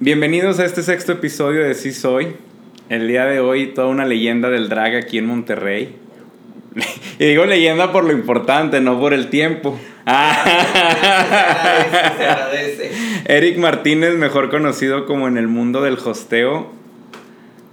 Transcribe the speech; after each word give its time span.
Bienvenidos 0.00 0.60
a 0.60 0.64
este 0.64 0.82
sexto 0.82 1.12
episodio 1.12 1.64
de 1.64 1.74
Sí 1.74 1.92
Soy. 1.92 2.36
El 2.88 3.08
día 3.08 3.24
de 3.24 3.40
hoy 3.40 3.74
toda 3.74 3.88
una 3.88 4.04
leyenda 4.04 4.50
del 4.50 4.68
drag 4.68 4.94
aquí 4.94 5.18
en 5.18 5.26
Monterrey. 5.26 5.96
y 7.18 7.24
digo 7.24 7.44
leyenda 7.44 7.90
por 7.90 8.04
lo 8.04 8.12
importante, 8.12 8.80
no 8.80 9.00
por 9.00 9.12
el 9.12 9.28
tiempo. 9.28 9.76
Se 10.04 10.10
agradece, 10.12 12.16
se 12.16 12.24
agradece. 12.24 12.90
Eric 13.26 13.58
Martínez, 13.58 14.14
mejor 14.14 14.50
conocido 14.50 15.06
como 15.06 15.26
en 15.26 15.38
el 15.38 15.48
mundo 15.48 15.82
del 15.82 15.98
hosteo, 15.98 16.70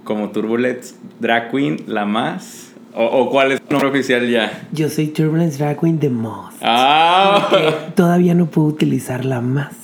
como 0.02 0.32
Turbulence 0.32 0.96
Drag 1.20 1.52
Queen, 1.52 1.84
la 1.86 2.04
más. 2.04 2.73
¿O, 2.94 3.04
o 3.04 3.30
cuál 3.30 3.50
es 3.50 3.60
tu 3.60 3.72
nombre 3.72 3.90
oficial 3.90 4.28
ya? 4.28 4.66
Yo 4.70 4.88
soy 4.88 5.08
Turbulence 5.08 5.58
Drag 5.58 5.80
Queen 5.80 5.98
de 5.98 6.10
Moth. 6.10 6.52
¡Ah! 6.62 7.48
Porque 7.50 7.74
todavía 7.96 8.34
no 8.34 8.46
puedo 8.46 8.68
utilizar 8.68 9.24
la 9.24 9.40
más. 9.40 9.74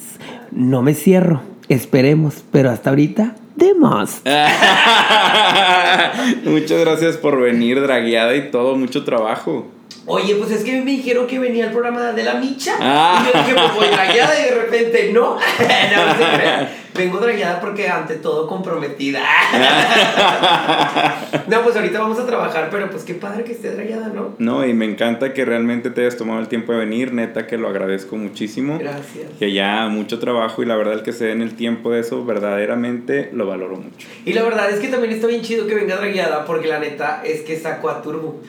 No 0.53 0.83
me 0.83 0.95
cierro. 0.95 1.43
Esperemos. 1.69 2.45
Pero 2.53 2.71
hasta 2.71 2.91
ahorita, 2.91 3.35
de 3.57 3.75
Moth. 3.75 4.25
Muchas 6.45 6.81
gracias 6.81 7.17
por 7.17 7.41
venir, 7.41 7.81
dragueada 7.81 8.37
y 8.37 8.51
todo, 8.51 8.77
mucho 8.77 9.05
trabajo. 9.05 9.67
Oye, 10.07 10.37
pues 10.37 10.51
es 10.53 10.65
que 10.65 10.81
me 10.81 10.93
dijeron 10.93 11.27
que 11.27 11.39
venía 11.39 11.67
el 11.67 11.73
programa 11.73 12.13
de 12.13 12.23
la 12.23 12.35
micha. 12.35 12.73
Ah. 12.81 13.23
Y 13.23 13.27
yo 13.27 13.33
dije, 13.43 13.55
pues 13.55 13.75
voy 13.75 13.89
dragueada 13.89 14.41
y 14.41 14.45
de 14.45 14.55
repente 14.55 15.11
no. 15.13 15.37
no, 15.37 15.37
no. 15.37 16.67
Vengo 16.95 17.19
dragueada 17.19 17.61
porque 17.61 17.89
ante 17.89 18.17
todo 18.17 18.47
comprometida. 18.47 19.21
no, 21.49 21.63
pues 21.63 21.77
ahorita 21.77 22.01
vamos 22.01 22.19
a 22.19 22.27
trabajar, 22.27 22.69
pero 22.71 22.91
pues 22.91 23.05
qué 23.05 23.15
padre 23.15 23.45
que 23.45 23.53
esté 23.53 23.71
dragueada, 23.71 24.09
¿no? 24.09 24.35
No, 24.39 24.67
y 24.67 24.75
me 24.75 24.87
encanta 24.87 25.33
que 25.33 25.45
realmente 25.45 25.91
te 25.91 26.03
hayas 26.03 26.17
tomado 26.17 26.41
el 26.41 26.49
tiempo 26.49 26.73
de 26.73 26.79
venir, 26.79 27.13
neta 27.13 27.47
que 27.47 27.59
lo 27.59 27.69
agradezco 27.69 28.17
muchísimo. 28.17 28.79
Gracias. 28.79 29.27
Que 29.39 29.53
ya 29.53 29.89
mucho 29.89 30.19
trabajo 30.19 30.63
y 30.63 30.67
la 30.67 30.77
verdad 30.77 30.95
el 30.95 31.03
que 31.03 31.13
se 31.13 31.27
den 31.27 31.43
el 31.43 31.55
tiempo 31.55 31.93
de 31.93 32.01
eso, 32.01 32.25
verdaderamente 32.25 33.31
lo 33.33 33.47
valoro 33.47 33.77
mucho. 33.77 34.09
Y 34.25 34.33
la 34.33 34.43
verdad 34.43 34.71
es 34.71 34.81
que 34.81 34.89
también 34.89 35.13
está 35.13 35.27
bien 35.27 35.43
chido 35.43 35.67
que 35.67 35.75
venga 35.75 35.97
dragueada 35.97 36.45
porque 36.45 36.69
la 36.69 36.79
neta 36.79 37.23
es 37.25 37.43
que 37.43 37.59
saco 37.59 37.89
a 37.89 38.03
Turbo. 38.03 38.41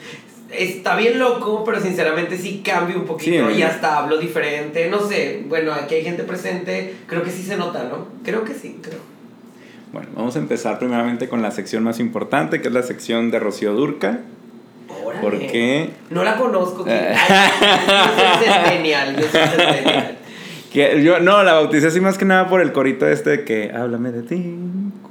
Está 0.52 0.96
bien 0.96 1.18
loco, 1.18 1.64
pero 1.64 1.80
sinceramente 1.80 2.36
sí 2.36 2.62
cambio 2.64 2.96
un 2.98 3.06
poquito 3.06 3.48
Sí. 3.50 3.58
y 3.58 3.62
hasta 3.62 3.98
hablo 3.98 4.18
diferente. 4.18 4.88
No 4.90 5.00
sé, 5.00 5.42
bueno, 5.48 5.72
aquí 5.72 5.94
hay 5.96 6.04
gente 6.04 6.22
presente, 6.24 6.94
creo 7.06 7.22
que 7.22 7.30
sí 7.30 7.42
se 7.42 7.56
nota, 7.56 7.84
¿no? 7.84 8.06
Creo 8.24 8.44
que 8.44 8.54
sí, 8.54 8.78
creo. 8.82 8.98
Bueno, 9.92 10.08
vamos 10.14 10.36
a 10.36 10.38
empezar 10.38 10.78
primeramente 10.78 11.28
con 11.28 11.42
la 11.42 11.50
sección 11.50 11.82
más 11.84 12.00
importante, 12.00 12.60
que 12.60 12.68
es 12.68 12.74
la 12.74 12.82
sección 12.82 13.30
de 13.30 13.38
Rocío 13.40 13.72
Durca. 13.74 14.20
Órale. 15.04 15.20
¿Por 15.22 15.38
qué? 15.38 15.90
No 16.10 16.22
la 16.24 16.36
conozco. 16.36 16.84
que- 16.84 16.90
Eh. 16.92 17.14
Ay, 17.14 17.50
yo 18.10 18.38
soy 18.38 18.46
yo 19.16 19.22
soy 19.22 19.32
centennial. 19.32 20.18
Que 20.72 21.02
yo, 21.04 21.20
no, 21.20 21.42
la 21.42 21.52
bauticé 21.52 21.88
así 21.88 22.00
más 22.00 22.16
que 22.16 22.24
nada 22.24 22.48
por 22.48 22.62
el 22.62 22.72
corito 22.72 23.06
este 23.06 23.28
de 23.28 23.44
que 23.44 23.70
háblame 23.74 24.10
de 24.10 24.22
ti, 24.22 24.36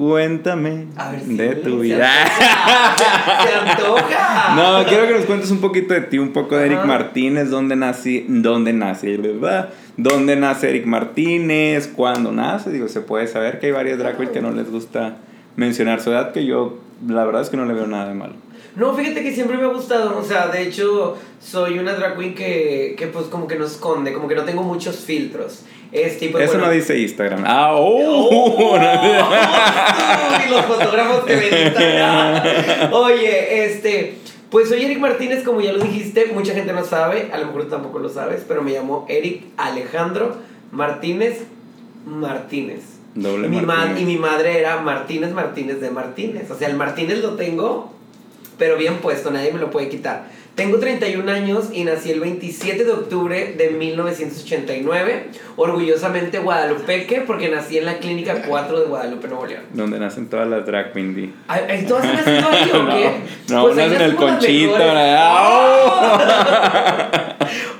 cuéntame 0.01 0.87
A 0.97 1.11
ver 1.11 1.21
si 1.21 1.35
de 1.35 1.55
tu 1.57 1.69
se 1.77 1.83
vida. 1.83 2.09
antoja, 2.23 3.43
Se 3.47 3.69
antoja. 3.69 4.55
No, 4.55 4.83
quiero 4.87 5.07
que 5.07 5.13
nos 5.13 5.25
cuentes 5.25 5.51
un 5.51 5.61
poquito 5.61 5.93
de 5.93 6.01
ti, 6.01 6.17
un 6.17 6.33
poco 6.33 6.57
de 6.57 6.65
Eric. 6.65 6.85
Martínez, 6.85 7.51
dónde 7.51 7.75
nací, 7.75 8.25
dónde 8.27 8.73
nace, 8.73 9.15
¿verdad? 9.17 9.69
dónde 9.97 10.35
nace 10.37 10.69
Eric 10.69 10.87
Martínez, 10.87 11.87
cuándo 11.87 12.31
nace, 12.31 12.71
digo, 12.71 12.87
se 12.87 13.01
puede 13.01 13.27
saber 13.27 13.59
que 13.59 13.67
hay 13.67 13.71
varias 13.73 13.99
drag 13.99 14.17
que 14.31 14.41
no 14.41 14.49
les 14.51 14.71
gusta 14.71 15.17
mencionar 15.55 16.01
su 16.01 16.11
edad, 16.11 16.31
que 16.31 16.45
yo 16.45 16.79
la 17.07 17.25
verdad 17.25 17.41
es 17.41 17.49
que 17.49 17.57
no 17.57 17.65
le 17.65 17.73
veo 17.73 17.87
nada 17.87 18.07
de 18.07 18.13
malo. 18.13 18.33
No, 18.75 18.93
fíjate 18.93 19.21
que 19.21 19.33
siempre 19.33 19.57
me 19.57 19.63
ha 19.63 19.67
gustado, 19.67 20.17
o 20.17 20.23
sea, 20.23 20.47
de 20.47 20.63
hecho, 20.63 21.17
soy 21.41 21.77
una 21.77 21.93
drag 21.93 22.17
queen 22.17 22.33
que, 22.33 22.95
que 22.97 23.07
pues 23.07 23.25
como 23.25 23.47
que 23.47 23.57
no 23.57 23.65
esconde, 23.65 24.13
como 24.13 24.29
que 24.29 24.35
no 24.35 24.43
tengo 24.43 24.63
muchos 24.63 24.97
filtros. 24.97 25.63
Este, 25.91 26.29
pues, 26.29 26.45
Eso 26.45 26.53
bueno, 26.53 26.67
no 26.67 26.73
dice 26.73 26.97
Instagram. 26.97 27.43
Ah, 27.45 27.73
oh. 27.73 28.29
¡Oh! 28.31 28.75
Uy, 28.75 30.49
los 30.49 30.65
fotógrafos 30.65 31.25
que 31.25 31.35
me 31.35 31.47
editan. 31.47 32.93
Oye, 32.93 33.65
este, 33.65 34.15
pues 34.49 34.69
soy 34.69 34.85
Eric 34.85 34.99
Martínez, 34.99 35.43
como 35.43 35.59
ya 35.59 35.73
lo 35.73 35.83
dijiste, 35.83 36.27
mucha 36.33 36.53
gente 36.53 36.71
no 36.71 36.85
sabe, 36.85 37.29
a 37.33 37.39
lo 37.39 37.47
mejor 37.47 37.63
tú 37.63 37.71
tampoco 37.71 37.99
lo 37.99 38.07
sabes, 38.07 38.45
pero 38.47 38.61
me 38.61 38.71
llamo 38.71 39.05
Eric 39.09 39.43
Alejandro 39.57 40.37
Martínez 40.71 41.43
Martínez. 42.05 43.00
Doble 43.15 43.47
Mi 43.49 43.57
ma- 43.61 43.75
Martínez. 43.75 44.01
y 44.01 44.05
mi 44.05 44.17
madre 44.17 44.59
era 44.59 44.77
Martínez 44.81 45.31
Martínez 45.33 45.81
de 45.81 45.91
Martínez. 45.91 46.49
O 46.51 46.55
sea, 46.57 46.67
el 46.69 46.75
Martínez 46.75 47.19
lo 47.19 47.31
tengo, 47.35 47.91
pero 48.57 48.77
bien 48.77 48.97
puesto, 48.97 49.31
nadie 49.31 49.51
me 49.51 49.59
lo 49.59 49.69
puede 49.71 49.89
quitar. 49.89 50.25
Tengo 50.55 50.79
31 50.79 51.31
años 51.31 51.69
y 51.71 51.85
nací 51.85 52.11
el 52.11 52.19
27 52.19 52.83
de 52.83 52.91
octubre 52.91 53.53
de 53.57 53.69
1989, 53.69 55.27
orgullosamente 55.55 56.39
guadalupeque, 56.39 57.21
porque 57.21 57.47
nací 57.49 57.77
en 57.77 57.85
la 57.85 57.99
Clínica 57.99 58.41
4 58.45 58.79
de 58.81 58.85
Guadalupe, 58.87 59.29
Nuevo 59.29 59.45
León. 59.45 59.63
Donde 59.73 59.97
nacen 59.97 60.27
todas 60.27 60.49
las 60.49 60.65
drag 60.65 60.91
queen, 60.91 61.33
¿Todas 61.87 62.03
han 62.05 62.15
nacido 62.15 62.49
ahí 62.49 62.69
o 62.73 62.89
qué? 62.89 63.11
No, 63.53 63.61
Pues 63.63 63.75
no, 63.77 63.81
en 63.83 64.01
el 64.01 64.15
Conchito, 64.15 64.71
mejores. 64.73 64.93
¿verdad? 64.93 65.37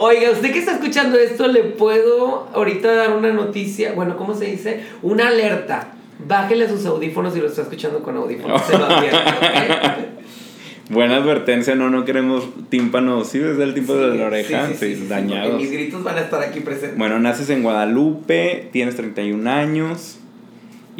Oiga, 0.03 0.31
usted 0.31 0.51
que 0.51 0.57
está 0.57 0.71
escuchando 0.71 1.19
esto, 1.19 1.47
le 1.47 1.61
puedo 1.61 2.47
ahorita 2.55 2.91
dar 2.91 3.15
una 3.15 3.31
noticia, 3.31 3.93
bueno, 3.93 4.17
¿cómo 4.17 4.33
se 4.33 4.45
dice? 4.45 4.81
Una 5.03 5.27
alerta. 5.27 5.93
Bájele 6.27 6.67
sus 6.67 6.83
audífonos 6.87 7.35
si 7.35 7.39
lo 7.39 7.45
está 7.45 7.61
escuchando 7.61 8.01
con 8.01 8.17
audífonos. 8.17 8.63
Se 8.63 8.79
lo 8.79 8.85
advierto, 8.85 9.19
¿ok? 9.19 10.89
Buena 10.89 11.17
advertencia, 11.17 11.75
no, 11.75 11.91
no 11.91 12.03
queremos 12.03 12.49
tímpanos. 12.69 13.27
Sí, 13.27 13.37
desde 13.37 13.63
el 13.63 13.75
tímpano 13.75 13.99
de 14.07 14.17
la 14.17 14.25
oreja, 14.25 14.69
sí, 14.69 14.95
sí, 14.95 15.05
dañados. 15.07 15.61
mis 15.61 15.71
gritos 15.71 16.03
van 16.03 16.17
a 16.17 16.21
estar 16.21 16.41
aquí 16.41 16.61
presentes. 16.61 16.97
Bueno, 16.97 17.19
naces 17.19 17.51
en 17.51 17.61
Guadalupe, 17.61 18.69
tienes 18.71 18.95
31 18.95 19.47
años. 19.51 20.17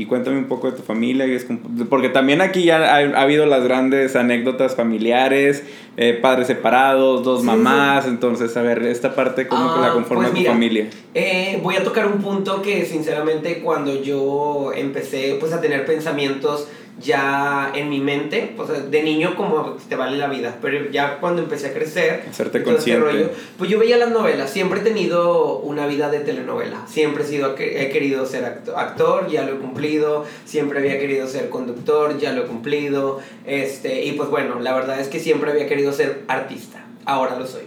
Y 0.01 0.05
cuéntame 0.07 0.39
un 0.39 0.45
poco 0.45 0.71
de 0.71 0.77
tu 0.77 0.81
familia. 0.81 1.27
y 1.27 1.33
es 1.35 1.45
como- 1.45 1.59
Porque 1.87 2.09
también 2.09 2.41
aquí 2.41 2.63
ya 2.63 2.77
ha, 2.77 2.97
ha 2.97 3.21
habido 3.21 3.45
las 3.45 3.63
grandes 3.63 4.15
anécdotas 4.15 4.75
familiares, 4.75 5.63
eh, 5.95 6.17
padres 6.19 6.47
separados, 6.47 7.23
dos 7.23 7.41
Sí, 7.41 7.45
mamás. 7.45 8.07
Entonces, 8.07 8.57
a 8.57 8.63
ver, 8.63 8.81
esta 8.83 9.13
parte, 9.13 9.47
¿cómo 9.47 9.75
que 9.75 9.79
la 9.81 9.87
Ah, 9.89 9.93
conforma 9.93 10.29
pues 10.31 10.43
tu 10.43 10.49
familia? 10.49 10.87
Eh, 11.13 11.59
voy 11.61 11.75
a 11.75 11.83
tocar 11.83 12.07
un 12.07 12.19
punto 12.19 12.63
que 12.63 12.83
sinceramente 12.85 13.59
cuando 13.61 14.01
yo 14.01 14.71
empecé 14.75 15.37
pues 15.39 15.53
a 15.53 15.61
tener 15.61 15.85
pensamientos 15.85 16.67
ya 16.99 17.71
en 17.73 17.89
mi 17.89 17.99
mente, 17.99 18.53
pues 18.55 18.91
de 18.91 19.03
niño 19.03 19.35
como 19.35 19.77
te 19.89 19.95
vale 19.95 20.17
la 20.17 20.27
vida, 20.27 20.57
pero 20.61 20.89
ya 20.91 21.17
cuando 21.19 21.41
empecé 21.41 21.67
a 21.67 21.73
crecer, 21.73 22.25
Hacerte 22.29 22.59
ese 22.59 22.65
consciente. 22.65 23.29
pues 23.57 23.69
yo 23.69 23.79
veía 23.79 23.97
las 23.97 24.11
novelas, 24.11 24.51
siempre 24.51 24.81
he 24.81 24.83
tenido 24.83 25.57
una 25.59 25.87
vida 25.87 26.09
de 26.09 26.19
telenovela, 26.19 26.85
siempre 26.87 27.23
he 27.23 27.27
sido 27.27 27.55
he 27.57 27.89
querido 27.89 28.25
ser 28.25 28.43
acto- 28.43 28.75
actor, 28.77 29.27
ya 29.29 29.43
lo 29.43 29.53
he 29.53 29.57
cumplido, 29.57 30.25
siempre 30.45 30.79
había 30.79 30.99
querido 30.99 31.27
ser 31.27 31.49
conductor, 31.49 32.19
ya 32.19 32.33
lo 32.33 32.43
he 32.43 32.45
cumplido, 32.47 33.19
este, 33.45 34.05
y 34.05 34.11
pues 34.13 34.29
bueno, 34.29 34.59
la 34.59 34.73
verdad 34.75 34.99
es 34.99 35.07
que 35.07 35.19
siempre 35.19 35.49
había 35.51 35.67
querido 35.67 35.93
ser 35.93 36.21
artista, 36.27 36.83
ahora 37.05 37.37
lo 37.39 37.47
soy. 37.47 37.63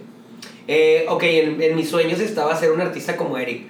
Eh, 0.69 1.07
ok, 1.09 1.23
en, 1.25 1.63
en 1.63 1.77
mis 1.77 1.89
sueños 1.91 2.21
estaba 2.21 2.55
ser 2.57 2.73
un 2.73 2.81
artista 2.81 3.17
como 3.17 3.37
Eric. 3.37 3.67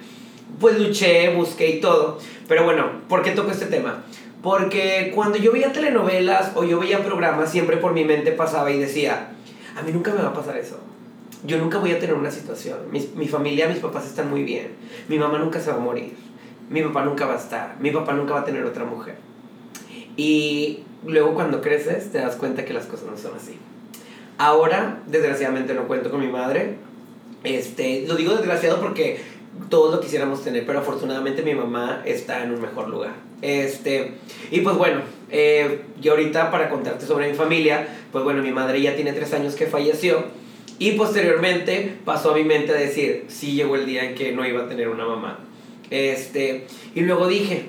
Pues 0.59 0.79
luché, 0.79 1.29
busqué 1.35 1.67
y 1.69 1.81
todo. 1.81 2.19
Pero 2.47 2.63
bueno, 2.63 3.01
¿por 3.09 3.21
qué 3.21 3.31
toco 3.31 3.51
este 3.51 3.65
tema? 3.65 4.03
Porque 4.45 5.11
cuando 5.15 5.39
yo 5.39 5.51
veía 5.51 5.73
telenovelas 5.73 6.51
o 6.53 6.63
yo 6.63 6.79
veía 6.79 7.03
programas, 7.03 7.49
siempre 7.49 7.77
por 7.77 7.93
mi 7.93 8.05
mente 8.05 8.31
pasaba 8.31 8.69
y 8.69 8.77
decía, 8.77 9.29
a 9.75 9.81
mí 9.81 9.91
nunca 9.91 10.13
me 10.13 10.21
va 10.21 10.27
a 10.27 10.33
pasar 10.33 10.55
eso. 10.55 10.77
Yo 11.47 11.57
nunca 11.57 11.79
voy 11.79 11.93
a 11.93 11.99
tener 11.99 12.13
una 12.13 12.29
situación. 12.29 12.77
Mi, 12.91 13.09
mi 13.15 13.27
familia, 13.27 13.67
mis 13.67 13.79
papás 13.79 14.05
están 14.05 14.29
muy 14.29 14.43
bien. 14.43 14.67
Mi 15.09 15.17
mamá 15.17 15.39
nunca 15.39 15.59
se 15.59 15.71
va 15.71 15.77
a 15.77 15.79
morir. 15.79 16.13
Mi 16.69 16.83
papá 16.83 17.03
nunca 17.03 17.25
va 17.25 17.33
a 17.33 17.37
estar. 17.37 17.77
Mi 17.79 17.89
papá 17.89 18.13
nunca 18.13 18.35
va 18.35 18.41
a 18.41 18.45
tener 18.45 18.63
otra 18.65 18.85
mujer. 18.85 19.15
Y 20.15 20.83
luego 21.03 21.33
cuando 21.33 21.59
creces 21.59 22.11
te 22.11 22.19
das 22.19 22.35
cuenta 22.35 22.65
que 22.65 22.73
las 22.73 22.85
cosas 22.85 23.09
no 23.09 23.17
son 23.17 23.35
así. 23.35 23.57
Ahora, 24.37 24.99
desgraciadamente, 25.07 25.73
no 25.73 25.87
cuento 25.87 26.11
con 26.11 26.19
mi 26.19 26.27
madre. 26.27 26.75
Este, 27.43 28.05
lo 28.07 28.15
digo 28.15 28.35
desgraciado 28.35 28.79
porque 28.79 29.21
todos 29.69 29.91
lo 29.91 29.99
quisiéramos 29.99 30.43
tener, 30.43 30.67
pero 30.67 30.81
afortunadamente 30.81 31.41
mi 31.41 31.55
mamá 31.55 32.03
está 32.05 32.43
en 32.43 32.51
un 32.51 32.61
mejor 32.61 32.89
lugar. 32.89 33.24
Este, 33.41 34.13
y 34.51 34.61
pues 34.61 34.75
bueno, 34.77 35.01
eh, 35.31 35.81
yo 36.01 36.13
ahorita 36.13 36.51
para 36.51 36.69
contarte 36.69 37.05
sobre 37.05 37.29
mi 37.29 37.35
familia, 37.35 37.87
pues 38.11 38.23
bueno, 38.23 38.41
mi 38.41 38.51
madre 38.51 38.81
ya 38.81 38.95
tiene 38.95 39.13
tres 39.13 39.33
años 39.33 39.55
que 39.55 39.67
falleció. 39.67 40.23
Y 40.77 40.91
posteriormente 40.91 41.97
pasó 42.03 42.31
a 42.31 42.35
mi 42.35 42.43
mente 42.43 42.73
a 42.73 42.75
decir, 42.75 43.25
sí 43.27 43.53
llegó 43.53 43.75
el 43.75 43.85
día 43.85 44.03
en 44.03 44.15
que 44.15 44.31
no 44.33 44.45
iba 44.45 44.63
a 44.63 44.67
tener 44.67 44.89
una 44.89 45.05
mamá. 45.05 45.39
Este, 45.89 46.67
y 46.93 47.01
luego 47.01 47.27
dije, 47.27 47.65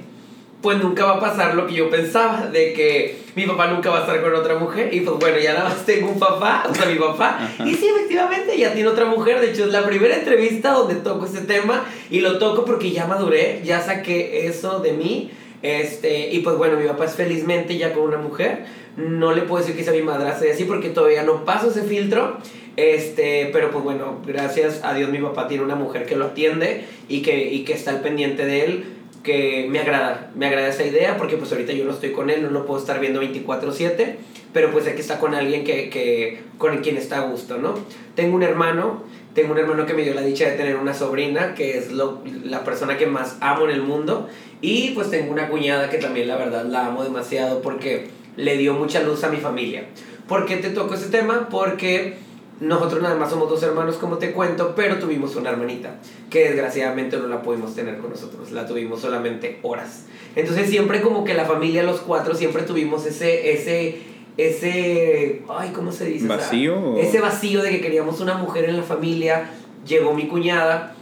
pues 0.63 0.83
nunca 0.83 1.05
va 1.05 1.19
a 1.19 1.21
pasar 1.21 1.55
lo 1.55 1.67
que 1.67 1.75
yo 1.75 1.89
pensaba, 1.91 2.49
de 2.49 2.73
que 2.73 3.19
mi 3.37 3.47
papá 3.47 3.69
nunca 3.69 3.91
va 3.91 3.99
a 3.99 4.01
estar 4.01 4.21
con 4.21 4.35
otra 4.35 4.57
mujer. 4.57 4.93
Y 4.93 5.01
pues 5.01 5.19
bueno, 5.19 5.39
ya 5.39 5.55
nada 5.55 5.69
más 5.69 5.87
tengo 5.87 6.09
un 6.09 6.19
papá, 6.19 6.67
o 6.69 6.75
sea, 6.75 6.87
mi 6.87 6.99
papá. 6.99 7.49
Y 7.65 7.75
sí, 7.75 7.87
efectivamente, 7.87 8.59
ya 8.59 8.73
tiene 8.73 8.89
otra 8.89 9.05
mujer. 9.05 9.41
De 9.41 9.53
hecho, 9.53 9.67
es 9.67 9.73
la 9.73 9.87
primera 9.87 10.17
entrevista 10.17 10.73
donde 10.73 10.97
toco 10.97 11.27
este 11.27 11.43
tema. 11.43 11.85
Y 12.11 12.21
lo 12.21 12.39
toco 12.39 12.65
porque 12.65 12.91
ya 12.91 13.07
maduré, 13.07 13.61
ya 13.65 13.81
saqué 13.81 14.47
eso 14.49 14.81
de 14.81 14.93
mí. 14.95 15.31
Este, 15.67 16.33
y 16.33 16.41
pues 16.41 16.57
bueno, 16.57 16.79
mi 16.79 16.87
papá 16.87 17.07
es 17.07 17.15
felizmente 17.15 17.77
ya 17.77 17.93
con 17.93 18.05
una 18.05 18.19
mujer. 18.19 18.65
No 18.97 19.35
le 19.35 19.43
puedo 19.43 19.61
decir 19.61 19.77
que 19.77 19.83
sea 19.83 19.93
mi 19.93 20.03
madrastra 20.03 20.47
y 20.47 20.51
así 20.53 20.65
porque 20.65 20.91
todavía 20.91 21.25
no 21.25 21.45
paso 21.45 21.71
ese 21.71 21.83
filtro. 21.83 22.39
Este, 22.77 23.51
pero 23.53 23.73
pues 23.73 23.83
bueno, 23.83 24.21
gracias 24.25 24.85
a 24.85 24.95
Dios 24.95 25.11
mi 25.11 25.19
papá 25.19 25.49
tiene 25.49 25.65
una 25.65 25.75
mujer 25.75 26.07
que 26.07 26.15
lo 26.15 26.27
atiende 26.27 26.85
y 27.09 27.23
que, 27.23 27.53
y 27.53 27.65
que 27.65 27.73
está 27.73 27.91
al 27.91 28.01
pendiente 28.01 28.45
de 28.45 28.65
él 28.65 28.85
que 29.25 29.67
me 29.69 29.81
agrada, 29.81 30.31
me 30.37 30.47
agrada 30.47 30.69
esa 30.69 30.85
idea 30.85 31.17
porque 31.17 31.37
pues 31.37 31.51
ahorita 31.51 31.73
yo 31.73 31.85
no 31.85 31.91
estoy 31.91 32.13
con 32.13 32.31
él, 32.31 32.43
no 32.45 32.51
lo 32.51 32.65
puedo 32.65 32.79
estar 32.79 33.01
viendo 33.01 33.21
24/7, 33.21 34.15
pero 34.53 34.71
pues 34.71 34.85
que 34.85 35.01
está 35.01 35.19
con 35.19 35.35
alguien 35.35 35.65
que, 35.65 35.91
que, 35.91 36.43
con 36.59 36.79
quien 36.79 36.97
está 36.97 37.19
a 37.19 37.29
gusto, 37.29 37.59
¿no? 37.59 37.75
Tengo 38.15 38.37
un 38.37 38.45
hermano, 38.45 39.03
tengo 39.35 39.53
un 39.53 39.59
hermano 39.59 39.85
que 39.85 39.95
me 39.95 40.03
dio 40.03 40.15
la 40.15 40.23
dicha 40.23 40.49
de 40.49 40.57
tener 40.57 40.77
una 40.77 40.95
sobrina, 40.95 41.55
que 41.55 41.77
es 41.77 41.91
lo, 41.91 42.23
la 42.45 42.63
persona 42.63 42.97
que 42.97 43.07
más 43.07 43.37
amo 43.41 43.65
en 43.65 43.73
el 43.73 43.83
mundo, 43.83 44.29
y 44.61 44.91
pues 44.91 45.11
tengo 45.11 45.33
una 45.33 45.49
cuñada 45.49 45.91
que 45.91 45.99
también 45.99 46.29
la 46.29 46.37
verdad 46.37 46.65
la 46.65 46.87
amo 46.87 47.05
demasiado 47.05 47.61
porque 47.63 48.09
le 48.37 48.57
dio 48.57 48.75
mucha 48.75 49.03
luz 49.03 49.25
a 49.25 49.29
mi 49.29 49.39
familia. 49.39 49.87
¿Por 50.29 50.47
qué 50.47 50.57
te 50.57 50.71
toco 50.71 50.95
ese 50.95 51.09
tema? 51.09 51.49
Porque 51.51 52.17
nosotros 52.61 53.03
nada 53.03 53.17
más 53.17 53.31
somos 53.31 53.51
dos 53.51 53.63
hermanos, 53.63 53.97
como 53.97 54.17
te 54.17 54.33
cuento, 54.33 54.75
pero 54.75 54.99
tuvimos 54.99 55.37
una 55.37 55.51
hermanita 55.51 55.97
que 56.31 56.45
desgraciadamente 56.45 57.17
no 57.19 57.27
la 57.27 57.43
pudimos 57.43 57.75
tener 57.75 57.99
con 57.99 58.11
nosotros, 58.11 58.51
la 58.51 58.67
tuvimos 58.67 59.01
solamente 59.01 59.59
horas. 59.63 60.07
Entonces 60.35 60.69
siempre 60.69 61.03
como 61.03 61.25
que 61.25 61.35
la 61.35 61.45
familia, 61.45 61.83
los 61.83 62.01
cuatro, 62.01 62.35
siempre 62.35 62.63
tuvimos 62.63 63.05
ese, 63.07 63.53
ese, 63.53 63.99
ese, 64.37 65.43
ay, 65.49 65.71
¿cómo 65.75 65.93
se 65.93 66.07
dice? 66.07 66.27
¿Vacío? 66.27 66.97
ese 66.97 67.21
vacío 67.21 67.63
de 67.63 67.71
que 67.71 67.81
queríamos 67.81 68.21
una 68.21 68.35
mujer 68.35 68.65
en 68.65 68.79
la 68.79 68.83
familia. 68.83 69.51
Llegó 69.87 70.15
mi 70.15 70.27
cuñada. 70.27 70.96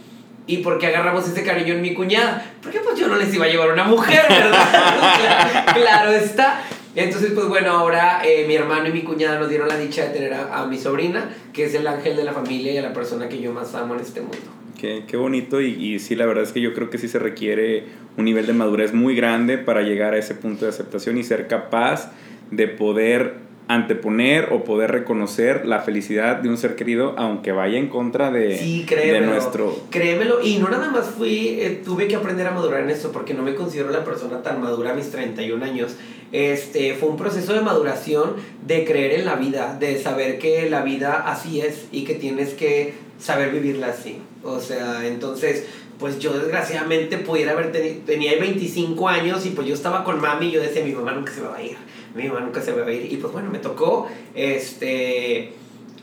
¿Y 0.47 0.57
por 0.57 0.77
qué 0.77 0.87
agarramos 0.87 1.27
ese 1.27 1.43
cariño 1.43 1.73
en 1.73 1.81
mi 1.81 1.93
cuñada? 1.93 2.53
Porque 2.61 2.79
pues 2.79 2.99
yo 2.99 3.07
no 3.07 3.15
les 3.15 3.33
iba 3.33 3.45
a 3.45 3.49
llevar 3.49 3.71
una 3.71 3.83
mujer, 3.85 4.21
¿verdad? 4.29 5.65
claro 5.73 6.11
está. 6.11 6.61
Entonces, 6.95 7.31
pues 7.33 7.47
bueno, 7.47 7.71
ahora 7.71 8.21
eh, 8.23 8.45
mi 8.47 8.55
hermano 8.55 8.87
y 8.87 8.93
mi 8.93 9.01
cuñada 9.01 9.39
nos 9.39 9.49
dieron 9.49 9.67
la 9.67 9.77
dicha 9.77 10.05
de 10.05 10.09
tener 10.09 10.33
a, 10.33 10.65
mi 10.65 10.77
sobrina, 10.77 11.29
que 11.51 11.65
es 11.65 11.73
el 11.73 11.85
ángel 11.87 12.15
de 12.15 12.23
la 12.23 12.31
familia 12.31 12.71
y 12.71 12.77
a 12.77 12.81
la 12.81 12.93
persona 12.93 13.27
que 13.27 13.41
yo 13.41 13.51
más 13.51 13.73
amo 13.75 13.95
en 13.95 14.01
este 14.01 14.21
mundo. 14.21 14.37
Qué, 14.79 15.03
qué 15.07 15.17
bonito 15.17 15.61
y, 15.61 15.71
y, 15.73 15.99
sí, 15.99 16.15
la 16.15 16.25
verdad 16.25 16.43
es 16.43 16.51
que 16.51 16.61
yo 16.61 16.73
creo 16.73 16.89
que 16.89 16.97
sí 16.97 17.07
se 17.07 17.19
requiere 17.19 17.85
un 18.17 18.25
nivel 18.25 18.45
de 18.45 18.53
madurez 18.53 18.93
muy 18.93 19.15
grande 19.15 19.57
para 19.57 19.81
llegar 19.81 20.13
a 20.13 20.17
ese 20.17 20.35
punto 20.35 20.65
de 20.65 20.69
aceptación 20.69 21.17
y 21.17 21.23
ser 21.23 21.47
capaz 21.47 22.11
de 22.51 22.67
poder 22.67 23.44
anteponer 23.67 24.49
o 24.51 24.63
poder 24.63 24.91
reconocer 24.91 25.65
la 25.65 25.81
felicidad 25.81 26.37
de 26.37 26.49
un 26.49 26.57
ser 26.57 26.75
querido 26.75 27.15
aunque 27.17 27.51
vaya 27.51 27.79
en 27.79 27.89
contra 27.89 28.29
de, 28.29 28.57
sí, 28.57 28.85
créemelo, 28.87 29.25
de 29.25 29.31
nuestro... 29.31 29.79
Créemelo, 29.89 30.43
y 30.43 30.57
no 30.57 30.69
nada 30.69 30.89
más 30.89 31.07
fui, 31.07 31.59
eh, 31.59 31.81
tuve 31.83 32.07
que 32.07 32.15
aprender 32.15 32.45
a 32.45 32.51
madurar 32.51 32.81
en 32.81 32.91
eso 32.91 33.11
porque 33.11 33.33
no 33.33 33.41
me 33.41 33.55
considero 33.55 33.89
la 33.89 34.03
persona 34.03 34.43
tan 34.43 34.61
madura 34.61 34.91
a 34.91 34.93
mis 34.93 35.09
31 35.09 35.65
años. 35.65 35.95
Este, 36.31 36.93
fue 36.95 37.09
un 37.09 37.17
proceso 37.17 37.53
de 37.53 37.61
maduración 37.61 38.33
de 38.65 38.85
creer 38.85 39.19
en 39.19 39.25
la 39.25 39.35
vida, 39.35 39.77
de 39.79 39.99
saber 39.99 40.37
que 40.37 40.69
la 40.69 40.81
vida 40.81 41.23
así 41.27 41.61
es 41.61 41.85
y 41.91 42.03
que 42.03 42.15
tienes 42.15 42.53
que 42.53 42.93
saber 43.19 43.51
vivirla 43.51 43.87
así. 43.87 44.21
O 44.43 44.59
sea, 44.59 45.07
entonces, 45.07 45.65
pues 45.99 46.19
yo 46.19 46.33
desgraciadamente 46.33 47.17
pudiera 47.17 47.53
haber 47.53 47.71
tenido, 47.71 47.95
tenía 48.05 48.37
25 48.39 49.07
años 49.07 49.45
y 49.45 49.51
pues 49.51 49.67
yo 49.67 49.73
estaba 49.73 50.03
con 50.03 50.19
mami 50.19 50.47
y 50.47 50.51
yo 50.51 50.61
decía, 50.61 50.83
mi 50.83 50.91
mamá 50.91 51.13
nunca 51.13 51.31
se 51.31 51.41
me 51.41 51.47
va 51.47 51.57
a 51.57 51.63
ir, 51.63 51.77
mi 52.15 52.27
mamá 52.27 52.39
nunca 52.41 52.61
se 52.61 52.71
me 52.73 52.81
va 52.81 52.87
a 52.87 52.93
ir. 52.93 53.11
Y 53.11 53.17
pues 53.17 53.31
bueno, 53.33 53.49
me 53.51 53.59
tocó, 53.59 54.07
este... 54.33 55.53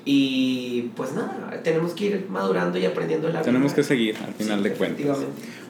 Y 0.04 0.90
pues 0.96 1.12
nada, 1.12 1.60
tenemos 1.62 1.92
que 1.92 2.06
ir 2.06 2.26
madurando 2.28 2.76
y 2.76 2.84
aprendiendo 2.84 3.28
la 3.28 3.42
Tenemos 3.42 3.66
vida. 3.72 3.76
que 3.76 3.82
seguir, 3.84 4.16
al 4.26 4.34
final 4.34 4.58
Sí, 4.62 4.68
de 4.68 4.74
cuentas. 4.74 5.18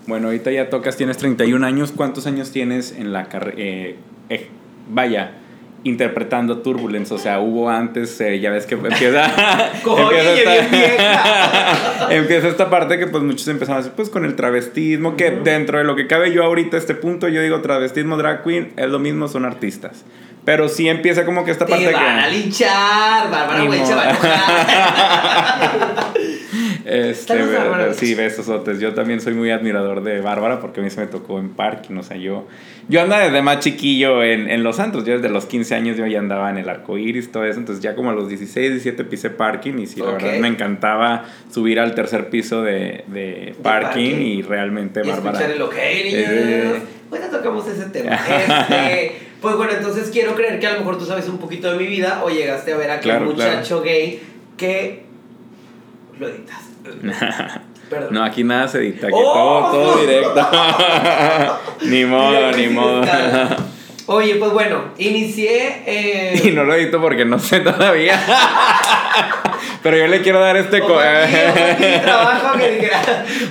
Bueno, 0.06 0.28
ahorita 0.28 0.50
ya 0.50 0.70
tocas, 0.70 0.96
tienes 0.96 1.18
31 1.18 1.66
años. 1.66 1.92
¿Cuántos 1.94 2.26
años 2.26 2.50
tienes 2.50 2.92
en 2.92 3.12
la 3.12 3.28
carrera? 3.28 3.56
Eh, 3.58 3.96
eh, 4.30 4.46
vaya, 4.88 5.32
interpretando 5.84 6.58
Turbulence. 6.62 7.12
O 7.12 7.18
sea, 7.18 7.40
hubo 7.40 7.68
antes, 7.68 8.18
eh, 8.22 8.40
ya 8.40 8.50
ves 8.50 8.64
que 8.64 8.74
empieza. 8.76 9.30
Bien 9.84 10.70
vieja. 10.70 12.08
empieza 12.10 12.48
esta 12.48 12.70
parte 12.70 12.98
que 12.98 13.06
pues 13.08 13.22
muchos 13.22 13.46
empezaron 13.48 13.80
a 13.80 13.82
decir, 13.82 13.92
pues 13.94 14.08
con 14.08 14.24
el 14.24 14.34
travestismo, 14.34 15.14
que 15.16 15.30
dentro 15.30 15.76
de 15.76 15.84
lo 15.84 15.94
que 15.94 16.06
cabe 16.06 16.32
yo 16.32 16.42
ahorita, 16.44 16.78
este 16.78 16.94
punto, 16.94 17.28
yo 17.28 17.42
digo 17.42 17.60
travestismo, 17.60 18.16
drag 18.16 18.42
queen, 18.44 18.72
es 18.76 18.88
lo 18.88 18.98
mismo, 18.98 19.28
son 19.28 19.44
artistas. 19.44 20.04
Pero 20.44 20.68
sí 20.68 20.88
empieza 20.88 21.24
como 21.24 21.44
que 21.44 21.52
esta 21.52 21.66
parte 21.66 21.86
Te 21.86 21.92
van 21.92 22.16
que. 22.16 22.20
a 22.24 22.28
linchar, 22.28 23.30
Bárbara 23.30 23.86
se 23.86 23.94
va 23.94 24.02
a 24.02 24.10
enojar. 24.10 26.12
Este, 26.84 27.34
Saludos, 27.38 27.54
Bárbara. 27.54 27.94
sí, 27.94 28.14
besos, 28.14 28.46
sotes. 28.46 28.80
Yo 28.80 28.92
también 28.92 29.20
soy 29.20 29.34
muy 29.34 29.50
admirador 29.52 30.02
de 30.02 30.20
Bárbara 30.20 30.58
porque 30.60 30.80
a 30.80 30.82
mí 30.82 30.90
se 30.90 31.00
me 31.00 31.06
tocó 31.06 31.38
en 31.38 31.50
parking. 31.50 31.96
O 31.96 32.02
sea, 32.02 32.16
yo, 32.16 32.48
yo 32.88 33.00
andaba 33.00 33.22
desde 33.22 33.40
más 33.40 33.60
chiquillo 33.60 34.22
en, 34.22 34.50
en 34.50 34.64
los 34.64 34.80
antros. 34.80 35.04
Yo 35.04 35.14
desde 35.14 35.28
los 35.28 35.46
15 35.46 35.74
años 35.76 35.96
yo 35.96 36.06
ya 36.06 36.18
andaba 36.18 36.50
en 36.50 36.58
el 36.58 36.68
arco 36.68 36.98
iris, 36.98 37.30
todo 37.30 37.44
eso. 37.44 37.60
Entonces, 37.60 37.82
ya 37.82 37.94
como 37.94 38.10
a 38.10 38.14
los 38.14 38.28
16, 38.28 38.70
17 38.72 39.04
pisé 39.04 39.30
parking. 39.30 39.78
Y 39.78 39.86
sí, 39.86 40.00
la 40.00 40.06
verdad 40.12 40.34
me 40.40 40.48
encantaba 40.48 41.24
subir 41.52 41.78
al 41.78 41.94
tercer 41.94 42.28
piso 42.30 42.62
de, 42.62 43.04
de 43.06 43.54
parking, 43.62 44.10
parking. 44.10 44.26
y 44.26 44.42
realmente 44.42 45.02
Y 45.04 45.08
Bárbara. 45.08 45.38
escuchar 45.38 45.56
el 45.56 45.62
ok, 45.62 45.74
niños. 46.04 46.24
Eh. 46.28 46.82
Ahorita 47.10 47.30
tocamos 47.30 47.66
ese 47.68 47.84
tema. 47.90 48.16
Este, 48.16 49.12
pues 49.42 49.56
bueno, 49.56 49.72
entonces 49.72 50.08
quiero 50.10 50.34
creer 50.34 50.58
que 50.60 50.66
a 50.68 50.72
lo 50.72 50.78
mejor 50.78 50.96
tú 50.98 51.04
sabes 51.04 51.28
un 51.28 51.36
poquito 51.38 51.70
de 51.72 51.76
mi 51.78 51.86
vida 51.86 52.22
o 52.24 52.30
llegaste 52.30 52.72
a 52.72 52.76
ver 52.78 52.90
a 52.90 52.94
aquel 52.94 53.10
Claro, 53.10 53.24
muchacho 53.26 53.82
gay 53.82 54.22
que 54.56 55.02
lo 56.18 56.28
editas. 56.28 56.60
Perdón. 57.90 58.14
No, 58.14 58.24
aquí 58.24 58.42
nada 58.42 58.68
se 58.68 58.78
edita, 58.78 59.08
aquí 59.08 59.16
¡Oh! 59.18 59.70
todo, 59.70 59.72
todo 59.72 59.96
directo. 60.06 60.48
ni 61.82 62.04
modo, 62.06 62.52
ni 62.52 62.68
modo. 62.68 63.02
Oye, 64.06 64.36
pues 64.36 64.52
bueno, 64.52 64.84
inicié. 64.98 65.82
eh, 65.86 66.40
Y 66.44 66.50
no 66.52 66.64
lo 66.64 66.74
edito 66.74 67.00
porque 67.00 67.24
no 67.24 67.38
sé 67.38 67.60
todavía. 67.60 68.18
Pero 69.82 69.96
yo 69.96 70.06
le 70.06 70.20
quiero 70.22 70.38
dar 70.40 70.56
este... 70.56 70.76
aquí, 70.76 70.92
aquí, 70.92 72.02
trabajo 72.02 72.58
que. 72.58 72.90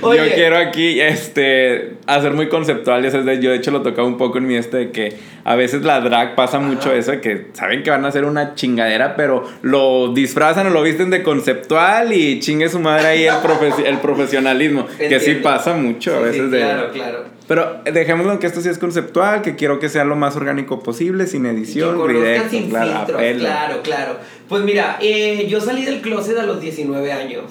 Oye, 0.02 0.18
Yo 0.28 0.34
quiero 0.34 0.56
aquí 0.58 1.00
este, 1.00 1.94
hacer 2.06 2.32
muy 2.32 2.48
conceptual. 2.48 3.02
Yo, 3.04 3.22
de 3.22 3.54
hecho, 3.54 3.70
lo 3.70 3.82
tocaba 3.82 4.06
un 4.08 4.16
poco 4.16 4.38
en 4.38 4.46
mi 4.46 4.56
este 4.56 4.76
de 4.78 4.90
que 4.90 5.16
a 5.44 5.56
veces 5.56 5.82
la 5.82 6.00
drag 6.00 6.34
pasa 6.34 6.58
mucho 6.58 6.92
eso 6.92 7.10
de 7.12 7.20
que 7.20 7.48
saben 7.52 7.82
que 7.82 7.90
van 7.90 8.04
a 8.04 8.08
hacer 8.08 8.24
una 8.24 8.54
chingadera, 8.54 9.14
pero 9.16 9.44
lo 9.62 10.12
disfrazan 10.14 10.66
o 10.68 10.70
lo 10.70 10.82
visten 10.82 11.10
de 11.10 11.22
conceptual 11.22 12.12
y 12.12 12.40
chingue 12.40 12.68
su 12.68 12.78
madre 12.80 13.06
ahí 13.08 13.24
el, 13.26 13.34
profes- 13.36 13.84
el 13.84 13.98
profesionalismo. 13.98 14.86
Que 14.98 15.20
sí 15.20 15.34
pasa 15.36 15.74
mucho 15.74 16.14
a 16.16 16.20
veces 16.20 16.42
sí, 16.44 16.48
de. 16.50 16.58
Claro, 16.60 16.90
claro. 16.92 17.24
Pero 17.52 17.82
dejémoslo 17.84 18.32
en 18.32 18.38
que 18.38 18.46
esto 18.46 18.62
sí 18.62 18.70
es 18.70 18.78
conceptual, 18.78 19.42
que 19.42 19.56
quiero 19.56 19.78
que 19.78 19.90
sea 19.90 20.04
lo 20.04 20.16
más 20.16 20.36
orgánico 20.36 20.82
posible, 20.82 21.26
sin 21.26 21.42
que 21.42 21.50
edición, 21.50 21.98
conozcan 21.98 22.22
directo, 22.22 22.48
sin 22.48 22.70
claro, 22.70 22.88
filtros, 23.18 23.22
claro, 23.40 23.82
claro. 23.82 24.16
Pues 24.48 24.62
mira, 24.62 24.96
eh, 25.02 25.46
yo 25.50 25.60
salí 25.60 25.84
del 25.84 26.00
closet 26.00 26.38
a 26.38 26.44
los 26.44 26.62
19 26.62 27.12
años. 27.12 27.44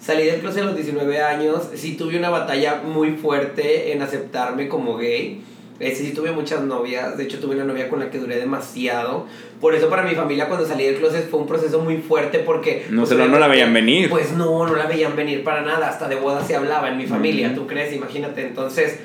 Salí 0.00 0.24
del 0.24 0.40
closet 0.40 0.62
a 0.62 0.64
los 0.64 0.76
19 0.76 1.20
años. 1.20 1.58
Sí 1.74 1.94
tuve 1.94 2.16
una 2.16 2.30
batalla 2.30 2.80
muy 2.86 3.16
fuerte 3.18 3.92
en 3.92 4.00
aceptarme 4.00 4.66
como 4.66 4.96
gay. 4.96 5.42
Eh, 5.78 5.94
sí 5.94 6.12
tuve 6.14 6.32
muchas 6.32 6.62
novias. 6.62 7.18
De 7.18 7.24
hecho, 7.24 7.38
tuve 7.38 7.54
una 7.54 7.64
novia 7.64 7.90
con 7.90 8.00
la 8.00 8.08
que 8.08 8.18
duré 8.18 8.36
demasiado. 8.36 9.26
Por 9.60 9.74
eso 9.74 9.90
para 9.90 10.04
mi 10.04 10.14
familia 10.14 10.48
cuando 10.48 10.66
salí 10.66 10.84
del 10.84 10.96
closet 10.96 11.28
fue 11.28 11.40
un 11.40 11.46
proceso 11.46 11.80
muy 11.80 11.98
fuerte 11.98 12.38
porque... 12.38 12.86
No 12.88 13.02
pues, 13.02 13.10
se 13.10 13.14
lo- 13.14 13.28
no 13.28 13.38
la 13.38 13.48
veían 13.48 13.74
venir. 13.74 14.08
Pues 14.08 14.32
no, 14.32 14.66
no 14.66 14.74
la 14.74 14.86
veían 14.86 15.14
venir 15.14 15.44
para 15.44 15.60
nada. 15.60 15.90
Hasta 15.90 16.08
de 16.08 16.14
boda 16.14 16.42
se 16.42 16.56
hablaba 16.56 16.88
en 16.88 16.96
mi 16.96 17.06
familia. 17.06 17.48
Ujú. 17.48 17.56
¿Tú 17.56 17.66
crees? 17.66 17.92
Imagínate. 17.92 18.40
Entonces... 18.46 19.00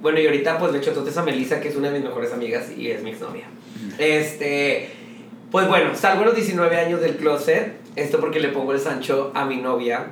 Bueno, 0.00 0.20
y 0.20 0.26
ahorita 0.26 0.58
pues 0.58 0.72
le 0.72 0.78
echo 0.78 0.92
totes 0.92 1.16
a 1.16 1.22
Melissa, 1.22 1.60
que 1.60 1.68
es 1.68 1.76
una 1.76 1.90
de 1.90 1.98
mis 1.98 2.08
mejores 2.08 2.32
amigas 2.32 2.70
y 2.76 2.90
es 2.90 3.02
mi 3.02 3.10
exnovia. 3.10 3.46
Este, 3.98 4.90
pues 5.50 5.68
bueno, 5.68 5.94
salgo 5.94 6.22
a 6.22 6.26
los 6.26 6.34
19 6.34 6.76
años 6.76 7.00
del 7.00 7.16
closet, 7.16 7.76
esto 7.96 8.20
porque 8.20 8.40
le 8.40 8.48
pongo 8.48 8.72
el 8.72 8.80
Sancho 8.80 9.32
a 9.34 9.44
mi 9.44 9.56
novia 9.56 10.06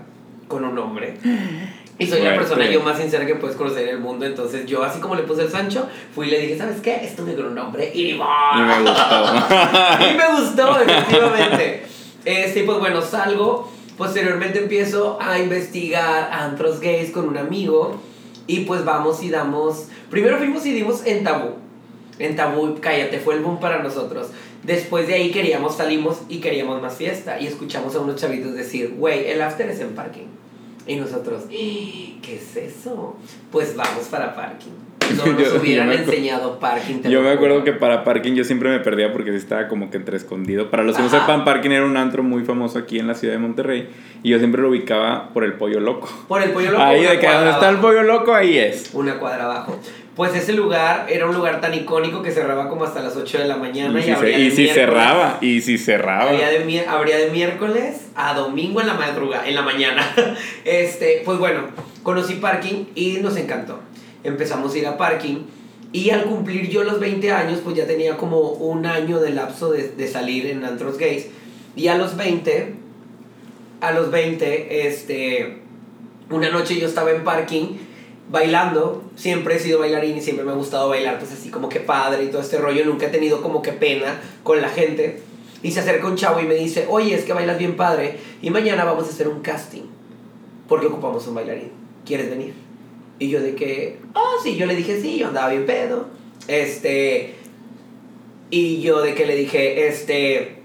con 0.48 0.64
un 0.64 0.78
hombre. 0.78 1.14
Y 1.96 2.08
soy 2.08 2.22
la 2.22 2.34
persona 2.34 2.68
yo 2.68 2.82
más 2.82 2.98
sincera 2.98 3.24
que 3.24 3.36
puedes 3.36 3.56
conocer 3.56 3.84
en 3.84 3.90
el 3.90 4.00
mundo, 4.00 4.26
entonces 4.26 4.66
yo 4.66 4.82
así 4.82 4.98
como 4.98 5.14
le 5.14 5.22
puse 5.22 5.42
el 5.42 5.48
Sancho, 5.48 5.88
fui 6.12 6.26
y 6.26 6.30
le 6.30 6.40
dije, 6.40 6.58
¿sabes 6.58 6.80
qué? 6.80 7.04
Estuve 7.04 7.36
con 7.36 7.46
un 7.46 7.56
hombre 7.56 7.92
y 7.94 8.10
Y 8.10 8.14
me 8.14 8.80
gustó. 8.80 9.34
y 10.10 10.16
me 10.16 10.40
gustó, 10.40 10.80
efectivamente. 10.80 11.84
Este, 12.24 12.64
pues 12.64 12.78
bueno, 12.78 13.00
salgo. 13.00 13.70
Posteriormente 13.96 14.58
empiezo 14.58 15.18
a 15.20 15.38
investigar 15.38 16.30
antros 16.32 16.80
gays 16.80 17.12
con 17.12 17.28
un 17.28 17.36
amigo. 17.36 18.00
Y 18.46 18.60
pues 18.60 18.84
vamos 18.84 19.22
y 19.22 19.30
damos. 19.30 19.86
Primero 20.10 20.38
fuimos 20.38 20.64
y 20.66 20.72
dimos 20.72 21.06
en 21.06 21.24
tabú. 21.24 21.54
En 22.18 22.36
tabú, 22.36 22.76
cállate, 22.80 23.18
fue 23.18 23.34
el 23.34 23.40
boom 23.40 23.58
para 23.58 23.82
nosotros. 23.82 24.28
Después 24.62 25.06
de 25.06 25.14
ahí 25.14 25.30
queríamos, 25.30 25.76
salimos 25.76 26.18
y 26.28 26.38
queríamos 26.38 26.80
más 26.80 26.96
fiesta. 26.96 27.40
Y 27.40 27.46
escuchamos 27.46 27.94
a 27.94 28.00
unos 28.00 28.16
chavitos 28.20 28.54
decir, 28.54 28.94
güey, 28.96 29.26
el 29.30 29.42
after 29.42 29.68
es 29.68 29.80
en 29.80 29.94
parking. 29.94 30.26
Y 30.86 30.96
nosotros, 30.96 31.44
"¡Ah! 31.46 31.48
¿qué 31.50 32.36
es 32.36 32.56
eso? 32.56 33.16
Pues 33.50 33.74
vamos 33.76 34.06
para 34.10 34.34
parking. 34.34 34.70
No 35.16 35.26
nos 35.32 35.52
Yo- 35.52 35.60
hubieran 35.60 35.92
enseñado 35.92 36.58
parking. 36.58 37.02
Yo 37.02 37.20
me 37.22 37.30
acuerdo 37.30 37.62
que 37.64 37.72
para 37.72 38.04
parking 38.04 38.32
yo 38.34 38.44
siempre 38.44 38.70
me 38.70 38.80
perdía 38.80 39.12
porque 39.12 39.34
estaba 39.34 39.68
como 39.68 39.90
que 39.90 39.96
entre 39.98 40.16
escondido. 40.16 40.70
Para 40.70 40.82
los 40.82 40.96
que 40.96 41.02
no 41.02 41.08
Ajá. 41.08 41.20
sepan, 41.20 41.44
parking 41.44 41.70
era 41.70 41.84
un 41.84 41.96
antro 41.96 42.22
muy 42.22 42.44
famoso 42.44 42.78
aquí 42.78 42.98
en 42.98 43.06
la 43.06 43.14
ciudad 43.14 43.34
de 43.34 43.38
Monterrey. 43.40 43.88
Y 44.22 44.30
yo 44.30 44.38
siempre 44.38 44.62
lo 44.62 44.70
ubicaba 44.70 45.28
por 45.34 45.44
el 45.44 45.54
pollo 45.54 45.80
loco. 45.80 46.08
Por 46.28 46.42
el 46.42 46.50
pollo 46.52 46.70
loco. 46.72 46.82
ahí 46.82 47.02
de 47.04 47.18
que 47.18 47.26
donde 47.28 47.50
está 47.50 47.68
el 47.68 47.76
pollo 47.78 48.02
loco, 48.02 48.34
ahí 48.34 48.56
es. 48.58 48.90
Una 48.94 49.18
cuadra 49.18 49.44
abajo. 49.44 49.78
Pues 50.16 50.35
ese 50.35 50.52
lugar 50.52 51.06
era 51.09 51.26
un 51.26 51.35
lugar 51.35 51.61
tan 51.61 51.75
icónico 51.75 52.23
que 52.23 52.30
cerraba 52.30 52.68
como 52.68 52.85
hasta 52.85 53.00
las 53.02 53.16
8 53.16 53.38
de 53.38 53.49
la 53.49 53.56
mañana. 53.56 53.99
Y, 53.99 54.02
si, 54.02 54.11
se- 54.14 54.38
y 54.40 54.50
si 54.50 54.68
cerraba, 54.68 55.38
y 55.40 55.61
si 55.61 55.78
cerraba. 55.78 56.30
Habría 56.30 56.49
de, 56.50 56.64
mi- 56.64 56.78
habría 56.78 57.16
de 57.18 57.30
miércoles 57.30 58.02
a 58.14 58.35
domingo 58.35 58.80
en 58.80 58.87
la 58.87 58.94
madrugada, 58.94 59.47
en 59.49 59.54
la 59.54 59.62
mañana. 59.62 60.02
Este, 60.64 61.23
pues 61.25 61.38
bueno, 61.38 61.62
conocí 62.02 62.35
parking 62.35 62.85
y 62.94 63.18
nos 63.18 63.37
encantó. 63.37 63.80
Empezamos 64.23 64.73
a 64.75 64.78
ir 64.78 64.87
a 64.87 64.97
parking 64.97 65.38
y 65.92 66.11
al 66.11 66.25
cumplir 66.25 66.68
yo 66.71 66.83
los 66.85 66.99
20 67.00 67.30
años, 67.33 67.61
pues 67.62 67.76
ya 67.76 67.87
tenía 67.87 68.16
como 68.16 68.38
un 68.50 68.87
año 68.87 69.21
de 69.21 69.30
lapso 69.30 69.71
de, 69.73 69.88
de 69.90 70.09
salir 70.09 70.47
en 70.47 70.64
antros 70.64 70.97
gays. 70.99 71.26
Y 71.76 71.88
a 71.88 71.97
los 71.97 72.16
20, 72.16 72.75
a 73.80 73.90
los 73.92 74.11
20, 74.11 74.87
este, 74.88 75.59
una 76.30 76.50
noche 76.50 76.78
yo 76.80 76.87
estaba 76.87 77.11
en 77.11 77.23
parking 77.25 77.76
bailando, 78.30 79.02
siempre 79.16 79.56
he 79.56 79.58
sido 79.58 79.80
bailarín 79.80 80.16
y 80.16 80.20
siempre 80.20 80.44
me 80.44 80.52
ha 80.52 80.54
gustado 80.54 80.88
bailar, 80.88 81.18
pues 81.18 81.32
así 81.32 81.50
como 81.50 81.68
que 81.68 81.80
padre 81.80 82.24
y 82.24 82.28
todo 82.28 82.40
este 82.40 82.58
rollo, 82.58 82.84
nunca 82.84 83.06
he 83.06 83.10
tenido 83.10 83.42
como 83.42 83.62
que 83.62 83.72
pena 83.72 84.20
con 84.42 84.60
la 84.60 84.68
gente. 84.68 85.20
Y 85.62 85.70
se 85.70 85.80
acerca 85.80 86.06
un 86.06 86.16
chavo 86.16 86.40
y 86.40 86.44
me 86.44 86.54
dice, 86.54 86.86
oye, 86.90 87.14
es 87.14 87.24
que 87.24 87.32
bailas 87.32 87.58
bien 87.58 87.76
padre 87.76 88.18
y 88.42 88.50
mañana 88.50 88.84
vamos 88.84 89.06
a 89.06 89.10
hacer 89.10 89.28
un 89.28 89.40
casting 89.40 89.84
porque 90.68 90.86
ocupamos 90.86 91.26
un 91.26 91.34
bailarín. 91.34 91.70
¿Quieres 92.04 92.28
venir? 92.28 92.54
Y 93.18 93.28
yo 93.28 93.40
de 93.40 93.54
que, 93.54 93.98
oh, 94.14 94.36
sí, 94.42 94.56
yo 94.56 94.66
le 94.66 94.74
dije 94.74 95.00
sí, 95.00 95.18
yo 95.18 95.28
andaba 95.28 95.48
bien 95.48 95.66
pedo. 95.66 96.08
Este, 96.48 97.34
y 98.50 98.80
yo 98.80 99.00
de 99.00 99.14
que 99.14 99.26
le 99.26 99.36
dije, 99.36 99.88
este, 99.88 100.56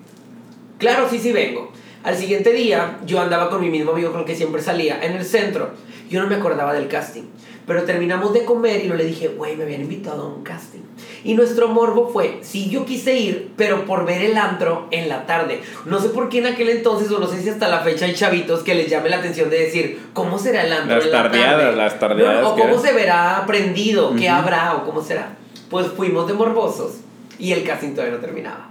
claro, 0.77 1.07
sí, 1.09 1.19
sí 1.19 1.31
vengo. 1.31 1.71
Al 2.03 2.15
siguiente 2.15 2.51
día, 2.53 2.99
yo 3.05 3.19
andaba 3.19 3.49
con 3.49 3.61
mi 3.61 3.69
mismo 3.69 3.91
amigo 3.91 4.11
con 4.11 4.21
el 4.21 4.25
que 4.25 4.35
siempre 4.35 4.61
salía 4.61 5.03
en 5.03 5.13
el 5.13 5.25
centro. 5.25 5.71
Yo 6.09 6.21
no 6.21 6.27
me 6.27 6.35
acordaba 6.35 6.73
del 6.73 6.87
casting. 6.87 7.23
Pero 7.69 7.83
terminamos 7.83 8.33
de 8.33 8.45
comer 8.45 8.83
y 8.83 8.87
yo 8.87 8.95
le 8.95 9.03
dije, 9.05 9.27
güey, 9.27 9.55
me 9.55 9.61
habían 9.63 9.81
invitado 9.81 10.23
a 10.23 10.25
un 10.25 10.41
casting. 10.43 10.79
Y 11.23 11.35
nuestro 11.35 11.67
morbo 11.67 12.09
fue, 12.09 12.39
sí, 12.41 12.67
yo 12.67 12.83
quise 12.83 13.15
ir, 13.15 13.51
pero 13.55 13.85
por 13.85 14.05
ver 14.07 14.23
el 14.23 14.35
antro 14.37 14.87
en 14.89 15.07
la 15.07 15.27
tarde. 15.27 15.61
No 15.85 15.99
sé 16.01 16.09
por 16.09 16.29
qué 16.29 16.39
en 16.39 16.47
aquel 16.47 16.69
entonces, 16.69 17.11
o 17.11 17.19
no 17.19 17.27
sé 17.27 17.39
si 17.43 17.47
hasta 17.47 17.67
la 17.67 17.81
fecha 17.81 18.05
hay 18.05 18.15
chavitos 18.15 18.63
que 18.63 18.73
les 18.73 18.89
llame 18.89 19.09
la 19.09 19.17
atención 19.17 19.51
de 19.51 19.59
decir, 19.59 20.01
¿cómo 20.13 20.39
será 20.39 20.65
el 20.65 20.73
antro 20.73 20.95
Las 20.95 21.05
en 21.05 21.11
la 21.11 21.21
tardeadas, 21.21 21.61
tarde? 21.61 21.75
las 21.77 21.99
tardeadas 21.99 22.41
No, 22.41 22.49
o 22.49 22.51
cómo 22.55 22.69
eran. 22.69 22.81
se 22.81 22.91
verá 22.93 23.43
prendido, 23.45 24.15
qué 24.15 24.25
Ujú. 24.29 24.35
habrá, 24.35 24.75
o 24.75 24.83
cómo 24.85 25.03
será. 25.03 25.37
Pues 25.69 25.85
fuimos 25.95 26.25
de 26.27 26.33
morbosos 26.33 26.93
y 27.37 27.51
el 27.53 27.63
casting 27.63 27.91
todavía 27.91 28.15
no 28.15 28.19
terminaba. 28.21 28.69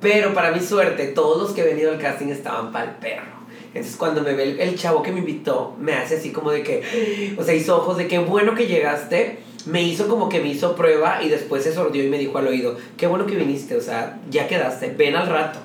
Pero 0.00 0.32
para 0.32 0.50
mi 0.50 0.60
suerte, 0.60 1.08
todos 1.08 1.42
los 1.42 1.52
que 1.52 1.60
he 1.60 1.64
venido 1.66 1.92
al 1.92 1.98
casting 1.98 2.28
estaban 2.28 2.72
para 2.72 2.86
el 2.86 2.90
perro. 2.92 3.33
Entonces 3.74 3.96
cuando 3.96 4.22
me 4.22 4.34
ve 4.34 4.44
el, 4.44 4.60
el 4.60 4.78
chavo 4.78 5.02
que 5.02 5.10
me 5.10 5.18
invitó, 5.18 5.74
me 5.80 5.94
hace 5.94 6.16
así 6.16 6.30
como 6.30 6.52
de 6.52 6.62
que, 6.62 7.34
o 7.36 7.42
sea, 7.42 7.54
hizo 7.54 7.76
ojos 7.76 7.98
de 7.98 8.06
qué 8.06 8.18
bueno 8.18 8.54
que 8.54 8.66
llegaste. 8.66 9.38
Me 9.66 9.82
hizo 9.82 10.08
como 10.08 10.28
que 10.28 10.40
me 10.40 10.48
hizo 10.48 10.76
prueba 10.76 11.22
y 11.22 11.28
después 11.28 11.64
se 11.64 11.72
sordió 11.72 12.04
y 12.04 12.08
me 12.08 12.18
dijo 12.18 12.38
al 12.38 12.46
oído, 12.46 12.76
qué 12.96 13.06
bueno 13.06 13.26
que 13.26 13.34
viniste, 13.34 13.76
o 13.76 13.80
sea, 13.80 14.20
ya 14.30 14.46
quedaste, 14.46 14.94
ven 14.96 15.16
al 15.16 15.26
rato. 15.26 15.58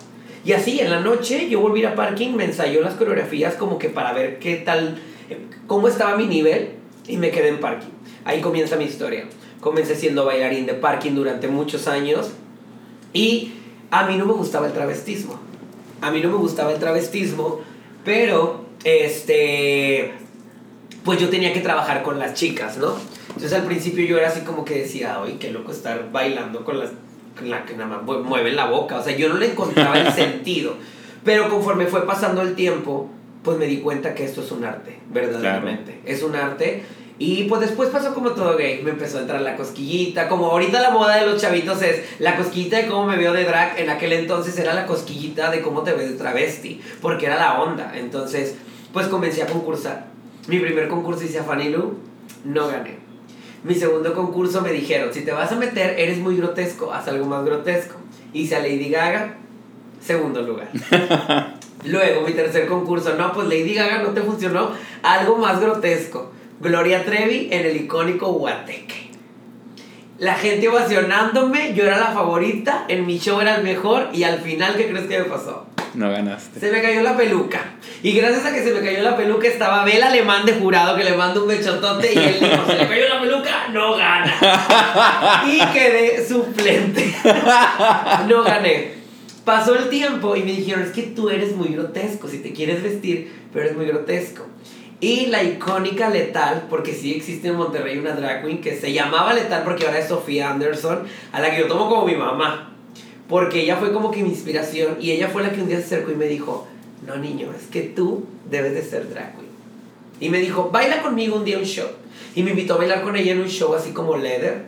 Y 0.46 0.54
así, 0.54 0.80
en 0.80 0.90
la 0.90 1.02
noche, 1.02 1.50
yo 1.50 1.60
volví 1.60 1.84
a 1.84 1.96
parking, 1.96 2.34
me 2.34 2.46
ensayó 2.46 2.82
las 2.82 2.94
coreografías 2.94 3.56
como 3.56 3.78
que 3.78 3.90
para 3.90 4.14
ver 4.14 4.40
qué 4.40 4.56
tal, 4.56 4.98
cómo 5.68 5.88
estaba 5.88 6.16
mi 6.16 6.28
nivel 6.28 6.72
y 7.08 7.18
me 7.18 7.30
quedé 7.30 7.50
en 7.50 7.60
parking. 7.60 7.92
Ahí 8.24 8.42
comienza 8.42 8.78
mi 8.78 8.86
historia. 8.86 9.26
Comencé 9.60 9.96
siendo 9.96 10.26
bailarín 10.26 10.66
de 10.66 10.76
parking 10.76 11.12
durante 11.12 11.50
muchos 11.50 11.88
años 11.88 12.32
y 13.12 13.54
a 13.92 14.06
mí 14.06 14.16
no 14.16 14.26
me 14.26 14.34
gustaba 14.34 14.68
el 14.68 14.74
travestismo. 14.74 15.38
A 16.02 16.12
mí 16.12 16.22
no 16.22 16.30
me 16.30 16.38
gustaba 16.38 16.72
el 16.72 16.80
travestismo, 16.80 17.60
pero 18.10 18.66
este 18.84 20.12
pues 21.06 21.20
yo 21.20 21.30
tenía 21.30 21.54
que 21.54 21.60
trabajar 21.60 22.02
con 22.02 22.18
las 22.18 22.34
chicas, 22.34 22.78
¿no? 22.78 22.96
Entonces 23.28 23.54
al 23.54 23.66
principio 23.66 24.04
yo 24.04 24.18
era 24.18 24.30
así 24.30 24.42
como 24.42 24.66
que 24.66 24.80
decía, 24.80 25.20
"Ay, 25.24 25.38
qué 25.40 25.52
loco 25.52 25.72
estar 25.72 26.12
bailando 26.12 26.66
con 26.66 26.80
las 26.80 26.90
con 27.38 27.52
la 27.52 27.66
que 27.66 27.74
nada 27.76 27.86
más 27.98 28.02
mue- 28.02 28.24
mueven 28.24 28.56
la 28.56 28.66
boca", 28.66 28.98
o 28.98 29.04
sea, 29.04 29.16
yo 29.16 29.30
no 29.30 29.38
le 29.38 29.52
encontraba 29.52 29.96
el 30.00 30.12
sentido. 30.24 30.74
Pero 31.24 31.50
conforme 31.50 31.86
fue 31.86 32.08
pasando 32.08 32.42
el 32.42 32.56
tiempo, 32.56 33.08
pues 33.44 33.60
me 33.60 33.68
di 33.68 33.78
cuenta 33.78 34.16
que 34.16 34.26
esto 34.26 34.42
es 34.42 34.52
un 34.52 34.64
arte, 34.66 34.98
verdaderamente. 35.12 36.00
Es 36.04 36.24
un 36.24 36.36
arte 36.36 36.82
y 37.20 37.44
pues 37.44 37.60
después 37.60 37.90
pasó 37.90 38.14
como 38.14 38.32
todo 38.32 38.56
gay, 38.56 38.82
me 38.82 38.92
empezó 38.92 39.18
a 39.18 39.22
entrar 39.22 39.42
la 39.42 39.58
cosquillita, 39.58 40.30
como 40.30 40.46
ahorita 40.46 40.80
la 40.80 40.92
moda 40.92 41.18
de 41.18 41.26
los 41.26 41.42
chavitos 41.42 41.82
es 41.82 42.06
la 42.20 42.38
cosquillita 42.38 42.78
de 42.78 42.88
cómo 42.88 43.06
me 43.06 43.18
veo 43.18 43.34
de 43.34 43.44
drag, 43.44 43.78
en 43.78 43.90
aquel 43.90 44.14
entonces 44.14 44.58
era 44.58 44.74
la 44.74 44.86
cosquillita 44.86 45.52
de 45.52 45.62
cómo 45.62 45.84
te 45.84 45.92
ves 45.92 46.12
de 46.12 46.18
travesti, 46.18 46.82
porque 47.02 47.26
era 47.26 47.36
la 47.36 47.62
onda. 47.62 47.92
Entonces, 47.94 48.56
pues 48.94 49.08
comencé 49.08 49.44
a 49.44 49.48
concursar. 49.48 50.06
Mi 50.48 50.60
primer 50.60 50.88
concurso 50.88 51.26
hice 51.26 51.40
a 51.40 51.44
Fanny 51.44 51.68
Lu, 51.68 51.98
no 52.46 52.70
gané. 52.70 52.98
Mi 53.66 53.76
segundo 53.76 54.14
concurso 54.14 54.62
me 54.62 54.72
dijeron, 54.72 55.14
si 55.14 55.22
te 55.22 55.34
vas 55.34 55.52
a 55.52 55.56
meter, 55.58 56.00
eres 56.00 56.20
muy 56.20 56.38
grotesco, 56.38 56.94
haz 56.94 57.10
algo 57.10 57.26
más 57.26 57.44
grotesco. 57.44 57.96
Hice 58.32 58.56
a 58.56 58.60
Lady 58.60 58.90
Gaga, 58.90 59.36
segundo 60.00 60.42
lugar. 60.42 60.70
Luego, 61.84 62.22
mi 62.22 62.32
tercer 62.32 62.66
concurso, 62.68 63.16
no, 63.16 63.34
pues 63.34 63.50
Lady 63.50 63.74
Gaga 63.74 64.04
no 64.04 64.10
te 64.10 64.22
funcionó, 64.22 64.72
algo 65.04 65.38
más 65.38 65.60
grotesco. 65.60 66.32
Gloria 66.62 67.06
Trevi 67.06 67.48
en 67.52 67.66
el 67.66 67.78
icónico 67.78 68.34
Guateque. 68.34 69.10
La 70.18 70.34
gente 70.34 70.68
ovacionándome, 70.68 71.74
yo 71.74 71.86
era 71.86 71.98
la 71.98 72.08
favorita, 72.08 72.84
en 72.90 73.06
mi 73.06 73.18
show 73.18 73.40
era 73.40 73.56
el 73.56 73.64
mejor 73.64 74.10
y 74.12 74.24
al 74.24 74.40
final, 74.40 74.76
¿qué 74.76 74.90
crees 74.90 75.08
que 75.08 75.20
me 75.20 75.26
pasó? 75.26 75.68
No 75.94 76.12
ganaste. 76.12 76.60
Se 76.60 76.70
me 76.70 76.82
cayó 76.82 77.02
la 77.02 77.16
peluca. 77.16 77.62
Y 78.04 78.12
gracias 78.12 78.46
a 78.46 78.54
que 78.54 78.62
se 78.62 78.74
me 78.74 78.82
cayó 78.82 79.02
la 79.04 79.16
peluca 79.16 79.48
estaba 79.48 79.86
Bel 79.86 80.04
Alemán 80.04 80.46
de 80.46 80.54
jurado 80.54 80.98
que 80.98 81.06
le 81.06 81.16
mando 81.16 81.44
un 81.44 81.48
bechotote 81.48 82.14
y 82.14 82.18
él 82.18 82.38
dijo, 82.42 82.66
se 82.68 82.76
le 82.78 82.88
cayó 82.90 83.08
la 83.08 83.22
peluca, 83.22 83.70
no 83.72 83.96
gana. 83.96 85.44
Y 85.48 85.60
quedé 85.74 86.28
suplente. 86.28 87.16
No 88.28 88.44
gané. 88.44 89.00
Pasó 89.46 89.76
el 89.76 89.88
tiempo 89.88 90.36
y 90.36 90.44
me 90.44 90.52
dijeron, 90.52 90.84
es 90.84 90.92
que 90.92 91.04
tú 91.04 91.30
eres 91.30 91.56
muy 91.56 91.70
grotesco, 91.70 92.28
si 92.28 92.40
te 92.40 92.52
quieres 92.52 92.84
vestir, 92.84 93.32
pero 93.54 93.64
eres 93.64 93.78
muy 93.78 93.86
grotesco. 93.86 94.46
Y 95.02 95.28
la 95.28 95.44
icónica 95.44 96.10
Letal, 96.10 96.68
porque 96.70 96.94
sí 96.94 97.14
existe 97.14 97.48
en 97.48 97.56
Monterrey 97.56 97.98
una 97.98 98.14
drag 98.14 98.44
queen 98.44 98.60
que 98.60 98.76
se 98.76 98.92
llamaba 98.92 99.34
Letal 99.34 99.64
porque 99.64 99.86
ahora 99.86 100.00
es 100.00 100.10
Sofía 100.10 100.52
Anderson, 100.52 101.04
a 101.32 101.40
la 101.40 101.52
que 101.52 101.62
yo 101.62 101.68
tomo 101.68 101.90
como 101.90 102.06
mi 102.06 102.16
mamá. 102.16 102.74
Porque 103.30 103.62
ella 103.62 103.78
fue 103.78 103.94
como 103.94 104.12
que 104.12 104.24
mi 104.24 104.30
inspiración 104.30 104.98
y 105.00 105.12
ella 105.12 105.30
fue 105.30 105.44
la 105.44 105.52
que 105.52 105.62
un 105.62 105.68
día 105.68 105.78
se 105.78 105.86
acercó 105.86 106.12
y 106.12 106.16
me 106.16 106.28
dijo, 106.28 106.68
no 107.08 107.16
niño, 107.16 107.50
es 107.58 107.68
que 107.68 107.82
tú 107.82 108.26
debes 108.50 108.74
de 108.74 108.82
ser 108.82 109.10
drag 109.10 109.36
queen. 109.36 109.50
Y 110.20 110.30
me 110.30 110.40
dijo, 110.40 110.70
baila 110.70 111.02
conmigo 111.02 111.38
un 111.38 111.46
día 111.46 111.58
un 111.58 111.64
show. 111.64 111.88
Y 112.36 112.44
me 112.44 112.52
invitó 112.52 112.74
a 112.74 112.78
bailar 112.78 113.02
con 113.02 113.16
ella 113.16 113.32
en 113.32 113.40
un 113.40 113.48
show 113.48 113.74
así 113.74 113.92
como 113.92 114.18
leather. 114.18 114.66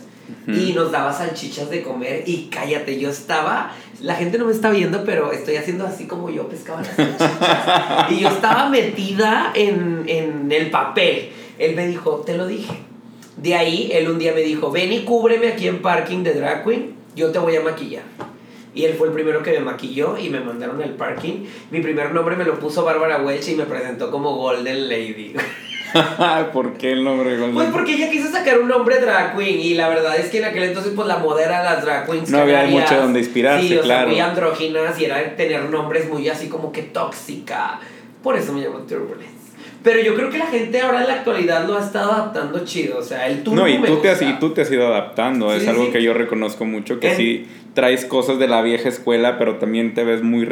Y 0.48 0.74
nos 0.74 0.92
daba 0.92 1.14
salchichas 1.14 1.70
de 1.70 1.84
comer 1.84 2.24
y 2.26 2.48
cállate, 2.50 3.00
yo 3.00 3.10
estaba, 3.10 3.74
la 4.02 4.16
gente 4.16 4.38
no 4.38 4.46
me 4.46 4.52
está 4.52 4.70
viendo, 4.70 5.04
pero 5.04 5.32
estoy 5.32 5.56
haciendo 5.56 5.86
así 5.86 6.06
como 6.06 6.30
yo 6.30 6.48
pescaba 6.48 6.82
las 6.82 6.96
salchichas. 6.96 8.12
y 8.12 8.20
yo 8.20 8.30
estaba 8.30 8.70
metida 8.70 9.52
en, 9.54 10.04
en 10.08 10.52
el 10.52 10.72
papel. 10.72 11.30
Él 11.60 11.76
me 11.76 11.88
dijo, 11.88 12.24
te 12.26 12.36
lo 12.38 12.48
dije. 12.48 12.74
De 13.38 13.56
ahí, 13.56 13.92
él 13.94 14.10
un 14.10 14.20
día 14.20 14.34
me 14.34 14.42
dijo, 14.42 14.72
ven 14.72 14.92
y 14.94 15.04
cúbreme 15.04 15.50
aquí 15.50 15.68
en 15.68 15.82
parking 15.82 16.24
de 16.24 16.34
drag 16.34 16.64
queen, 16.64 16.94
yo 17.16 17.32
te 17.32 17.40
voy 17.40 17.56
a 17.56 17.62
maquillar. 17.62 18.04
Y 18.74 18.86
él 18.86 18.94
fue 18.94 19.08
el 19.08 19.14
primero 19.14 19.44
que 19.44 19.52
me 19.52 19.60
maquilló 19.60 20.18
y 20.18 20.30
me 20.30 20.40
mandaron 20.40 20.82
al 20.82 20.92
parking. 20.92 21.46
Mi 21.72 21.82
primer 21.82 22.14
nombre 22.14 22.36
me 22.36 22.46
lo 22.46 22.58
puso 22.60 22.86
Bárbara 22.86 23.22
Welch 23.22 23.50
y 23.50 23.56
me 23.56 23.66
presentó 23.66 24.10
como 24.10 24.36
Golden 24.36 24.88
Lady. 24.88 25.34
¿Por 26.54 26.74
qué 26.74 26.92
el 26.94 27.04
nombre 27.04 27.38
Golden? 27.38 27.54
Pues 27.54 27.70
porque 27.72 27.94
ella 27.94 28.10
quiso 28.10 28.32
sacar 28.32 28.60
un 28.60 28.68
nombre 28.68 29.00
drag 29.00 29.36
queen 29.36 29.60
y 29.60 29.74
la 29.74 29.90
verdad 29.90 30.18
es 30.18 30.30
que 30.30 30.38
en 30.40 30.46
aquel 30.46 30.64
entonces 30.64 30.94
pues 30.96 31.08
la 31.08 31.18
moda 31.18 31.44
era 31.44 31.64
las 31.64 31.84
drag 31.84 32.06
queens 32.10 32.30
No 32.30 32.40
había 32.40 32.62
canarias. 32.62 32.90
mucho 32.92 33.02
donde 33.02 33.20
inspirarse, 33.20 33.68
sí, 33.68 33.78
o 33.78 33.82
claro. 33.82 34.02
sea, 34.02 34.12
muy 34.12 34.20
andróginas 34.20 35.00
y 35.00 35.06
era 35.06 35.36
tener 35.36 35.64
nombres 35.70 36.10
muy 36.10 36.28
así 36.30 36.48
como 36.48 36.72
que 36.72 36.84
tóxica. 36.84 37.80
Por 38.24 38.38
eso 38.38 38.54
me 38.54 38.62
llamo 38.62 38.80
Turbulence. 38.80 39.41
Pero 39.84 40.00
yo 40.02 40.14
creo 40.16 40.30
que 40.30 40.38
la 40.38 40.46
gente 40.48 40.80
ahora 40.80 41.02
en 41.02 41.08
la 41.08 41.14
actualidad 41.16 41.66
lo 41.68 41.76
ha 41.76 41.80
estado 41.82 42.12
adaptando 42.12 42.64
chido, 42.66 43.00
o 43.00 43.04
sea, 43.04 43.28
el 43.28 43.42
turbo 43.44 43.56
No, 43.62 43.68
y 43.68 43.78
tú, 43.82 43.98
te 43.98 44.10
has, 44.10 44.22
y 44.22 44.34
tú 44.40 44.52
te 44.52 44.62
has 44.62 44.72
ido 44.72 44.86
adaptando, 44.88 45.50
Sí, 45.52 45.58
es 45.58 45.64
sí, 45.64 45.70
algo 45.70 45.86
sí. 45.86 45.92
que 45.92 46.04
yo 46.04 46.14
reconozco 46.14 46.66
mucho, 46.66 47.00
que 47.00 47.12
En- 47.12 47.18
sí 47.18 47.48
traes 47.74 48.04
cosas 48.06 48.38
de 48.38 48.48
la 48.50 48.62
vieja 48.62 48.90
escuela, 48.90 49.38
pero 49.40 49.56
también 49.56 49.94
te 49.94 50.04
ves 50.04 50.22
muy, 50.24 50.46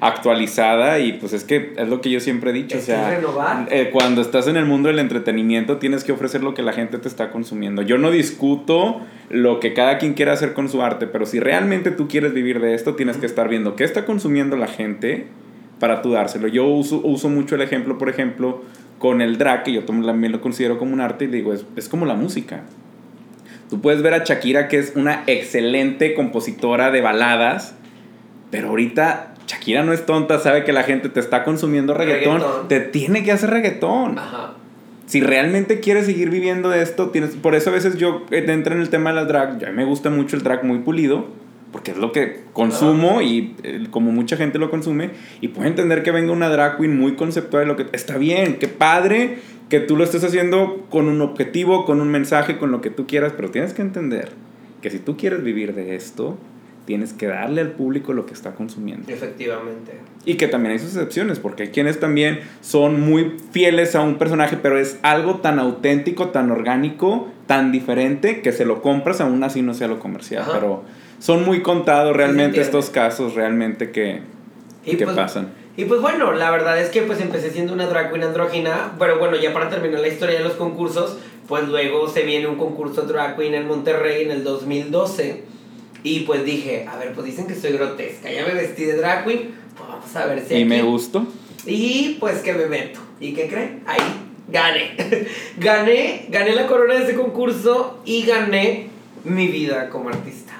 actualizada 0.00 0.98
y 1.00 1.14
pues 1.14 1.32
es 1.32 1.44
que 1.44 1.72
es 1.76 1.88
lo 1.88 2.00
que 2.00 2.10
yo 2.10 2.20
siempre 2.20 2.50
he 2.50 2.52
dicho, 2.52 2.76
Es 2.76 2.84
o 2.84 2.86
sea, 2.86 3.10
renovar. 3.10 3.66
eh, 3.70 3.90
cuando 3.92 4.22
estás 4.22 4.46
en 4.46 4.56
el 4.56 4.64
mundo 4.64 4.88
del 4.88 5.00
entretenimiento 5.00 5.78
tienes 5.78 6.04
que 6.04 6.12
ofrecer 6.12 6.42
lo 6.42 6.54
que 6.54 6.62
la 6.62 6.72
gente 6.72 6.98
te 6.98 7.08
está 7.08 7.30
consumiendo. 7.30 7.82
Yo 7.82 7.98
no 7.98 8.10
discuto 8.10 9.00
lo 9.30 9.60
que 9.60 9.74
cada 9.74 9.98
quien 9.98 10.14
quiera 10.14 10.32
hacer 10.32 10.52
con 10.52 10.68
su 10.68 10.80
arte, 10.82 11.06
pero 11.06 11.26
si 11.26 11.40
realmente 11.40 11.90
tú 11.90 12.06
quieres 12.08 12.32
vivir 12.32 12.60
de 12.60 12.74
esto, 12.74 12.94
tienes 12.94 13.16
que 13.16 13.26
estar 13.26 13.48
viendo 13.48 13.74
qué 13.76 13.84
está 13.84 14.04
consumiendo 14.04 14.56
la 14.56 14.68
gente 14.68 15.26
para 15.82 16.00
tú 16.00 16.12
dárselo. 16.12 16.46
Yo 16.46 16.64
uso, 16.64 17.00
uso 17.02 17.28
mucho 17.28 17.56
el 17.56 17.60
ejemplo, 17.60 17.98
por 17.98 18.08
ejemplo, 18.08 18.62
con 19.00 19.20
el 19.20 19.36
drag, 19.36 19.64
que 19.64 19.72
yo 19.72 19.84
también 19.84 20.30
lo 20.30 20.40
considero 20.40 20.78
como 20.78 20.92
un 20.92 21.00
arte, 21.00 21.24
y 21.24 21.26
digo, 21.26 21.52
es, 21.52 21.66
es 21.74 21.88
como 21.88 22.06
la 22.06 22.14
música. 22.14 22.60
Tú 23.68 23.80
puedes 23.80 24.00
ver 24.00 24.14
a 24.14 24.18
Shakira, 24.18 24.68
que 24.68 24.78
es 24.78 24.92
una 24.94 25.24
excelente 25.26 26.14
compositora 26.14 26.92
de 26.92 27.00
baladas, 27.00 27.74
pero 28.52 28.68
ahorita 28.68 29.34
Shakira 29.48 29.82
no 29.82 29.92
es 29.92 30.06
tonta, 30.06 30.38
sabe 30.38 30.62
que 30.62 30.72
la 30.72 30.84
gente 30.84 31.08
te 31.08 31.18
está 31.18 31.42
consumiendo 31.42 31.94
reggaetón, 31.94 32.38
Reggaetón. 32.38 32.68
te 32.68 32.78
tiene 32.78 33.24
que 33.24 33.32
hacer 33.32 33.50
reggaetón. 33.50 34.20
Ajá. 34.20 34.52
si 35.06 35.20
realmente 35.20 35.80
quieres 35.80 36.06
seguir 36.06 36.30
viviendo 36.30 36.70
de 36.70 36.80
esto, 36.82 37.10
tienes, 37.10 37.30
por 37.30 37.56
eso 37.56 37.70
a 37.70 37.72
veces 37.72 37.96
yo 37.98 38.24
eh, 38.30 38.44
entro 38.46 38.72
en 38.72 38.80
el 38.80 38.88
tema 38.88 39.10
de 39.10 39.16
las 39.16 39.26
drag, 39.26 39.58
ya 39.58 39.72
me 39.72 39.84
gusta 39.84 40.10
mucho 40.10 40.36
el 40.36 40.44
drag 40.44 40.62
muy 40.62 40.78
pulido, 40.78 41.26
porque 41.72 41.92
es 41.92 41.96
lo 41.96 42.12
que 42.12 42.42
consumo 42.52 43.22
y 43.22 43.56
eh, 43.62 43.86
como 43.90 44.12
mucha 44.12 44.36
gente 44.36 44.58
lo 44.58 44.70
consume, 44.70 45.10
y 45.40 45.48
puedo 45.48 45.66
entender 45.66 46.02
que 46.02 46.10
venga 46.10 46.32
una 46.32 46.48
drag 46.48 46.76
queen 46.76 46.96
muy 46.96 47.16
conceptual, 47.16 47.66
lo 47.66 47.76
que 47.76 47.86
está 47.92 48.18
bien, 48.18 48.58
qué 48.58 48.68
padre 48.68 49.38
que 49.68 49.80
tú 49.80 49.96
lo 49.96 50.04
estés 50.04 50.22
haciendo 50.22 50.86
con 50.90 51.08
un 51.08 51.22
objetivo, 51.22 51.86
con 51.86 52.02
un 52.02 52.08
mensaje, 52.08 52.58
con 52.58 52.70
lo 52.70 52.82
que 52.82 52.90
tú 52.90 53.06
quieras, 53.06 53.32
pero 53.34 53.50
tienes 53.50 53.72
que 53.72 53.80
entender 53.80 54.30
que 54.82 54.90
si 54.90 54.98
tú 54.98 55.16
quieres 55.16 55.42
vivir 55.42 55.74
de 55.74 55.96
esto, 55.96 56.36
tienes 56.84 57.12
que 57.12 57.26
darle 57.26 57.60
al 57.62 57.72
público 57.72 58.12
lo 58.12 58.26
que 58.26 58.34
está 58.34 58.54
consumiendo. 58.54 59.10
Efectivamente. 59.10 59.92
Y 60.24 60.34
que 60.34 60.48
también 60.48 60.72
hay 60.72 60.78
sus 60.78 60.88
excepciones, 60.88 61.38
porque 61.38 61.64
hay 61.64 61.68
quienes 61.70 62.00
también 62.00 62.40
son 62.60 63.00
muy 63.00 63.36
fieles 63.52 63.94
a 63.94 64.02
un 64.02 64.18
personaje, 64.18 64.58
pero 64.60 64.78
es 64.78 64.98
algo 65.02 65.36
tan 65.36 65.58
auténtico, 65.58 66.28
tan 66.28 66.50
orgánico, 66.50 67.28
tan 67.46 67.72
diferente, 67.72 68.42
que 68.42 68.52
se 68.52 68.64
lo 68.64 68.82
compras 68.82 69.20
aún 69.20 69.42
así 69.42 69.62
no 69.62 69.74
sea 69.74 69.88
lo 69.88 70.00
comercial. 70.00 70.42
Ajá. 70.42 70.52
Pero 70.52 70.84
son 71.22 71.44
muy 71.44 71.62
contados 71.62 72.16
realmente 72.16 72.60
estos 72.60 72.90
casos, 72.90 73.34
realmente 73.34 73.92
que, 73.92 74.22
Y 74.84 74.96
que 74.96 75.04
pues- 75.04 75.14
pasan. 75.16 75.52
Y 75.76 75.84
pues 75.86 76.00
bueno, 76.02 76.32
la 76.32 76.50
verdad 76.50 76.78
es 76.80 76.88
que 76.90 77.02
pues 77.02 77.20
empecé 77.20 77.50
siendo 77.50 77.72
una 77.72 77.86
drag 77.86 78.10
queen 78.10 78.24
andrógina, 78.24 78.92
pero 78.98 79.18
bueno, 79.20 79.36
ya 79.36 79.52
para 79.54 79.70
terminar 79.70 80.00
la 80.00 80.08
historia 80.08 80.36
de 80.38 80.44
los 80.44 80.54
concursos, 80.54 81.16
pues 81.46 81.66
luego 81.68 82.08
se 82.08 82.24
viene 82.24 82.46
un 82.48 82.56
concurso 82.56 83.02
drag 83.02 83.36
queen 83.36 83.54
en 83.54 83.68
Monterrey 83.68 84.24
en 84.24 84.32
el 84.32 84.42
2012 84.44 85.44
y 86.02 86.20
pues 86.20 86.44
dije, 86.44 86.86
a 86.90 86.96
ver, 86.98 87.12
pues 87.14 87.24
dicen 87.24 87.46
que 87.46 87.54
soy 87.54 87.72
grotesca, 87.72 88.30
ya 88.30 88.44
me 88.44 88.52
vestí 88.54 88.84
de 88.84 88.96
drag 88.96 89.24
queen, 89.24 89.50
pues 89.76 89.88
vamos 89.88 90.16
a 90.16 90.26
ver 90.26 90.40
si 90.44 90.54
Y 90.54 90.56
aquí- 90.58 90.64
me 90.66 90.82
gustó. 90.82 91.24
Y 91.64 92.16
pues 92.18 92.40
que 92.40 92.52
me 92.52 92.66
meto. 92.66 92.98
¿Y 93.20 93.32
qué 93.32 93.46
creen? 93.46 93.82
Ahí 93.86 94.00
gané. 94.48 94.96
gané, 95.58 96.26
gané 96.30 96.52
la 96.52 96.66
corona 96.66 96.94
de 96.94 97.04
ese 97.04 97.14
concurso 97.14 98.00
y 98.04 98.24
gané 98.26 98.88
mi 99.24 99.46
vida 99.46 99.88
como 99.88 100.08
artista. 100.10 100.51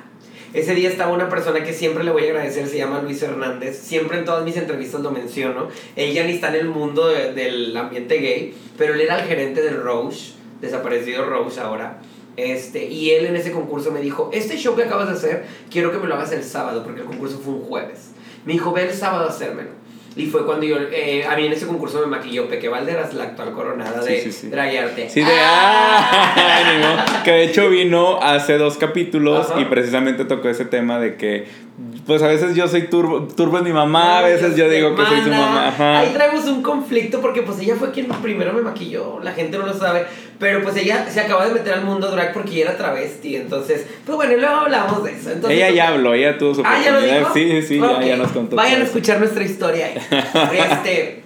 Ese 0.55 0.75
día 0.75 0.91
estaba 0.91 1.13
una 1.13 1.31
persona 1.31 1.65
que 1.65 1.73
siempre 1.73 2.05
le 2.05 2.11
voy 2.11 2.25
a 2.25 2.27
agradecer, 2.27 2.69
se 2.69 2.77
llama 2.77 3.01
Luis 3.01 3.23
Hernández. 3.23 3.79
Siempre 3.81 4.19
en 4.19 4.27
todas 4.27 4.45
mis 4.45 4.57
entrevistas 4.59 5.01
lo 5.01 5.11
menciono. 5.11 5.69
Él 5.97 6.13
ya 6.13 6.25
ni 6.25 6.33
está 6.33 6.49
en 6.49 6.57
el 6.57 6.69
mundo 6.69 7.09
de- 7.09 7.33
del 7.33 7.75
ambiente 7.75 8.19
gay, 8.19 8.55
pero 8.77 8.93
él 8.93 9.01
era 9.01 9.19
el 9.19 9.27
gerente 9.27 9.63
del 9.63 9.83
Rouge, 9.83 10.33
desaparecido 10.61 11.25
Rouge 11.25 11.59
ahora. 11.59 12.01
Este, 12.37 12.85
y 12.85 13.11
él 13.13 13.27
en 13.27 13.37
ese 13.37 13.51
concurso 13.53 13.91
me 13.93 14.01
dijo, 14.01 14.29
este 14.33 14.57
show 14.59 14.77
que 14.77 14.83
acabas 14.85 15.09
de 15.09 15.15
hacer, 15.15 15.45
quiero 15.71 15.91
que 15.91 15.99
me 15.99 16.07
lo 16.07 16.15
hagas 16.17 16.33
el 16.33 16.45
sábado, 16.45 16.83
porque 16.85 17.01
el 17.01 17.07
concurso 17.07 17.39
fue 17.39 17.55
un 17.55 17.63
jueves. 17.63 18.11
Me 18.45 18.53
dijo, 18.53 18.73
ve 18.73 18.83
el 18.85 18.93
sábado 18.93 19.25
a 19.27 19.29
hacérmelo. 19.31 19.71
Y 20.17 20.27
fue 20.27 20.45
cuando 20.45 20.67
yo, 20.67 20.77
eh, 20.93 21.25
a 21.25 21.37
mí 21.37 21.47
en 21.47 21.53
ese 21.53 21.67
concurso 21.67 22.01
me 22.01 22.07
maquilló 22.07 22.49
Peque 22.49 22.69
Valderas, 22.69 23.15
la 23.15 23.25
actual 23.25 23.53
coronada 23.53 24.03
de 24.03 24.21
sí, 24.21 24.33
sí. 24.33 24.49
Drag 24.49 24.77
Arte. 24.77 25.09
Sí, 25.09 25.21
de 25.21 25.33
¡ah! 25.41 26.35
Ánimo. 26.67 27.23
Que 27.25 27.31
de 27.31 27.45
hecho 27.45 27.69
vino 27.71 28.21
hace 28.21 28.59
dos 28.59 28.77
capítulos 28.77 29.51
Ajá. 29.51 29.61
y 29.61 29.65
precisamente 29.67 30.25
tocó 30.25 30.49
ese 30.49 30.67
tema 30.67 30.99
de 30.99 31.17
que, 31.17 31.47
pues 32.07 32.23
a 32.23 32.27
veces 32.27 32.55
yo 32.55 32.69
soy 32.69 32.89
turbo, 32.89 33.23
turbo 33.29 33.59
es 33.59 33.65
mi 33.65 33.73
mamá, 33.73 34.19
a 34.19 34.23
veces 34.23 34.57
yo 34.57 34.69
digo 34.69 34.95
que 34.95 35.05
soy 35.05 35.23
su 35.23 35.31
mamá. 35.31 35.69
Ajá. 35.69 36.01
Ahí 36.01 36.11
traemos 36.13 36.45
un 36.47 36.63
conflicto 36.63 37.21
porque 37.21 37.43
pues 37.43 37.59
ella 37.61 37.77
fue 37.77 37.91
quien 37.93 38.07
primero 38.07 38.53
me 38.53 38.61
maquilló, 38.61 39.21
la 39.23 39.33
gente 39.33 39.57
no 39.57 39.67
lo 39.67 39.73
sabe, 39.73 40.05
pero 40.39 40.63
pues 40.63 40.77
ella 40.77 41.07
se 41.09 41.21
acaba 41.21 41.47
de 41.47 41.55
meter 41.55 41.73
al 41.75 41.85
mundo 41.85 42.11
drag 42.11 42.33
porque 42.35 42.53
ella 42.53 42.71
era 42.71 42.77
travesti, 42.77 43.37
entonces, 43.37 43.87
pues 44.05 44.17
bueno, 44.17 44.35
y 44.35 44.41
luego 44.41 44.57
hablamos 44.57 45.03
de 45.05 45.13
eso. 45.13 45.31
Entonces, 45.31 45.59
ella 45.59 45.71
ya 45.71 45.89
habló, 45.89 46.15
ella 46.15 46.37
tuvo 46.37 46.55
su 46.55 46.63
Ah, 46.65 46.79
¿ya 46.85 46.93
lo 46.93 47.01
dijo? 47.01 47.33
Sí, 47.33 47.63
sí, 47.63 47.81
ya, 47.81 48.03
ya 48.03 48.17
nos 48.17 48.33
contó. 48.33 48.57
Vayan 48.57 48.83
a 48.83 48.85
escuchar 48.85 49.19
nuestra 49.19 49.43
historia 49.43 49.87
ahí. 49.87 49.99
este, 50.71 51.23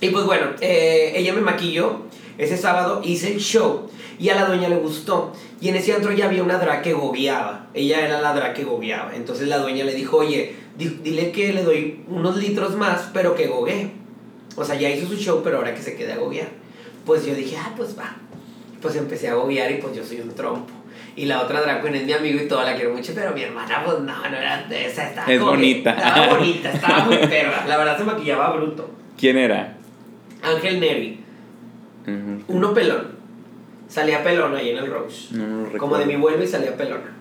y 0.00 0.08
pues 0.10 0.24
bueno, 0.24 0.46
eh, 0.60 1.12
ella 1.16 1.32
me 1.32 1.40
maquilló. 1.40 2.02
Ese 2.38 2.56
sábado 2.56 3.02
hice 3.04 3.32
el 3.34 3.38
show 3.38 3.90
y 4.18 4.30
a 4.30 4.34
la 4.34 4.46
dueña 4.46 4.68
le 4.68 4.76
gustó. 4.76 5.32
Y 5.60 5.68
en 5.68 5.76
ese 5.76 5.92
antro 5.92 6.12
ya 6.12 6.26
había 6.26 6.42
una 6.42 6.58
drag 6.58 6.82
que 6.82 6.94
gobeaba. 6.94 7.59
Ella 7.74 8.04
era 8.06 8.20
la 8.20 8.32
drag 8.34 8.54
que 8.54 8.64
gobeaba. 8.64 9.14
Entonces 9.14 9.48
la 9.48 9.58
dueña 9.58 9.84
le 9.84 9.94
dijo, 9.94 10.18
oye, 10.18 10.54
di- 10.76 10.98
dile 11.02 11.30
que 11.32 11.52
le 11.52 11.62
doy 11.62 12.02
unos 12.08 12.36
litros 12.36 12.74
más, 12.76 13.10
pero 13.14 13.34
que 13.34 13.46
goguee. 13.46 13.90
O 14.56 14.64
sea, 14.64 14.74
ya 14.74 14.90
hizo 14.90 15.06
su 15.06 15.16
show, 15.16 15.40
pero 15.44 15.58
ahora 15.58 15.74
que 15.74 15.82
se 15.82 15.94
quede 15.96 16.12
a 16.12 16.16
gobear. 16.18 16.48
Pues 17.06 17.24
yo 17.24 17.34
dije, 17.34 17.56
ah, 17.56 17.72
pues 17.76 17.96
va. 17.98 18.16
Pues 18.82 18.96
empecé 18.96 19.28
a 19.28 19.34
gobear 19.34 19.70
y 19.70 19.74
pues 19.76 19.94
yo 19.94 20.04
soy 20.04 20.20
un 20.20 20.34
trompo. 20.34 20.72
Y 21.16 21.26
la 21.26 21.42
otra 21.42 21.60
drag 21.60 21.82
queen 21.82 21.94
es 21.96 22.04
mi 22.06 22.12
amigo 22.12 22.40
y 22.42 22.48
toda 22.48 22.64
la 22.64 22.74
quiero 22.76 22.92
mucho, 22.94 23.12
pero 23.14 23.32
mi 23.32 23.42
hermana, 23.42 23.82
pues 23.84 23.98
no, 24.00 24.06
no 24.30 24.36
era 24.36 24.64
de 24.68 24.86
esa. 24.86 25.08
Estaba 25.08 25.32
Es 25.32 25.40
bonita. 25.40 25.90
Estaba 25.92 26.26
bonita, 26.28 26.70
estaba 26.72 27.04
muy 27.04 27.16
perra. 27.28 27.64
La 27.66 27.76
verdad 27.76 27.98
se 27.98 28.04
maquillaba 28.04 28.52
bruto. 28.56 28.90
¿Quién 29.18 29.36
era? 29.36 29.76
Ángel 30.42 30.80
Neri, 30.80 31.20
uno 32.48 32.72
pelón. 32.74 33.08
Salía 33.88 34.22
pelón 34.22 34.54
ahí 34.54 34.70
en 34.70 34.78
el 34.78 34.86
Rose. 34.86 35.34
No, 35.34 35.46
no 35.66 35.78
Como 35.78 35.98
de 35.98 36.06
mi 36.06 36.16
vuelo 36.16 36.42
y 36.42 36.46
salía 36.46 36.76
pelona. 36.76 37.16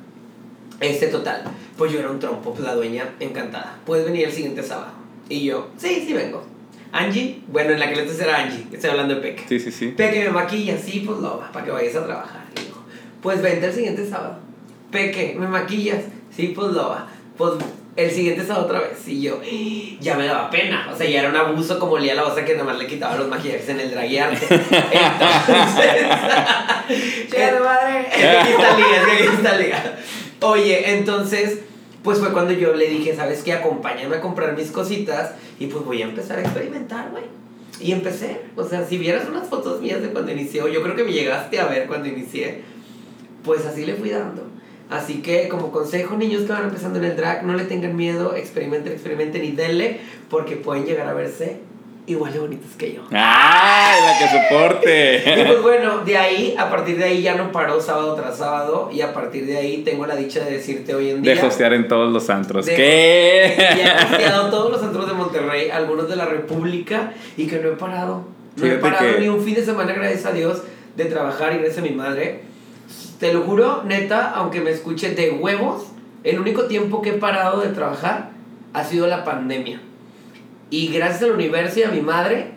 Este 0.79 1.07
total. 1.07 1.43
Pues 1.77 1.91
yo 1.91 1.99
era 1.99 2.09
un 2.09 2.19
trompo, 2.19 2.55
la 2.59 2.75
dueña 2.75 3.15
encantada. 3.19 3.77
Puedes 3.85 4.05
venir 4.05 4.25
el 4.25 4.31
siguiente 4.31 4.63
sábado. 4.63 4.91
Y 5.27 5.43
yo, 5.45 5.69
sí, 5.77 6.03
sí 6.05 6.13
vengo. 6.13 6.43
Angie, 6.91 7.41
bueno, 7.47 7.71
en 7.71 7.79
la 7.79 7.89
que 7.89 7.95
le 7.97 8.23
era 8.23 8.37
Angie, 8.43 8.65
estoy 8.71 8.89
hablando 8.89 9.15
de 9.15 9.21
Peque. 9.21 9.43
Sí, 9.47 9.59
sí, 9.59 9.71
sí. 9.71 9.87
Peque 9.89 10.23
me 10.23 10.31
maquilla, 10.31 10.77
sí, 10.77 11.03
pues 11.05 11.19
lo 11.19 11.37
va, 11.37 11.51
para 11.51 11.65
que 11.65 11.71
vayas 11.71 11.95
a 11.95 12.05
trabajar. 12.05 12.41
Y 12.55 12.65
dijo, 12.65 12.83
pues 13.21 13.41
vente 13.41 13.67
el 13.67 13.73
siguiente 13.73 14.09
sábado. 14.09 14.39
Peque, 14.91 15.35
me 15.37 15.47
maquillas, 15.47 16.05
sí, 16.35 16.53
pues 16.55 16.71
lo 16.71 16.89
va. 16.89 17.07
Pues 17.37 17.53
el 17.95 18.11
siguiente 18.11 18.43
sábado 18.45 18.65
otra 18.65 18.79
vez. 18.79 19.07
Y 19.07 19.21
yo, 19.21 19.39
ya 19.99 20.15
me 20.15 20.25
daba 20.25 20.49
pena. 20.49 20.89
O 20.91 20.97
sea, 20.97 21.07
ya 21.07 21.19
era 21.19 21.29
un 21.29 21.35
abuso 21.35 21.77
como 21.77 21.97
Lía 21.97 22.15
la 22.15 22.23
osa 22.23 22.43
que 22.43 22.53
nada 22.53 22.65
más 22.65 22.79
le 22.79 22.87
quitaba 22.87 23.15
los 23.17 23.27
maquillajes 23.27 23.69
en 23.69 23.81
el 23.81 23.91
draguearte. 23.91 24.45
Entonces, 24.49 24.79
¡Chica 27.29 27.53
de 27.53 27.59
madre! 27.59 28.07
Aquí 28.39 28.51
está 28.51 28.77
Lía, 28.77 29.03
aquí 29.03 29.23
está 29.35 29.57
Lía. 29.57 29.99
Oye, 30.41 30.93
entonces, 30.93 31.59
pues 32.01 32.19
fue 32.19 32.31
cuando 32.31 32.53
yo 32.53 32.73
le 32.73 32.87
dije, 32.87 33.13
¿sabes 33.13 33.43
qué? 33.43 33.51
Acompáñame 33.51 34.15
a 34.15 34.21
comprar 34.21 34.55
mis 34.55 34.71
cositas 34.71 35.33
y 35.59 35.67
pues 35.67 35.83
voy 35.83 36.01
a 36.01 36.05
empezar 36.05 36.39
a 36.39 36.41
experimentar, 36.41 37.11
güey. 37.11 37.25
Y 37.81 37.91
empecé, 37.91 38.41
o 38.55 38.63
sea, 38.63 38.85
si 38.85 38.97
vieras 38.97 39.27
unas 39.27 39.47
fotos 39.47 39.81
mías 39.81 40.01
de 40.01 40.09
cuando 40.09 40.31
inicié, 40.31 40.61
o 40.61 40.67
yo 40.67 40.81
creo 40.81 40.95
que 40.95 41.03
me 41.03 41.11
llegaste 41.11 41.59
a 41.59 41.67
ver 41.67 41.87
cuando 41.87 42.07
inicié, 42.07 42.61
pues 43.43 43.65
así 43.65 43.85
le 43.85 43.95
fui 43.95 44.09
dando. 44.09 44.43
Así 44.89 45.21
que 45.21 45.49
como 45.49 45.71
consejo, 45.71 46.15
niños 46.15 46.43
que 46.43 46.53
van 46.53 46.63
empezando 46.63 46.99
en 46.99 47.05
el 47.05 47.15
drag, 47.15 47.45
no 47.45 47.55
le 47.55 47.65
tengan 47.65 47.95
miedo, 47.95 48.35
experimenten, 48.35 48.93
experimenten 48.93 49.43
y 49.43 49.51
denle, 49.51 49.99
porque 50.29 50.55
pueden 50.55 50.85
llegar 50.85 51.07
a 51.07 51.13
verse 51.13 51.59
igual 52.11 52.33
de 52.33 52.39
bonitos 52.39 52.71
que 52.77 52.93
yo. 52.93 53.01
¡Ay, 53.11 54.01
la 54.05 54.17
que 54.17 54.25
Y 54.37 54.43
soporte! 54.49 55.45
pues 55.47 55.61
bueno, 55.61 55.99
de 55.99 56.17
ahí, 56.17 56.55
a 56.57 56.69
partir 56.69 56.97
de 56.97 57.03
ahí 57.05 57.21
ya 57.21 57.35
no 57.35 57.51
paró 57.51 57.79
sábado 57.81 58.15
tras 58.15 58.37
sábado 58.37 58.89
y 58.91 59.01
a 59.01 59.13
partir 59.13 59.45
de 59.45 59.57
ahí 59.57 59.83
tengo 59.83 60.05
la 60.05 60.15
dicha 60.15 60.43
de 60.43 60.51
decirte 60.51 60.93
hoy 60.95 61.09
en 61.11 61.21
día... 61.21 61.35
De 61.35 61.41
hostear 61.47 61.73
en 61.73 61.87
todos 61.87 62.11
los 62.11 62.29
antros. 62.29 62.65
De- 62.65 62.75
¿Qué? 62.75 63.55
Y 63.77 63.79
he 63.81 64.03
hosteado 64.03 64.49
todos 64.49 64.71
los 64.71 64.81
antros 64.83 65.07
de 65.07 65.13
Monterrey, 65.13 65.69
algunos 65.69 66.09
de 66.09 66.15
la 66.15 66.25
República 66.25 67.13
y 67.37 67.47
que 67.47 67.59
no 67.59 67.69
he 67.69 67.73
parado. 67.73 68.23
No 68.55 68.65
he 68.65 68.71
parado 68.77 69.13
que- 69.15 69.19
ni 69.19 69.27
un 69.29 69.41
fin 69.43 69.55
de 69.55 69.63
semana, 69.63 69.93
gracias 69.93 70.25
a 70.25 70.31
Dios, 70.31 70.63
de 70.95 71.05
trabajar 71.05 71.53
y 71.53 71.57
gracias 71.57 71.77
a 71.77 71.81
mi 71.81 71.91
madre. 71.91 72.41
Te 73.19 73.33
lo 73.33 73.41
juro, 73.41 73.83
neta, 73.85 74.31
aunque 74.35 74.61
me 74.61 74.71
escuche 74.71 75.11
de 75.11 75.31
huevos, 75.31 75.87
el 76.23 76.39
único 76.39 76.63
tiempo 76.65 77.01
que 77.01 77.09
he 77.11 77.13
parado 77.13 77.61
de 77.61 77.69
trabajar 77.69 78.31
ha 78.73 78.83
sido 78.83 79.07
la 79.07 79.23
pandemia. 79.23 79.81
Y 80.69 80.87
gracias 80.87 81.23
al 81.23 81.31
universo 81.31 81.79
y 81.79 81.83
a 81.83 81.89
mi 81.89 82.01
madre, 82.01 82.51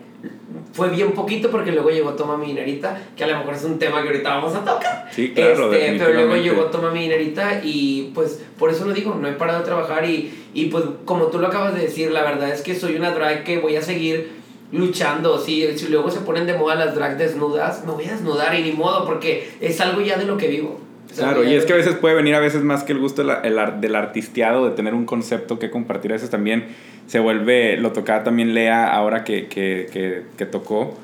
fue 0.72 0.88
bien 0.88 1.12
poquito 1.12 1.50
porque 1.50 1.72
luego 1.72 1.90
llegó 1.90 2.14
Toma 2.14 2.36
mi 2.36 2.46
dinerita, 2.46 2.98
que 3.16 3.24
a 3.24 3.26
lo 3.26 3.38
mejor 3.38 3.54
es 3.54 3.64
un 3.64 3.78
tema 3.78 4.02
que 4.02 4.08
ahorita 4.08 4.28
vamos 4.36 4.54
a 4.54 4.64
tocar. 4.64 5.08
Sí, 5.10 5.32
claro, 5.34 5.72
Este, 5.72 5.98
pero 5.98 6.14
luego 6.14 6.36
llegó 6.36 6.64
Toma 6.66 6.90
mi 6.90 7.02
dinerita 7.02 7.60
y 7.62 8.10
pues 8.14 8.42
por 8.58 8.70
eso 8.70 8.84
lo 8.84 8.92
digo, 8.92 9.14
no 9.14 9.28
he 9.28 9.32
parado 9.32 9.60
de 9.60 9.64
trabajar 9.64 10.08
y, 10.08 10.32
y 10.54 10.66
pues 10.66 10.84
como 11.04 11.26
tú 11.26 11.38
lo 11.38 11.48
acabas 11.48 11.74
de 11.74 11.82
decir, 11.82 12.10
la 12.10 12.22
verdad 12.22 12.50
es 12.50 12.62
que 12.62 12.74
soy 12.74 12.96
una 12.96 13.10
drag 13.10 13.44
que 13.44 13.58
voy 13.58 13.76
a 13.76 13.82
seguir 13.82 14.42
luchando, 14.72 15.38
si, 15.38 15.76
si 15.76 15.88
luego 15.88 16.10
se 16.10 16.20
ponen 16.20 16.46
de 16.46 16.54
moda 16.54 16.74
las 16.74 16.94
drag 16.94 17.18
desnudas, 17.18 17.84
me 17.84 17.92
voy 17.92 18.06
a 18.06 18.12
desnudar 18.12 18.54
y 18.54 18.62
ni 18.62 18.72
modo 18.72 19.04
porque 19.04 19.50
es 19.60 19.80
algo 19.80 20.00
ya 20.00 20.16
de 20.16 20.24
lo 20.24 20.38
que 20.38 20.48
vivo. 20.48 20.80
Claro, 21.14 21.44
y 21.44 21.54
es 21.54 21.66
que 21.66 21.74
a 21.74 21.76
veces 21.76 21.96
puede 21.96 22.14
venir 22.14 22.34
a 22.34 22.40
veces 22.40 22.62
más 22.62 22.84
que 22.84 22.92
el 22.92 22.98
gusto 22.98 23.20
el 23.20 23.80
del 23.82 23.94
artisteado, 23.94 24.64
de 24.64 24.74
tener 24.74 24.94
un 24.94 25.04
concepto 25.04 25.58
que 25.58 25.70
compartir. 25.70 26.12
A 26.12 26.14
veces 26.14 26.30
también 26.30 26.68
se 27.06 27.18
vuelve, 27.18 27.76
lo 27.76 27.92
tocaba 27.92 28.24
también 28.24 28.54
Lea 28.54 28.92
ahora 28.92 29.24
que, 29.24 29.46
que, 29.46 29.88
que, 29.92 30.22
que 30.36 30.46
tocó, 30.46 30.98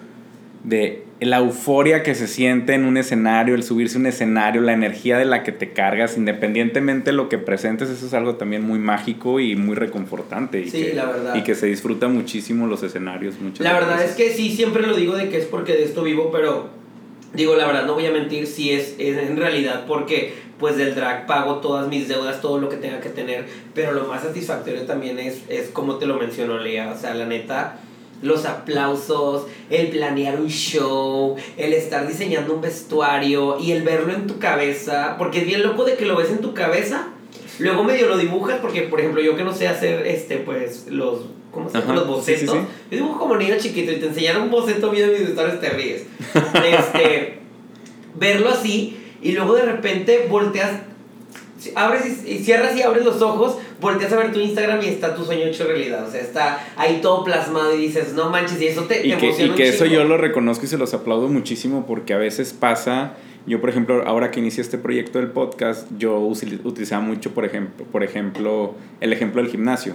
de 0.65 1.05
la 1.21 1.39
euforia 1.39 2.03
que 2.03 2.15
se 2.15 2.29
siente 2.29 2.75
en 2.75 2.85
un 2.85 2.97
escenario, 2.97 3.55
el 3.55 3.65
subirse 3.65 3.97
a 3.97 4.01
un 4.01 4.07
escenario, 4.07 4.61
la 4.61 4.73
energía 4.73 5.19
de 5.19 5.25
la 5.25 5.43
que 5.43 5.51
te 5.51 5.71
cargas, 5.71 6.17
independientemente 6.17 7.11
de 7.11 7.17
lo 7.17 7.29
que 7.29 7.39
presentes, 7.39 7.91
eso 7.91 8.07
es 8.07 8.15
algo 8.15 8.37
también 8.37 8.63
muy 8.63 8.79
mágico 8.79 9.41
y 9.41 9.57
muy 9.57 9.75
reconfortante. 9.75 10.61
Y 10.61 10.71
Sí, 10.71 10.85
que, 10.85 10.95
la 10.95 11.07
verdad. 11.07 11.35
Y 11.35 11.43
que 11.43 11.55
se 11.55 11.67
disfruta 11.67 12.07
muchísimo 12.09 12.67
los 12.69 12.83
escenarios. 12.85 13.41
Muchas 13.41 13.61
La 13.61 13.73
verdad 13.73 13.97
veces. 13.97 14.11
es 14.11 14.17
que 14.17 14.31
sí, 14.33 14.51
siempre 14.51 14.87
lo 14.87 14.97
digo 14.97 15.17
de 15.17 15.29
que 15.29 15.39
es 15.39 15.47
porque 15.47 15.73
de 15.73 15.85
esto 15.85 16.05
vivo, 16.05 16.31
pero 16.31 16.69
digo, 17.35 17.55
la 17.57 17.67
verdad 17.67 17.87
no 17.87 17.95
voy 17.95 18.07
a 18.07 18.11
mentir, 18.11 18.47
sí 18.47 18.73
es, 18.73 18.95
es 18.99 19.19
en 19.19 19.37
realidad 19.37 19.85
porque 19.87 20.35
pues 20.59 20.77
del 20.77 20.95
drag 20.95 21.27
pago 21.27 21.57
todas 21.57 21.89
mis 21.89 22.09
deudas, 22.09 22.41
todo 22.41 22.59
lo 22.59 22.69
que 22.69 22.77
tenga 22.77 23.01
que 23.01 23.11
tener, 23.11 23.47
pero 23.75 23.93
lo 23.93 24.05
más 24.07 24.23
satisfactorio 24.23 24.83
también 24.83 25.19
es, 25.19 25.43
es 25.49 25.69
como 25.69 25.97
te 25.97 26.07
lo 26.07 26.17
mencionó 26.17 26.59
Lea, 26.59 26.93
o 26.97 26.99
sea, 26.99 27.15
la 27.15 27.27
neta, 27.27 27.79
los 28.23 28.45
aplausos, 28.45 29.47
el 29.71 29.89
planear 29.89 30.41
un 30.41 30.49
show, 30.49 31.37
el 31.57 31.73
estar 31.73 32.09
diseñando 32.09 32.55
un 32.55 32.61
vestuario 32.61 33.59
y 33.61 33.73
el 33.73 33.83
verlo 33.83 34.13
en 34.13 34.27
tu 34.27 34.39
cabeza, 34.39 35.15
porque 35.17 35.39
es 35.39 35.47
bien 35.47 35.63
loco 35.63 35.85
de 35.85 35.95
que 35.95 36.07
lo 36.07 36.17
ves 36.17 36.31
en 36.31 36.41
tu 36.41 36.55
cabeza, 36.55 37.09
luego 37.61 37.85
medio 37.85 38.09
lo 38.09 38.19
dibujas, 38.19 38.59
porque 38.61 38.83
por 38.83 38.99
ejemplo 38.99 39.23
yo 39.23 39.37
que 39.37 39.45
no 39.45 39.55
sé 39.55 39.69
hacer 39.69 40.07
este, 40.09 40.39
pues 40.39 40.89
los, 40.89 41.21
¿cómo 41.51 41.69
se 41.69 41.79
llama? 41.79 41.93
Ajá, 41.93 42.01
Los 42.01 42.09
bocetos, 42.09 42.41
sí, 42.41 42.47
sí, 42.47 42.53
sí. 42.53 42.87
yo 42.91 42.97
dibujo 42.97 43.19
como 43.19 43.37
niño 43.37 43.57
chiquito 43.59 43.93
y 43.93 43.97
te 43.97 44.07
enseñaron 44.07 44.43
un 44.43 44.51
boceto 44.51 44.91
de 44.91 45.07
mis 45.07 45.21
vestuarios 45.21 45.61
te 45.61 45.71
ríes. 45.71 46.07
este, 46.35 47.39
verlo 48.15 48.51
así 48.51 48.97
y 49.23 49.33
luego 49.33 49.55
de 49.55 49.63
repente 49.63 50.27
volteas 50.31 50.71
abres 51.75 52.25
y, 52.25 52.31
y 52.31 52.39
cierras 52.39 52.77
y 52.77 52.83
abres 52.83 53.05
los 53.05 53.21
ojos, 53.21 53.59
volteas 53.81 54.13
a 54.13 54.17
ver 54.17 54.33
tu 54.33 54.39
Instagram 54.39 54.81
y 54.83 54.87
está 54.87 55.15
tu 55.15 55.25
sueño 55.25 55.47
hecho 55.47 55.67
realidad. 55.67 56.07
O 56.07 56.11
sea, 56.11 56.21
está 56.21 56.65
ahí 56.77 57.01
todo 57.03 57.25
plasmado 57.25 57.75
y 57.75 57.79
dices, 57.79 58.15
no 58.15 58.31
manches, 58.31 58.61
y 58.61 58.67
eso 58.69 58.85
te, 58.85 58.97
te 58.97 59.09
Y 59.09 59.13
que, 59.17 59.27
emociona 59.27 59.47
y 59.47 59.51
un 59.51 59.57
que 59.57 59.69
eso 59.69 59.87
yo 59.87 60.05
lo 60.05 60.17
reconozco 60.17 60.65
y 60.65 60.69
se 60.69 60.79
los 60.79 60.95
aplaudo 60.95 61.29
muchísimo 61.29 61.87
porque 61.87 62.15
a 62.15 62.19
veces 62.19 62.53
pasa, 62.53 63.15
yo 63.47 63.61
por 63.61 63.71
ejemplo, 63.71 64.03
ahora 64.07 64.31
que 64.31 64.41
inicié 64.41 64.63
este 64.63 64.79
proyecto 64.79 65.19
del 65.19 65.29
podcast, 65.29 65.89
yo 65.99 66.19
utilizaba 66.19 67.03
mucho, 67.03 67.33
por 67.33 67.45
ejemplo, 67.45 67.85
por 67.87 68.05
ejemplo, 68.05 68.75
el 69.01 69.13
ejemplo 69.13 69.43
del 69.43 69.51
gimnasio. 69.51 69.95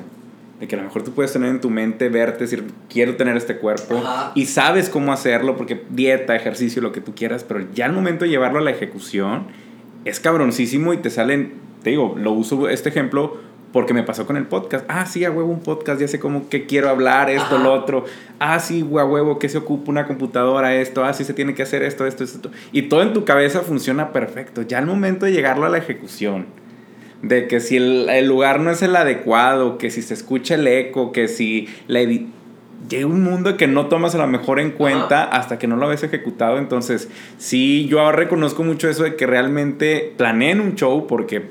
De 0.64 0.68
que 0.70 0.76
a 0.76 0.78
lo 0.78 0.86
mejor 0.86 1.04
tú 1.04 1.12
puedes 1.12 1.34
tener 1.34 1.50
en 1.50 1.60
tu 1.60 1.70
mente, 1.70 2.08
verte, 2.08 2.46
decir, 2.46 2.64
quiero 2.90 3.18
tener 3.18 3.36
este 3.36 3.58
cuerpo 3.58 3.98
Ajá. 3.98 4.32
y 4.34 4.46
sabes 4.46 4.88
cómo 4.88 5.12
hacerlo 5.12 5.58
porque 5.58 5.84
dieta, 5.90 6.38
ejercicio, 6.38 6.82
lo 6.82 6.94
que 6.94 7.02
tú 7.02 7.14
quieras, 7.14 7.44
pero 7.44 7.66
ya 7.74 7.84
al 7.84 7.92
momento 7.92 8.24
de 8.24 8.32
llevarlo 8.32 8.60
a 8.60 8.62
la 8.62 8.72
ejecución 8.72 9.48
es 10.06 10.22
cabroncísimo 10.22 10.94
y 10.94 10.98
te 11.00 11.10
salen, 11.10 11.56
te 11.84 11.90
digo, 11.90 12.16
lo 12.18 12.32
uso 12.32 12.70
este 12.70 12.88
ejemplo 12.88 13.42
porque 13.74 13.94
me 13.94 14.04
pasó 14.04 14.26
con 14.26 14.38
el 14.38 14.46
podcast. 14.46 14.86
Ah, 14.88 15.06
sí, 15.06 15.26
a 15.26 15.32
huevo 15.32 15.52
un 15.52 15.60
podcast, 15.60 16.00
ya 16.00 16.08
sé 16.08 16.18
cómo 16.18 16.48
que 16.48 16.66
quiero 16.66 16.88
hablar, 16.88 17.30
esto, 17.30 17.56
Ajá. 17.56 17.64
lo 17.66 17.74
otro. 17.74 18.06
Ah, 18.40 18.58
sí, 18.62 18.88
a 18.98 19.04
huevo, 19.04 19.40
que 19.40 19.50
se 19.50 19.58
ocupa 19.58 19.92
una 19.92 20.08
computadora, 20.08 20.74
esto, 20.76 21.04
ah, 21.04 21.12
sí 21.12 21.26
se 21.26 21.34
tiene 21.34 21.56
que 21.56 21.64
hacer 21.64 21.84
esto, 21.84 22.08
esto, 22.08 22.24
esto. 22.24 22.52
Y 22.72 22.84
todo 22.84 23.02
en 23.02 23.12
tu 23.12 23.26
cabeza 23.26 23.60
funciona 23.64 24.14
perfecto. 24.14 24.62
Ya 24.62 24.78
al 24.78 24.86
momento 24.86 25.26
de 25.26 25.34
llegarlo 25.34 25.66
a 25.66 25.70
la 25.70 25.80
ejecución, 25.80 26.46
de 27.24 27.48
que 27.48 27.60
si 27.60 27.78
el, 27.78 28.10
el 28.10 28.28
lugar 28.28 28.60
no 28.60 28.70
es 28.70 28.84
el 28.84 28.96
adecuado, 28.96 29.80
que 29.80 29.90
si 29.90 30.04
se 30.04 30.14
escucha 30.14 30.56
el 30.56 30.68
eco, 30.68 31.12
que 31.12 31.28
si 31.28 31.68
la 31.88 32.02
llega 32.90 33.06
un 33.06 33.24
mundo 33.24 33.58
que 33.58 33.66
no 33.66 33.88
tomas 33.88 34.14
a 34.14 34.18
lo 34.18 34.28
mejor 34.28 34.60
en 34.60 34.72
cuenta 34.72 35.24
hasta 35.24 35.58
que 35.58 35.68
no 35.68 35.78
lo 35.78 35.88
ves 35.88 36.04
ejecutado. 36.04 36.58
Entonces, 36.58 37.10
sí, 37.38 37.88
yo 37.88 38.02
ahora 38.02 38.18
reconozco 38.18 38.64
mucho 38.64 38.90
eso 38.90 39.04
de 39.04 39.16
que 39.16 39.26
realmente 39.26 40.14
planeen 40.18 40.60
un 40.60 40.76
show 40.76 41.08
porque 41.08 41.50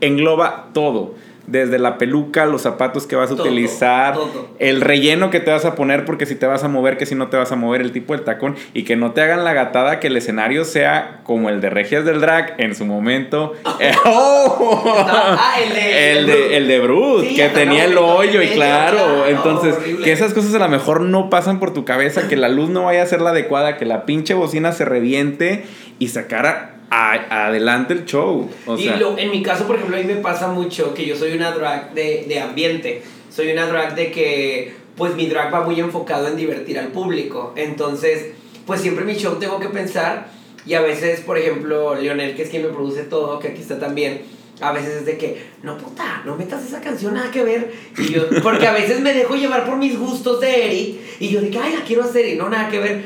engloba 0.00 0.70
todo. 0.72 1.14
Desde 1.46 1.78
la 1.78 1.96
peluca, 1.98 2.44
los 2.46 2.62
zapatos 2.62 3.06
que 3.06 3.14
vas 3.16 3.30
a 3.30 3.36
Todo, 3.36 3.44
utilizar, 3.44 4.14
todo. 4.14 4.48
el 4.58 4.80
relleno 4.80 5.30
que 5.30 5.38
te 5.40 5.50
vas 5.50 5.64
a 5.64 5.74
poner, 5.76 6.04
porque 6.04 6.26
si 6.26 6.34
te 6.34 6.46
vas 6.46 6.64
a 6.64 6.68
mover, 6.68 6.96
que 6.98 7.06
si 7.06 7.14
no 7.14 7.28
te 7.28 7.36
vas 7.36 7.52
a 7.52 7.56
mover, 7.56 7.80
el 7.80 7.92
tipo 7.92 8.14
del 8.14 8.24
tacón, 8.24 8.56
y 8.74 8.82
que 8.82 8.96
no 8.96 9.12
te 9.12 9.20
hagan 9.22 9.44
la 9.44 9.52
gatada 9.52 10.00
que 10.00 10.08
el 10.08 10.16
escenario 10.16 10.64
sea 10.64 11.20
como 11.22 11.48
el 11.48 11.60
de 11.60 11.70
Regias 11.70 12.04
del 12.04 12.20
Drag 12.20 12.54
en 12.58 12.74
su 12.74 12.84
momento. 12.84 13.52
Eh, 13.80 13.92
¡Oh! 14.06 14.84
Ah, 15.08 15.56
el 15.62 15.74
de- 15.74 16.12
el 16.18 16.26
de, 16.26 16.56
el 16.56 16.68
de 16.68 16.80
Brut, 16.80 17.24
Sí, 17.26 17.36
que 17.36 17.48
tenía 17.50 17.84
el 17.84 17.96
hoyo 17.98 18.42
y 18.42 18.48
claro, 18.48 18.96
claro, 18.96 19.26
entonces 19.26 19.76
horrible. 19.76 20.04
que 20.04 20.12
esas 20.12 20.32
cosas 20.34 20.54
a 20.54 20.58
lo 20.58 20.68
mejor 20.68 21.02
no 21.02 21.30
pasan 21.30 21.58
por 21.60 21.72
tu 21.74 21.84
cabeza, 21.84 22.26
que 22.28 22.36
la 22.36 22.48
luz 22.48 22.70
no 22.70 22.84
vaya 22.84 23.02
a 23.02 23.06
ser 23.06 23.20
la 23.20 23.30
adecuada, 23.30 23.76
que 23.76 23.84
la 23.84 24.06
pinche 24.06 24.34
bocina 24.34 24.72
se 24.72 24.84
reviente 24.84 25.64
y 25.98 26.08
sacar 26.08 26.75
a- 26.90 27.46
adelante 27.46 27.94
el 27.94 28.04
show. 28.04 28.48
O 28.66 28.76
y 28.76 28.84
sea, 28.84 28.96
lo- 28.96 29.18
en 29.18 29.30
mi 29.30 29.42
caso, 29.42 29.66
por 29.66 29.76
ejemplo, 29.76 29.96
a 29.96 30.00
mí 30.00 30.06
me 30.06 30.16
pasa 30.16 30.48
mucho 30.48 30.94
que 30.94 31.06
yo 31.06 31.16
soy 31.16 31.32
una 31.32 31.50
drag 31.52 31.94
de, 31.94 32.24
de 32.28 32.40
ambiente. 32.40 33.02
Soy 33.30 33.50
una 33.52 33.66
drag 33.66 33.94
de 33.94 34.10
que, 34.10 34.74
pues 34.96 35.14
mi 35.14 35.26
drag 35.26 35.52
va 35.52 35.62
muy 35.62 35.78
enfocado 35.80 36.28
en 36.28 36.36
divertir 36.36 36.78
al 36.78 36.88
público. 36.88 37.52
Entonces, 37.56 38.28
pues 38.66 38.80
siempre 38.80 39.04
mi 39.04 39.14
show 39.14 39.36
tengo 39.38 39.58
que 39.60 39.68
pensar. 39.68 40.28
Y 40.64 40.74
a 40.74 40.80
veces, 40.80 41.20
por 41.20 41.38
ejemplo, 41.38 41.94
Leonel, 41.94 42.34
que 42.34 42.42
es 42.42 42.48
quien 42.50 42.62
me 42.62 42.70
produce 42.70 43.02
todo, 43.02 43.38
que 43.38 43.48
aquí 43.48 43.60
está 43.62 43.78
también. 43.78 44.22
A 44.60 44.72
veces 44.72 44.94
es 45.00 45.06
de 45.06 45.18
que, 45.18 45.44
no 45.62 45.76
puta, 45.76 46.22
no 46.24 46.34
metas 46.34 46.64
esa 46.64 46.80
canción, 46.80 47.12
nada 47.14 47.30
que 47.30 47.44
ver. 47.44 47.72
Y 47.98 48.08
yo, 48.14 48.22
porque 48.42 48.66
a 48.66 48.72
veces 48.72 49.00
me 49.00 49.12
dejo 49.12 49.36
llevar 49.36 49.66
por 49.66 49.76
mis 49.76 49.98
gustos 49.98 50.40
de 50.40 50.64
Eric. 50.66 50.96
Y 51.20 51.28
yo 51.28 51.40
de 51.42 51.50
que, 51.50 51.58
ay, 51.58 51.74
la 51.78 51.84
quiero 51.84 52.02
hacer 52.02 52.26
y 52.26 52.36
no, 52.36 52.48
nada 52.48 52.68
que 52.70 52.78
ver. 52.80 53.04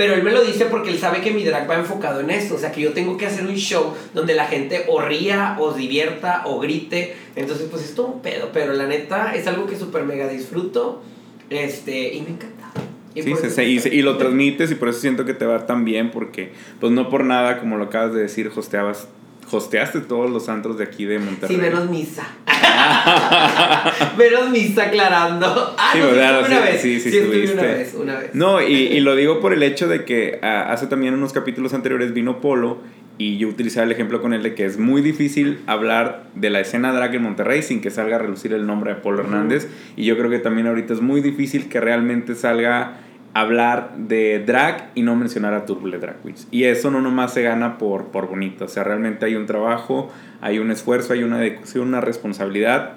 Pero 0.00 0.14
él 0.14 0.22
me 0.22 0.30
lo 0.32 0.42
dice 0.42 0.64
porque 0.64 0.88
él 0.88 0.98
sabe 0.98 1.20
que 1.20 1.30
mi 1.30 1.44
drag 1.44 1.68
va 1.68 1.74
enfocado 1.74 2.20
en 2.20 2.30
esto. 2.30 2.54
O 2.54 2.58
sea, 2.58 2.72
que 2.72 2.80
yo 2.80 2.94
tengo 2.94 3.18
que 3.18 3.26
hacer 3.26 3.44
un 3.46 3.54
show 3.56 3.92
donde 4.14 4.32
la 4.34 4.46
gente 4.46 4.86
o 4.88 5.02
ría, 5.02 5.56
o 5.60 5.74
divierta, 5.74 6.40
o 6.46 6.58
grite. 6.58 7.14
Entonces, 7.36 7.66
pues 7.70 7.84
es 7.84 7.94
todo 7.94 8.06
un 8.06 8.22
pedo. 8.22 8.48
Pero 8.54 8.72
la 8.72 8.86
neta 8.86 9.34
es 9.34 9.46
algo 9.46 9.66
que 9.66 9.76
súper 9.76 10.04
mega 10.04 10.26
disfruto. 10.26 11.02
Este, 11.50 12.14
y 12.14 12.22
me 12.22 12.30
encanta. 12.30 12.70
Y 13.14 13.20
Sí, 13.22 13.34
se- 13.36 13.50
se- 13.50 13.64
y, 13.68 13.78
y 13.98 14.00
lo 14.02 14.16
transmites 14.16 14.70
y 14.70 14.74
por 14.76 14.88
eso 14.88 15.00
siento 15.00 15.26
que 15.26 15.34
te 15.34 15.44
va 15.44 15.66
tan 15.66 15.84
bien 15.84 16.10
porque 16.12 16.52
pues 16.80 16.92
no 16.92 17.10
por 17.10 17.24
nada 17.24 17.58
como 17.58 17.76
lo 17.76 17.84
acabas 17.84 18.14
de 18.14 18.22
decir 18.22 18.50
hosteabas 18.56 19.06
hosteaste 19.52 20.00
todos 20.00 20.30
los 20.30 20.48
antros 20.48 20.78
de 20.78 20.84
aquí 20.84 21.04
de 21.04 21.18
Monterrey 21.18 21.56
Sí, 21.56 21.60
menos 21.62 21.88
misa. 21.90 22.26
menos 24.18 24.50
misa 24.50 24.84
aclarando. 24.84 25.74
Ah, 25.78 25.90
Sí, 25.92 25.98
no, 25.98 26.06
sí, 26.06 26.10
¿verdad? 26.14 26.40
estuve 26.40 26.56
una 26.56 26.66
Sí, 26.66 26.72
vez. 26.72 26.80
sí, 26.82 27.00
sí, 27.00 27.18
estuve 27.18 27.52
una 27.52 27.62
vez, 27.62 27.94
una 27.94 28.18
vez. 28.18 28.30
No, 28.34 28.62
y, 28.62 28.72
y 28.74 29.00
lo 29.00 29.16
digo 29.16 29.40
por 29.40 29.52
el 29.52 29.62
hecho 29.62 29.88
de 29.88 30.04
que 30.04 30.38
ah, 30.42 30.66
hace 30.70 30.86
también 30.86 31.14
unos 31.14 31.32
capítulos 31.32 31.74
anteriores 31.74 32.12
vino 32.12 32.40
Polo 32.40 32.78
y 33.18 33.36
yo 33.36 33.48
utilizaba 33.48 33.84
el 33.84 33.92
ejemplo 33.92 34.22
con 34.22 34.32
él 34.32 34.42
de 34.42 34.54
que 34.54 34.64
es 34.64 34.78
muy 34.78 35.02
difícil 35.02 35.60
hablar 35.66 36.24
de 36.34 36.48
la 36.48 36.60
escena 36.60 36.92
drag 36.92 37.14
en 37.16 37.22
Monterrey 37.22 37.62
sin 37.62 37.82
que 37.82 37.90
salga 37.90 38.16
a 38.16 38.18
relucir 38.18 38.52
el 38.54 38.66
nombre 38.66 38.94
de 38.94 39.00
Polo 39.00 39.20
Hernández. 39.20 39.68
Y 39.96 40.04
yo 40.04 40.16
creo 40.16 40.30
que 40.30 40.38
también 40.38 40.66
ahorita 40.66 40.94
es 40.94 41.02
muy 41.02 41.20
difícil 41.20 41.68
que 41.68 41.80
realmente 41.80 42.34
salga 42.34 43.00
hablar 43.34 43.94
de 43.96 44.42
drag 44.44 44.90
y 44.94 45.02
no 45.02 45.14
mencionar 45.14 45.54
a 45.54 45.64
Turbule 45.66 45.98
Drag 45.98 46.20
Queens. 46.22 46.48
Y 46.50 46.64
eso 46.64 46.90
no 46.90 47.00
nomás 47.00 47.32
se 47.32 47.42
gana 47.42 47.78
por, 47.78 48.06
por 48.06 48.28
bonito. 48.28 48.64
O 48.64 48.68
sea, 48.68 48.84
realmente 48.84 49.26
hay 49.26 49.36
un 49.36 49.46
trabajo, 49.46 50.10
hay 50.40 50.58
un 50.58 50.70
esfuerzo, 50.70 51.12
hay 51.12 51.22
una 51.22 51.38
dedicación, 51.38 51.88
una 51.88 52.00
responsabilidad 52.00 52.94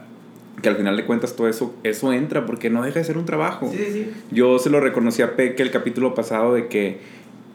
que 0.61 0.69
al 0.69 0.75
final 0.75 0.95
de 0.95 1.05
cuentas 1.05 1.35
todo 1.35 1.47
eso, 1.47 1.75
eso 1.83 2.13
entra 2.13 2.45
porque 2.45 2.69
no 2.69 2.83
deja 2.83 2.99
de 2.99 3.05
ser 3.05 3.17
un 3.17 3.25
trabajo. 3.25 3.69
Sí, 3.71 3.85
sí. 3.91 4.11
Yo 4.31 4.59
se 4.59 4.69
lo 4.69 4.79
reconocí 4.79 5.21
a 5.21 5.35
Peque 5.35 5.61
el 5.63 5.71
capítulo 5.71 6.13
pasado 6.13 6.53
de 6.53 6.67
que 6.67 6.99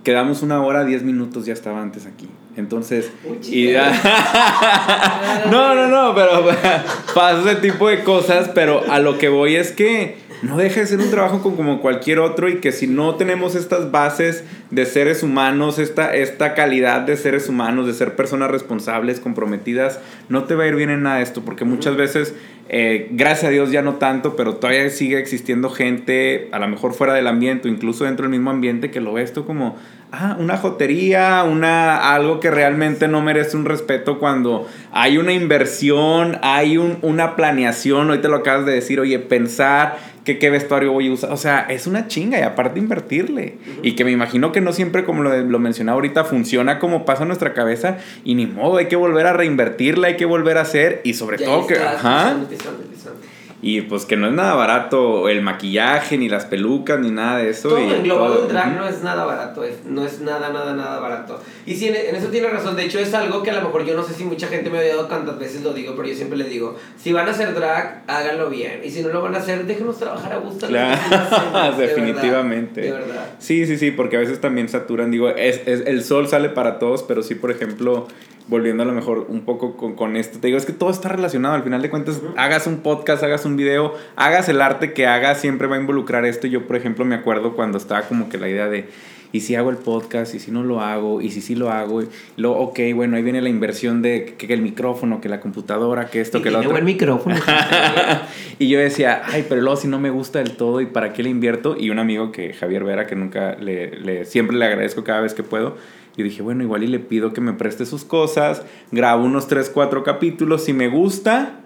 quedamos 0.05 0.43
una 0.43 0.63
hora, 0.63 0.85
diez 0.85 1.03
minutos, 1.03 1.47
ya 1.47 1.53
estaba 1.53 1.81
antes 1.81 2.07
aquí. 2.07 2.29
Entonces, 2.57 3.13
Uy, 3.25 3.37
y 3.37 3.67
chica. 3.69 3.93
no, 5.51 5.75
no, 5.75 5.89
no, 5.89 6.15
pero 6.15 6.47
pasa 7.15 7.53
ese 7.53 7.61
tipo 7.61 7.89
de 7.89 8.03
cosas, 8.03 8.51
pero 8.55 8.83
a 8.91 8.99
lo 8.99 9.17
que 9.17 9.29
voy 9.29 9.57
es 9.57 9.73
que 9.73 10.17
no 10.43 10.57
deja 10.57 10.81
de 10.81 10.87
ser 10.87 10.99
un 11.01 11.11
trabajo 11.11 11.43
con- 11.43 11.57
como 11.57 11.81
cualquier 11.81 12.19
otro 12.21 12.49
y 12.49 12.57
que 12.61 12.73
si 12.73 12.87
no 12.87 13.17
tenemos 13.17 13.55
estas 13.55 13.91
bases 13.91 14.45
de 14.71 14.87
seres 14.87 15.23
humanos, 15.23 15.79
esta, 15.79 16.15
esta 16.15 16.55
calidad 16.55 17.01
de 17.03 17.17
seres 17.17 17.49
humanos, 17.49 17.87
de 17.87 17.93
ser 17.95 18.15
personas 18.17 18.51
responsables, 18.51 19.21
comprometidas, 19.21 20.01
no 20.29 20.45
te 20.45 20.55
va 20.55 20.65
a 20.65 20.67
ir 20.69 20.77
bien 20.77 20.91
en 20.91 21.03
nada 21.03 21.17
de 21.17 21.23
esto, 21.23 21.43
porque 21.43 21.65
muchas 21.65 21.97
veces, 21.97 22.35
eh, 22.69 23.09
gracias 23.13 23.45
a 23.45 23.51
Dios 23.51 23.71
ya 23.73 23.83
no 23.83 23.95
tanto, 23.95 24.37
pero 24.37 24.57
todavía 24.57 24.89
sigue 24.91 25.19
existiendo 25.19 25.71
gente, 25.71 26.49
a 26.53 26.59
lo 26.59 26.69
mejor 26.69 26.93
fuera 26.93 27.15
del 27.15 27.27
ambiente 27.27 27.69
o 27.69 27.71
incluso 27.73 28.05
dentro 28.05 28.25
del 28.25 28.31
mismo 28.31 28.51
ambiente, 28.51 28.91
que 28.91 29.01
lo 29.01 29.15
ve 29.15 29.23
esto 29.23 29.47
como, 29.47 29.77
ah, 30.13 30.37
una 30.39 30.59
jotería, 30.59 31.45
una, 31.45 32.15
algo 32.15 32.41
que 32.41 32.51
realmente 32.51 33.09
no 33.09 33.23
merece 33.23 33.57
un 33.57 33.65
respeto 33.65 34.19
cuando 34.19 34.69
hay 34.93 35.17
una 35.19 35.33
inversión, 35.33 36.39
hay 36.43 36.77
un, 36.77 36.99
una 37.03 37.37
planeación, 37.37 38.11
hoy 38.11 38.19
te 38.19 38.29
lo 38.29 38.37
acabas 38.37 38.67
de 38.67 38.73
decir, 38.73 39.01
oye, 39.01 39.19
pensar 39.19 39.99
que 40.29 40.39
qué 40.39 40.51
vestuario 40.51 40.93
voy 40.93 41.09
a 41.09 41.13
usar, 41.13 41.33
o 41.33 41.39
sea, 41.39 41.61
es 41.71 41.87
una 41.87 42.07
chinga 42.07 42.39
y 42.39 42.43
aparte 42.43 42.79
invertirle. 42.79 43.57
Y 43.83 43.93
que 43.93 44.05
me 44.05 44.11
imagino 44.11 44.53
que 44.53 44.61
no 44.61 44.75
siempre, 44.75 45.03
como 45.05 45.23
lo, 45.23 45.35
lo 45.35 45.59
mencionaba 45.59 45.95
ahorita, 45.95 46.25
funciona 46.25 46.79
como 46.79 47.07
pasa 47.07 47.23
en 47.23 47.29
nuestra 47.29 47.55
cabeza 47.55 47.97
y 48.25 48.35
ni 48.35 48.47
modo, 48.47 48.77
hay 48.77 48.89
que 48.89 48.97
volver 48.97 49.27
a 49.27 49.33
reinvertirla, 49.33 50.09
hay 50.09 50.17
que 50.17 50.27
volver 50.27 50.59
a 50.59 50.61
hacer 50.61 51.01
y 51.03 51.15
sobre 51.15 51.39
Ya 51.39 51.47
todo 51.47 51.67
que, 51.67 51.79
ajá, 51.79 52.25
pisando, 52.25 52.49
pisando, 52.51 52.83
pisando. 52.83 53.18
Y 53.61 53.81
pues 53.83 54.05
que 54.05 54.17
no 54.17 54.29
es 54.29 54.33
nada 54.33 54.55
barato 54.55 55.29
el 55.29 55.43
maquillaje, 55.43 56.17
ni 56.17 56.29
las 56.29 56.45
pelucas, 56.45 57.01
ni 57.01 57.11
nada 57.11 57.39
de 57.39 57.51
eso. 57.51 57.71
Todo 57.71 57.81
y 58.05 58.09
todo, 58.09 58.43
en 58.43 58.49
drag 58.49 58.69
ujú. 58.69 58.77
no 58.79 58.89
es 58.89 59.03
nada 59.03 59.25
barato, 59.25 59.65
es- 59.65 59.85
no 59.85 60.05
es 60.07 60.21
nada, 60.21 60.51
nada, 60.51 60.75
nada 60.75 61.01
barato. 61.01 61.41
Y 61.67 61.75
sí, 61.75 61.89
en, 61.89 61.97
en 61.97 62.15
eso 62.15 62.29
tiene 62.29 62.49
razón. 62.49 62.77
De 62.77 62.85
hecho, 62.85 62.99
es 63.01 63.13
algo 63.15 63.43
que 63.43 63.51
a 63.51 63.55
lo 63.55 63.63
mejor 63.63 63.85
yo 63.85 63.97
no 63.97 64.05
sé 64.05 64.15
si 64.15 64.25
mucha 64.25 64.47
gente 64.47 64.71
me 64.71 64.79
ha 64.79 64.81
odiado 64.83 65.09
cuántas 65.09 65.39
veces 65.39 65.63
lo 65.63 65.73
digo, 65.73 65.95
pero 65.97 66.07
yo 66.09 66.15
siempre 66.15 66.39
le 66.39 66.45
digo: 66.45 66.77
si 66.97 67.13
van 67.13 67.27
a 67.27 67.33
hacer 67.33 67.53
drag, 67.55 68.05
háganlo 68.07 68.49
bien. 68.49 68.81
Y 68.85 68.91
si 68.91 69.03
no 69.03 69.09
lo 69.09 69.23
van 69.23 69.35
a 69.35 69.39
hacer, 69.39 69.67
déjenos 69.67 69.99
trabajar 69.99 70.33
a 70.35 70.37
gusto. 70.39 70.67
Claro, 70.69 71.77
de 71.77 71.87
definitivamente. 71.89 72.81
verdad, 72.83 72.99
De 73.01 73.07
verdad. 73.07 73.27
Sí, 73.41 73.67
sí, 73.67 73.77
sí, 73.77 73.91
porque 73.91 74.17
a 74.17 74.21
veces 74.21 74.41
también 74.41 74.69
saturan, 74.69 75.11
digo, 75.11 75.29
es, 75.31 75.61
es- 75.67 75.83
el 75.87 76.05
sol 76.05 76.29
sale 76.29 76.49
para 76.49 76.79
todos, 76.79 77.03
pero 77.03 77.23
sí, 77.23 77.35
por 77.35 77.51
ejemplo, 77.51 78.07
volviendo 78.49 78.83
a 78.83 78.87
lo 78.87 78.93
mejor 78.93 79.27
un 79.29 79.43
poco 79.43 79.77
con, 79.77 79.95
con 79.95 80.17
esto, 80.17 80.39
te 80.39 80.49
digo, 80.49 80.59
es 80.59 80.67
que 80.67 80.73
todo 80.73 80.91
está 80.91 81.09
relacionado, 81.11 81.55
al 81.55 81.63
final 81.63 81.83
de 81.83 81.91
cuentas, 81.91 82.21
hagas 82.37 82.67
un 82.67 82.79
podcast, 82.79 83.23
hagas 83.23 83.45
un 83.45 83.57
video, 83.57 83.95
hagas 84.17 84.49
el 84.49 84.61
arte 84.61 84.93
que 84.93 85.07
hagas, 85.07 85.41
siempre 85.41 85.69
va 85.69 85.77
a 85.77 85.81
involucrar 85.81 86.25
esto. 86.25 86.47
Yo, 86.47 86.67
por 86.67 86.77
ejemplo, 86.77 87.05
me 87.05 87.15
acuerdo 87.15 87.55
cuando 87.55 87.79
estaba 87.79 88.03
como 88.03 88.29
que 88.29 88.39
la 88.39 88.49
idea 88.49 88.69
de, 88.69 88.89
y 89.33 89.41
si 89.41 89.55
hago 89.55 89.69
el 89.69 89.77
podcast, 89.77 90.35
y 90.35 90.39
si 90.39 90.51
no 90.51 90.65
lo 90.65 90.81
hago, 90.81 91.21
y 91.21 91.31
si 91.31 91.43
sí 91.43 91.55
lo 91.55 91.71
hago, 91.71 92.03
y 92.03 92.09
luego, 92.39 92.57
ok, 92.59 92.81
bueno, 92.95 93.17
ahí 93.17 93.23
viene 93.23 93.43
la 93.43 93.51
inversión 93.51 94.01
de 94.01 94.35
que, 94.39 94.53
el 94.53 94.63
micrófono, 94.63 95.21
que 95.21 95.29
la 95.29 95.41
computadora, 95.41 96.07
que 96.07 96.21
esto, 96.23 96.41
que 96.41 96.51
lo 96.51 96.59
otro. 96.59 96.71
buen 96.71 96.85
micrófono. 96.85 97.37
y 98.59 98.69
yo 98.69 98.79
decía, 98.79 99.23
ay, 99.27 99.45
pero 99.47 99.61
luego 99.61 99.77
si 99.77 99.89
no 99.89 99.99
me 100.01 100.11
gusta 100.11 100.39
del 100.39 100.57
todo, 100.57 100.81
¿y 100.81 100.87
para 100.87 101.13
qué 101.13 101.23
le 101.23 101.29
invierto? 101.29 101.77
Y 101.79 101.91
un 101.91 101.99
amigo 101.99 102.33
que, 102.33 102.55
Javier 102.55 102.85
Vera, 102.85 103.07
que 103.07 103.15
nunca 103.15 103.57
le, 103.57 103.91
le 104.01 104.25
siempre 104.25 104.57
le 104.57 104.65
agradezco 104.65 105.05
cada 105.05 105.21
vez 105.21 105.35
que 105.35 105.43
puedo, 105.43 105.77
y 106.19 106.23
dije, 106.25 106.43
bueno, 106.43 106.63
igual 106.63 106.83
y 106.83 106.89
le 106.89 106.99
pido 106.99 107.33
que 107.33 107.41
me 107.41 107.55
preste 107.55 107.87
sus 107.87 108.05
cosas, 108.05 108.63
grabo 108.91 109.25
unos 109.25 109.49
3, 109.49 109.71
4 109.71 110.03
capítulos, 110.03 110.65
si 110.65 110.73
me 110.73 110.89
gusta, 110.89 111.61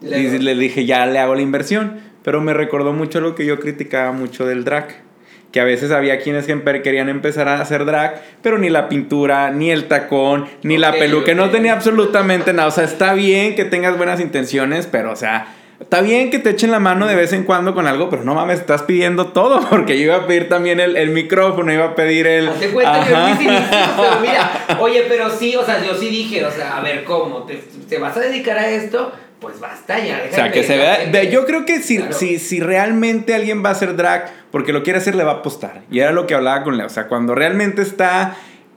y 0.00 0.06
le 0.06 0.54
dije, 0.54 0.86
ya 0.86 1.04
le 1.06 1.18
hago 1.18 1.34
la 1.34 1.42
inversión. 1.42 2.00
Pero 2.22 2.40
me 2.40 2.54
recordó 2.54 2.92
mucho 2.92 3.20
lo 3.20 3.34
que 3.34 3.46
yo 3.46 3.60
criticaba 3.60 4.12
mucho 4.12 4.46
del 4.46 4.64
drag 4.64 5.06
que 5.52 5.60
a 5.60 5.64
veces 5.64 5.90
había 5.90 6.18
quienes 6.18 6.46
querían 6.46 7.08
empezar 7.08 7.48
a 7.48 7.60
hacer 7.60 7.86
drag, 7.86 8.22
pero 8.42 8.58
ni 8.58 8.68
la 8.68 8.88
pintura, 8.90 9.50
ni 9.50 9.70
el 9.70 9.84
tacón, 9.84 10.46
ni 10.62 10.76
la 10.76 10.92
peluca, 10.92 11.34
no 11.34 11.50
tenía 11.50 11.72
absolutamente 11.72 12.52
nada. 12.52 12.68
O 12.68 12.72
sea, 12.72 12.84
está 12.84 13.14
bien 13.14 13.54
que 13.54 13.64
tengas 13.64 13.96
buenas 13.96 14.20
intenciones, 14.20 14.86
pero 14.86 15.12
o 15.12 15.16
sea, 15.16 15.55
está 15.80 16.00
bien 16.00 16.30
que 16.30 16.38
te 16.38 16.50
echen 16.50 16.70
la 16.70 16.78
mano 16.78 17.06
de 17.06 17.14
vez 17.14 17.32
en 17.32 17.44
cuando 17.44 17.74
con 17.74 17.86
algo, 17.86 18.08
pero 18.10 18.24
no 18.24 18.34
mames, 18.34 18.60
estás 18.60 18.82
pidiendo 18.82 19.28
todo, 19.28 19.60
porque 19.70 19.98
yo 19.98 20.04
iba 20.04 20.16
a 20.16 20.26
pedir 20.26 20.48
también 20.48 20.80
el, 20.80 21.10
micrófono, 21.10 21.72
iba 21.72 21.84
a 21.84 21.94
pedir 21.94 22.26
el... 22.26 22.48
Hazte 22.48 22.70
cuenta 22.70 23.04
que 23.04 23.44
pero 23.46 24.20
mira, 24.20 24.78
oye, 24.80 25.04
pero 25.08 25.30
sí, 25.30 25.54
o 25.56 25.64
sea, 25.64 25.84
yo 25.84 25.94
sí 25.94 26.08
dije, 26.08 26.44
o 26.44 26.50
sea, 26.50 26.78
a 26.78 26.80
ver, 26.82 27.04
¿cómo? 27.04 27.44
¿Te, 27.44 27.62
te 27.88 27.98
vas 27.98 28.16
a 28.16 28.20
dedicar 28.20 28.58
a 28.58 28.68
esto? 28.68 29.12
pues 29.40 29.60
basta 29.60 29.98
ya. 29.98 30.24
O 30.30 30.34
sea, 30.34 30.50
que 30.50 30.62
se 30.62 30.76
vea. 30.76 31.22
Yo 31.24 31.44
creo 31.44 31.64
que 31.64 31.80
si, 31.80 32.02
si, 32.10 32.38
si 32.38 32.60
realmente 32.60 33.34
alguien 33.34 33.64
va 33.64 33.68
a 33.68 33.72
hacer 33.72 33.94
drag 33.94 34.32
porque 34.50 34.72
lo 34.72 34.82
quiere 34.82 34.98
hacer, 34.98 35.14
le 35.14 35.24
va 35.24 35.32
a 35.32 35.34
apostar. 35.36 35.82
Y 35.90 36.00
era 36.00 36.12
lo 36.12 36.26
que 36.26 36.34
hablaba 36.34 36.64
con 36.64 36.76
Leo. 36.76 36.86
O 36.86 36.90
sea, 36.90 37.06
cuando 37.06 37.34
realmente 37.34 37.82
está 37.82 38.36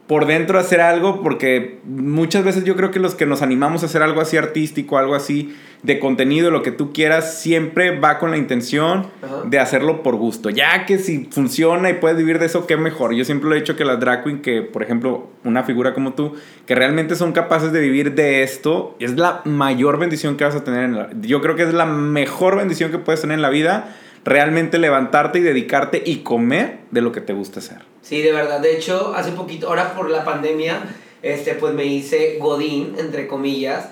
por 0.10 0.26
dentro 0.26 0.58
hacer 0.58 0.82
algo, 0.82 1.22
porque 1.22 1.78
muchas 1.86 2.44
veces 2.44 2.64
yo 2.64 2.76
creo 2.76 2.90
que 2.90 2.98
los 2.98 3.14
que 3.14 3.28
nos 3.28 3.44
animamos 3.44 3.84
a 3.84 3.86
hacer 3.86 4.02
algo 4.02 4.22
así 4.22 4.38
artístico, 4.38 4.98
algo 4.98 5.14
así 5.14 5.56
de 5.84 6.00
contenido, 6.00 6.50
lo 6.50 6.64
que 6.64 6.72
tú 6.72 6.92
quieras, 6.94 7.40
siempre 7.40 8.00
va 8.00 8.18
con 8.18 8.32
la 8.32 8.38
intención 8.38 9.06
de 9.46 9.60
hacerlo 9.60 10.02
por 10.02 10.16
gusto. 10.16 10.50
Ya 10.50 10.88
que 10.88 10.98
si 10.98 11.30
funciona 11.30 11.92
y 11.92 11.94
puedes 11.94 12.18
vivir 12.18 12.40
de 12.40 12.48
eso, 12.48 12.66
qué 12.66 12.76
mejor. 12.76 13.14
Yo 13.14 13.24
siempre 13.24 13.50
lo 13.50 13.56
he 13.56 13.60
dicho 13.60 13.76
que 13.76 13.86
las 13.86 14.00
drag 14.00 14.24
queen, 14.24 14.42
que 14.42 14.64
por 14.64 14.82
ejemplo, 14.82 15.28
una 15.44 15.62
figura 15.62 15.94
como 15.94 16.16
tú, 16.16 16.34
que 16.66 16.74
realmente 16.74 17.16
son 17.16 17.32
capaces 17.32 17.72
de 17.72 17.80
vivir 17.80 18.16
de 18.16 18.42
esto, 18.42 18.96
es 19.00 19.16
la 19.16 19.44
mayor 19.46 20.00
bendición 20.00 20.38
que 20.38 20.44
vas 20.44 20.56
a 20.56 20.64
tener 20.64 20.86
en 20.86 20.96
la 20.96 21.10
Yo 21.22 21.40
creo 21.40 21.56
que 21.56 21.62
es 21.62 21.74
la 21.76 21.86
mejor 21.86 22.58
bendición 22.58 22.90
que 22.90 22.98
puedes 22.98 23.22
tener 23.22 23.36
en 23.36 23.44
la 23.44 23.52
vida 23.52 23.96
realmente 24.26 24.78
levantarte 24.78 25.40
y 25.40 25.42
dedicarte 25.42 26.02
y 26.06 26.18
comer 26.18 26.80
de 26.92 27.02
lo 27.02 27.12
que 27.12 27.22
te 27.22 27.34
gusta 27.34 27.60
hacer. 27.60 27.80
Sí, 28.02 28.22
de 28.22 28.32
verdad. 28.32 28.60
De 28.60 28.76
hecho, 28.76 29.14
hace 29.16 29.32
poquito, 29.32 29.68
ahora 29.68 29.94
por 29.94 30.10
la 30.10 30.24
pandemia, 30.24 30.82
este, 31.22 31.56
pues 31.56 31.74
me 31.74 31.86
hice 31.86 32.38
Godín, 32.40 32.96
entre 32.98 33.28
comillas. 33.28 33.90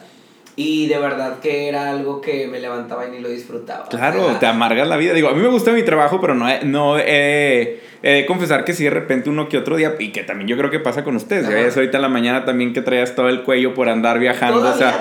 Y 0.60 0.88
de 0.88 0.98
verdad 0.98 1.39
que 1.39 1.67
era 1.67 1.91
algo 1.91 2.20
que 2.20 2.48
me 2.48 2.60
levantaba 2.60 3.06
y 3.06 3.12
ni 3.12 3.20
lo 3.20 3.30
disfrutaba. 3.30 3.88
Claro, 3.89 4.38
te 4.39 4.48
amargas 4.48 4.88
la 4.88 4.98
vida. 4.98 5.13
Digo, 5.13 5.30
a 5.30 5.34
mí 5.36 5.39
me 5.39 5.50
gusta 5.50 5.72
mi 5.72 5.84
trabajo, 5.84 6.20
pero 6.20 6.34
no, 6.34 6.48
no 6.63 6.98
he, 6.98 7.80
de 8.02 8.26
confesar 8.26 8.65
que 8.65 8.74
sí 8.74 8.84
de 8.84 8.89
repente 8.89 9.30
uno 9.30 9.50
que 9.50 9.60
otro 9.60 9.76
día, 9.76 9.93
y 10.00 10.12
que 10.12 10.24
también 10.24 10.48
yo 10.48 10.58
creo 10.58 10.72
que 10.72 10.80
pasa 10.80 11.04
con 11.04 11.15
ustedes. 11.15 11.48
Ves 11.48 11.78
ahorita 11.78 12.00
en 12.00 12.02
la 12.02 12.10
mañana 12.10 12.43
también 12.43 12.74
que 12.74 12.82
traías 12.82 13.13
todo 13.13 13.30
el 13.30 13.43
cuello 13.43 13.76
por 13.76 13.88
andar 13.88 14.17
viajando. 14.17 14.67
o 14.67 14.74
sea, 14.74 15.00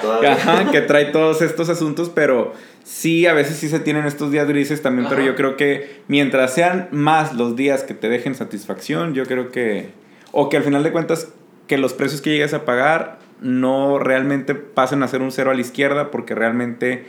que 0.70 0.82
trae 0.82 1.06
todos 1.06 1.40
estos 1.40 1.70
asuntos, 1.70 2.10
pero 2.14 2.52
sí, 2.84 3.24
a 3.26 3.32
veces 3.32 3.56
sí 3.56 3.70
se 3.70 3.80
tienen 3.80 4.04
estos 4.04 4.30
días 4.30 4.46
grises 4.46 4.82
también, 4.82 5.08
pero 5.08 5.22
yo 5.22 5.36
creo 5.36 5.56
que 5.56 6.02
mientras 6.06 6.52
sean 6.52 6.88
más 6.90 7.32
los 7.32 7.56
días 7.56 7.82
que 7.82 7.94
te 7.94 8.10
dejen 8.10 8.34
satisfacción, 8.34 9.14
yo 9.14 9.24
creo 9.24 9.48
que, 9.48 9.88
o 10.32 10.50
que 10.50 10.58
al 10.58 10.64
final 10.64 10.82
de 10.82 10.92
cuentas, 10.92 11.32
que 11.66 11.78
los 11.78 11.94
precios 11.94 12.20
que 12.20 12.28
llegues 12.28 12.52
a 12.52 12.66
pagar 12.66 13.24
no 13.40 13.98
realmente 13.98 14.54
pasen 14.54 15.02
a 15.02 15.08
ser 15.08 15.22
un 15.22 15.32
cero 15.32 15.50
a 15.50 15.54
la 15.54 15.60
izquierda 15.60 16.10
porque 16.10 16.34
realmente 16.34 17.06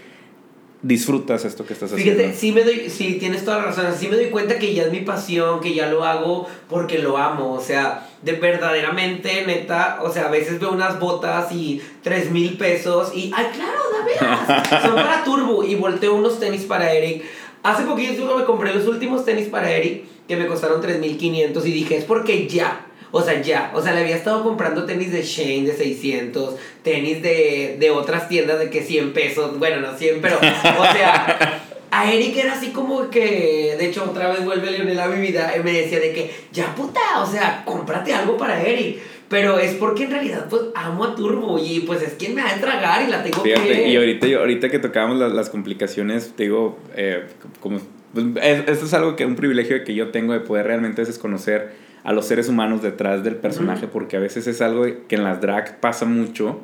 disfrutas 0.81 1.43
esto 1.43 1.65
que 1.65 1.73
estás 1.73 1.91
haciendo. 1.91 2.15
Fíjate, 2.15 2.37
sí, 2.37 2.51
me 2.51 2.63
doy, 2.63 2.89
sí 2.89 3.17
tienes 3.19 3.43
toda 3.43 3.57
la 3.57 3.63
razón, 3.65 3.85
sí 3.97 4.07
me 4.07 4.15
doy 4.15 4.27
cuenta 4.27 4.59
que 4.59 4.73
ya 4.73 4.83
es 4.83 4.91
mi 4.91 5.01
pasión, 5.01 5.59
que 5.59 5.73
ya 5.73 5.87
lo 5.87 6.03
hago 6.03 6.47
porque 6.69 6.99
lo 6.99 7.17
amo, 7.17 7.53
o 7.53 7.61
sea, 7.61 8.07
de 8.21 8.33
verdaderamente, 8.33 9.45
neta, 9.45 9.99
o 10.03 10.11
sea, 10.11 10.25
a 10.25 10.29
veces 10.29 10.59
veo 10.59 10.71
unas 10.71 10.99
botas 10.99 11.51
y 11.51 11.81
tres 12.03 12.29
mil 12.31 12.57
pesos 12.57 13.11
y, 13.15 13.31
ay, 13.35 13.47
claro, 13.53 13.79
dámelas, 13.91 14.81
son 14.83 14.95
para 14.95 15.23
Turbo 15.23 15.63
y 15.63 15.75
volteo 15.75 16.13
unos 16.13 16.39
tenis 16.39 16.63
para 16.63 16.91
Eric. 16.93 17.23
Hace 17.63 17.83
poquito 17.83 18.37
me 18.37 18.45
compré 18.45 18.73
los 18.73 18.87
últimos 18.87 19.25
tenis 19.25 19.47
para 19.47 19.71
Eric 19.71 20.05
que 20.27 20.35
me 20.35 20.45
costaron 20.45 20.81
3.500 20.81 21.65
y 21.65 21.71
dije, 21.71 21.97
es 21.97 22.03
porque 22.03 22.47
ya, 22.47 22.86
o 23.11 23.21
sea, 23.21 23.41
ya, 23.41 23.71
o 23.73 23.81
sea, 23.81 23.93
le 23.93 24.01
había 24.01 24.15
estado 24.15 24.43
comprando 24.43 24.85
tenis 24.85 25.11
de 25.11 25.23
Shane 25.23 25.65
de 25.65 25.73
600, 25.73 26.55
tenis 26.83 27.21
de, 27.21 27.77
de 27.79 27.89
otras 27.91 28.27
tiendas 28.27 28.59
de 28.59 28.69
que 28.69 28.81
100 28.81 29.13
pesos, 29.13 29.57
bueno, 29.59 29.79
no 29.79 29.97
100, 29.97 30.21
pero, 30.21 30.37
o 30.37 30.83
sea, 30.83 31.61
a 31.89 32.11
Eric 32.11 32.35
era 32.37 32.53
así 32.53 32.69
como 32.69 33.09
que, 33.09 33.75
de 33.77 33.85
hecho, 33.85 34.03
otra 34.03 34.29
vez 34.29 34.43
vuelve 34.43 34.71
Leonel 34.71 34.99
a 34.99 35.07
mi 35.07 35.21
vida, 35.21 35.53
y 35.57 35.63
me 35.63 35.71
decía 35.71 35.99
de 35.99 36.13
que, 36.13 36.31
ya 36.51 36.75
puta, 36.75 36.99
o 37.21 37.25
sea, 37.25 37.63
cómprate 37.65 38.13
algo 38.13 38.37
para 38.37 38.61
Eric. 38.61 38.99
Pero 39.29 39.59
es 39.59 39.73
porque 39.73 40.05
en 40.05 40.11
realidad, 40.11 40.47
pues, 40.49 40.63
amo 40.73 41.03
a 41.03 41.15
Turbo 41.15 41.59
y 41.59 41.81
pues 41.81 42.01
es 42.01 42.13
quien 42.13 42.33
me 42.33 42.41
va 42.41 42.49
a 42.49 42.61
tragar 42.61 43.05
y 43.05 43.11
la 43.11 43.23
tengo 43.23 43.41
Fíjate, 43.41 43.89
Y 43.89 43.97
ahorita, 43.97 44.25
yo, 44.25 44.39
ahorita 44.39 44.69
que 44.69 44.79
tocábamos 44.79 45.17
las, 45.17 45.33
las 45.33 45.49
complicaciones, 45.49 46.33
te 46.37 46.43
digo, 46.43 46.79
eh, 46.95 47.25
como, 47.59 47.81
pues, 48.13 48.25
esto 48.67 48.85
es 48.85 48.93
algo 48.93 49.17
que, 49.17 49.25
un 49.25 49.35
privilegio 49.35 49.83
que 49.83 49.93
yo 49.93 50.11
tengo 50.11 50.31
de 50.31 50.39
poder 50.39 50.67
realmente 50.67 51.03
desconocer 51.03 51.86
a 52.07 52.13
los 52.13 52.25
seres 52.25 52.47
humanos 52.47 52.81
detrás 52.81 53.21
del 53.25 53.35
personaje, 53.35 53.85
porque 53.85 54.15
a 54.15 54.21
veces 54.21 54.47
es 54.47 54.61
algo 54.61 54.85
que 55.09 55.15
en 55.17 55.25
las 55.25 55.41
drag 55.41 55.81
pasa 55.81 56.05
mucho, 56.05 56.61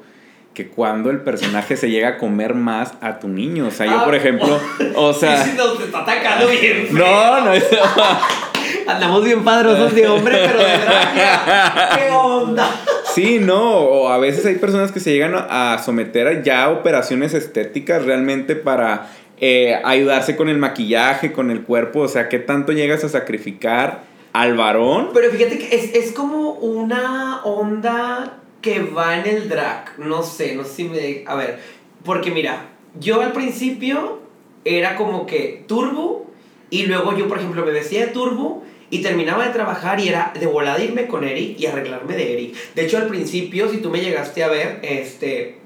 que 0.54 0.70
cuando 0.70 1.10
el 1.10 1.20
personaje 1.20 1.76
se 1.76 1.90
llega 1.90 2.08
a 2.08 2.18
comer 2.18 2.54
más 2.54 2.94
a 3.02 3.20
tu 3.20 3.28
niño. 3.28 3.68
O 3.68 3.72
sea, 3.72 3.88
yo, 3.88 4.06
por 4.06 4.14
ah, 4.14 4.18
ejemplo, 4.18 4.58
o 4.96 5.14
sea... 5.14 5.46
No, 5.58 5.74
te 5.74 5.84
está 5.84 6.00
atacando 6.00 6.48
bien. 6.48 6.88
No, 6.92 7.42
no, 7.42 7.52
Andamos 8.88 9.26
bien 9.26 9.44
padrosos 9.44 9.94
de 9.94 10.08
hombre, 10.08 10.34
pero 10.46 10.60
de 10.60 10.78
drag, 10.78 12.00
¿qué 12.00 12.10
onda? 12.10 12.72
Sí, 13.14 13.38
no, 13.40 13.80
o 13.80 14.10
a 14.10 14.18
veces 14.18 14.46
hay 14.46 14.56
personas 14.56 14.94
que 14.94 15.00
se 15.00 15.12
llegan 15.12 15.36
a 15.36 15.78
someter 15.84 16.26
a 16.26 16.42
ya 16.42 16.70
operaciones 16.70 17.34
estéticas 17.36 18.06
realmente 18.06 18.56
para 18.56 19.10
eh, 19.40 19.80
ayudarse 19.84 20.38
con 20.38 20.48
el 20.50 20.58
maquillaje, 20.58 21.32
con 21.34 21.52
el 21.52 21.62
cuerpo, 21.62 22.00
o 22.00 22.08
sea, 22.08 22.28
¿qué 22.30 22.40
tanto 22.40 22.72
llegas 22.72 23.04
a 23.04 23.10
sacrificar 23.10 24.13
al 24.34 24.58
varón. 24.58 25.12
Pero 25.14 25.32
fíjate 25.32 25.58
que 25.58 25.76
es, 25.76 25.94
es 25.96 26.12
como 26.12 26.52
una 26.54 27.44
onda 27.44 28.40
que 28.62 28.82
va 28.82 29.18
en 29.18 29.28
el 29.28 29.48
drag. 29.48 29.98
No 30.00 30.24
sé, 30.24 30.56
no 30.56 30.64
sé 30.64 30.74
si 30.74 30.84
me... 30.86 31.24
A 31.28 31.36
ver, 31.36 31.60
porque 32.04 32.32
mira, 32.32 32.70
yo 33.00 33.22
al 33.22 33.32
principio 33.32 34.20
era 34.66 34.96
como 34.96 35.26
que 35.26 35.64
turbo 35.68 36.32
y 36.70 36.88
luego 36.88 37.16
yo, 37.16 37.28
por 37.28 37.38
ejemplo, 37.38 37.66
me 37.66 37.72
vestía 37.72 38.08
de 38.08 38.12
turbo 38.12 38.64
y 38.90 39.02
terminaba 39.02 39.46
de 39.46 39.54
trabajar 39.54 40.00
y 40.00 40.08
era 40.08 40.34
de 40.40 40.48
volada 40.48 40.84
irme 40.84 41.08
con 41.08 41.24
Eric 41.24 41.60
y 41.60 41.66
arreglarme 41.68 42.16
de 42.16 42.34
Eric. 42.34 42.56
De 42.74 42.86
hecho, 42.86 42.98
al 42.98 43.08
principio, 43.08 43.70
si 43.70 43.78
tú 43.78 43.90
me 43.90 44.02
llegaste 44.02 44.44
a 44.44 44.48
ver, 44.48 44.80
este, 44.82 45.60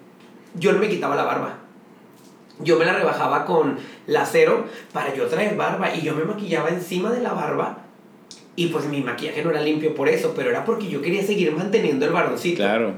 yo 0.56 0.74
no 0.74 0.80
me 0.80 0.90
quitaba 0.90 1.16
la 1.16 1.24
barba. 1.24 1.60
Yo 2.60 2.78
me 2.80 2.86
la 2.86 2.94
rebajaba 2.94 3.46
con 3.46 3.78
lacero 4.08 4.66
para 4.92 5.14
yo 5.14 5.28
traer 5.28 5.56
barba 5.56 5.94
y 5.94 6.02
yo 6.02 6.16
me 6.16 6.24
maquillaba 6.24 6.70
encima 6.70 7.12
de 7.12 7.22
la 7.22 7.34
barba 7.34 7.87
y 8.58 8.68
pues 8.68 8.86
mi 8.88 9.02
maquillaje 9.02 9.44
no 9.44 9.52
era 9.52 9.62
limpio 9.62 9.94
por 9.94 10.10
eso, 10.10 10.34
pero 10.36 10.50
era 10.50 10.66
porque 10.66 10.88
yo 10.88 11.00
quería 11.00 11.22
seguir 11.22 11.52
manteniendo 11.52 12.08
el 12.08 12.12
varoncito. 12.12 12.58
Claro. 12.58 12.94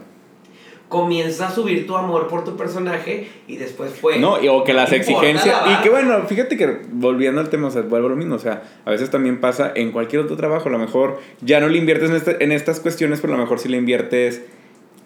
Comienza 0.88 1.50
a 1.50 1.52
subir 1.52 1.86
tu 1.86 1.98
amor 1.98 2.30
por 2.30 2.46
tu 2.46 2.56
personaje 2.56 3.28
y 3.46 3.58
después 3.58 3.94
fue. 3.94 4.18
No, 4.20 4.36
o 4.36 4.64
que 4.64 4.74
las 4.74 4.92
exigencias. 4.94 5.56
Y 5.68 5.84
que 5.84 5.90
bueno, 5.90 6.24
fíjate 6.28 6.56
que 6.56 6.80
volviendo 6.94 7.42
al 7.42 7.50
tema, 7.50 7.68
o 7.68 7.72
sea, 7.72 7.82
vuelvo 7.82 8.08
a 8.08 8.12
lo 8.12 8.16
mismo. 8.16 8.36
O 8.36 8.40
sea, 8.40 8.64
a 8.86 8.90
veces 8.90 9.12
también 9.12 9.42
pasa 9.42 9.72
en 9.76 9.92
cualquier 9.92 10.22
otro 10.22 10.38
trabajo. 10.38 10.70
A 10.70 10.72
lo 10.72 10.80
mejor 10.80 11.20
ya 11.42 11.60
no 11.60 11.68
le 11.68 11.78
inviertes 11.78 12.10
en, 12.10 12.16
este, 12.16 12.44
en 12.44 12.54
estas 12.54 12.80
cuestiones, 12.80 13.20
pero 13.20 13.34
a 13.34 13.36
lo 13.36 13.44
mejor 13.44 13.60
sí 13.60 13.68
le 13.68 13.78
inviertes 13.78 14.42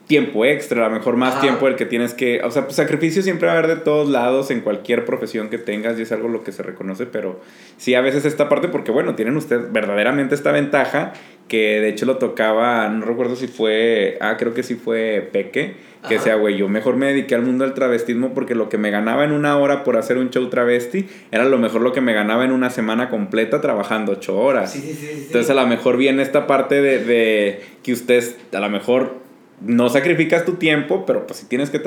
tiempo 0.08 0.44
extra, 0.44 0.86
a 0.86 0.89
lo 0.89 0.96
mejor 0.96 1.16
más 1.16 1.39
tiempo 1.39 1.68
el 1.68 1.76
que 1.76 1.86
tienes 1.86 2.13
que, 2.13 2.42
o 2.44 2.52
sea, 2.52 2.66
pues 2.66 2.76
sacrificio 2.76 3.22
siempre 3.22 3.48
va 3.48 3.54
a 3.54 3.58
haber 3.58 3.70
de 3.70 3.82
todos 3.82 4.10
lados 4.10 4.52
en 4.52 4.60
cualquier 4.60 5.06
profesión 5.06 5.50
que 5.50 5.58
tengas 5.58 5.98
y 5.98 6.02
es 6.02 6.12
algo 6.12 6.28
lo 6.28 6.44
que 6.44 6.52
se 6.52 6.62
reconoce, 6.62 7.06
pero 7.06 7.39
sí 7.78 7.96
a 7.96 8.02
veces 8.02 8.26
esta 8.26 8.50
parte 8.50 8.68
porque 8.68 8.92
bueno, 8.92 9.16
tienen 9.16 9.38
ustedes 9.38 9.72
verdaderamente 9.72 10.36
esta 10.36 10.52
ventaja 10.52 11.13
que 11.48 11.80
de 11.80 11.89
hecho 11.89 12.06
lo 12.06 12.18
tocaba, 12.18 12.89
no 12.89 13.06
recuerdo 13.06 13.36
si 13.36 13.48
fue, 13.48 14.18
ah, 14.20 14.36
creo 14.38 14.54
que 14.54 14.63
sí 14.63 14.76
fue 14.76 15.30
Peque, 15.32 15.76
que 16.08 16.20
sea, 16.20 16.36
güey, 16.36 16.58
yo 16.58 16.68
mejor 16.68 16.98
me 16.98 17.08
dediqué 17.08 17.36
al 17.36 17.44
mundo 17.44 17.63
del 17.63 17.74
travestismo 17.74 18.34
porque 18.34 18.56
lo 18.56 18.68
que 18.68 18.78
me 18.78 18.92
ganaba 18.92 19.24
en 19.24 19.32
una 19.32 19.58
hora 19.58 19.86
por 19.86 19.96
hacer 19.96 20.18
un 20.18 20.32
show 20.32 20.50
travesti 20.50 21.08
era 21.32 21.46
lo 21.46 21.58
mejor 21.58 21.82
lo 21.82 21.94
que 21.94 22.02
me 22.02 22.13
ganaba 22.13 22.44
en 22.44 22.52
una 22.52 22.70
semana 22.70 23.10
completa 23.10 23.62
trabajando 23.62 24.13
ocho 24.13 24.38
horas. 24.38 24.74
Sí, 24.74 24.82
sí, 24.82 24.94
sí, 24.94 25.24
Entonces 25.28 25.50
a 25.50 25.54
lo 25.54 25.66
mejor 25.66 25.96
viene 25.96 26.22
esta 26.22 26.46
parte 26.46 26.82
de, 26.82 27.06
de 27.06 27.62
que 27.84 27.94
ustedes 27.94 28.38
a 28.52 28.60
lo 28.60 28.70
mejor 28.70 29.22
no 29.62 29.89
sacrificas 29.89 30.46
tu 30.46 30.54
tiempo, 30.56 31.06
pero 31.06 31.26
pues 31.28 31.39
si 31.39 31.46
tienes 31.46 31.70
que 31.70 31.82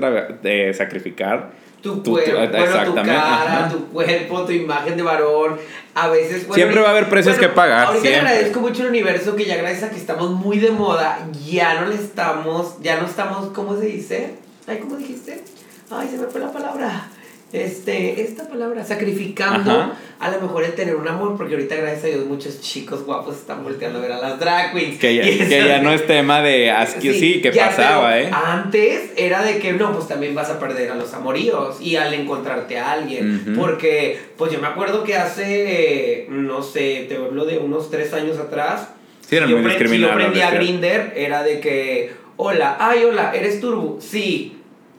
eh, 0.45 0.73
sacrificar 0.75 1.51
Tu 1.83 2.03
Tu- 2.03 2.11
cuerpo, 2.13 2.31
tu- 2.31 2.37
bueno, 2.37 2.51
tu 2.53 2.57
exactamente, 2.65 3.11
cara, 3.19 3.59
ajá. 3.59 3.69
tu 3.69 3.87
cuerpo, 3.89 4.45
tu 4.45 4.53
imagen 4.53 4.97
de 4.97 5.03
varón. 5.03 5.57
A 5.95 6.09
veces. 6.09 6.47
bueno, 6.47 6.55
Siempre 6.55 6.81
va 6.81 6.89
a 6.89 6.91
haber 6.91 7.09
precios 7.09 7.39
que 7.39 7.49
pagar, 7.49 7.87
Ahorita 7.89 8.09
le 8.09 8.17
agradezco 8.17 8.61
mucho 8.61 8.83
al 8.83 8.89
universo 8.89 9.37
que 9.37 9.45
ya 9.45 9.57
gracias 9.57 9.85
a 9.85 9.91
que 9.91 9.97
estamos 9.97 10.31
muy 10.31 10.59
de 10.59 10.71
moda, 10.71 11.19
ya 11.47 11.81
no 11.81 11.87
le 11.89 11.95
estamos, 11.97 12.81
ya 12.83 12.99
no 13.01 13.07
estamos, 13.07 13.51
¿cómo 13.55 13.79
se 13.79 13.87
dice? 13.87 14.35
Ay, 14.67 14.79
¿cómo 14.79 14.97
dijiste? 14.97 15.43
Ay, 15.91 16.09
se 16.09 16.19
me 16.19 16.27
fue 16.27 16.41
la 16.41 16.51
palabra. 16.51 17.09
Este, 17.53 18.21
esta 18.23 18.49
palabra, 18.49 18.85
sacrificando 18.85 19.71
Ajá. 19.71 19.93
a 20.19 20.31
lo 20.33 20.41
mejor 20.41 20.65
el 20.65 20.73
tener 20.75 20.97
un 20.97 21.07
amor, 21.07 21.37
porque 21.37 21.55
ahorita 21.55 21.77
gracias 21.77 22.05
a 22.05 22.07
Dios 22.09 22.27
muchos 22.27 22.61
chicos 22.61 23.05
guapos 23.07 23.37
están 23.37 23.63
volteando 23.63 24.01
a 24.01 24.03
ver 24.03 24.13
a 24.13 24.19
las 24.19 24.41
drag 24.41 24.73
queens. 24.73 24.99
que 24.99 25.15
ya, 25.15 25.23
que 25.23 25.65
ya 25.65 25.81
no 25.81 25.93
es 25.93 26.05
tema 26.09 26.43
de 26.43 26.73
así, 26.73 27.13
sí, 27.15 27.41
que 27.41 27.53
pasaba, 27.53 28.11
pero 28.13 28.27
¿eh? 28.27 28.31
Antes 28.33 29.13
era 29.17 29.45
de 29.45 29.59
que 29.59 29.73
no, 29.73 29.93
pues 29.93 30.09
también 30.09 30.35
vas 30.35 30.51
a 30.51 30.59
perder 30.59 30.91
a 30.91 30.97
los 30.97 31.15
amoríos 31.15 31.81
y 31.81 31.95
al 31.95 32.13
encontrarte 32.15 32.79
a 32.79 32.91
alguien. 32.93 33.55
Porque, 33.57 34.19
pues 34.37 34.51
yo 34.53 34.61
me 34.61 34.67
acuerdo 34.67 35.05
que 35.05 35.15
hace, 35.15 36.27
no 36.29 36.63
sé, 36.65 37.07
te 37.09 37.17
hablo 37.17 37.45
de 37.45 37.59
unos 37.59 37.91
tres 37.91 38.13
años 38.13 38.39
atrás. 38.39 38.89
Sí, 39.27 39.37
eran 39.37 39.49
yo 39.49 39.59
muy 39.59 39.73
pre- 39.73 39.89
si 39.89 39.99
yo 40.01 40.13
prendía 40.15 40.47
decían. 40.51 40.55
Grinder, 40.63 41.13
era 41.17 41.43
de 41.45 41.61
que, 41.61 42.13
hola, 42.37 42.77
ay, 42.81 43.05
hola, 43.05 43.33
¿eres 43.35 43.61
turbo? 43.61 43.99
Sí, 44.01 44.59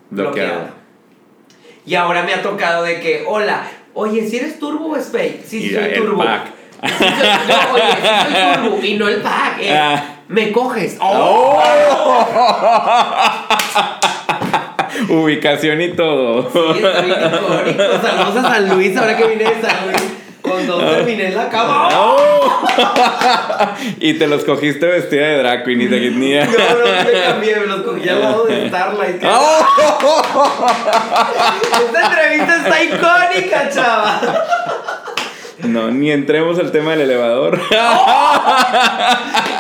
Bloqueado. 0.10 0.50
bloqueado. 0.54 0.77
Y 1.88 1.95
ahora 1.95 2.21
me 2.23 2.34
ha 2.34 2.41
tocado 2.43 2.84
de 2.84 3.00
que, 3.00 3.23
hola, 3.26 3.63
oye, 3.93 4.28
si 4.28 4.38
eres 4.38 4.60
turbo 4.60 4.88
o 4.91 4.95
es 4.97 5.08
fake? 5.10 5.43
Sí, 5.45 5.58
Y 5.63 5.69
sí, 5.69 5.73
soy 5.76 5.93
turbo. 5.95 6.23
pack. 6.23 6.47
Sí, 6.84 6.93
soy- 7.00 7.08
no, 7.47 7.73
oye, 7.73 7.84
sí 7.95 8.08
soy 8.34 8.63
turbo 8.69 8.80
y 8.86 8.93
no 8.95 9.08
el 9.08 9.21
pack. 9.21 9.58
es, 9.62 9.71
Ah. 9.73 10.04
Me 10.28 10.52
coges. 10.52 10.97
¡Oh! 11.00 11.63
Ubicación 15.10 15.82
y 15.82 15.93
todo. 15.95 16.50
Sí, 16.52 16.60
está 16.84 17.02
bien. 17.02 17.78
Saludos 18.02 18.36
a 18.38 18.41
San 18.54 18.69
Luis, 18.69 18.97
ahora 18.97 19.15
que 19.15 19.26
vine 19.28 19.43
de 19.45 19.62
San 19.62 19.86
Luis. 19.88 20.13
Con 20.48 20.68
dos 20.68 20.80
terminé 20.80 21.32
la 21.32 21.50
cama. 21.50 21.90
¡Oh! 21.94 22.64
y 24.00 24.14
te 24.14 24.28
los 24.28 24.44
cogiste 24.44 24.86
vestida 24.86 25.28
de 25.28 25.38
drag 25.40 25.64
queen 25.64 25.82
y 25.82 25.88
te 25.88 26.00
ni 26.12 26.34
No, 26.36 26.46
no, 26.46 26.52
me 27.06 27.22
cambié, 27.24 27.56
me 27.58 27.66
los 27.68 27.82
cogí 27.82 28.10
al 28.10 28.22
lado 28.22 28.46
de 28.46 28.68
Starlight. 28.70 29.24
¡Oh! 29.26 29.66
Esta 31.86 32.06
entrevista 32.06 32.56
está 32.58 32.84
icónica, 32.84 33.70
chava. 33.70 34.22
No, 35.64 35.90
ni 35.90 36.12
entremos 36.12 36.60
al 36.60 36.72
tema 36.72 36.92
del 36.92 37.02
elevador. 37.02 37.60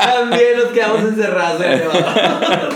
También 0.01 0.57
nos 0.57 0.71
quedamos 0.71 1.01
encerrados 1.01 1.61
en 1.61 1.71
el 1.71 1.81
elevador. 1.81 2.69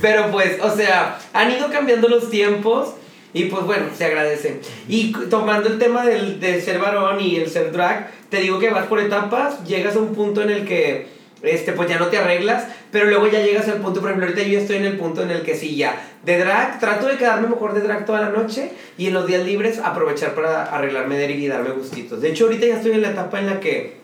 Pero 0.00 0.30
pues, 0.30 0.60
o 0.60 0.74
sea, 0.74 1.18
han 1.32 1.50
ido 1.52 1.70
cambiando 1.70 2.08
los 2.08 2.28
tiempos 2.28 2.94
y 3.34 3.46
pues 3.46 3.64
bueno, 3.64 3.86
se 3.94 4.06
agradece. 4.06 4.60
Y 4.88 5.12
tomando 5.28 5.68
el 5.68 5.78
tema 5.78 6.06
del, 6.06 6.40
de 6.40 6.62
ser 6.62 6.78
varón 6.78 7.20
y 7.20 7.36
el 7.36 7.50
ser 7.50 7.72
drag, 7.72 8.10
te 8.30 8.38
digo 8.38 8.58
que 8.58 8.70
vas 8.70 8.86
por 8.86 9.00
etapas, 9.00 9.62
llegas 9.64 9.96
a 9.96 9.98
un 9.98 10.14
punto 10.14 10.40
en 10.40 10.50
el 10.50 10.64
que 10.64 11.08
este, 11.42 11.72
pues 11.72 11.88
ya 11.88 11.98
no 11.98 12.06
te 12.06 12.16
arreglas, 12.16 12.68
pero 12.90 13.06
luego 13.06 13.26
ya 13.26 13.42
llegas 13.42 13.68
al 13.68 13.80
punto, 13.80 14.00
por 14.00 14.10
ejemplo, 14.10 14.28
ahorita 14.28 14.48
yo 14.48 14.58
estoy 14.58 14.76
en 14.76 14.86
el 14.86 14.96
punto 14.96 15.22
en 15.22 15.30
el 15.30 15.42
que 15.42 15.56
sí, 15.56 15.76
ya, 15.76 16.00
de 16.24 16.38
drag, 16.38 16.78
trato 16.78 17.06
de 17.06 17.18
quedarme 17.18 17.48
mejor 17.48 17.74
de 17.74 17.80
drag 17.80 18.06
toda 18.06 18.20
la 18.20 18.30
noche 18.30 18.70
y 18.96 19.08
en 19.08 19.14
los 19.14 19.26
días 19.26 19.44
libres 19.44 19.78
aprovechar 19.78 20.34
para 20.34 20.64
arreglarme 20.64 21.18
de 21.18 21.32
y 21.32 21.48
darme 21.48 21.70
gustitos. 21.70 22.20
De 22.20 22.30
hecho, 22.30 22.44
ahorita 22.44 22.66
ya 22.66 22.76
estoy 22.76 22.92
en 22.92 23.02
la 23.02 23.10
etapa 23.10 23.40
en 23.40 23.46
la 23.46 23.60
que 23.60 23.96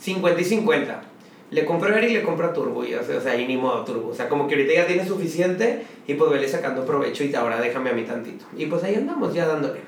50 0.00 0.40
y 0.40 0.44
50. 0.44 1.11
Le 1.52 1.64
compro 1.66 1.94
a 1.94 1.98
Eric 1.98 2.12
le 2.12 2.22
compro 2.22 2.46
a 2.46 2.52
Turbo. 2.52 2.84
Y, 2.84 2.94
o, 2.94 3.02
sea, 3.04 3.18
o 3.18 3.20
sea, 3.20 3.38
y 3.38 3.46
ni 3.46 3.56
modo 3.56 3.84
Turbo. 3.84 4.08
O 4.08 4.14
sea, 4.14 4.28
como 4.28 4.48
que 4.48 4.54
ahorita 4.54 4.74
ya 4.74 4.86
tiene 4.86 5.06
suficiente 5.06 5.84
y 6.06 6.14
pues 6.14 6.30
vele 6.30 6.48
sacando 6.48 6.84
provecho 6.84 7.24
y 7.24 7.34
ahora 7.34 7.60
déjame 7.60 7.90
a 7.90 7.92
mí 7.92 8.02
tantito. 8.02 8.44
Y 8.56 8.66
pues 8.66 8.82
ahí 8.84 8.94
andamos 8.94 9.34
ya 9.34 9.46
dándole. 9.46 9.80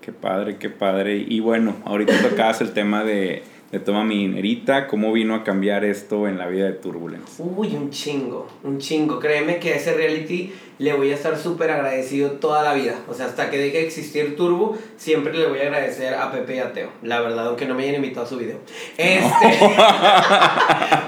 Qué 0.00 0.12
padre, 0.12 0.56
qué 0.58 0.70
padre. 0.70 1.16
Y 1.16 1.40
bueno, 1.40 1.76
ahorita 1.84 2.14
tocabas 2.28 2.60
el 2.60 2.72
tema 2.72 3.04
de, 3.04 3.42
de 3.70 3.80
Toma 3.80 4.02
mi 4.02 4.18
dinerita, 4.18 4.86
cómo 4.86 5.12
vino 5.12 5.34
a 5.34 5.44
cambiar 5.44 5.84
esto 5.84 6.26
en 6.26 6.38
la 6.38 6.46
vida 6.46 6.64
de 6.64 6.72
Turbulence. 6.72 7.42
Uy, 7.42 7.74
un 7.74 7.90
chingo, 7.90 8.48
un 8.64 8.78
chingo. 8.78 9.18
Créeme 9.18 9.58
que 9.58 9.74
a 9.74 9.76
ese 9.76 9.92
reality 9.92 10.52
le 10.78 10.94
voy 10.94 11.10
a 11.10 11.14
estar 11.14 11.36
súper 11.36 11.70
agradecido 11.70 12.32
toda 12.32 12.62
la 12.62 12.72
vida. 12.72 12.94
O 13.08 13.14
sea, 13.14 13.26
hasta 13.26 13.50
que 13.50 13.58
deje 13.58 13.78
de 13.78 13.86
existir 13.86 14.36
Turbo, 14.36 14.78
siempre 14.96 15.34
le 15.34 15.46
voy 15.46 15.58
a 15.58 15.62
agradecer 15.64 16.14
a 16.14 16.32
Pepe 16.32 16.56
y 16.56 16.58
a 16.60 16.72
Teo. 16.72 16.88
La 17.02 17.20
verdad, 17.20 17.48
aunque 17.48 17.66
no 17.66 17.74
me 17.74 17.82
hayan 17.82 17.96
invitado 17.96 18.24
a 18.24 18.28
su 18.28 18.38
video. 18.38 18.58
Este. 18.96 19.58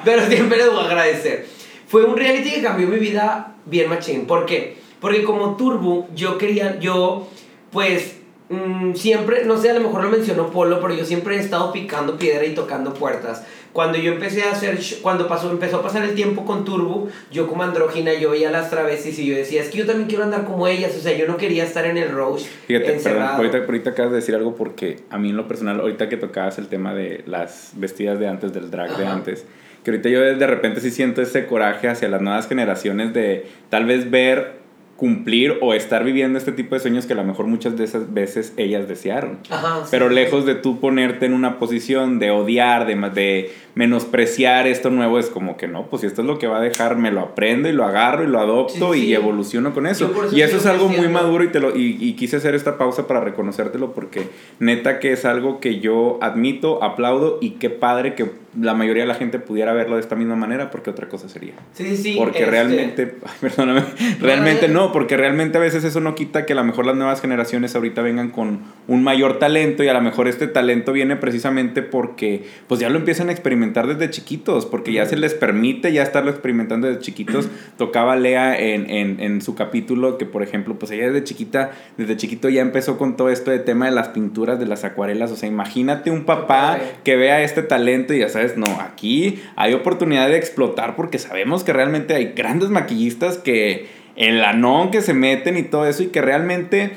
Pero 0.05 0.27
siempre 0.27 0.59
les 0.59 0.71
voy 0.71 0.85
a 0.85 0.87
agradecer. 0.87 1.47
Fue 1.87 2.05
un 2.05 2.17
reality 2.17 2.51
que 2.51 2.63
cambió 2.63 2.89
mi 2.89 2.99
vida 2.99 3.57
bien 3.65 3.89
machín. 3.89 4.27
¿Por 4.27 4.45
qué? 4.45 4.77
Porque 5.01 5.25
como 5.25 5.57
Turbo, 5.57 6.09
yo 6.15 6.37
quería, 6.37 6.79
yo, 6.79 7.27
pues, 7.73 8.20
mm, 8.51 8.95
siempre, 8.95 9.45
no 9.47 9.57
sé, 9.57 9.71
a 9.71 9.75
lo 9.75 9.81
mejor 9.81 10.05
lo 10.05 10.11
mencionó 10.11 10.51
Polo, 10.51 10.81
pero 10.81 10.95
yo 10.95 11.05
siempre 11.05 11.37
he 11.37 11.41
estado 11.41 11.73
picando 11.73 12.19
piedra 12.19 12.45
y 12.45 12.55
tocando 12.55 12.93
puertas. 12.93 13.47
Cuando 13.73 13.99
yo 13.99 14.13
empecé 14.13 14.43
a 14.43 14.51
hacer, 14.51 14.79
cuando 15.01 15.29
pasó, 15.29 15.51
empezó 15.51 15.77
a 15.79 15.83
pasar 15.83 16.03
el 16.03 16.15
tiempo 16.15 16.45
con 16.45 16.65
Turbo, 16.65 17.09
yo 17.31 17.47
como 17.47 17.63
andrógina, 17.63 18.13
yo 18.15 18.31
veía 18.31 18.51
las 18.51 18.69
travestis 18.69 19.19
y 19.21 19.27
yo 19.27 19.37
decía, 19.37 19.63
es 19.63 19.69
que 19.69 19.79
yo 19.79 19.87
también 19.87 20.09
quiero 20.09 20.25
andar 20.25 20.45
como 20.45 20.67
ellas, 20.67 20.95
o 20.97 21.01
sea, 21.01 21.17
yo 21.17 21.27
no 21.29 21.37
quería 21.37 21.63
estar 21.63 21.87
en 21.87 21.97
el 21.97 22.11
Roche 22.11 22.49
Fíjate, 22.67 22.95
perdón, 22.95 23.23
ahorita, 23.23 23.59
ahorita 23.59 23.91
acabas 23.91 24.11
de 24.11 24.17
decir 24.17 24.35
algo 24.35 24.57
porque 24.57 24.99
a 25.09 25.19
mí 25.19 25.31
en 25.31 25.37
lo 25.37 25.47
personal, 25.47 25.79
ahorita 25.81 26.09
que 26.09 26.17
tocabas 26.17 26.59
el 26.59 26.67
tema 26.67 26.95
de 26.95 27.23
las 27.27 27.73
vestidas 27.77 28.19
de 28.19 28.27
antes, 28.27 28.53
del 28.53 28.73
drag 28.73 28.97
de 28.97 29.07
antes, 29.07 29.47
que 29.85 29.93
ahorita 29.93 30.09
yo 30.09 30.21
de 30.21 30.47
repente 30.47 30.81
sí 30.81 30.91
siento 30.91 31.23
ese 31.23 31.47
coraje 31.47 31.89
hacia 31.89 32.09
las 32.09 32.21
nuevas 32.21 32.49
generaciones 32.49 33.15
de 33.15 33.47
tal 33.71 33.87
vez 33.87 34.11
ver 34.11 34.60
cumplir 35.01 35.57
o 35.63 35.73
estar 35.73 36.05
viviendo 36.05 36.37
este 36.37 36.53
tipo 36.53 36.75
de 36.75 36.81
sueños 36.83 37.07
que 37.07 37.15
a 37.15 37.17
lo 37.17 37.25
mejor 37.25 37.47
muchas 37.47 37.75
de 37.75 37.85
esas 37.85 38.13
veces 38.13 38.53
ellas 38.59 38.87
desearon. 38.87 39.39
Ajá, 39.49 39.81
sí. 39.85 39.89
Pero 39.91 40.11
lejos 40.11 40.45
de 40.45 40.55
tú 40.55 40.79
ponerte 40.79 41.25
en 41.25 41.33
una 41.33 41.59
posición 41.59 42.19
de 42.19 42.31
odiar, 42.31 42.87
de, 42.87 42.95
de 42.95 43.51
menospreciar 43.75 44.67
esto 44.67 44.91
nuevo, 44.91 45.19
es 45.19 45.27
como 45.27 45.57
que 45.57 45.69
no, 45.69 45.87
pues 45.87 46.01
si 46.01 46.07
esto 46.07 46.23
es 46.23 46.27
lo 46.27 46.39
que 46.39 46.47
va 46.47 46.59
a 46.59 46.61
dejar, 46.61 46.97
me 46.97 47.11
lo 47.11 47.21
aprendo 47.21 47.69
y 47.69 47.73
lo 47.73 47.85
agarro 47.85 48.25
y 48.25 48.27
lo 48.27 48.41
adopto 48.41 48.93
Sí, 48.93 49.01
sí. 49.01 49.07
y 49.07 49.15
evoluciono 49.15 49.73
con 49.73 49.87
eso. 49.87 50.13
Y 50.33 50.43
eso 50.43 50.57
es 50.57 50.67
algo 50.67 50.89
muy 50.89 51.09
maduro 51.09 51.45
y, 51.45 51.49
te 51.49 51.61
lo, 51.61 51.77
y, 51.77 51.97
y 52.01 52.15
quise 52.15 52.37
hacer 52.37 52.55
esta 52.55 52.79
pausa 52.79 53.07
para 53.07 53.21
reconocértelo 53.21 53.93
porque 53.93 54.29
neta 54.59 54.99
que 54.99 55.13
es 55.13 55.25
algo 55.25 55.61
que 55.61 55.81
yo 55.81 56.19
admito, 56.21 56.83
aplaudo 56.83 57.39
y 57.41 57.51
qué 57.53 57.71
padre 57.71 58.15
que 58.15 58.31
la 58.59 58.75
mayoría 58.75 59.05
de 59.05 59.09
la 59.09 59.15
gente 59.15 59.39
pudiera 59.39 59.73
verlo 59.73 59.95
de 59.95 60.01
esta 60.01 60.17
misma 60.17 60.35
manera 60.35 60.71
porque 60.73 60.91
otra 60.91 61.09
cosa 61.09 61.29
sería. 61.29 61.53
Sí, 61.73 61.85
sí, 61.91 61.97
sí. 61.97 62.15
Porque 62.19 62.41
este, 62.41 62.51
realmente, 62.51 63.15
ay, 63.25 63.33
perdóname, 63.41 63.83
realmente 64.21 64.67
no. 64.69 64.87
no, 64.87 64.93
porque 64.93 65.17
realmente 65.17 65.59
a 65.59 65.61
veces 65.61 65.85
eso 65.85 66.01
no 66.01 66.15
quita 66.17 66.47
que 66.47 66.55
a 66.55 66.57
lo 66.57 66.65
mejor 66.65 66.87
las 66.87 66.97
nuevas 66.97 67.21
generaciones 67.21 67.77
ahorita 67.77 68.03
vengan 68.03 68.31
con 68.31 68.61
un 68.89 69.05
mayor 69.05 69.39
talento 69.39 69.85
y 69.85 69.89
a 69.89 69.93
lo 69.93 70.01
mejor 70.01 70.27
este 70.27 70.49
talento 70.49 70.93
viene 70.93 71.15
precisamente 71.17 71.83
porque 71.83 72.45
pues 72.67 72.81
ya 72.81 72.89
lo 72.89 72.99
empiezan 72.99 73.29
a 73.29 73.33
experimentar 73.33 73.60
desde 73.61 74.11
chiquitos, 74.11 74.67
porque 74.67 74.93
ya 74.93 75.07
se 75.07 75.17
les 75.17 75.35
permite 75.35 75.93
ya 75.93 76.03
estarlo 76.03 76.31
experimentando 76.31 76.89
desde 76.89 77.01
chiquitos. 77.01 77.49
Tocaba 77.79 78.17
Lea 78.17 78.59
en, 78.59 78.91
en, 78.91 79.21
en 79.21 79.41
su 79.43 79.55
capítulo 79.55 80.19
que 80.19 80.27
por 80.27 80.43
ejemplo 80.43 80.79
pues 80.79 80.91
ella 80.93 81.07
desde 81.11 81.25
chiquita, 81.25 81.73
desde 81.97 82.17
chiquito 82.17 82.49
ya 82.49 82.63
empezó 82.63 82.99
con 82.99 83.17
todo 83.17 83.31
esto 83.31 83.51
de 83.51 83.59
tema 83.59 83.87
de 83.87 83.93
las 83.93 84.09
pinturas, 84.09 84.59
de 84.59 84.67
las 84.67 84.85
acuarelas, 84.85 85.31
o 85.31 85.37
sea, 85.37 85.49
imagínate 85.49 86.11
un 86.11 86.25
papá 86.25 86.79
que 87.05 87.17
vea 87.17 87.43
este 87.43 87.63
talento 87.63 88.15
y 88.15 88.21
ya 88.21 88.29
sabes, 88.29 88.57
no, 88.57 88.67
aquí 88.81 89.41
hay 89.57 89.75
oportunidad 89.75 90.29
de 90.29 90.37
explotar 90.37 90.97
porque 90.97 91.19
sabemos 91.19 91.65
que 91.65 91.73
realmente 91.73 92.15
hay 92.15 92.33
grandes 92.37 92.71
maquillistas 92.71 93.39
que 93.39 93.89
el 94.17 94.45
anón 94.45 94.91
que 94.91 95.01
se 95.01 95.15
meten 95.15 95.57
y 95.57 95.63
todo 95.63 95.87
eso 95.87 96.03
y 96.03 96.09
que 96.09 96.21
realmente 96.21 96.93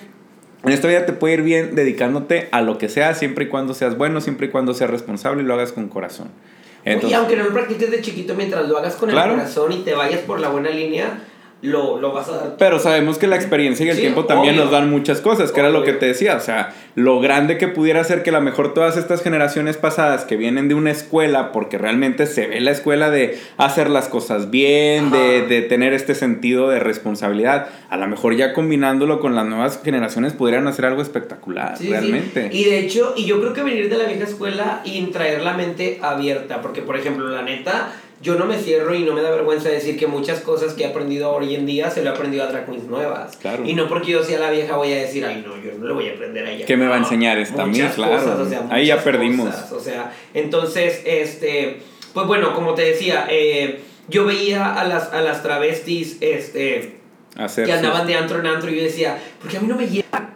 en 0.63 0.71
esta 0.71 0.87
vida 0.87 1.05
te 1.05 1.13
puede 1.13 1.35
ir 1.35 1.41
bien 1.41 1.75
dedicándote 1.75 2.47
a 2.51 2.61
lo 2.61 2.77
que 2.77 2.89
sea 2.89 3.13
siempre 3.15 3.45
y 3.45 3.47
cuando 3.49 3.73
seas 3.73 3.97
bueno, 3.97 4.21
siempre 4.21 4.47
y 4.47 4.49
cuando 4.49 4.73
seas 4.73 4.89
responsable 4.89 5.43
y 5.43 5.45
lo 5.45 5.53
hagas 5.53 5.71
con 5.71 5.89
corazón. 5.89 6.29
y 6.85 7.13
aunque 7.13 7.35
no 7.35 7.43
lo 7.45 7.53
practiques 7.53 7.91
de 7.91 8.01
chiquito, 8.01 8.33
mientras 8.35 8.67
lo 8.67 8.77
hagas 8.77 8.95
con 8.95 9.09
Claro. 9.09 9.31
el 9.33 9.37
corazón 9.39 9.71
y 9.71 9.79
te 9.83 9.93
vayas 9.93 10.19
por 10.21 10.39
la 10.39 10.49
buena 10.49 10.69
línea, 10.69 11.23
lo, 11.63 11.99
lo 11.99 12.11
vas 12.11 12.27
a 12.29 12.37
dar. 12.37 12.55
Pero 12.59 12.77
sabemos 12.77 13.17
que 13.17 13.25
la 13.25 13.35
experiencia 13.37 13.85
y 13.85 13.89
el 13.89 13.95
Sí, 13.95 14.01
tiempo 14.01 14.25
también 14.25 14.53
obvio. 14.55 14.65
nos 14.65 14.71
dan 14.71 14.89
muchas 14.89 15.21
cosas, 15.21 15.51
que 15.51 15.59
era 15.61 15.69
lo 15.69 15.83
que 15.83 15.93
te 15.93 16.05
decía, 16.05 16.35
o 16.35 16.39
sea, 16.39 16.73
lo 16.95 17.19
grande 17.19 17.57
que 17.57 17.67
pudiera 17.67 18.03
ser 18.03 18.21
que 18.21 18.29
a 18.29 18.33
lo 18.33 18.41
mejor 18.41 18.73
todas 18.73 18.97
estas 18.97 19.23
generaciones 19.23 19.77
pasadas 19.77 20.25
que 20.25 20.35
vienen 20.35 20.67
de 20.67 20.75
una 20.75 20.91
escuela, 20.91 21.51
porque 21.51 21.77
realmente 21.77 22.27
se 22.27 22.47
ve 22.47 22.59
la 22.61 22.71
escuela 22.71 23.09
de 23.09 23.39
hacer 23.57 23.89
las 23.89 24.09
cosas 24.09 24.51
bien, 24.51 25.09
de, 25.09 25.43
de 25.47 25.61
tener 25.61 25.93
este 25.93 26.13
sentido 26.15 26.69
de 26.69 26.79
responsabilidad, 26.79 27.67
a 27.89 27.97
lo 27.97 28.07
mejor 28.07 28.35
ya 28.35 28.53
combinándolo 28.53 29.19
con 29.19 29.33
las 29.33 29.45
nuevas 29.45 29.79
generaciones 29.83 30.33
pudieran 30.33 30.67
hacer 30.67 30.85
algo 30.85 31.01
espectacular, 31.01 31.77
Sí, 31.77 31.85
sí. 31.85 31.89
realmente. 31.91 32.49
Y 32.51 32.65
de 32.65 32.79
hecho, 32.79 33.13
y 33.15 33.25
yo 33.25 33.39
creo 33.39 33.53
que 33.53 33.63
venir 33.63 33.89
de 33.89 33.97
la 33.97 34.05
vieja 34.05 34.25
escuela 34.25 34.81
y 34.83 35.01
traer 35.07 35.41
la 35.41 35.53
mente 35.53 35.99
abierta, 36.01 36.61
porque 36.61 36.81
por 36.81 36.97
ejemplo, 36.97 37.29
la 37.29 37.41
neta, 37.41 37.93
yo 38.23 38.35
no 38.35 38.45
me 38.45 38.57
cierro 38.57 38.95
y 38.95 39.03
no 39.03 39.13
me 39.13 39.21
da 39.21 39.29
vergüenza 39.29 39.69
decir 39.69 39.97
que 39.97 40.07
muchas 40.07 40.39
cosas 40.39 40.73
que 40.73 40.83
he 40.83 40.87
aprendido 40.87 41.29
hoy 41.31 41.53
en 41.55 41.65
día 41.65 41.91
se 41.91 42.01
lo 42.03 42.09
he 42.09 42.13
aprendido 42.13 42.43
a 42.45 42.47
drag 42.47 42.65
queens 42.65 42.85
nuevas. 42.85 43.35
Claro. 43.37 43.63
Y 43.65 43.73
no 43.75 43.87
porque 43.87 44.11
yo 44.13 44.23
sea 44.23 44.39
la 44.39 44.49
vieja 44.49 44.77
voy 44.77 44.93
a 44.93 44.95
decir, 44.95 45.25
ay 45.25 45.43
no, 45.45 45.61
yo 45.61 45.77
no 45.77 45.85
le 45.87 45.93
voy 45.93 46.07
a 46.09 46.13
aprender 46.13 46.45
a 46.45 46.51
ella. 46.51 46.65
¿Qué 46.65 46.77
me 46.77 46.87
va 46.87 46.95
a 46.95 46.99
enseñar 46.99 47.37
esta 47.37 47.63
a 47.63 47.65
mí? 47.65 47.73
muchas 47.73 47.95
Claro. 47.95 48.13
cosas, 48.17 48.39
o 48.39 48.49
sea, 48.49 48.65
Ahí 48.71 48.85
ya 48.87 49.03
perdimos. 49.03 49.47
cosas, 49.49 49.71
o 49.73 49.79
sea, 49.79 50.11
entonces, 50.33 51.01
este, 51.05 51.81
pues 52.13 52.25
bueno, 52.25 52.53
como 52.53 52.73
te 52.73 52.83
decía, 52.83 53.27
eh, 53.29 53.81
yo 54.07 54.25
veía 54.25 54.73
a 54.73 54.85
las, 54.87 55.11
a 55.13 55.21
las 55.21 55.43
travestis 55.43 56.17
este, 56.21 56.99
Hacer 57.35 57.65
que 57.65 57.73
andaban 57.73 58.07
de 58.07 58.15
antro 58.15 58.39
en 58.39 58.47
antro 58.47 58.69
y 58.71 58.77
yo 58.77 58.83
decía, 58.83 59.17
¿por 59.41 59.51
qué 59.51 59.57
a 59.57 59.59
mí 59.59 59.67
no 59.67 59.75
me 59.75 59.87
lleva? 59.87 60.35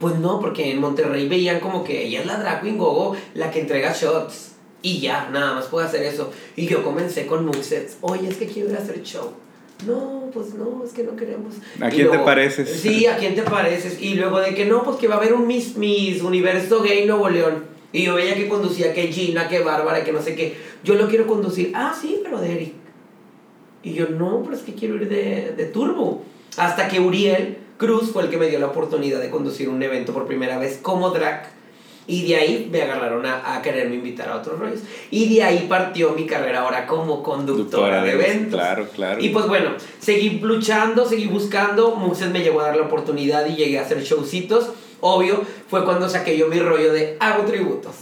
Pues 0.00 0.16
no, 0.16 0.40
porque 0.40 0.70
en 0.72 0.80
Monterrey 0.80 1.28
veían 1.28 1.60
como 1.60 1.84
que 1.84 2.04
ella 2.06 2.20
es 2.20 2.26
la 2.26 2.38
drag 2.38 2.62
queen 2.62 2.78
gogo, 2.78 3.16
la 3.34 3.50
que 3.50 3.60
entrega 3.60 3.92
shots. 3.92 4.55
Y 4.82 5.00
ya, 5.00 5.30
nada 5.32 5.54
más 5.54 5.66
puede 5.66 5.86
hacer 5.86 6.02
eso. 6.02 6.30
Y 6.54 6.66
yo 6.66 6.84
comencé 6.84 7.26
con 7.26 7.44
Muxets. 7.44 7.96
Oye, 8.02 8.28
es 8.28 8.36
que 8.36 8.46
quiero 8.46 8.70
ir 8.70 8.76
a 8.76 8.80
hacer 8.80 9.02
show. 9.02 9.32
No, 9.86 10.30
pues 10.32 10.54
no, 10.54 10.82
es 10.84 10.92
que 10.92 11.02
no 11.02 11.16
queremos. 11.16 11.54
¿A 11.80 11.88
Y 11.88 11.92
quién 11.92 12.10
te 12.10 12.18
pareces? 12.18 12.70
Sí, 12.70 13.06
¿a 13.06 13.16
quién 13.18 13.34
te 13.34 13.42
pareces? 13.42 14.00
Y 14.00 14.14
luego 14.14 14.40
de 14.40 14.54
que 14.54 14.64
no, 14.64 14.84
pues 14.84 14.96
que 14.96 15.08
va 15.08 15.16
a 15.16 15.18
haber 15.18 15.34
un 15.34 15.46
Miss, 15.46 15.76
Miss 15.76 16.22
Universo 16.22 16.82
Gay 16.82 17.04
Nuevo 17.06 17.28
León. 17.28 17.64
Y 17.92 18.04
yo 18.04 18.14
veía 18.14 18.34
que 18.34 18.48
conducía 18.48 18.94
que 18.94 19.08
Gina, 19.08 19.48
que 19.48 19.60
Bárbara, 19.60 20.04
que 20.04 20.12
no 20.12 20.22
sé 20.22 20.34
qué. 20.34 20.56
Yo 20.82 20.94
lo 20.94 21.08
quiero 21.08 21.26
conducir. 21.26 21.72
Ah, 21.74 21.94
sí, 21.98 22.20
pero 22.22 22.40
de 22.40 22.52
Eric. 22.52 22.72
Y 23.82 23.92
yo, 23.92 24.08
no, 24.08 24.42
pero 24.44 24.56
es 24.56 24.62
que 24.62 24.74
quiero 24.74 24.96
ir 24.96 25.08
de, 25.08 25.54
de 25.56 25.64
turbo. 25.66 26.22
Hasta 26.56 26.88
que 26.88 27.00
Uriel 27.00 27.58
Cruz 27.76 28.10
fue 28.12 28.22
el 28.22 28.30
que 28.30 28.38
me 28.38 28.48
dio 28.48 28.58
la 28.58 28.66
oportunidad 28.66 29.20
de 29.20 29.30
conducir 29.30 29.68
un 29.68 29.82
evento 29.82 30.12
por 30.12 30.26
primera 30.26 30.58
vez 30.58 30.78
como 30.80 31.10
drag. 31.10 31.55
Y 32.08 32.26
de 32.28 32.36
ahí 32.36 32.68
me 32.70 32.82
agarraron 32.82 33.26
a, 33.26 33.56
a 33.56 33.62
quererme 33.62 33.96
invitar 33.96 34.28
a 34.28 34.36
otros 34.36 34.58
rollos. 34.58 34.80
Y 35.10 35.34
de 35.34 35.42
ahí 35.42 35.66
partió 35.68 36.10
mi 36.10 36.24
carrera 36.26 36.60
ahora 36.60 36.86
como 36.86 37.22
conductora, 37.22 38.02
de 38.02 38.12
eventos. 38.12 38.60
Claro, 38.60 38.86
claro. 38.94 39.20
Y 39.20 39.30
pues 39.30 39.46
bueno, 39.46 39.70
seguí 39.98 40.38
luchando, 40.40 41.04
seguí 41.04 41.26
buscando. 41.26 41.96
Muxes 41.96 42.30
me 42.30 42.42
llegó 42.42 42.60
a 42.60 42.66
dar 42.66 42.76
la 42.76 42.82
oportunidad 42.82 43.46
y 43.46 43.56
llegué 43.56 43.78
a 43.78 43.82
hacer 43.82 44.02
showcitos. 44.02 44.70
Obvio, 45.00 45.42
fue 45.68 45.84
cuando 45.84 46.08
saqué 46.08 46.36
yo 46.36 46.48
mi 46.48 46.60
rollo 46.60 46.92
de 46.92 47.16
hago 47.18 47.44
tributos. 47.44 47.94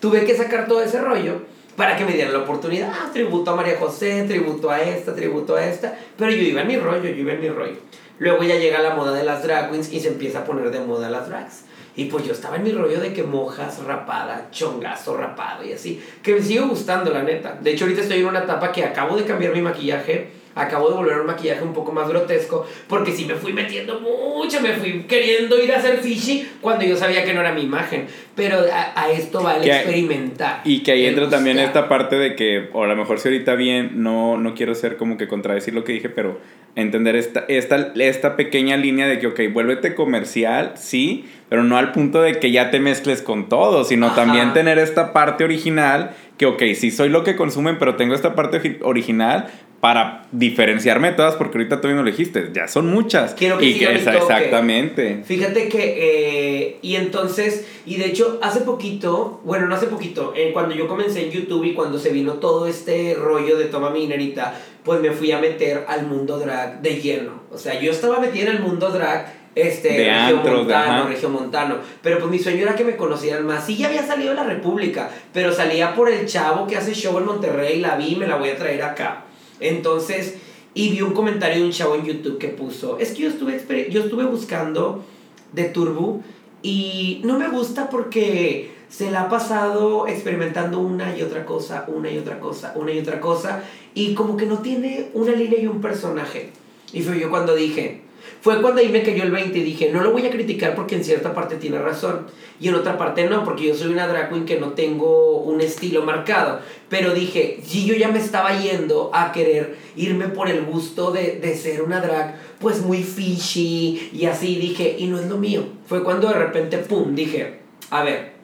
Tuve 0.00 0.24
que 0.24 0.36
sacar 0.36 0.66
todo 0.66 0.82
ese 0.82 1.00
rollo 1.00 1.42
para 1.76 1.96
que 1.96 2.04
me 2.04 2.12
dieran 2.12 2.32
la 2.32 2.40
oportunidad. 2.40 2.92
Ah, 2.92 3.10
tributo 3.12 3.52
a 3.52 3.56
María 3.56 3.76
José, 3.78 4.24
tributo 4.24 4.70
a 4.70 4.80
esta, 4.82 5.14
tributo 5.14 5.56
a 5.56 5.64
esta. 5.64 5.98
Pero 6.16 6.30
yo 6.30 6.42
iba 6.42 6.62
en 6.62 6.68
mi 6.68 6.76
rollo, 6.76 7.04
yo 7.04 7.16
iba 7.16 7.32
en 7.32 7.40
mi 7.40 7.48
rollo. 7.48 7.76
Luego 8.18 8.42
ya 8.44 8.56
llega 8.56 8.80
la 8.80 8.94
moda 8.94 9.12
de 9.12 9.24
las 9.24 9.42
drag 9.42 9.70
queens 9.70 9.92
y 9.92 10.00
se 10.00 10.08
empieza 10.08 10.40
a 10.40 10.44
poner 10.44 10.70
de 10.70 10.80
moda 10.80 11.10
las 11.10 11.28
drags. 11.28 11.64
Y 11.96 12.06
pues 12.06 12.24
yo 12.24 12.32
estaba 12.32 12.56
en 12.56 12.64
mi 12.64 12.72
rollo 12.72 13.00
de 13.00 13.12
que 13.12 13.22
mojas, 13.22 13.84
rapada, 13.84 14.48
chongazo, 14.50 15.16
rapado 15.16 15.64
y 15.64 15.72
así. 15.72 16.02
Que 16.22 16.34
me 16.34 16.42
sigue 16.42 16.60
gustando, 16.60 17.12
la 17.12 17.22
neta. 17.22 17.58
De 17.60 17.72
hecho, 17.72 17.84
ahorita 17.84 18.02
estoy 18.02 18.20
en 18.20 18.26
una 18.26 18.40
etapa 18.40 18.72
que 18.72 18.84
acabo 18.84 19.16
de 19.16 19.24
cambiar 19.24 19.52
mi 19.52 19.62
maquillaje. 19.62 20.43
Acabo 20.54 20.88
de 20.90 20.96
volver 20.96 21.14
a 21.14 21.20
un 21.20 21.26
maquillaje 21.26 21.62
un 21.62 21.72
poco 21.72 21.92
más 21.92 22.08
grotesco. 22.08 22.66
Porque 22.88 23.12
sí 23.12 23.24
me 23.24 23.34
fui 23.34 23.52
metiendo 23.52 24.00
mucho. 24.00 24.60
Me 24.60 24.72
fui 24.74 25.02
queriendo 25.08 25.58
ir 25.62 25.72
a 25.72 25.78
hacer 25.78 25.98
fishy 25.98 26.48
cuando 26.60 26.84
yo 26.84 26.96
sabía 26.96 27.24
que 27.24 27.34
no 27.34 27.40
era 27.40 27.52
mi 27.52 27.62
imagen. 27.62 28.06
Pero 28.34 28.58
a, 28.72 29.00
a 29.00 29.10
esto 29.12 29.42
va 29.42 29.56
el 29.56 29.62
hay- 29.62 29.70
experimentar. 29.70 30.60
Y 30.64 30.82
que 30.82 30.92
ahí 30.92 31.06
entra 31.06 31.28
también 31.28 31.56
buscar. 31.56 31.68
esta 31.76 31.88
parte 31.88 32.16
de 32.16 32.34
que, 32.36 32.68
o 32.72 32.84
a 32.84 32.86
lo 32.86 32.96
mejor 32.96 33.18
si 33.20 33.28
ahorita 33.28 33.54
bien, 33.54 34.02
no, 34.02 34.36
no 34.36 34.54
quiero 34.54 34.74
ser 34.74 34.96
como 34.96 35.16
que 35.16 35.28
contradecir 35.28 35.74
lo 35.74 35.84
que 35.84 35.92
dije, 35.92 36.08
pero 36.08 36.38
entender 36.76 37.14
esta, 37.14 37.44
esta, 37.46 37.92
esta 37.96 38.34
pequeña 38.34 38.76
línea 38.76 39.06
de 39.06 39.20
que, 39.20 39.28
ok, 39.28 39.40
vuélvete 39.52 39.94
comercial, 39.94 40.72
sí, 40.74 41.24
pero 41.48 41.62
no 41.62 41.76
al 41.76 41.92
punto 41.92 42.20
de 42.20 42.40
que 42.40 42.50
ya 42.50 42.72
te 42.72 42.80
mezcles 42.80 43.22
con 43.22 43.48
todo, 43.48 43.84
sino 43.84 44.06
Ajá. 44.06 44.16
también 44.16 44.52
tener 44.54 44.78
esta 44.78 45.12
parte 45.12 45.44
original, 45.44 46.10
que, 46.36 46.46
ok, 46.46 46.60
sí 46.74 46.90
soy 46.90 47.10
lo 47.10 47.22
que 47.22 47.36
consumen, 47.36 47.76
pero 47.78 47.94
tengo 47.94 48.16
esta 48.16 48.34
parte 48.34 48.60
ori- 48.60 48.78
original 48.82 49.46
para 49.84 50.22
diferenciarme 50.32 51.08
de 51.10 51.12
todas, 51.14 51.34
porque 51.34 51.58
ahorita 51.58 51.82
tú 51.82 51.88
mismo 51.88 52.02
lo 52.02 52.10
dijiste, 52.10 52.48
ya 52.54 52.66
son 52.68 52.86
muchas. 52.86 53.34
Quiero 53.34 53.58
que 53.58 53.66
y 53.66 53.78
que 53.78 53.92
esa- 53.92 54.16
exactamente. 54.16 55.20
Fíjate 55.26 55.68
que, 55.68 55.96
eh, 55.98 56.78
y 56.80 56.96
entonces, 56.96 57.66
y 57.84 57.96
de 57.96 58.06
hecho, 58.06 58.38
hace 58.40 58.60
poquito, 58.60 59.42
bueno, 59.44 59.66
no 59.66 59.74
hace 59.74 59.88
poquito, 59.88 60.32
eh, 60.34 60.52
cuando 60.54 60.74
yo 60.74 60.88
comencé 60.88 61.26
en 61.26 61.32
YouTube 61.32 61.64
y 61.66 61.74
cuando 61.74 61.98
se 61.98 62.08
vino 62.08 62.32
todo 62.34 62.66
este 62.66 63.12
rollo 63.12 63.58
de 63.58 63.66
Toma 63.66 63.90
mi 63.90 64.00
dinerita, 64.00 64.58
pues 64.82 65.02
me 65.02 65.10
fui 65.10 65.32
a 65.32 65.38
meter 65.38 65.84
al 65.86 66.06
mundo 66.06 66.38
drag 66.38 66.80
de 66.80 67.02
lleno. 67.02 67.42
O 67.52 67.58
sea, 67.58 67.78
yo 67.78 67.90
estaba 67.90 68.20
metida 68.20 68.44
en 68.48 68.56
el 68.56 68.62
mundo 68.62 68.88
drag, 68.88 69.34
este, 69.54 69.88
De 69.98 70.04
regiomontano, 70.10 71.08
regiomontano. 71.08 71.76
Pero 72.00 72.20
pues 72.20 72.30
mi 72.30 72.38
sueño 72.38 72.62
era 72.62 72.74
que 72.74 72.84
me 72.84 72.96
conocieran 72.96 73.44
más. 73.44 73.66
Sí, 73.66 73.76
ya 73.76 73.88
había 73.88 74.02
salido 74.06 74.30
de 74.30 74.36
la 74.36 74.44
República, 74.44 75.10
pero 75.34 75.52
salía 75.52 75.94
por 75.94 76.08
el 76.10 76.24
chavo 76.24 76.66
que 76.66 76.78
hace 76.78 76.94
show 76.94 77.18
en 77.18 77.26
Monterrey, 77.26 77.80
la 77.82 77.96
vi 77.96 78.14
y 78.14 78.16
me 78.16 78.26
la 78.26 78.36
voy 78.36 78.48
a 78.48 78.56
traer 78.56 78.82
acá. 78.82 79.23
Entonces, 79.60 80.34
y 80.74 80.90
vi 80.90 81.02
un 81.02 81.12
comentario 81.12 81.58
de 81.58 81.64
un 81.64 81.72
chavo 81.72 81.94
en 81.94 82.04
YouTube 82.04 82.38
que 82.38 82.48
puso, 82.48 82.98
es 82.98 83.12
que 83.12 83.22
yo 83.22 83.28
estuve, 83.28 83.88
yo 83.90 84.02
estuve 84.02 84.24
buscando 84.24 85.04
de 85.52 85.64
Turbo 85.64 86.22
y 86.62 87.20
no 87.24 87.38
me 87.38 87.48
gusta 87.48 87.90
porque 87.90 88.72
se 88.88 89.10
la 89.10 89.22
ha 89.22 89.28
pasado 89.28 90.06
experimentando 90.06 90.80
una 90.80 91.16
y 91.16 91.22
otra 91.22 91.44
cosa, 91.44 91.84
una 91.88 92.10
y 92.10 92.18
otra 92.18 92.40
cosa, 92.40 92.72
una 92.76 92.92
y 92.92 92.98
otra 92.98 93.20
cosa 93.20 93.64
y 93.94 94.14
como 94.14 94.36
que 94.36 94.46
no 94.46 94.58
tiene 94.58 95.10
una 95.14 95.32
línea 95.32 95.60
y 95.60 95.66
un 95.66 95.80
personaje. 95.80 96.50
Y 96.92 97.02
fue 97.02 97.18
yo 97.18 97.30
cuando 97.30 97.54
dije, 97.54 98.03
fue 98.44 98.60
cuando 98.60 98.82
ahí 98.82 98.90
me 98.90 99.02
cayó 99.02 99.22
el 99.22 99.30
20 99.30 99.58
y 99.58 99.62
dije, 99.62 99.90
no 99.90 100.02
lo 100.02 100.12
voy 100.12 100.26
a 100.26 100.30
criticar 100.30 100.74
porque 100.74 100.96
en 100.96 101.02
cierta 101.02 101.32
parte 101.32 101.56
tiene 101.56 101.78
razón 101.78 102.26
y 102.60 102.68
en 102.68 102.74
otra 102.74 102.98
parte 102.98 103.26
no, 103.26 103.42
porque 103.42 103.68
yo 103.68 103.74
soy 103.74 103.90
una 103.90 104.06
drag 104.06 104.28
queen 104.28 104.44
que 104.44 104.60
no 104.60 104.74
tengo 104.74 105.38
un 105.38 105.62
estilo 105.62 106.02
marcado. 106.02 106.60
Pero 106.90 107.14
dije, 107.14 107.60
si 107.64 107.86
yo 107.86 107.94
ya 107.94 108.08
me 108.08 108.18
estaba 108.18 108.54
yendo 108.60 109.10
a 109.14 109.32
querer 109.32 109.78
irme 109.96 110.28
por 110.28 110.50
el 110.50 110.62
gusto 110.66 111.10
de, 111.10 111.40
de 111.40 111.56
ser 111.56 111.80
una 111.80 112.02
drag, 112.02 112.38
pues 112.58 112.82
muy 112.82 113.02
fishy 113.02 114.10
y 114.12 114.26
así 114.26 114.56
dije, 114.56 114.94
y 114.98 115.06
no 115.06 115.18
es 115.18 115.26
lo 115.26 115.38
mío. 115.38 115.64
Fue 115.86 116.04
cuando 116.04 116.28
de 116.28 116.34
repente, 116.34 116.76
pum, 116.76 117.14
dije, 117.14 117.60
a 117.88 118.02
ver, 118.04 118.34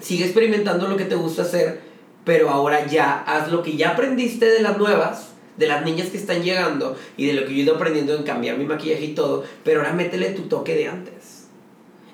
sigue 0.00 0.24
experimentando 0.24 0.88
lo 0.88 0.96
que 0.96 1.04
te 1.04 1.14
gusta 1.14 1.42
hacer, 1.42 1.78
pero 2.24 2.50
ahora 2.50 2.88
ya 2.88 3.22
haz 3.22 3.52
lo 3.52 3.62
que 3.62 3.76
ya 3.76 3.90
aprendiste 3.90 4.46
de 4.46 4.62
las 4.62 4.76
nuevas, 4.78 5.34
de 5.58 5.66
las 5.66 5.84
niñas 5.84 6.08
que 6.08 6.16
están 6.16 6.42
llegando 6.42 6.96
y 7.16 7.26
de 7.26 7.34
lo 7.34 7.42
que 7.42 7.52
yo 7.52 7.58
he 7.58 7.62
ido 7.64 7.74
aprendiendo 7.74 8.14
en 8.14 8.22
cambiar 8.22 8.56
mi 8.56 8.64
maquillaje 8.64 9.04
y 9.04 9.14
todo, 9.14 9.44
pero 9.64 9.80
ahora 9.80 9.92
métele 9.92 10.30
tu 10.30 10.42
toque 10.42 10.74
de 10.74 10.88
antes. 10.88 11.48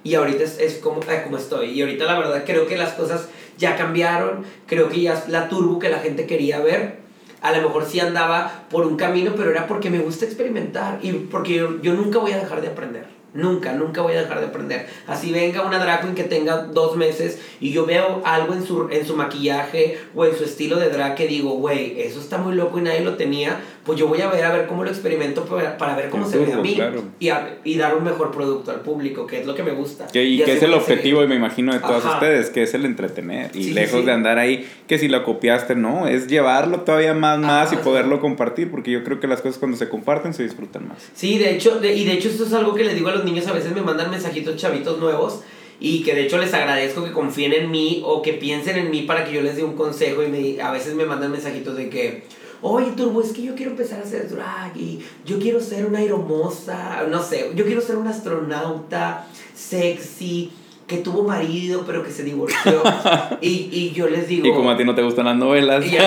Y 0.02 0.14
ahorita 0.14 0.42
es, 0.42 0.58
es 0.58 0.74
como, 0.78 1.00
eh, 1.02 1.22
como 1.24 1.38
estoy. 1.38 1.70
Y 1.70 1.82
ahorita 1.82 2.04
la 2.04 2.18
verdad 2.18 2.42
creo 2.44 2.66
que 2.66 2.76
las 2.76 2.92
cosas 2.92 3.28
ya 3.56 3.76
cambiaron, 3.76 4.44
creo 4.66 4.88
que 4.88 5.02
ya 5.02 5.14
es 5.14 5.28
la 5.28 5.48
turbo 5.48 5.78
que 5.78 5.88
la 5.88 5.98
gente 5.98 6.26
quería 6.26 6.60
ver. 6.60 7.04
A 7.40 7.52
lo 7.52 7.62
mejor 7.62 7.86
sí 7.86 8.00
andaba 8.00 8.66
por 8.70 8.86
un 8.86 8.96
camino, 8.96 9.34
pero 9.36 9.50
era 9.50 9.66
porque 9.66 9.90
me 9.90 9.98
gusta 9.98 10.24
experimentar 10.24 10.98
y 11.02 11.12
porque 11.12 11.54
yo, 11.54 11.80
yo 11.82 11.92
nunca 11.92 12.18
voy 12.18 12.32
a 12.32 12.38
dejar 12.38 12.62
de 12.62 12.68
aprender. 12.68 13.13
Nunca, 13.34 13.72
nunca 13.72 14.00
voy 14.00 14.14
a 14.14 14.22
dejar 14.22 14.38
de 14.38 14.46
aprender. 14.46 14.86
Así 15.08 15.32
venga 15.32 15.66
una 15.66 15.80
drag 15.80 16.02
queen 16.02 16.14
que 16.14 16.22
tenga 16.22 16.58
dos 16.58 16.96
meses 16.96 17.40
y 17.58 17.72
yo 17.72 17.84
veo 17.84 18.22
algo 18.24 18.54
en 18.54 18.64
su, 18.64 18.88
en 18.90 19.04
su 19.04 19.16
maquillaje 19.16 19.98
o 20.14 20.24
en 20.24 20.36
su 20.36 20.44
estilo 20.44 20.78
de 20.78 20.88
drag 20.88 21.16
que 21.16 21.26
digo, 21.26 21.50
güey, 21.54 22.00
eso 22.00 22.20
está 22.20 22.38
muy 22.38 22.54
loco 22.54 22.78
y 22.78 22.82
nadie 22.82 23.00
lo 23.00 23.16
tenía, 23.16 23.60
pues 23.84 23.98
yo 23.98 24.08
voy 24.08 24.20
a 24.22 24.28
ver 24.30 24.44
a 24.44 24.52
ver 24.52 24.66
cómo 24.66 24.82
lo 24.82 24.90
experimento 24.90 25.44
para, 25.44 25.76
para 25.76 25.94
ver 25.94 26.08
cómo 26.08 26.26
se 26.26 26.38
ve 26.38 26.52
a 26.52 26.56
mí 26.56 26.74
claro. 26.74 27.02
y, 27.20 27.28
a- 27.28 27.58
y 27.64 27.76
dar 27.76 27.94
un 27.96 28.04
mejor 28.04 28.30
producto 28.30 28.70
al 28.70 28.80
público, 28.80 29.26
que 29.26 29.40
es 29.40 29.46
lo 29.46 29.54
que 29.54 29.62
me 29.62 29.72
gusta. 29.72 30.06
Que, 30.06 30.24
y 30.24 30.36
así 30.42 30.50
que 30.50 30.56
es 30.56 30.62
el 30.62 30.72
objetivo, 30.74 31.22
y 31.22 31.26
me 31.28 31.34
imagino, 31.36 31.72
de 31.72 31.80
todos 31.80 32.04
Ajá. 32.04 32.14
ustedes, 32.14 32.48
que 32.50 32.62
es 32.62 32.72
el 32.74 32.84
entretener. 32.86 33.50
Y 33.54 33.64
Sí, 33.64 33.70
lejos 33.72 34.00
sí. 34.00 34.06
de 34.06 34.12
andar 34.12 34.38
ahí, 34.38 34.66
que 34.86 34.98
si 34.98 35.08
lo 35.08 35.22
copiaste, 35.24 35.74
no, 35.76 36.06
es 36.08 36.26
llevarlo 36.28 36.80
todavía 36.80 37.14
más, 37.14 37.38
más 37.38 37.72
Ajá, 37.72 37.80
y 37.80 37.84
poderlo 37.84 38.20
compartir, 38.20 38.70
porque 38.70 38.90
yo 38.90 39.04
creo 39.04 39.20
que 39.20 39.26
las 39.26 39.40
cosas 39.42 39.58
cuando 39.58 39.76
se 39.76 39.88
comparten 39.88 40.32
se 40.34 40.42
disfrutan 40.44 40.88
más. 40.88 41.10
Sí, 41.14 41.36
de 41.38 41.50
hecho, 41.50 41.78
de- 41.80 41.94
y 41.94 42.04
de 42.04 42.12
hecho 42.14 42.28
esto 42.28 42.44
es 42.44 42.52
algo 42.54 42.74
que 42.74 42.84
les 42.84 42.94
digo 42.94 43.08
a 43.10 43.14
los 43.14 43.24
niños, 43.24 43.46
a 43.48 43.52
veces 43.52 43.74
me 43.74 43.82
mandan 43.82 44.10
mensajitos 44.10 44.56
chavitos 44.56 44.98
nuevos 44.98 45.42
y 45.80 46.02
que 46.04 46.14
de 46.14 46.22
hecho 46.22 46.38
les 46.38 46.54
agradezco 46.54 47.04
que 47.04 47.10
confíen 47.12 47.52
en 47.52 47.70
mí 47.70 48.00
o 48.04 48.22
que 48.22 48.32
piensen 48.32 48.76
en 48.78 48.90
mí 48.90 49.02
para 49.02 49.24
que 49.24 49.32
yo 49.34 49.42
les 49.42 49.56
dé 49.56 49.64
un 49.64 49.74
consejo 49.74 50.22
y 50.22 50.28
me, 50.28 50.62
a 50.62 50.70
veces 50.70 50.94
me 50.94 51.04
mandan 51.04 51.32
mensajitos 51.32 51.76
de 51.76 51.90
que, 51.90 52.22
oye 52.64 52.92
Turbo, 52.96 53.22
es 53.22 53.32
que 53.32 53.42
yo 53.42 53.54
quiero 53.54 53.70
empezar 53.72 54.00
a 54.00 54.02
hacer 54.02 54.28
drag 54.28 54.76
y 54.76 55.00
yo 55.24 55.38
quiero 55.38 55.60
ser 55.60 55.86
una 55.86 55.98
aeromoza, 55.98 57.04
no 57.10 57.22
sé, 57.22 57.52
yo 57.54 57.64
quiero 57.64 57.80
ser 57.80 57.96
una 57.96 58.10
astronauta 58.10 59.26
sexy 59.54 60.50
que 60.86 60.98
tuvo 60.98 61.22
marido 61.24 61.84
pero 61.86 62.02
que 62.02 62.10
se 62.10 62.22
divorció 62.24 62.82
y, 63.40 63.68
y 63.72 63.92
yo 63.94 64.06
les 64.08 64.28
digo... 64.28 64.46
Y 64.46 64.52
como 64.52 64.70
a 64.70 64.76
ti 64.76 64.84
no 64.84 64.94
te 64.94 65.02
gustan 65.02 65.24
las 65.26 65.36
novelas. 65.36 65.84
Y 65.84 65.90
sé, 65.90 65.96
y 65.96 65.98
yo 65.98 66.02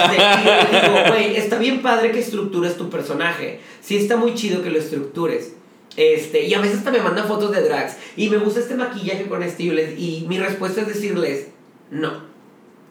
les 0.71 0.81
digo, 0.83 0.97
güey, 1.07 1.35
está 1.35 1.57
bien 1.57 1.81
padre 1.81 2.11
que 2.11 2.19
estructures 2.19 2.77
tu 2.77 2.89
personaje. 2.89 3.59
Sí 3.81 3.97
está 3.97 4.17
muy 4.17 4.35
chido 4.35 4.61
que 4.61 4.69
lo 4.69 4.77
estructures. 4.77 5.53
Este, 5.95 6.45
y 6.45 6.53
a 6.53 6.61
veces 6.61 6.77
hasta 6.79 6.91
me 6.91 6.99
mandan 7.01 7.27
fotos 7.27 7.51
de 7.51 7.61
drags. 7.63 7.97
Y 8.15 8.29
me 8.29 8.37
gusta 8.37 8.59
este 8.59 8.75
maquillaje 8.75 9.25
con 9.27 9.41
este. 9.41 9.63
Y, 9.63 9.69
les- 9.71 9.97
y 9.99 10.25
mi 10.29 10.37
respuesta 10.37 10.81
es 10.81 10.87
decirles, 10.87 11.47
no. 11.89 12.21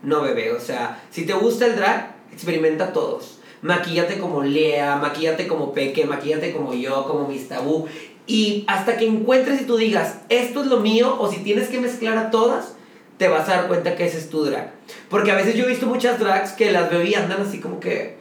No, 0.02 0.22
bebé. 0.22 0.50
O 0.52 0.58
sea, 0.60 1.04
si 1.10 1.24
te 1.24 1.32
gusta 1.34 1.66
el 1.66 1.76
drag, 1.76 2.16
experimenta 2.32 2.92
todos. 2.92 3.35
Maquíllate 3.62 4.18
como 4.18 4.42
Lea, 4.42 4.96
maquíllate 4.96 5.46
como 5.46 5.72
Peque, 5.72 6.04
maquíllate 6.04 6.52
como 6.52 6.74
yo, 6.74 7.04
como 7.06 7.28
Miss 7.28 7.48
Tabú. 7.48 7.86
Y 8.26 8.64
hasta 8.66 8.96
que 8.96 9.06
encuentres 9.06 9.62
y 9.62 9.64
tú 9.64 9.76
digas, 9.76 10.18
esto 10.28 10.62
es 10.62 10.66
lo 10.66 10.80
mío, 10.80 11.16
o 11.18 11.30
si 11.30 11.38
tienes 11.38 11.68
que 11.68 11.80
mezclar 11.80 12.18
a 12.18 12.30
todas, 12.30 12.74
te 13.18 13.28
vas 13.28 13.48
a 13.48 13.56
dar 13.56 13.68
cuenta 13.68 13.96
que 13.96 14.06
ese 14.06 14.18
es 14.18 14.28
tu 14.28 14.44
drag. 14.44 14.72
Porque 15.08 15.30
a 15.30 15.36
veces 15.36 15.54
yo 15.54 15.64
he 15.64 15.68
visto 15.68 15.86
muchas 15.86 16.18
drags 16.18 16.52
que 16.52 16.72
las 16.72 16.90
veo 16.90 17.02
y 17.02 17.14
andan 17.14 17.42
así 17.42 17.60
como 17.60 17.80
que 17.80 18.16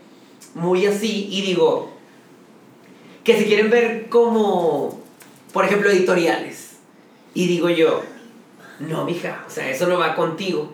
muy 0.53 0.85
así 0.85 1.27
y 1.31 1.41
digo 1.41 1.91
que 3.23 3.37
se 3.37 3.45
quieren 3.45 3.69
ver 3.69 4.07
como, 4.07 5.01
por 5.51 5.65
ejemplo, 5.65 5.89
editoriales. 5.89 6.77
Y 7.33 7.47
digo 7.47 7.69
yo, 7.69 8.03
no, 8.79 9.03
mija, 9.03 9.43
o 9.47 9.49
sea, 9.49 9.69
eso 9.69 9.87
no 9.87 9.97
va 9.97 10.15
contigo. 10.15 10.71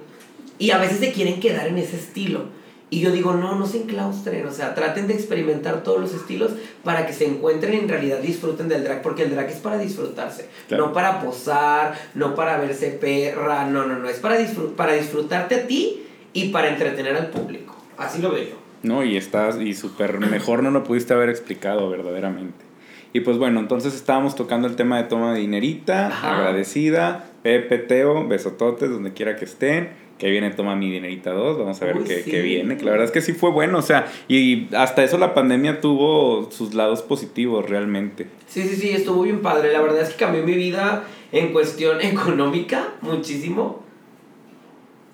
Y 0.60 0.72
a 0.72 0.78
veces 0.78 1.00
se 1.00 1.12
quieren 1.12 1.40
quedar 1.40 1.68
en 1.68 1.78
ese 1.78 1.98
estilo. 1.98 2.46
Y 2.94 3.00
yo 3.00 3.10
digo, 3.10 3.34
no, 3.34 3.56
no 3.56 3.66
se 3.66 3.84
enclaustren, 3.84 4.46
o 4.46 4.52
sea, 4.52 4.76
traten 4.76 5.08
de 5.08 5.14
experimentar 5.14 5.82
todos 5.82 6.02
los 6.02 6.14
estilos 6.14 6.52
para 6.84 7.08
que 7.08 7.14
se 7.14 7.26
encuentren 7.26 7.74
y 7.74 7.78
en 7.78 7.88
realidad 7.88 8.20
disfruten 8.20 8.68
del 8.68 8.84
drag, 8.84 9.02
porque 9.02 9.24
el 9.24 9.32
drag 9.32 9.50
es 9.50 9.60
para 9.60 9.78
disfrutarse, 9.78 10.50
no 10.72 10.92
para 10.92 11.22
posar, 11.22 11.96
no 12.16 12.36
para 12.36 12.58
verse 12.58 12.90
perra, 12.90 13.66
no, 13.66 13.86
no, 13.86 13.98
no, 13.98 14.10
es 14.10 14.20
para, 14.20 14.38
para 14.76 14.92
disfrutarte 14.92 15.56
a 15.56 15.68
ti 15.68 16.04
y 16.34 16.50
para 16.50 16.68
entretener 16.68 17.16
al 17.16 17.30
público. 17.30 17.78
Así 17.98 18.22
lo 18.22 18.34
veo 18.34 18.44
yo. 18.44 18.56
No, 18.84 19.06
y 19.06 19.16
estás, 19.16 19.58
y 19.62 19.74
súper 19.74 20.20
mejor 20.20 20.62
no 20.62 20.72
lo 20.72 20.84
pudiste 20.84 21.14
haber 21.14 21.30
explicado 21.30 21.90
verdaderamente. 21.90 22.66
Y 23.14 23.22
pues 23.22 23.38
bueno, 23.38 23.62
entonces 23.62 23.94
estábamos 23.94 24.36
tocando 24.36 24.68
el 24.68 24.76
tema 24.76 24.98
de 24.98 25.04
toma 25.04 25.34
de 25.34 25.40
dinerita, 25.40 26.08
agradecida, 26.08 27.32
Pepe, 27.42 27.78
Teo, 27.78 28.28
besototes, 28.28 28.90
donde 28.90 29.14
quiera 29.14 29.38
que 29.38 29.46
estén. 29.46 29.90
Que 30.22 30.30
viene 30.30 30.52
Toma 30.52 30.76
mi 30.76 30.92
dinerita 30.92 31.32
2, 31.32 31.58
vamos 31.58 31.82
a 31.82 31.86
ver 31.86 31.98
qué, 32.04 32.22
qué, 32.22 32.44
viene. 32.44 32.78
Que 32.78 32.86
la 32.86 32.92
verdad 32.92 33.06
es 33.08 33.12
que 33.12 33.22
sí 33.22 33.34
fue 33.34 33.50
bueno, 33.50 33.80
o 33.80 33.82
sea, 33.82 34.06
y 34.28 34.68
hasta 34.76 35.04
eso 35.04 35.18
la 35.18 35.34
pandemia 35.34 35.82
tuvo 35.82 36.52
sus 36.52 36.76
lados 36.76 37.02
positivos 37.02 37.68
realmente. 37.68 38.28
Sí, 38.46 38.62
sí, 38.62 38.76
sí, 38.76 38.92
estuvo 38.92 39.24
bien 39.24 39.42
padre. 39.42 39.74
La 39.74 39.82
verdad 39.82 40.00
es 40.04 40.10
que 40.10 40.18
cambió 40.18 40.44
mi 40.44 40.54
vida 40.54 41.06
en 41.32 41.52
cuestión 41.52 42.00
económica 42.02 42.94
muchísimo 43.02 43.84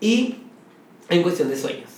y 0.02 0.36
en 1.08 1.24
cuestión 1.24 1.50
de 1.50 1.56
sueños. 1.56 1.90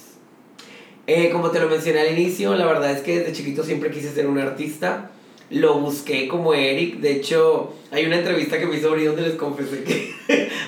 Eh, 1.08 1.32
como 1.32 1.50
te 1.50 1.60
lo 1.60 1.68
mencioné 1.68 2.02
al 2.02 2.12
inicio, 2.16 2.56
la 2.56 2.68
verdad 2.68 2.92
es 2.92 3.02
que 3.02 3.18
desde 3.18 3.34
chiquito 3.34 3.64
siempre 3.64 3.90
quise 3.90 4.12
ser 4.12 4.28
un 4.28 4.38
artista 4.38 5.10
lo 5.50 5.80
busqué 5.80 6.28
como 6.28 6.54
Eric. 6.54 6.98
De 7.00 7.12
hecho, 7.12 7.74
hay 7.92 8.06
una 8.06 8.18
entrevista 8.18 8.60
que 8.60 8.66
me 8.66 8.78
hizo 8.78 8.90
abrir 8.90 9.08
donde 9.08 9.24
les 9.24 9.34
confesé 9.34 9.84
que 9.84 10.14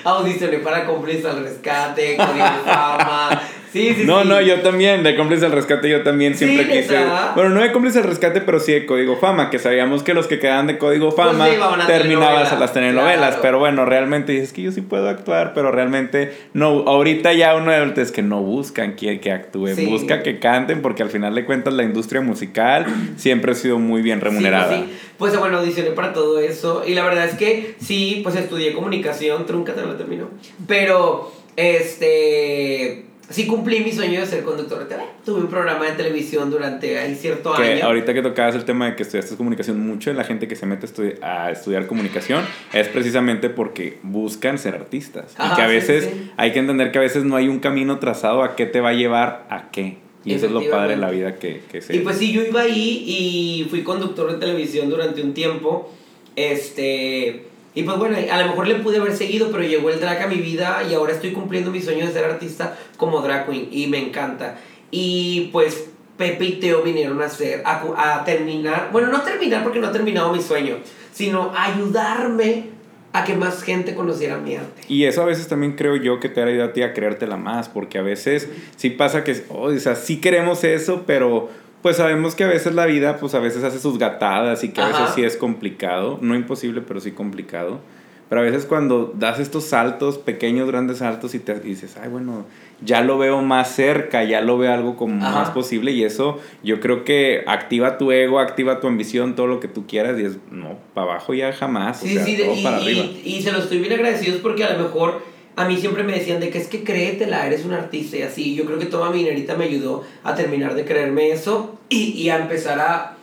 audicioné 0.04 0.58
para 0.58 0.86
cómplices 0.86 1.26
al 1.26 1.44
rescate, 1.44 2.16
Código 2.16 2.46
Fama, 2.64 3.42
Sí, 3.72 3.94
sí, 3.94 4.02
no, 4.04 4.22
no, 4.24 4.38
yo 4.42 4.60
también, 4.60 5.02
de 5.02 5.16
cómplice 5.16 5.46
al 5.46 5.52
rescate, 5.52 5.88
yo 5.88 6.02
también 6.02 6.34
siempre 6.34 6.68
quise. 6.68 6.98
Bueno, 7.34 7.50
no 7.50 7.62
de 7.62 7.72
cómplice 7.72 8.00
al 8.00 8.04
rescate, 8.04 8.42
pero 8.42 8.60
sí 8.60 8.72
de 8.72 8.84
código 8.84 9.16
fama, 9.16 9.48
que 9.48 9.58
sabíamos 9.58 10.02
que 10.02 10.12
los 10.12 10.26
que 10.26 10.38
quedaban 10.38 10.66
de 10.66 10.76
código 10.76 11.14
pues 11.14 11.26
fama 11.28 11.46
terminaban 11.86 12.46
a 12.46 12.58
las 12.58 12.72
telenovelas. 12.74 13.38
Pero 13.40 13.58
bueno, 13.58 13.86
realmente 13.86 14.32
dices 14.32 14.52
que 14.52 14.60
yo 14.60 14.72
sí 14.72 14.82
puedo 14.82 15.08
actuar, 15.08 15.54
pero 15.54 15.72
realmente 15.72 16.36
no. 16.52 16.84
Ahorita 16.86 17.32
ya 17.32 17.56
uno 17.56 17.70
de 17.70 18.02
es 18.02 18.12
que 18.12 18.22
no 18.22 18.42
buscan 18.42 18.94
que, 18.94 19.20
que 19.20 19.32
actúen, 19.32 19.88
busca 19.88 20.22
que 20.22 20.38
canten, 20.38 20.82
porque 20.82 21.02
al 21.02 21.08
final 21.08 21.34
de 21.34 21.46
cuentas 21.46 21.72
la 21.72 21.82
industria 21.82 22.20
musical 22.20 22.86
siempre 23.16 23.52
ha 23.52 23.54
sido 23.54 23.78
muy 23.78 24.02
bien 24.02 24.20
remunerada. 24.20 24.76
Sí, 24.76 24.92
pues 25.16 25.38
bueno, 25.38 25.58
audicioné 25.58 25.92
para 25.92 26.12
todo 26.12 26.40
eso. 26.40 26.82
Y 26.86 26.94
la 26.94 27.04
verdad 27.04 27.24
es 27.24 27.36
que 27.36 27.74
sí, 27.80 28.20
pues 28.22 28.36
estudié 28.36 28.74
comunicación, 28.74 29.46
trunca 29.46 29.74
te 29.74 29.80
lo 29.80 29.96
terminó. 29.96 30.28
Pero, 30.66 31.32
este 31.56 33.11
sí 33.32 33.46
cumplí 33.46 33.80
mi 33.80 33.92
sueño 33.92 34.20
de 34.20 34.26
ser 34.26 34.44
conductor 34.44 34.80
de 34.80 34.84
TV. 34.86 35.02
Tuve 35.24 35.40
un 35.40 35.48
programa 35.48 35.86
de 35.86 35.92
televisión 35.92 36.50
durante 36.50 36.98
ahí 36.98 37.14
cierto 37.14 37.52
que 37.54 37.62
año. 37.62 37.86
Ahorita 37.86 38.14
que 38.14 38.22
tocabas 38.22 38.54
el 38.54 38.64
tema 38.64 38.86
de 38.86 38.96
que 38.96 39.02
estudiaste 39.02 39.36
comunicación, 39.36 39.80
mucho 39.80 40.10
de 40.10 40.16
la 40.16 40.24
gente 40.24 40.46
que 40.46 40.56
se 40.56 40.66
mete 40.66 40.86
a, 41.22 41.50
estudiar 41.50 41.86
comunicación 41.86 42.44
es 42.72 42.88
precisamente 42.88 43.50
porque 43.50 43.98
buscan 44.02 44.58
ser 44.58 44.74
artistas. 44.74 45.34
y 45.38 45.56
que 45.56 45.62
a 45.62 45.66
veces 45.66 46.08
hay 46.36 46.52
que 46.52 46.58
entender 46.58 46.92
que 46.92 46.98
a 46.98 47.02
veces 47.02 47.24
no 47.24 47.36
hay 47.36 47.48
un 47.48 47.58
camino 47.58 47.98
trazado 47.98 48.42
a 48.42 48.54
qué 48.54 48.66
te 48.66 48.80
va 48.80 48.90
a 48.90 48.94
llevar 48.94 49.46
a 49.50 49.70
qué. 49.70 49.98
Y 50.24 50.34
eso 50.34 50.46
es 50.46 50.52
lo 50.52 50.68
padre 50.70 50.90
de 50.90 50.98
la 50.98 51.10
vida 51.10 51.34
que, 51.34 51.62
que 51.70 51.80
se... 51.80 51.96
Y 51.96 51.98
pues 52.00 52.16
sí, 52.16 52.32
yo 52.32 52.42
iba 52.42 52.60
ahí 52.60 53.04
y 53.06 53.66
fui 53.68 53.82
conductor 53.82 54.30
de 54.30 54.38
televisión 54.38 54.88
durante 54.88 55.20
un 55.20 55.34
tiempo. 55.34 55.92
Este 56.36 57.51
y 57.74 57.82
pues 57.84 57.96
bueno, 57.96 58.16
a 58.30 58.42
lo 58.42 58.48
mejor 58.48 58.68
le 58.68 58.74
pude 58.76 58.98
haber 58.98 59.16
seguido, 59.16 59.50
pero 59.50 59.62
llegó 59.62 59.88
el 59.90 59.98
drag 59.98 60.22
a 60.22 60.26
mi 60.26 60.36
vida 60.36 60.82
y 60.88 60.94
ahora 60.94 61.12
estoy 61.12 61.32
cumpliendo 61.32 61.70
mi 61.70 61.80
sueño 61.80 62.06
de 62.06 62.12
ser 62.12 62.24
artista 62.24 62.76
como 62.96 63.22
drag 63.22 63.48
queen 63.48 63.68
y 63.70 63.86
me 63.86 63.98
encanta. 63.98 64.58
Y 64.90 65.48
pues 65.52 65.86
Pepe 66.18 66.44
y 66.44 66.52
Teo 66.60 66.82
vinieron 66.82 67.20
a 67.22 67.26
hacer, 67.26 67.62
a, 67.64 68.22
terminar, 68.24 68.90
bueno, 68.92 69.08
no 69.08 69.22
terminar 69.22 69.62
porque 69.62 69.80
no 69.80 69.86
ha 69.86 69.92
terminado 69.92 70.32
mi 70.32 70.42
sueño, 70.42 70.76
sino 71.12 71.52
ayudarme 71.56 72.72
a 73.14 73.24
que 73.24 73.34
más 73.34 73.62
gente 73.62 73.94
conociera 73.94 74.36
mi 74.36 74.56
arte. 74.56 74.82
Y 74.88 75.04
eso 75.04 75.22
a 75.22 75.26
veces 75.26 75.48
también 75.48 75.72
creo 75.72 75.96
yo 75.96 76.20
que 76.20 76.28
te 76.28 76.42
ha 76.42 76.44
ayudado 76.44 76.70
a 76.70 76.72
ti 76.72 76.82
a 76.82 76.92
creértela 76.92 77.36
más, 77.36 77.68
porque 77.68 77.98
a 77.98 78.02
veces 78.02 78.48
sí 78.76 78.90
pasa 78.90 79.24
que, 79.24 79.44
oh, 79.48 79.64
o 79.64 79.78
sea, 79.78 79.96
sí 79.96 80.20
queremos 80.20 80.64
eso, 80.64 81.04
pero 81.06 81.50
pues 81.82 81.96
sabemos 81.96 82.34
que 82.34 82.44
a 82.44 82.48
veces 82.48 82.74
la 82.74 82.86
vida, 82.86 83.18
pues 83.18 83.34
a 83.34 83.40
veces 83.40 83.64
hace 83.64 83.80
sus 83.80 83.98
gatadas 83.98 84.62
y 84.64 84.70
que 84.70 84.80
a 84.80 84.86
veces 84.86 85.10
sí 85.14 85.24
es 85.24 85.36
complicado, 85.36 86.18
no 86.22 86.34
imposible, 86.34 86.80
pero 86.80 87.00
sí 87.00 87.10
complicado. 87.10 87.80
Pero 88.28 88.40
a 88.40 88.44
veces 88.44 88.64
cuando 88.64 89.12
das 89.14 89.38
estos 89.40 89.64
saltos, 89.64 90.16
pequeños, 90.16 90.66
grandes 90.66 90.98
saltos 90.98 91.34
y 91.34 91.38
te 91.38 91.60
dices, 91.60 91.98
ay, 92.02 92.08
bueno, 92.08 92.46
ya 92.80 93.02
lo 93.02 93.18
veo 93.18 93.42
más 93.42 93.74
cerca, 93.74 94.24
ya 94.24 94.40
lo 94.40 94.56
veo 94.56 94.72
algo 94.72 94.96
como 94.96 95.16
más 95.16 95.50
posible 95.50 95.92
y 95.92 96.02
eso 96.02 96.40
yo 96.62 96.80
creo 96.80 97.04
que 97.04 97.44
activa 97.46 97.98
tu 97.98 98.10
ego, 98.10 98.38
activa 98.38 98.80
tu 98.80 98.86
ambición, 98.86 99.34
todo 99.34 99.48
lo 99.48 99.60
que 99.60 99.68
tú 99.68 99.86
quieras 99.86 100.18
y 100.18 100.24
es, 100.24 100.38
no, 100.50 100.78
para 100.94 101.10
abajo 101.10 101.34
ya 101.34 101.52
jamás, 101.52 102.00
sí, 102.00 102.16
o 102.16 102.24
sea, 102.24 102.46
todo 102.46 102.56
y, 102.56 102.62
para 102.62 102.76
arriba. 102.78 103.04
Y, 103.22 103.42
se 103.42 103.52
lo 103.52 103.58
estoy 103.58 103.80
bien 103.80 103.92
agradecidos 103.92 104.40
porque 104.40 104.64
a 104.64 104.72
lo 104.72 104.84
mejor 104.84 105.20
a 105.54 105.66
mí 105.66 105.76
siempre 105.76 106.02
me 106.02 106.12
decían 106.12 106.40
de 106.40 106.50
que 106.50 106.58
es 106.58 106.66
que 106.66 106.82
créetela, 106.82 107.46
eres 107.46 107.64
un 107.64 107.72
artista 107.74 108.16
y 108.16 108.22
así. 108.22 108.54
Yo 108.54 108.64
creo 108.64 108.78
que 108.78 108.86
toda 108.86 109.10
mi 109.10 109.18
dinerita 109.18 109.54
me 109.54 109.66
ayudó 109.66 110.02
a 110.24 110.34
terminar 110.34 110.74
de 110.74 110.84
creerme 110.84 111.30
eso 111.30 111.78
y, 111.88 112.12
y 112.12 112.30
a 112.30 112.38
empezar 112.38 112.78
a, 112.80 113.16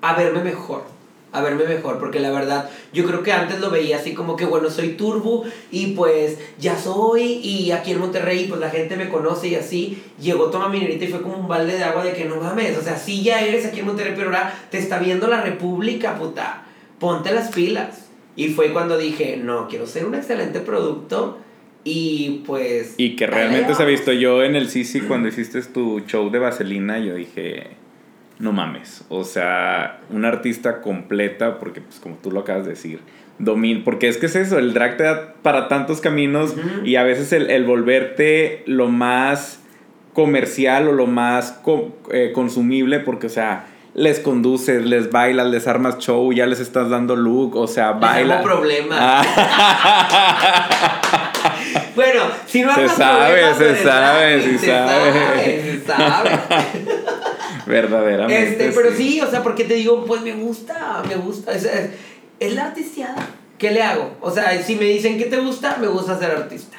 a 0.00 0.14
verme 0.14 0.42
mejor. 0.42 0.82
A 1.30 1.42
verme 1.42 1.64
mejor, 1.64 1.98
porque 1.98 2.20
la 2.20 2.30
verdad, 2.30 2.70
yo 2.90 3.04
creo 3.04 3.22
que 3.22 3.32
antes 3.32 3.60
lo 3.60 3.68
veía 3.68 3.98
así 3.98 4.14
como 4.14 4.34
que, 4.34 4.46
bueno, 4.46 4.70
soy 4.70 4.94
turbo 4.94 5.44
y 5.70 5.88
pues 5.88 6.38
ya 6.58 6.78
soy, 6.78 7.34
y 7.42 7.70
aquí 7.70 7.90
en 7.90 8.00
Monterrey, 8.00 8.46
pues 8.48 8.58
la 8.58 8.70
gente 8.70 8.96
me 8.96 9.10
conoce 9.10 9.48
y 9.48 9.54
así. 9.54 10.02
Llegó 10.18 10.46
Toma 10.46 10.70
Minerita 10.70 11.04
y 11.04 11.08
fue 11.08 11.20
como 11.20 11.36
un 11.36 11.46
balde 11.46 11.76
de 11.76 11.84
agua 11.84 12.02
de 12.02 12.14
que 12.14 12.24
no 12.24 12.36
mames, 12.36 12.78
o 12.78 12.82
sea, 12.82 12.96
sí 12.96 13.22
ya 13.22 13.42
eres 13.42 13.66
aquí 13.66 13.80
en 13.80 13.86
Monterrey, 13.86 14.14
pero 14.16 14.28
ahora 14.28 14.58
te 14.70 14.78
está 14.78 14.98
viendo 14.98 15.28
la 15.28 15.42
República, 15.42 16.18
puta. 16.18 16.64
Ponte 16.98 17.30
las 17.30 17.50
pilas. 17.50 18.06
Y 18.34 18.48
fue 18.48 18.72
cuando 18.72 18.96
dije, 18.96 19.36
no, 19.36 19.68
quiero 19.68 19.86
ser 19.86 20.06
un 20.06 20.14
excelente 20.14 20.60
producto 20.60 21.38
y 21.88 22.42
pues... 22.44 22.94
Y 22.98 23.16
que 23.16 23.26
realmente 23.26 23.74
se 23.74 23.82
ha 23.82 23.86
visto 23.86 24.12
yo 24.12 24.42
en 24.42 24.56
el 24.56 24.68
Sisi 24.68 25.00
cuando 25.00 25.28
hiciste 25.28 25.62
tu 25.62 26.00
show 26.00 26.30
de 26.30 26.38
Vaselina, 26.38 26.98
yo 26.98 27.14
dije, 27.14 27.68
no 28.38 28.52
mames, 28.52 29.06
o 29.08 29.24
sea, 29.24 30.00
una 30.10 30.28
artista 30.28 30.82
completa, 30.82 31.58
porque 31.58 31.80
pues 31.80 31.98
como 31.98 32.16
tú 32.16 32.30
lo 32.30 32.40
acabas 32.40 32.64
de 32.64 32.72
decir, 32.72 33.00
domin 33.38 33.84
porque 33.84 34.08
es 34.08 34.18
que 34.18 34.26
es 34.26 34.36
eso, 34.36 34.58
el 34.58 34.74
drag 34.74 34.98
te 34.98 35.04
da 35.04 35.32
para 35.42 35.68
tantos 35.68 36.02
caminos 36.02 36.54
y 36.84 36.96
a 36.96 37.04
veces 37.04 37.32
el, 37.32 37.64
volverte 37.64 38.64
lo 38.66 38.88
más 38.88 39.62
comercial 40.12 40.88
o 40.88 40.92
lo 40.92 41.06
más 41.06 41.62
eh, 42.12 42.32
consumible, 42.34 43.00
porque 43.00 43.28
o 43.28 43.30
sea, 43.30 43.66
les 43.94 44.20
conduces, 44.20 44.84
les 44.84 45.10
bailas, 45.10 45.46
les 45.48 45.66
armas 45.66 45.98
show, 45.98 46.30
ya 46.32 46.44
les 46.46 46.60
estás 46.60 46.90
dando 46.90 47.16
look, 47.16 47.56
o 47.56 47.66
sea, 47.66 47.92
baila. 47.92 48.38
No 48.38 48.44
problema. 48.44 48.96
Ah. 49.00 50.34
Bueno, 51.94 52.22
si 52.46 52.62
no 52.62 52.74
Se 52.74 52.88
sabe, 52.88 53.54
se 53.54 53.82
sabe, 53.82 54.42
se 54.42 54.66
sabe. 54.66 55.62
Se 55.62 55.86
sabe. 55.86 56.30
Verdaderamente. 57.66 58.66
Este, 58.66 58.72
pero 58.72 58.96
sí. 58.96 59.20
o 59.20 59.30
sea, 59.30 59.42
porque 59.42 59.64
te 59.64 59.74
digo, 59.74 60.04
pues 60.04 60.22
me 60.22 60.32
gusta, 60.32 61.02
me 61.08 61.16
gusta. 61.16 61.52
Es, 61.52 61.68
es, 62.38 62.54
la 62.54 62.66
artisteada. 62.66 63.26
¿Qué 63.58 63.72
le 63.72 63.82
hago? 63.82 64.16
O 64.20 64.30
sea, 64.30 64.62
si 64.62 64.76
me 64.76 64.84
dicen 64.84 65.18
que 65.18 65.24
te 65.24 65.38
gusta, 65.38 65.76
me 65.80 65.88
gusta 65.88 66.18
ser 66.18 66.30
artista 66.30 66.77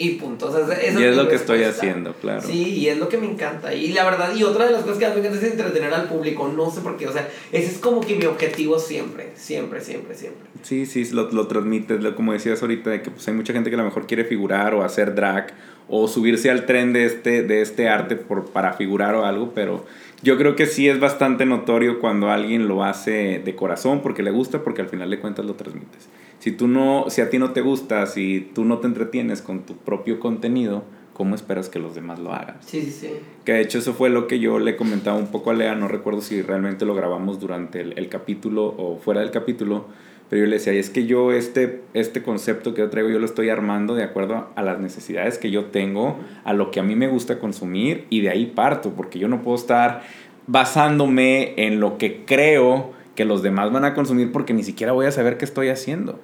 y 0.00 0.12
punto. 0.12 0.46
O 0.46 0.50
sea, 0.50 0.76
eso 0.78 0.98
y 0.98 1.04
es 1.04 1.14
lo 1.14 1.28
que 1.28 1.34
estoy 1.34 1.62
haciendo, 1.62 2.14
claro. 2.14 2.40
Sí, 2.40 2.78
y 2.78 2.88
es 2.88 2.96
lo 2.96 3.10
que 3.10 3.18
me 3.18 3.26
encanta. 3.26 3.74
Y 3.74 3.92
la 3.92 4.04
verdad, 4.04 4.34
y 4.34 4.42
otra 4.42 4.64
de 4.64 4.72
las 4.72 4.82
cosas 4.82 4.96
que 4.96 5.06
me 5.06 5.18
encanta 5.18 5.36
es 5.36 5.52
entretener 5.52 5.92
al 5.92 6.08
público. 6.08 6.48
No 6.48 6.70
sé 6.70 6.80
por 6.80 6.96
qué, 6.96 7.06
o 7.06 7.12
sea, 7.12 7.28
ese 7.52 7.70
es 7.70 7.76
como 7.76 8.00
que 8.00 8.16
mi 8.16 8.24
objetivo 8.24 8.78
siempre, 8.78 9.32
siempre, 9.34 9.82
siempre, 9.82 10.14
siempre. 10.14 10.48
Sí, 10.62 10.86
sí, 10.86 11.04
lo, 11.12 11.30
lo 11.30 11.46
transmites, 11.48 12.02
lo, 12.02 12.16
como 12.16 12.32
decías 12.32 12.62
ahorita, 12.62 12.88
de 12.88 13.02
que 13.02 13.10
pues, 13.10 13.28
hay 13.28 13.34
mucha 13.34 13.52
gente 13.52 13.68
que 13.68 13.76
a 13.76 13.78
lo 13.78 13.84
mejor 13.84 14.06
quiere 14.06 14.24
figurar 14.24 14.72
o 14.72 14.82
hacer 14.82 15.14
drag 15.14 15.52
o 15.86 16.08
subirse 16.08 16.50
al 16.50 16.64
tren 16.64 16.94
de 16.94 17.04
este, 17.04 17.42
de 17.42 17.60
este 17.60 17.90
arte 17.90 18.16
por, 18.16 18.46
para 18.52 18.72
figurar 18.72 19.14
o 19.14 19.26
algo, 19.26 19.52
pero 19.54 19.84
yo 20.22 20.36
creo 20.38 20.56
que 20.56 20.66
sí 20.66 20.88
es 20.88 21.00
bastante 21.00 21.46
notorio 21.46 22.00
cuando 22.00 22.30
alguien 22.30 22.68
lo 22.68 22.84
hace 22.84 23.40
de 23.44 23.54
corazón 23.54 24.00
porque 24.02 24.22
le 24.22 24.30
gusta, 24.30 24.62
porque 24.62 24.82
al 24.82 24.88
final 24.88 25.10
de 25.10 25.20
cuentas 25.20 25.44
lo 25.44 25.54
transmites 25.54 26.08
si 26.40 26.52
tú 26.52 26.66
no, 26.66 27.04
si 27.08 27.20
a 27.20 27.30
ti 27.30 27.38
no 27.38 27.52
te 27.52 27.60
gusta, 27.60 28.06
si 28.06 28.50
tú 28.54 28.64
no 28.64 28.78
te 28.78 28.88
entretienes 28.88 29.42
con 29.42 29.60
tu 29.60 29.76
propio 29.76 30.18
contenido, 30.18 30.82
¿cómo 31.12 31.34
esperas 31.34 31.68
que 31.68 31.78
los 31.78 31.94
demás 31.94 32.18
lo 32.18 32.32
hagan? 32.32 32.56
Sí, 32.60 32.80
sí, 32.80 32.90
sí. 32.90 33.10
Que 33.44 33.52
de 33.52 33.60
hecho 33.60 33.78
eso 33.78 33.92
fue 33.92 34.08
lo 34.08 34.26
que 34.26 34.40
yo 34.40 34.58
le 34.58 34.74
comentaba 34.74 35.18
un 35.18 35.28
poco 35.28 35.50
a 35.50 35.54
Lea, 35.54 35.74
no 35.74 35.86
recuerdo 35.86 36.22
si 36.22 36.40
realmente 36.40 36.86
lo 36.86 36.94
grabamos 36.94 37.40
durante 37.40 37.82
el, 37.82 38.08
capítulo 38.08 38.64
o 38.64 38.96
fuera 38.96 39.20
del 39.20 39.30
capítulo, 39.30 39.86
pero 40.30 40.42
yo 40.44 40.46
le 40.46 40.56
decía, 40.56 40.72
y 40.72 40.78
es 40.78 40.88
que 40.90 41.04
yo 41.06 41.32
este, 41.32 41.82
este 41.92 42.22
concepto 42.22 42.72
que 42.72 42.80
yo 42.82 42.88
traigo, 42.88 43.10
yo 43.10 43.18
lo 43.18 43.26
estoy 43.26 43.48
armando 43.50 43.94
de 43.96 44.04
acuerdo 44.04 44.48
a 44.54 44.62
las 44.62 44.78
necesidades 44.78 45.36
que 45.38 45.50
yo 45.50 45.66
tengo, 45.66 46.16
a 46.44 46.52
lo 46.54 46.70
que 46.70 46.78
a 46.80 46.82
mí 46.84 46.94
me 46.96 47.08
gusta 47.08 47.38
consumir, 47.40 48.06
y 48.10 48.20
de 48.22 48.30
ahí 48.30 48.46
parto, 48.46 48.90
porque 48.96 49.18
yo 49.18 49.26
no 49.28 49.42
puedo 49.42 49.56
estar 49.56 50.02
basándome 50.46 51.54
en 51.56 51.80
lo 51.80 51.98
que 51.98 52.24
creo 52.24 52.92
que 53.16 53.24
los 53.24 53.42
demás 53.42 53.72
van 53.72 53.84
a 53.84 53.94
consumir 53.94 54.30
porque 54.32 54.52
ni 54.54 54.62
siquiera 54.62 54.92
voy 54.92 55.06
a 55.06 55.12
saber 55.12 55.36
qué 55.36 55.44
estoy 55.44 55.68
haciendo. 55.68 56.18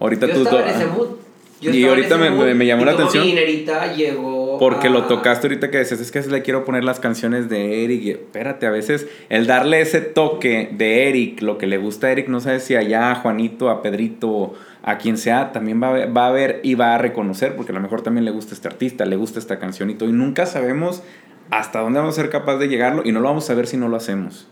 Ahorita 0.00 0.26
Yo 0.26 0.34
tú... 0.34 0.42
Estaba 0.42 0.62
en 0.62 0.76
ese 0.76 0.86
mood. 0.86 1.08
Yo 1.60 1.70
Y 1.72 1.82
en 1.82 1.88
ahorita 1.90 2.06
ese 2.08 2.18
me- 2.18 2.30
mood, 2.30 2.44
me- 2.46 2.54
me 2.54 2.66
llamó 2.66 2.82
y 2.82 2.86
la 2.86 2.92
atención. 2.92 3.22
Mi 3.24 3.30
dinerita 3.30 3.94
llegó. 3.94 4.39
Porque 4.60 4.86
a- 4.86 4.90
lo 4.90 5.06
tocaste 5.06 5.48
ahorita 5.48 5.70
que 5.72 5.78
decías, 5.78 6.00
es 6.00 6.12
que 6.12 6.20
le 6.20 6.42
quiero 6.42 6.64
poner 6.64 6.84
las 6.84 7.00
canciones 7.00 7.48
de 7.48 7.82
Eric. 7.82 8.02
Y 8.02 8.10
espérate, 8.10 8.66
a 8.66 8.70
veces 8.70 9.08
el 9.28 9.48
darle 9.48 9.80
ese 9.80 10.00
toque 10.00 10.68
de 10.70 11.08
Eric, 11.08 11.40
lo 11.42 11.58
que 11.58 11.66
le 11.66 11.78
gusta 11.78 12.06
a 12.06 12.12
Eric, 12.12 12.28
no 12.28 12.40
sabes 12.40 12.62
si 12.62 12.76
allá 12.76 13.10
a 13.10 13.14
Juanito, 13.16 13.70
a 13.70 13.82
Pedrito, 13.82 14.54
a 14.82 14.98
quien 14.98 15.16
sea, 15.18 15.50
también 15.52 15.82
va 15.82 15.88
a, 15.88 15.92
ver, 15.92 16.16
va 16.16 16.26
a 16.28 16.30
ver 16.30 16.60
y 16.62 16.74
va 16.74 16.94
a 16.94 16.98
reconocer, 16.98 17.56
porque 17.56 17.72
a 17.72 17.74
lo 17.74 17.80
mejor 17.80 18.02
también 18.02 18.24
le 18.24 18.30
gusta 18.30 18.54
este 18.54 18.68
artista, 18.68 19.04
le 19.06 19.16
gusta 19.16 19.38
esta 19.38 19.58
canción 19.58 19.90
y 19.90 19.94
todo. 19.94 20.08
Y 20.08 20.12
nunca 20.12 20.46
sabemos 20.46 21.02
hasta 21.50 21.80
dónde 21.80 21.98
vamos 21.98 22.16
a 22.16 22.20
ser 22.20 22.30
capaz 22.30 22.58
de 22.58 22.68
llegarlo 22.68 23.02
y 23.04 23.12
no 23.12 23.20
lo 23.20 23.28
vamos 23.28 23.44
a 23.44 23.46
saber 23.48 23.66
si 23.66 23.76
no 23.76 23.88
lo 23.88 23.96
hacemos. 23.96 24.46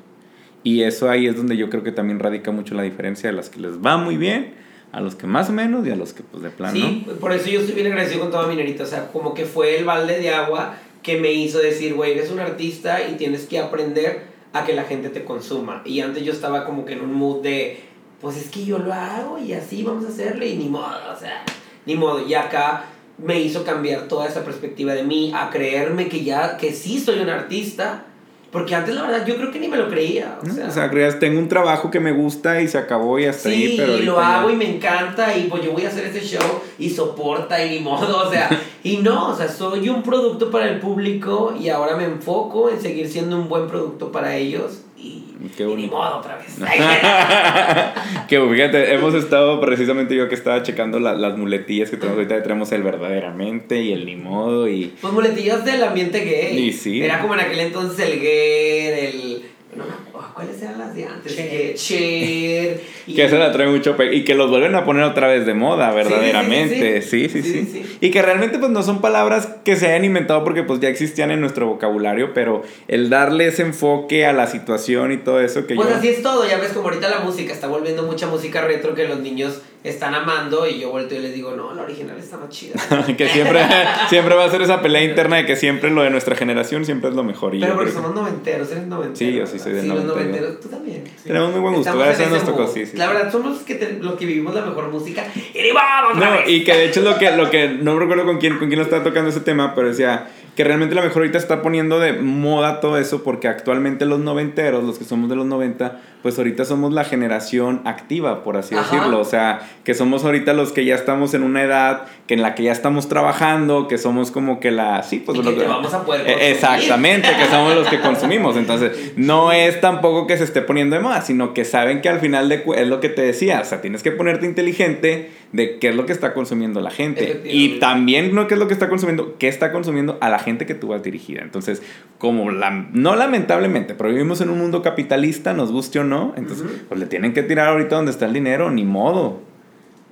Y 0.65 0.83
eso 0.83 1.09
ahí 1.09 1.27
es 1.27 1.37
donde 1.37 1.57
yo 1.57 1.71
creo 1.71 1.83
que 1.85 1.93
también 1.93 2.19
radica 2.19 2.51
mucho 2.51 2.75
la 2.75 2.83
diferencia 2.83 3.31
de 3.31 3.37
las 3.37 3.49
que 3.51 3.61
les 3.61 3.79
va 3.85 3.97
muy 3.97 4.17
bien, 4.17 4.55
a 4.93 5.01
los 5.01 5.15
que 5.15 5.27
más 5.27 5.51
o 5.51 5.53
menos 5.53 5.87
y 5.87 5.91
a 5.91 5.97
los 5.97 6.13
que 6.13 6.23
pues 6.23 6.43
de 6.43 6.51
plano. 6.51 6.75
Sí, 6.75 7.07
por 7.21 7.33
eso 7.33 7.49
yo 7.49 7.61
estoy 7.61 7.75
bien 7.75 7.89
agradecido 7.89 8.21
con 8.21 8.31
toda 8.31 8.47
mi 8.47 8.57
dinerita. 8.57 8.85
O 8.85 8.87
sea, 8.87 9.09
como 9.13 9.35
que 9.35 9.45
fue 9.45 9.79
el 9.79 9.85
balde 9.85 10.19
de 10.19 10.31
agua 10.31 10.77
que 11.03 11.19
me 11.19 11.33
hizo 11.33 11.59
decir, 11.59 11.95
güey, 11.95 12.13
eres 12.13 12.31
un 12.31 12.41
artista 12.41 13.07
y 13.09 13.15
tienes 13.15 13.47
que 13.47 13.59
aprender 13.59 14.25
a 14.53 14.65
que 14.65 14.75
la 14.75 14.85
gente 14.85 15.11
te 15.11 15.25
consuma. 15.25 15.83
Y 15.85 16.01
antes 16.01 16.25
yo 16.25 16.33
estaba 16.33 16.65
como 16.65 16.85
que 16.85 16.95
en 16.95 17.01
un 17.01 17.13
mood 17.13 17.43
de, 17.43 17.81
pues 18.21 18.37
es 18.37 18.49
que 18.49 18.65
yo 18.65 18.79
lo 18.79 18.93
hago 18.93 19.39
y 19.39 19.53
así 19.53 19.83
vamos 19.83 20.05
a 20.05 20.09
hacerle 20.09 20.49
y 20.49 20.57
ni 20.57 20.69
modo, 20.69 20.99
o 21.15 21.19
sea, 21.19 21.45
ni 21.87 21.95
modo. 21.95 22.27
Y 22.27 22.35
acá 22.35 22.85
me 23.19 23.41
hizo 23.41 23.65
cambiar 23.65 24.09
toda 24.09 24.27
esa 24.27 24.45
perspectiva 24.45 24.95
de 24.95 25.03
mí 25.03 25.33
a 25.35 25.51
creerme 25.51 26.09
que 26.09 26.25
ya, 26.25 26.57
que 26.57 26.73
sí 26.73 26.99
soy 26.99 27.21
un 27.21 27.29
artista. 27.29 28.05
Porque 28.51 28.75
antes 28.75 28.95
la 28.95 29.03
verdad 29.03 29.27
yo 29.27 29.37
creo 29.37 29.51
que 29.51 29.61
ni 29.61 29.69
me 29.69 29.77
lo 29.77 29.89
creía. 29.89 30.39
O 30.43 30.47
¿no? 30.47 30.55
sea, 30.55 30.69
O 30.69 30.71
sea, 30.71 30.91
creas, 30.91 31.19
tengo 31.19 31.39
un 31.39 31.49
trabajo 31.49 31.91
que 31.91 32.01
me 32.01 32.13
gusta 32.13 32.63
y 32.63 32.69
se 32.69 32.79
acabó 32.79 33.19
y 33.19 33.27
hasta 33.27 33.51
ahí, 33.51 33.69
Sí, 33.69 33.75
pero 33.77 33.99
y 33.99 34.03
lo 34.03 34.17
ya- 34.17 34.39
hago 34.41 34.51
y 34.51 34.57
me 34.57 34.77
encanta 34.77 35.37
y 35.37 35.45
pues 35.49 35.63
yo 35.63 35.73
voy 35.73 35.85
a 35.85 35.89
hacer 35.89 36.07
este 36.07 36.21
show 36.21 36.61
y 36.79 36.89
soporta 36.89 37.63
y 37.63 37.71
ni 37.79 37.81
modo, 37.81 38.27
o 38.27 38.31
sea, 38.31 38.49
y 38.83 38.97
no, 38.99 39.29
o 39.31 39.37
sea, 39.37 39.49
soy 39.49 39.89
un 39.91 40.03
producto 40.03 40.51
para 40.51 40.67
el 40.69 40.79
público 40.81 41.55
y 41.61 41.69
ahora 41.69 41.95
me 41.97 42.05
enfoco 42.05 42.71
en 42.71 42.81
seguir 42.81 43.09
siendo 43.09 43.37
un 43.37 43.49
buen 43.49 43.67
producto 43.67 44.11
para 44.11 44.35
ellos 44.37 44.79
y, 45.01 45.25
Qué 45.57 45.63
y 45.65 45.75
ni 45.75 45.87
modo 45.87 46.19
otra 46.19 46.37
vez. 46.37 46.57
que 48.29 48.41
fíjate, 48.41 48.95
hemos 48.95 49.15
estado 49.15 49.61
precisamente 49.61 50.15
yo 50.17 50.29
que 50.29 50.35
estaba 50.35 50.63
checando 50.63 50.99
la- 51.01 51.15
las 51.15 51.37
muletillas 51.39 51.91
que 51.91 51.97
tenemos 51.97 52.19
ahorita, 52.19 52.43
tenemos 52.43 52.73
el 52.73 52.83
verdaderamente 52.83 53.81
y 53.83 53.93
el 53.93 54.07
ni 54.07 54.17
modo 54.17 54.69
y... 54.69 54.93
pues 55.01 55.13
muletillas 55.13 55.65
del 55.65 55.83
ambiente 55.85 56.21
gay. 56.25 56.59
Y 56.59 56.73
sí. 56.73 57.03
Era 57.03 57.21
como 57.21 57.35
en 57.35 57.41
aquel 57.41 57.61
entonces 57.61 58.09
el 58.11 58.21
gay, 58.21 58.87
el... 59.07 59.43
No, 59.77 59.85
no, 60.23 60.35
¿cuáles 60.35 60.61
eran 60.63 60.79
las 60.79 60.95
de 60.95 61.05
antes? 61.05 61.37
Cher. 61.37 62.81
Y- 63.07 63.15
Que 63.15 63.29
se 63.29 63.39
la 63.39 63.51
trae 63.53 63.67
mucho 63.69 63.97
pe- 63.97 64.15
y 64.15 64.23
que 64.25 64.35
los 64.35 64.51
vuelven 64.51 64.75
a 64.75 64.85
poner 64.85 65.03
otra 65.05 65.29
vez 65.29 65.47
de 65.47 65.55
moda, 65.55 65.91
sí, 65.91 65.97
verdaderamente. 65.97 67.01
Sí 67.03 67.29
sí, 67.29 67.43
sí 67.43 67.43
sí, 67.43 67.65
sí, 67.65 67.69
sí. 67.85 67.97
Y 68.01 68.11
que 68.11 68.21
realmente 68.23 68.59
pues 68.59 68.71
no 68.71 68.83
son 68.83 69.01
palabras 69.01 69.49
que 69.65 69.77
se 69.77 69.87
hayan 69.87 70.05
inventado 70.05 70.45
porque 70.45 70.63
pues 70.63 70.81
ya 70.81 70.89
existían 70.89 71.31
en 71.31 71.41
nuestro 71.41 71.67
vocabulario, 71.67 72.35
pero 72.35 72.63
el 72.87 73.09
darle 73.11 73.47
ese 73.49 73.63
enfoque 73.63 74.27
a 74.27 74.33
la 74.33 74.47
situación 74.47 75.13
y 75.13 75.17
todo 75.19 75.41
eso 75.41 75.67
que 75.67 75.75
Pues 75.75 75.89
yo... 75.89 75.95
así 75.97 76.09
es 76.09 76.23
todo, 76.23 76.47
ya 76.47 76.59
ves 76.59 76.73
como 76.73 76.89
ahorita 76.89 77.09
la 77.09 77.21
música 77.21 77.53
está 77.53 77.67
volviendo 77.67 78.03
mucha 78.03 78.27
música 78.27 78.61
retro 78.61 78.95
que 78.95 79.09
los 79.09 79.21
niños 79.21 79.63
están 79.85 80.13
amando 80.15 80.69
y 80.69 80.81
yo 80.81 80.91
vuelto 80.91 81.15
y 81.15 81.21
les 81.21 81.33
digo, 81.33 81.53
no, 81.57 81.73
la 81.73 81.83
original 81.83 82.19
está 82.19 82.37
más 82.37 82.51
chida. 82.51 82.75
que 83.17 83.29
siempre, 83.29 83.61
siempre 84.11 84.35
va 84.35 84.45
a 84.45 84.51
ser 84.51 84.61
esa 84.61 84.83
pelea 84.83 85.03
interna 85.05 85.37
de 85.37 85.47
que 85.47 85.57
siempre 85.57 85.91
lo 85.91 86.03
de 86.03 86.11
nuestra 86.11 86.35
generación 86.37 86.85
siempre 86.85 87.09
es 87.11 87.17
lo 87.17 87.23
mejor. 87.25 87.55
Y 87.55 87.61
Pero 87.61 87.75
porque 87.75 87.91
creo 87.93 88.03
somos 88.03 88.15
noventeros, 88.17 88.71
eres 88.73 88.87
noventero. 88.87 89.17
Sí, 89.17 89.33
yo 89.37 89.47
sí 89.47 89.59
soy 89.59 89.73
los 89.75 89.85
92. 89.85 90.08
Noventeros, 90.09 90.61
tú 90.61 90.69
también. 90.69 91.05
Tenemos 91.25 91.51
muy 91.53 91.61
buen 91.61 91.75
gusto, 91.75 91.91
Estamos 91.91 92.07
gracias 92.07 92.29
en 92.29 92.35
a 92.35 92.37
nos 92.37 92.43
ese 92.43 92.51
tocó, 92.53 92.63
mood. 92.65 92.73
sí, 92.75 92.87
sí. 92.87 92.97
La 92.97 93.07
verdad, 93.07 93.31
somos 93.33 93.53
los 93.53 93.61
que, 93.63 93.75
te- 93.77 93.99
los 94.01 94.15
que 94.15 94.27
vivimos 94.27 94.55
la 94.55 94.63
mejor 94.63 94.89
música. 94.91 95.25
Y 95.55 95.73
vamos 95.73 96.17
No, 96.17 96.31
vez. 96.33 96.49
y 96.49 96.65
que 96.65 96.73
de 96.75 96.85
hecho 96.87 97.01
lo 97.03 97.17
que, 97.19 97.31
lo 97.33 97.51
que 97.51 97.69
no 97.69 97.99
recuerdo 97.99 98.25
con 98.25 98.39
quién, 98.39 98.59
con 98.59 98.69
quién 98.69 98.79
lo 98.79 98.85
estaba 98.85 99.03
tocando 99.05 99.31
ese 99.31 99.41
tema, 99.41 99.75
pero 99.75 99.89
decía 99.89 100.29
que 100.59 100.65
realmente 100.65 100.97
la 100.97 101.03
mejor 101.03 101.19
ahorita 101.19 101.39
está 101.39 101.63
poniendo 101.63 102.01
de 102.01 102.15
moda 102.15 102.81
todo 102.81 102.99
eso 102.99 103.23
porque 103.23 103.47
actualmente 103.47 104.07
los 104.07 104.19
noventeros, 104.19 104.83
los 104.83 104.99
que 104.99 105.05
somos 105.05 105.31
de 105.31 105.37
los 105.37 105.47
90, 105.47 106.01
pues 106.21 106.37
ahorita 106.37 106.65
somos 106.65 106.93
la 106.93 107.05
generación 107.05 107.81
activa, 107.85 108.43
por 108.43 108.57
así 108.57 108.75
Ajá. 108.75 108.83
decirlo. 108.93 109.21
O 109.21 109.25
sea, 109.25 109.61
que 109.85 109.95
somos 109.95 110.25
ahorita 110.25 110.55
los 110.55 110.73
que 110.73 110.85
ya 110.85 110.97
estamos 110.97 111.33
en 111.35 111.45
una 111.45 111.63
edad 111.63 112.07
que 112.27 112.35
en 112.35 112.43
la 112.43 112.57
que 112.57 112.65
ya 112.65 112.73
estamos 112.73 113.09
trabajando, 113.09 113.87
que 113.87 113.99
somos 113.99 114.33
como 114.33 114.59
que 114.59 114.73
la... 114.73 115.05
Sí, 115.05 115.23
pues 115.25 115.39
Y 115.39 115.43
lo 115.45 115.57
que 115.57 115.63
vamos 115.63 115.95
a 115.95 116.05
poder 116.05 116.23
Eh, 116.23 116.33
consumir. 116.33 116.53
Exactamente, 116.53 117.29
que 117.39 117.45
somos 117.47 117.75
los 117.77 117.87
que 117.87 118.01
consumimos. 118.01 118.57
Entonces, 118.57 119.13
no 119.17 119.53
es 119.53 119.81
tampoco 119.81 120.27
que 120.27 120.37
se 120.39 120.43
esté 120.43 120.61
poniendo 120.63 120.97
de 120.97 121.03
moda, 121.03 121.23
sino 121.23 121.55
que 121.55 121.65
saben 121.65 122.01
que 122.01 122.09
al 122.09 122.19
final 122.19 122.49
de 122.49 122.65
es 122.75 122.89
lo 122.89 122.99
que 122.99 123.11
te 123.11 123.23
decía. 123.23 123.61
O 123.61 123.65
sea, 123.65 123.81
tienes 123.81 124.03
que 124.03 124.11
ponerte 124.11 124.45
inteligente 124.45 125.31
de 125.53 125.79
qué 125.79 125.89
es 125.89 125.97
lo 125.97 126.05
que 126.05 126.13
está 126.13 126.35
consumiendo 126.35 126.81
la 126.81 126.91
gente. 126.91 127.43
Y 127.45 127.79
también 127.79 128.35
no 128.35 128.47
qué 128.47 128.55
es 128.55 128.61
lo 128.61 128.69
que 128.69 128.75
está 128.75 128.89
consumiendo, 128.89 129.37
qué 129.39 129.49
está 129.49 129.73
consumiendo 129.73 130.19
a 130.21 130.29
la 130.29 130.39
gente 130.39 130.67
que 130.67 130.75
tú 130.75 130.89
vas 130.89 131.03
dirigida. 131.03 131.43
Entonces, 131.43 131.83
como 132.19 132.51
la, 132.51 132.71
no 132.93 133.17
lamentablemente, 133.17 133.95
pero 133.95 134.11
vivimos 134.11 134.41
en 134.41 134.51
un 134.51 134.59
mundo 134.59 134.83
capitalista, 134.83 135.55
nos 135.55 135.73
guste 135.73 136.01
o 136.01 136.05
no, 136.05 136.35
entonces, 136.37 136.67
pues 136.89 137.01
le 137.01 137.07
tienen 137.07 137.33
que 137.33 137.43
tirar 137.43 137.69
ahorita 137.69 137.97
donde 137.97 138.11
está 138.11 138.27
el 138.27 138.35
dinero, 138.35 138.71
ni 138.71 138.85
modo. 138.85 139.41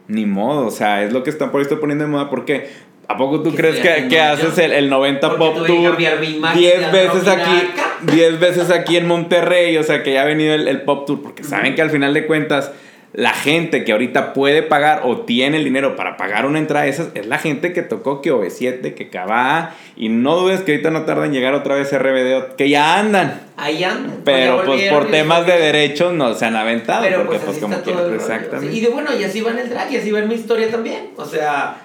Ni 0.09 0.25
modo, 0.25 0.67
o 0.67 0.71
sea, 0.71 1.03
es 1.03 1.13
lo 1.13 1.25
que 1.25 1.31
está 1.31 1.51
por 1.51 1.59
ahí 1.59 1.63
estoy 1.63 1.79
poniendo 1.79 2.05
de 2.05 2.11
moda 2.11 2.31
porque 2.31 2.69
¿a 3.09 3.17
poco 3.17 3.43
tú 3.43 3.51
¿Qué 3.51 3.57
crees 3.57 3.81
que, 3.81 4.07
que 4.07 4.21
haces 4.21 4.57
el, 4.59 4.71
el 4.71 4.89
90 4.89 5.29
Porque 5.31 5.45
Pop 5.45 5.67
Tour 5.67 5.91
cambiar 5.91 6.21
mi 6.21 6.37
imagen 6.37 6.61
10 6.61 6.81
de 6.81 6.93
veces 6.93 7.27
aquí, 7.27 7.51
Andrómeda. 7.51 8.15
10 8.15 8.41
veces 8.41 8.71
aquí 8.71 8.97
en 8.97 9.09
Monterrey, 9.09 9.77
o 9.79 9.83
sea, 9.83 10.05
que 10.05 10.13
ya 10.13 10.23
ha 10.23 10.25
venido 10.25 10.55
el, 10.55 10.69
el 10.69 10.83
Pop 10.83 11.07
Tour 11.07 11.23
porque 11.23 11.43
saben 11.43 11.75
que 11.75 11.83
al 11.83 11.91
final 11.91 12.15
de 12.15 12.25
cuentas 12.27 12.71
la 13.17 13.33
gente 13.33 13.83
que 13.83 13.93
ahorita 13.93 14.35
puede 14.35 14.63
pagar 14.63 15.01
o 15.05 15.23
tiene 15.23 15.57
el 15.57 15.65
dinero 15.65 15.97
para 15.97 16.19
pagar 16.19 16.45
una 16.45 16.59
entrada 16.59 16.85
de 16.85 16.91
esas 16.91 17.09
es 17.15 17.27
la 17.27 17.39
gente 17.39 17.73
que 17.73 17.81
tocó 17.81 18.21
que 18.21 18.31
OV7, 18.31 18.93
que 18.93 19.09
Cabá 19.09 19.75
y 19.97 20.11
no 20.11 20.37
dudes 20.37 20.61
que 20.61 20.73
ahorita 20.73 20.91
no 20.91 21.07
tarda 21.07 21.25
en 21.25 21.33
llegar 21.33 21.55
otra 21.55 21.77
vez 21.77 21.91
RBD, 21.91 22.57
que 22.57 22.69
ya 22.69 22.99
andan. 22.99 23.41
Ahí 23.57 23.83
andan. 23.83 24.21
Pero 24.23 24.59
ya 24.59 24.65
pues 24.67 24.93
por 24.93 25.11
temas 25.11 25.47
de 25.47 25.59
derechos 25.59 26.13
no 26.13 26.35
se 26.35 26.45
han 26.45 26.57
aventado. 26.57 27.05
Pero 27.05 27.25
porque 27.25 27.39
pues, 27.39 27.59
pues 27.59 27.63
así 27.63 27.73
está 27.73 27.83
todo 27.83 28.01
el 28.01 28.11
rollo. 28.11 28.17
exactamente. 28.17 28.77
Y 28.77 28.81
de 28.81 28.89
bueno, 28.89 29.11
y 29.19 29.25
así 29.25 29.41
va 29.41 29.53
en 29.53 29.61
el 29.61 29.71
drag, 29.71 29.91
y 29.93 29.97
así 29.97 30.11
va 30.11 30.19
en 30.19 30.29
mi 30.29 30.35
historia 30.35 30.71
también. 30.71 31.09
O 31.17 31.25
sea, 31.25 31.79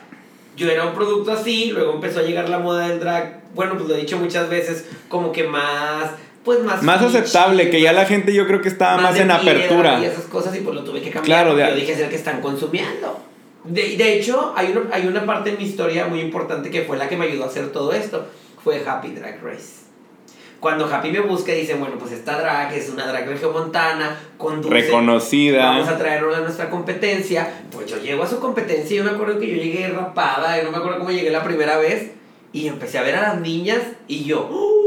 yo 0.58 0.70
era 0.70 0.86
un 0.86 0.94
producto 0.94 1.32
así, 1.32 1.72
luego 1.72 1.94
empezó 1.94 2.20
a 2.20 2.24
llegar 2.24 2.50
la 2.50 2.60
moda 2.60 2.90
del 2.90 3.00
drag. 3.00 3.40
Bueno, 3.56 3.76
pues 3.78 3.88
lo 3.88 3.96
he 3.96 4.00
dicho 4.00 4.18
muchas 4.18 4.50
veces, 4.50 4.86
como 5.08 5.32
que 5.32 5.46
más, 5.46 6.12
pues 6.44 6.60
más. 6.64 6.82
Más 6.84 7.02
aceptable, 7.02 7.70
que 7.70 7.82
ya 7.82 7.92
más- 7.94 8.02
la 8.04 8.06
gente 8.08 8.34
yo 8.34 8.48
creo 8.48 8.62
que 8.62 8.70
estaba 8.70 9.02
más, 9.02 9.14
de 9.14 9.22
en 9.22 9.32
apertura. 9.32 10.00
Y 10.00 10.06
esas 10.06 10.26
cosas, 10.26 10.56
y 10.56 10.60
pues 10.62 10.76
lo 10.76 10.84
tuve 10.84 11.02
que 11.02 11.12
cambiar. 11.12 11.44
Claro, 11.44 11.56
de- 11.56 11.68
yo 11.70 11.76
dije, 11.76 11.94
es 11.94 12.00
el 12.00 12.10
que 12.10 12.16
están 12.16 12.42
consumiendo. 12.42 13.20
De, 13.64 13.96
de 13.96 14.18
hecho, 14.18 14.54
hay 14.56 14.72
una, 14.76 14.96
hay 14.96 15.06
una 15.08 15.24
parte 15.26 15.52
en 15.52 15.58
mi 15.58 15.66
historia 15.66 16.08
muy 16.08 16.20
importante 16.20 16.72
que 16.72 16.82
fue 16.82 16.98
la 16.98 17.08
que 17.08 17.16
me 17.18 17.26
ayudó 17.26 17.44
a 17.44 17.48
hacer 17.48 17.72
todo 17.72 17.94
esto. 17.94 18.26
Fue 18.64 18.82
Happy 18.86 19.10
Drag 19.14 19.40
Race. 19.44 19.82
Cuando 20.60 20.86
Happy 20.86 21.10
me 21.12 21.20
busca 21.22 21.54
y 21.56 21.62
dice, 21.62 21.74
bueno, 21.74 21.96
pues 22.00 22.12
esta 22.12 22.40
drag 22.40 22.72
es 22.74 22.90
una 22.90 23.08
drag 23.08 23.28
regiomontana, 23.28 24.20
conduce. 24.38 24.70
Reconocida. 24.74 25.66
Vamos 25.66 25.88
a 25.88 25.98
traerlo 25.98 26.36
a 26.36 26.40
nuestra 26.42 26.70
competencia. 26.70 27.52
Pues 27.72 27.88
yo 27.90 27.98
llego 27.98 28.22
a 28.24 28.28
su 28.28 28.40
competencia 28.40 28.94
y 28.94 28.98
yo 28.98 29.04
me 29.04 29.10
acuerdo 29.10 29.40
que 29.40 29.48
yo 29.48 29.56
llegué 29.56 29.88
rapada, 29.90 30.60
y 30.62 30.64
no 30.64 30.70
me 30.72 30.78
acuerdo 30.78 31.00
cómo 31.00 31.10
llegué 31.12 31.32
la 31.32 31.44
primera 31.44 31.78
vez. 31.78 32.12
Y 32.54 32.68
empecé 32.68 33.00
a 33.00 33.02
ver 33.02 33.16
a 33.16 33.22
las 33.22 33.40
niñas 33.42 33.80
y 34.08 34.24
yo, 34.26 34.48
¡uh, 34.52 34.81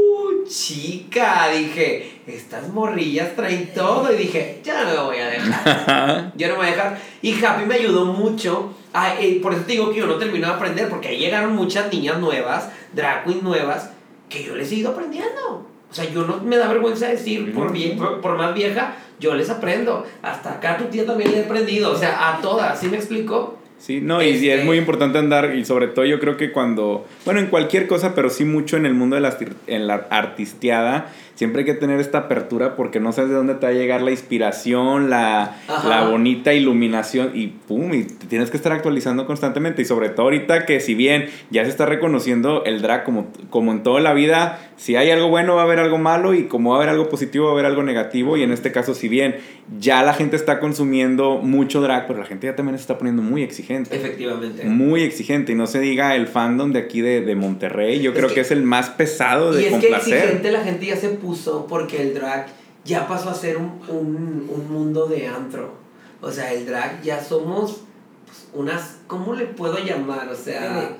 chica! 0.47 1.47
Dije, 1.49 2.19
estas 2.27 2.69
morrillas 2.69 3.35
traen 3.35 3.71
todo. 3.73 4.11
Y 4.13 4.17
dije, 4.17 4.61
ya 4.63 4.83
no 4.83 4.89
me 4.91 4.97
voy 5.01 5.17
a 5.17 5.27
dejar. 5.27 6.31
Yo 6.37 6.47
no 6.47 6.53
me 6.53 6.59
voy 6.59 6.67
a 6.67 6.71
dejar. 6.71 6.97
Y 7.21 7.43
Happy 7.43 7.65
me 7.65 7.75
ayudó 7.75 8.05
mucho. 8.05 8.73
a- 8.93 9.19
eh, 9.19 9.39
por 9.41 9.53
eso 9.53 9.63
te 9.63 9.73
digo 9.73 9.91
que 9.91 9.97
yo 9.99 10.07
no 10.07 10.15
termino 10.15 10.47
de 10.47 10.53
aprender, 10.53 10.87
porque 10.89 11.09
ahí 11.09 11.17
llegaron 11.17 11.53
muchas 11.55 11.91
niñas 11.91 12.17
nuevas, 12.19 12.69
drag 12.93 13.25
queens 13.25 13.43
nuevas, 13.43 13.89
que 14.29 14.43
yo 14.43 14.55
les 14.55 14.71
he 14.71 14.75
ido 14.75 14.91
aprendiendo. 14.91 15.67
O 15.91 15.93
sea, 15.93 16.05
yo 16.09 16.23
no 16.25 16.37
me 16.41 16.55
da 16.57 16.67
vergüenza 16.67 17.07
decir, 17.07 17.53
por, 17.53 17.73
por, 17.97 18.21
por 18.21 18.37
más 18.37 18.53
vieja, 18.53 18.95
yo 19.19 19.33
les 19.35 19.49
aprendo. 19.49 20.05
Hasta 20.21 20.53
acá 20.53 20.73
a 20.73 20.77
tu 20.77 20.85
tía 20.85 21.05
también 21.05 21.31
le 21.31 21.39
he 21.39 21.43
aprendido. 21.45 21.91
O 21.91 21.97
sea, 21.97 22.35
a 22.35 22.41
todas, 22.41 22.79
¿sí 22.79 22.87
me 22.87 22.97
explico? 22.97 23.57
Sí, 23.85 24.01
no, 24.01 24.23
y, 24.23 24.29
y 24.29 24.29
es 24.49 24.55
Este- 24.55 24.63
muy 24.65 24.77
importante 24.79 25.19
andar, 25.19 25.53
y 25.55 25.63
sobre 25.63 25.85
todo 25.87 26.05
yo 26.05 26.19
creo 26.19 26.37
que 26.37 26.51
cuando, 26.51 27.05
bueno, 27.23 27.39
en 27.39 27.45
cualquier 27.47 27.85
cosa, 27.85 28.15
pero 28.15 28.31
sí 28.31 28.43
mucho 28.43 28.77
en 28.77 28.87
el 28.87 28.95
mundo 28.95 29.15
de 29.15 29.21
la, 29.21 29.37
en 29.67 29.85
la 29.85 30.07
artisteada, 30.09 31.13
siempre 31.35 31.59
hay 31.61 31.65
que 31.65 31.73
tener 31.73 31.99
esta 31.99 32.17
apertura 32.19 32.75
porque 32.75 32.99
no 32.99 33.11
sabes 33.11 33.29
de 33.29 33.35
dónde 33.35 33.55
te 33.55 33.65
va 33.65 33.71
a 33.71 33.75
llegar 33.75 34.01
la 34.01 34.11
inspiración, 34.11 35.09
la, 35.09 35.57
la 35.87 36.07
bonita 36.09 36.53
iluminación, 36.53 37.31
y 37.33 37.47
pum, 37.47 37.93
y 37.93 38.03
te 38.03 38.25
tienes 38.27 38.49
que 38.49 38.57
estar 38.57 38.71
actualizando 38.71 39.25
constantemente, 39.25 39.81
y 39.81 39.85
sobre 39.85 40.09
todo 40.09 40.23
ahorita 40.23 40.65
que 40.65 40.79
si 40.79 40.95
bien 40.95 41.27
ya 41.51 41.63
se 41.63 41.69
está 41.69 41.85
reconociendo 41.85 42.63
el 42.65 42.81
drag 42.81 43.03
como, 43.03 43.27
como 43.49 43.71
en 43.71 43.83
toda 43.83 43.99
la 44.01 44.13
vida, 44.13 44.59
si 44.77 44.95
hay 44.95 45.09
algo 45.11 45.29
bueno 45.29 45.55
va 45.55 45.61
a 45.61 45.65
haber 45.65 45.79
algo 45.79 45.97
malo, 45.97 46.33
y 46.33 46.43
como 46.45 46.71
va 46.71 46.77
a 46.77 46.79
haber 46.79 46.89
algo 46.89 47.09
positivo 47.09 47.45
va 47.45 47.51
a 47.51 47.53
haber 47.53 47.65
algo 47.65 47.83
negativo, 47.83 48.37
y 48.37 48.43
en 48.43 48.51
este 48.51 48.71
caso 48.71 48.93
si 48.93 49.07
bien 49.07 49.35
ya 49.79 50.03
la 50.03 50.13
gente 50.13 50.35
está 50.35 50.59
consumiendo 50.59 51.37
mucho 51.39 51.81
drag, 51.81 52.07
pero 52.07 52.19
la 52.19 52.25
gente 52.25 52.47
ya 52.47 52.55
también 52.55 52.77
se 52.77 52.81
está 52.81 52.97
poniendo 52.97 53.21
muy 53.21 53.43
exigente. 53.43 53.95
Efectivamente. 53.95 54.63
Muy 54.65 55.03
exigente, 55.03 55.51
y 55.51 55.55
no 55.55 55.67
se 55.67 55.79
diga 55.79 56.15
el 56.15 56.27
fandom 56.27 56.71
de 56.71 56.79
aquí 56.79 57.01
de, 57.01 57.21
de 57.21 57.35
Monterrey, 57.35 57.99
yo 58.01 58.11
Es 58.11 58.17
creo 58.17 58.29
que- 58.29 58.35
que, 58.35 58.41
es 58.41 58.51
el 58.51 58.63
más 58.63 58.89
pesado 58.89 59.51
de 59.53 59.61
Y 59.61 59.65
es 59.65 59.73
que 59.73 59.79
complacer. 59.79 60.13
exigente 60.17 60.51
la 60.51 60.63
gente 60.63 60.85
ya 60.85 60.95
se 60.95 61.09
puso 61.25 61.65
porque 61.67 62.01
el 62.01 62.13
drag 62.13 62.47
ya 62.83 63.07
pasó 63.07 63.29
a 63.29 63.33
ser 63.33 63.57
un, 63.57 63.81
un, 63.87 64.49
un 64.53 64.71
mundo 64.71 65.07
de 65.07 65.27
antro. 65.27 65.73
O 66.21 66.31
sea, 66.31 66.53
el 66.53 66.65
drag 66.65 67.01
ya 67.01 67.23
somos 67.23 67.81
pues, 68.25 68.47
unas 68.53 68.97
¿cómo 69.07 69.33
le 69.33 69.45
puedo 69.45 69.77
llamar? 69.79 70.29
O 70.29 70.35
sea, 70.35 70.91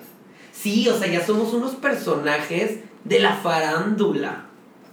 sí, 0.51 0.87
o 0.89 0.97
sea, 0.97 1.07
ya 1.07 1.25
somos 1.25 1.53
unos 1.53 1.75
personajes 1.75 2.79
de 3.03 3.19
la 3.19 3.35
farándula. 3.35 4.45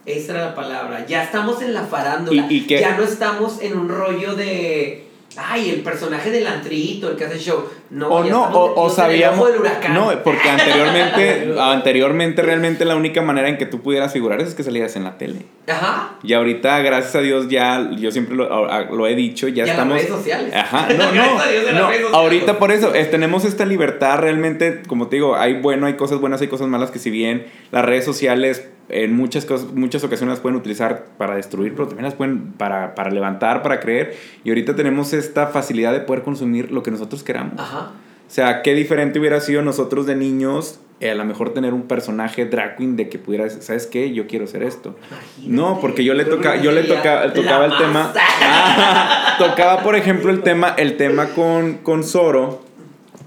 Esa 0.05 0.33
era 0.33 0.45
la 0.47 0.55
palabra. 0.55 1.07
Ya 1.07 1.22
estamos 1.24 1.62
en 1.62 1.74
la 1.74 1.85
farándula. 1.85 2.47
¿Y- 2.51 2.57
y 2.57 2.66
qué? 2.66 2.80
Ya 2.80 2.97
no 2.97 3.05
estamos 3.05 3.61
en 3.62 3.76
un 3.78 3.89
rollo 3.89 4.35
de. 4.35 5.09
Ay, 5.37 5.70
el 5.70 5.80
personaje 5.83 6.30
del 6.30 6.47
antrito, 6.47 7.11
el 7.11 7.16
que 7.16 7.24
hace 7.24 7.39
show. 7.39 7.64
No, 7.91 8.09
o 8.09 8.20
no, 8.20 8.26
estamos 8.26 8.55
o, 8.57 8.64
o 8.74 8.89
en 8.89 8.95
sabíamos. 8.95 9.49
del 9.51 9.61
huracán. 9.61 9.95
No, 9.95 10.11
porque 10.24 10.49
anteriormente, 10.49 11.55
anteriormente 11.61 12.43
realmente 12.43 12.85
la 12.85 12.97
única 12.97 13.22
manera 13.22 13.49
en 13.49 13.59
que 13.59 13.66
tú 13.66 13.80
pudieras 13.83 14.12
figurar 14.12 14.41
es 14.41 14.55
que 14.55 14.62
salieras 14.62 14.97
en 14.97 15.05
la 15.05 15.18
tele. 15.18 15.41
Ajá. 15.68 16.14
Y 16.22 16.33
ahorita, 16.33 16.80
gracias 16.80 17.14
a 17.16 17.20
Dios, 17.20 17.49
ya, 17.49 17.91
yo 17.99 18.11
siempre 18.11 18.35
lo, 18.37 18.47
lo 18.95 19.07
he 19.07 19.14
dicho, 19.14 19.49
ya 19.49 19.59
Y 19.59 19.61
a 19.61 19.66
las 19.66 19.70
estamos... 19.74 19.95
redes 19.97 20.09
sociales. 20.11 20.55
Ajá, 20.55 20.89
no, 20.97 21.05
no, 21.07 21.12
Gracias 21.12 21.43
a 21.47 21.51
Dios 21.51 21.64
no, 21.64 21.70
redes 21.70 21.80
sociales. 22.03 22.14
ahorita 22.14 22.59
por 22.59 22.72
eso, 22.72 22.95
es- 22.95 23.11
tenemos 23.11 23.45
esta 23.45 23.64
libertad 23.64 24.18
realmente, 24.18 24.83
como 24.87 25.09
te 25.09 25.16
digo, 25.16 25.37
hay 25.37 25.55
bueno, 25.61 25.87
hay 25.87 25.95
cosas 25.95 26.18
buenas, 26.20 26.41
hay 26.41 26.49
cosas 26.49 26.68
malas 26.68 26.91
que 26.91 26.99
si 26.99 27.11
bien 27.11 27.47
las 27.70 27.85
redes 27.85 28.05
sociales 28.05 28.68
en 28.93 29.16
muchas 29.16 29.45
cosas, 29.45 29.72
muchas 29.72 30.05
ocasiones 30.05 30.34
las 30.34 30.40
pueden 30.40 30.57
utilizar 30.57 31.07
para 31.18 31.34
destruir, 31.34 31.74
pero 31.74 31.88
también 31.88 32.05
las 32.05 32.14
pueden 32.14 32.53
para, 32.53 32.95
para 32.95 33.11
levantar, 33.11 33.62
para 33.62 33.80
creer, 33.80 34.14
y 34.45 34.51
ahorita 34.51 34.76
tenemos 34.76 35.12
esta 35.12 35.49
facilidad 35.49 35.93
de 35.93 36.01
poder 36.01 36.22
consumir 36.22 36.70
lo 36.70 36.82
que 36.82 36.90
nosotros 36.90 37.22
queramos. 37.22 37.59
Ajá. 37.59 37.93
O 38.32 38.34
sea, 38.34 38.62
qué 38.62 38.74
diferente 38.74 39.18
hubiera 39.18 39.40
sido 39.40 39.61
nosotros 39.61 40.07
de 40.07 40.16
niños, 40.16 40.80
eh, 41.01 41.11
a 41.11 41.14
lo 41.14 41.24
mejor 41.24 41.53
tener 41.53 41.74
un 41.74 41.82
personaje 41.82 42.47
drag 42.47 42.76
queen 42.76 42.97
de 42.97 43.09
que 43.09 43.18
pudiera, 43.18 43.51
¿sabes 43.51 43.86
qué? 43.86 44.12
Yo 44.12 44.26
quiero 44.26 44.47
ser 44.47 44.62
esto. 44.62 44.97
No, 45.45 45.80
porque 45.80 46.05
yo 46.05 46.14
le 46.14 46.24
toca, 46.24 46.57
yo 46.57 46.72
le 46.72 46.84
toca, 46.84 47.32
tocaba 47.32 47.66
el 47.66 47.76
tema. 47.76 48.12
Ah, 48.16 49.34
tocaba, 49.38 49.82
por 49.82 49.97
ejemplo, 49.97 50.30
el 50.30 50.43
tema, 50.43 50.74
el 50.78 50.97
tema 50.97 51.26
con, 51.30 51.78
con 51.78 52.05
Zoro. 52.05 52.62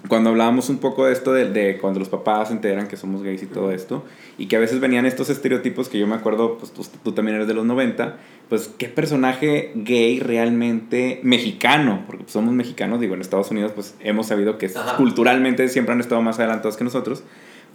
Cuando 0.08 0.30
hablábamos 0.30 0.70
un 0.70 0.78
poco 0.78 1.06
de 1.06 1.14
esto, 1.14 1.34
de, 1.34 1.50
de 1.52 1.78
cuando 1.78 2.00
los 2.00 2.10
papás 2.10 2.50
se 2.50 2.54
enteran 2.54 2.88
que 2.88 2.98
somos 2.98 3.24
gays 3.24 3.44
y 3.44 3.48
todo 3.48 3.72
esto, 3.72 4.04
y 4.38 4.48
que 4.48 4.56
a 4.56 4.60
veces 4.60 4.80
venían 4.80 5.06
estos 5.06 5.30
estereotipos 5.30 5.90
que 5.90 6.00
yo 6.00 6.08
me 6.08 6.16
acuerdo, 6.16 6.58
pues 6.58 6.72
tú, 6.72 6.86
tú 7.04 7.12
también 7.14 7.36
eres 7.36 7.48
de 7.48 7.54
los 7.54 7.66
90, 7.66 8.18
pues 8.50 8.70
qué 8.78 8.88
personaje 8.88 9.72
gay 9.76 10.20
realmente 10.20 11.20
mexicano, 11.24 12.04
porque 12.06 12.24
pues, 12.24 12.34
somos 12.34 12.54
mexicanos, 12.54 13.00
digo, 13.00 13.16
en 13.16 13.22
Estados 13.22 13.52
Unidos 13.52 13.72
pues 13.74 13.96
hemos 14.02 14.28
sabido 14.28 14.58
que 14.58 14.68
Ajá. 14.68 14.98
culturalmente 14.98 15.68
siempre 15.70 15.94
han 15.94 16.02
estado 16.02 16.22
más 16.22 16.40
adelantados 16.40 16.78
que 16.78 16.84
nosotros, 16.84 17.24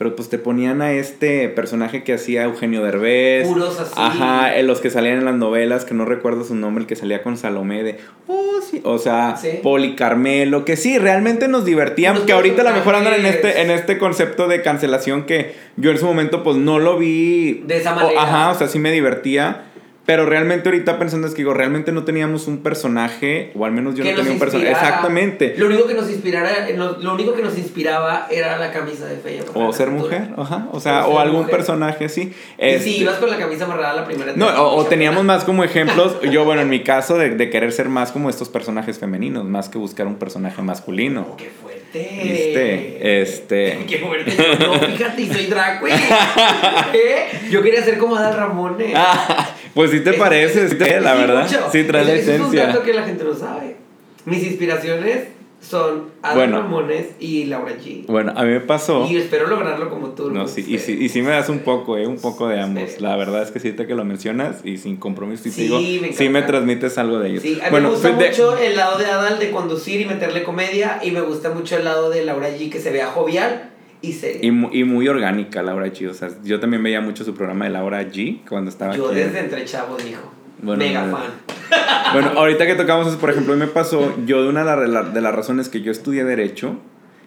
pero 0.01 0.17
pues 0.17 0.31
te 0.31 0.39
ponían 0.39 0.81
a 0.81 0.93
este 0.93 1.51
personaje 1.51 2.03
que 2.05 2.15
hacía 2.15 2.45
Eugenio 2.45 2.83
Derbez. 2.83 3.47
Puros 3.47 3.79
así. 3.79 3.93
Ajá, 3.99 4.57
en 4.57 4.67
los 4.67 4.81
que 4.81 4.89
salían 4.89 5.19
en 5.19 5.27
las 5.27 5.35
novelas, 5.35 5.85
que 5.85 5.93
no 5.93 6.07
recuerdo 6.07 6.43
su 6.43 6.55
nombre, 6.55 6.85
el 6.85 6.89
que 6.89 6.97
salía 6.97 7.23
con 7.23 7.37
Salomé 7.37 7.83
de, 7.83 7.99
oh, 8.27 8.63
sí, 8.63 8.81
o 8.83 8.97
sea, 8.97 9.37
Sí. 9.37 9.59
Poli 9.63 9.97
Carmelo, 9.97 10.65
que 10.65 10.79
sí, 10.79 10.97
realmente 10.97 11.49
nos 11.49 11.67
divertían, 11.67 12.25
que 12.25 12.33
ahorita 12.33 12.63
a 12.63 12.71
lo 12.71 12.73
mejor 12.73 12.95
andan 12.95 13.13
en 13.13 13.27
este, 13.27 13.61
en 13.61 13.71
este 13.71 13.99
concepto 13.99 14.49
de 14.49 14.63
cancelación 14.63 15.25
que 15.27 15.55
yo 15.77 15.91
en 15.91 15.99
su 15.99 16.07
momento 16.07 16.43
pues 16.43 16.57
no 16.57 16.79
lo 16.79 16.97
vi. 16.97 17.63
De 17.67 17.77
esa 17.77 17.93
o- 17.93 17.97
manera. 17.97 18.23
ajá, 18.23 18.51
o 18.53 18.55
sea, 18.55 18.69
sí 18.69 18.79
me 18.79 18.93
divertía. 18.93 19.67
Pero 20.11 20.27
realmente 20.27 20.69
ahorita 20.69 20.99
pensando 20.99 21.29
es 21.29 21.35
que 21.35 21.43
digo, 21.43 21.55
realmente 21.55 21.93
no 21.93 22.03
teníamos 22.03 22.49
un 22.49 22.65
personaje, 22.65 23.53
o 23.55 23.65
al 23.65 23.71
menos 23.71 23.95
yo 23.95 24.03
que 24.03 24.11
no 24.11 24.17
tenía 24.17 24.33
un 24.33 24.41
personaje. 24.41 24.73
Exactamente. 24.73 25.55
Lo 25.57 25.67
único 25.67 25.87
que 25.87 25.95
nos 25.95 26.11
inspirara, 26.11 26.69
lo, 26.77 26.99
lo 26.99 27.15
único 27.15 27.33
que 27.33 27.43
nos 27.43 27.57
inspiraba 27.57 28.27
era 28.29 28.59
la 28.59 28.73
camisa 28.73 29.07
de 29.07 29.19
Feya. 29.19 29.45
O 29.55 29.73
ser 29.73 29.91
mujer, 29.91 30.31
ajá. 30.37 30.67
O 30.73 30.81
sea, 30.81 31.07
O 31.07 31.21
algún 31.21 31.43
mujer. 31.43 31.55
personaje 31.55 32.07
así. 32.07 32.23
Y 32.23 32.35
Este- 32.59 32.81
si 32.81 32.97
ibas 33.03 33.19
con 33.19 33.31
la 33.31 33.39
camisa 33.39 33.67
amarrada 33.67 33.95
la 33.95 34.05
primera 34.05 34.33
No, 34.35 34.47
o, 34.49 34.73
o 34.73 34.77
mucha 34.79 34.89
teníamos 34.89 35.23
más 35.23 35.45
como 35.45 35.63
ejemplos, 35.63 36.17
yo 36.29 36.45
bueno, 36.45 36.63
en 36.63 36.71
mi 36.71 36.83
caso, 36.83 37.17
de, 37.17 37.31
de 37.37 37.49
querer 37.49 37.71
ser 37.71 37.89
más 37.89 38.11
como 38.11 38.31
estos 38.31 38.49
personajes 38.49 38.99
femeninos, 38.99 39.45
más 39.45 39.69
que 39.69 39.79
buscar 39.79 40.09
un 40.09 40.17
personaje 40.17 40.61
masculino. 40.61 41.25
Oh, 41.31 41.37
¡Qué 41.37 41.51
fuerte! 41.51 41.81
Viste, 42.21 43.21
este- 43.23 43.85
¡Qué 43.89 43.99
fuerte! 43.99 44.33
No, 44.59 44.75
fíjate, 44.75 45.23
y 45.23 45.33
soy 45.33 45.47
drag 45.47 45.81
queen. 45.85 45.97
¿Eh? 46.95 47.49
Yo 47.51 47.63
quería 47.63 47.83
ser 47.85 47.97
como 47.99 48.17
Adal 48.17 48.35
Ramones. 48.37 48.93
Pues 49.75 49.91
sí 49.91 50.01
te 50.01 50.15
parece, 50.15 50.69
sí 50.69 50.77
te- 50.77 51.01
la 51.01 51.15
verdad. 51.15 51.45
mucho. 51.45 51.69
Sí 51.71 51.85
trae 51.85 52.05
la 52.05 52.13
Ese- 52.13 52.23
ese 52.23 52.35
Es 52.35 52.41
un 52.41 52.47
esencia. 52.47 52.67
dato 52.69 52.83
que 52.83 52.93
la 52.95 53.03
gente 53.05 53.25
no 53.25 53.35
sabe. 53.35 53.77
Mis 54.25 54.43
inspiraciones 54.45 55.29
son 55.63 56.07
Adal 56.23 56.37
Bueno. 56.37 56.63
Ramones 56.63 57.09
y 57.21 57.45
Laura 57.45 57.73
G. 57.77 58.07
Bueno, 58.07 58.33
a 58.35 58.45
mí 58.45 58.51
me 58.51 58.61
pasó. 58.61 59.07
Y 59.11 59.17
espero 59.19 59.47
lograrlo 59.47 59.91
como 59.91 60.09
tú. 60.09 60.31
No, 60.31 60.49
sí, 60.49 60.65
y 60.67 60.79
sí, 60.79 60.97
y 60.99 61.09
sí 61.11 61.21
me 61.21 61.31
das 61.33 61.49
un 61.51 61.59
poco, 61.61 61.99
eh, 61.99 62.07
un 62.07 62.19
poco 62.19 62.49
de 62.49 62.59
ambos. 62.61 62.99
La 63.01 63.15
verdad 63.17 63.43
es 63.43 63.51
que 63.51 63.61
sí, 63.61 63.69
ahorita 63.69 63.87
que 63.87 63.95
lo 63.95 64.05
mencionas 64.07 64.57
y 64.65 64.79
sin 64.79 64.97
compromiso, 64.97 65.49
y 65.49 65.51
te 65.51 65.57
Sí, 65.57 65.63
digo, 65.65 65.81
me 66.03 66.13
sí 66.15 66.29
me 66.31 66.43
transmites 66.43 66.97
algo 66.99 67.19
de 67.19 67.29
ellos. 67.31 67.43
Sí, 67.43 67.59
a 67.61 67.65
mí 67.65 67.71
bueno, 67.71 67.89
me 67.89 67.95
gusta 67.95 68.09
de- 68.11 68.29
mucho 68.29 68.57
el 68.59 68.75
lado 68.77 68.99
de 68.99 69.05
Adal 69.07 69.39
de 69.39 69.51
conducir 69.51 70.01
y 70.01 70.07
meterle 70.07 70.43
comedia 70.45 70.99
y 71.03 71.11
me 71.11 71.21
gusta 71.21 71.51
mucho 71.51 71.77
el 71.77 71.85
lado 71.85 72.09
de 72.11 72.25
Laura 72.25 72.49
G 72.51 72.71
que 72.71 72.81
se 72.81 72.91
vea 72.91 73.09
jovial 73.09 73.71
y 74.03 74.13
seria. 74.13 74.41
y, 74.47 74.51
mu- 74.51 74.71
y 74.73 74.85
muy 74.85 75.09
orgánica 75.09 75.63
Laura 75.63 75.87
G. 75.89 76.09
O 76.11 76.15
sea, 76.15 76.29
yo 76.45 76.59
también 76.61 76.83
veía 76.83 77.01
mucho 77.01 77.25
su 77.25 77.35
programa 77.35 77.65
de 77.67 77.71
Laura 77.73 78.03
G 78.03 78.41
cuando 78.49 78.71
estaba 78.71 78.95
Yo 78.97 79.07
aquí. 79.09 79.17
desde 79.17 79.41
entre 79.41 79.65
chavos, 79.65 80.05
hijo. 80.05 80.33
Bueno, 80.63 80.85
Mega 80.85 81.07
no, 81.07 81.17
fan. 81.17 81.31
Bueno, 82.13 82.31
ahorita 82.37 82.67
que 82.67 82.75
tocamos 82.75 83.07
eso, 83.07 83.19
por 83.19 83.31
ejemplo, 83.31 83.57
me 83.57 83.67
pasó, 83.67 84.15
yo 84.27 84.43
de 84.43 84.49
una 84.49 84.65
de 84.77 84.89
las- 84.89 85.15
de 85.15 85.21
razones 85.21 85.69
que 85.69 85.81
yo 85.83 85.93
estudié 85.93 86.25
Derecho, 86.25 86.77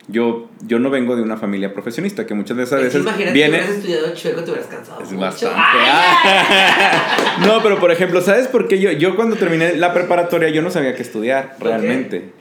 yo, 0.09 0.49
yo 0.67 0.80
no 0.80 0.89
vengo 0.89 1.15
de 1.15 1.21
una 1.21 1.38
familia 1.38 1.74
profesionista, 1.74 2.26
que 2.26 2.34
muchas 2.34 2.57
veces 2.57 2.74
a 2.74 2.76
Es 2.78 2.82
que 2.82 2.86
veces 2.88 3.01
imagínate 3.03 3.34
viene... 3.34 3.51
que 3.51 3.63
hubieras 3.63 3.78
estudiado 3.78 4.13
chueco, 4.13 4.43
te 4.43 4.51
hubieras 4.51 4.67
cansado. 4.69 5.01
Es 5.01 5.11
mucho. 5.13 5.51
no, 7.47 7.63
pero 7.63 7.80
por 7.80 7.91
ejemplo, 7.91 8.21
¿sabes 8.21 8.47
por 8.49 8.67
qué 8.67 8.80
yo, 8.80 8.91
yo 8.91 9.15
cuando 9.15 9.36
terminé 9.38 9.76
la 9.78 9.93
preparatoria 9.93 10.49
yo 10.49 10.61
no 10.61 10.69
sabía 10.71 10.93
qué 10.95 11.01
estudiar 11.01 11.55
¿Por 11.57 11.69
qué? 11.80 12.32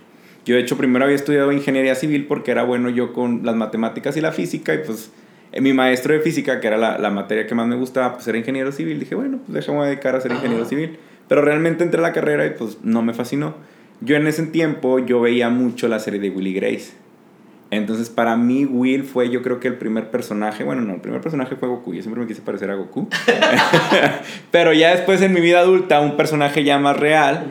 Yo 0.45 0.57
de 0.57 0.61
hecho 0.61 0.77
primero 0.77 1.05
había 1.05 1.17
estudiado 1.17 1.53
ingeniería 1.53 1.95
civil 1.95 2.27
porque 2.27 2.51
era 2.51 2.65
bueno 2.65 2.91
yo 2.91 3.13
con 3.13 3.45
las 3.45 3.55
matemáticas 3.55 4.17
y 4.17 4.21
la 4.21 4.33
física 4.33 4.75
y 4.75 4.79
pues 4.79 5.13
eh, 5.53 5.61
mi 5.61 5.73
maestro 5.73 6.15
de 6.15 6.21
física, 6.21 6.61
que 6.61 6.67
era 6.67 6.77
la, 6.79 6.99
la 6.99 7.11
materia 7.11 7.47
que 7.47 7.55
más 7.55 7.67
me 7.67 7.77
gustaba, 7.77 8.15
pues 8.15 8.27
era 8.27 8.39
ingeniero 8.39 8.73
civil. 8.73 8.99
Dije, 8.99 9.15
bueno, 9.15 9.39
pues 9.47 9.55
déjame 9.55 9.87
dedicar 9.87 10.17
a 10.17 10.21
ser 10.21 10.33
Ajá. 10.33 10.41
ingeniero 10.41 10.65
civil. 10.65 10.99
Pero 11.29 11.43
realmente 11.43 11.85
entré 11.85 12.01
a 12.01 12.03
la 12.03 12.13
carrera 12.13 12.45
y 12.47 12.51
pues 12.51 12.79
no 12.83 13.03
me 13.03 13.15
fascinó. 13.15 13.55
Yo 14.01 14.17
en 14.17 14.27
ese 14.27 14.45
tiempo 14.47 14.99
yo 14.99 15.21
veía 15.21 15.49
mucho 15.49 15.87
la 15.89 15.99
serie 15.99 16.19
de 16.21 16.31
Willy 16.31 16.55
Grace. 16.55 16.93
Entonces, 17.71 18.11
para 18.11 18.37
mí, 18.37 18.67
Will 18.67 19.05
fue, 19.05 19.31
yo 19.31 19.41
creo 19.41 19.59
que 19.59 19.69
el 19.69 19.77
primer 19.77 20.11
personaje. 20.11 20.63
Bueno, 20.63 20.83
no, 20.83 20.95
el 20.95 21.01
primer 21.01 21.23
personaje 21.23 21.57
fue 21.57 21.69
Goku. 21.69 21.95
Yo 21.95 22.03
siempre 22.03 22.21
me 22.21 22.29
quise 22.29 22.43
parecer 22.43 22.71
a 22.71 22.75
Goku. 22.75 23.09
Pero 24.51 24.75
ya 24.75 24.91
después, 24.91 25.23
en 25.23 25.33
mi 25.33 25.41
vida 25.41 25.61
adulta, 25.61 26.01
un 26.01 26.19
personaje 26.19 26.65
ya 26.65 26.79
más 26.79 26.99
real, 26.99 27.47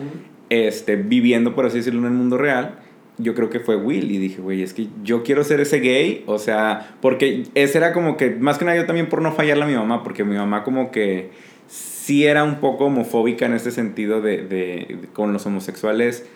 este, 0.48 0.94
viviendo, 0.94 1.56
por 1.56 1.66
así 1.66 1.78
decirlo, 1.78 2.00
en 2.00 2.06
el 2.06 2.12
mundo 2.12 2.38
real, 2.38 2.76
yo 3.22 3.34
creo 3.34 3.48
que 3.50 3.60
fue 3.60 3.76
Will. 3.76 4.10
Y 4.10 4.18
dije, 4.18 4.40
güey, 4.42 4.62
es 4.62 4.74
que 4.74 4.88
yo 5.02 5.22
quiero 5.22 5.44
ser 5.44 5.60
ese 5.60 5.80
gay. 5.80 6.24
O 6.26 6.38
sea, 6.38 6.94
porque 7.00 7.44
ese 7.54 7.78
era 7.78 7.92
como 7.92 8.16
que, 8.16 8.30
más 8.30 8.58
que 8.58 8.64
nada, 8.64 8.76
yo 8.76 8.86
también 8.86 9.08
por 9.08 9.22
no 9.22 9.32
fallarle 9.32 9.64
a 9.64 9.66
mi 9.66 9.74
mamá, 9.74 10.02
porque 10.02 10.24
mi 10.24 10.36
mamá, 10.36 10.64
como 10.64 10.90
que 10.90 11.30
sí 11.68 12.26
era 12.26 12.44
un 12.44 12.56
poco 12.56 12.86
homofóbica 12.86 13.46
en 13.46 13.54
este 13.54 13.70
sentido 13.70 14.20
de, 14.20 14.38
de- 14.38 14.86
de- 15.00 15.08
con 15.12 15.32
los 15.32 15.46
homosexuales 15.46 16.26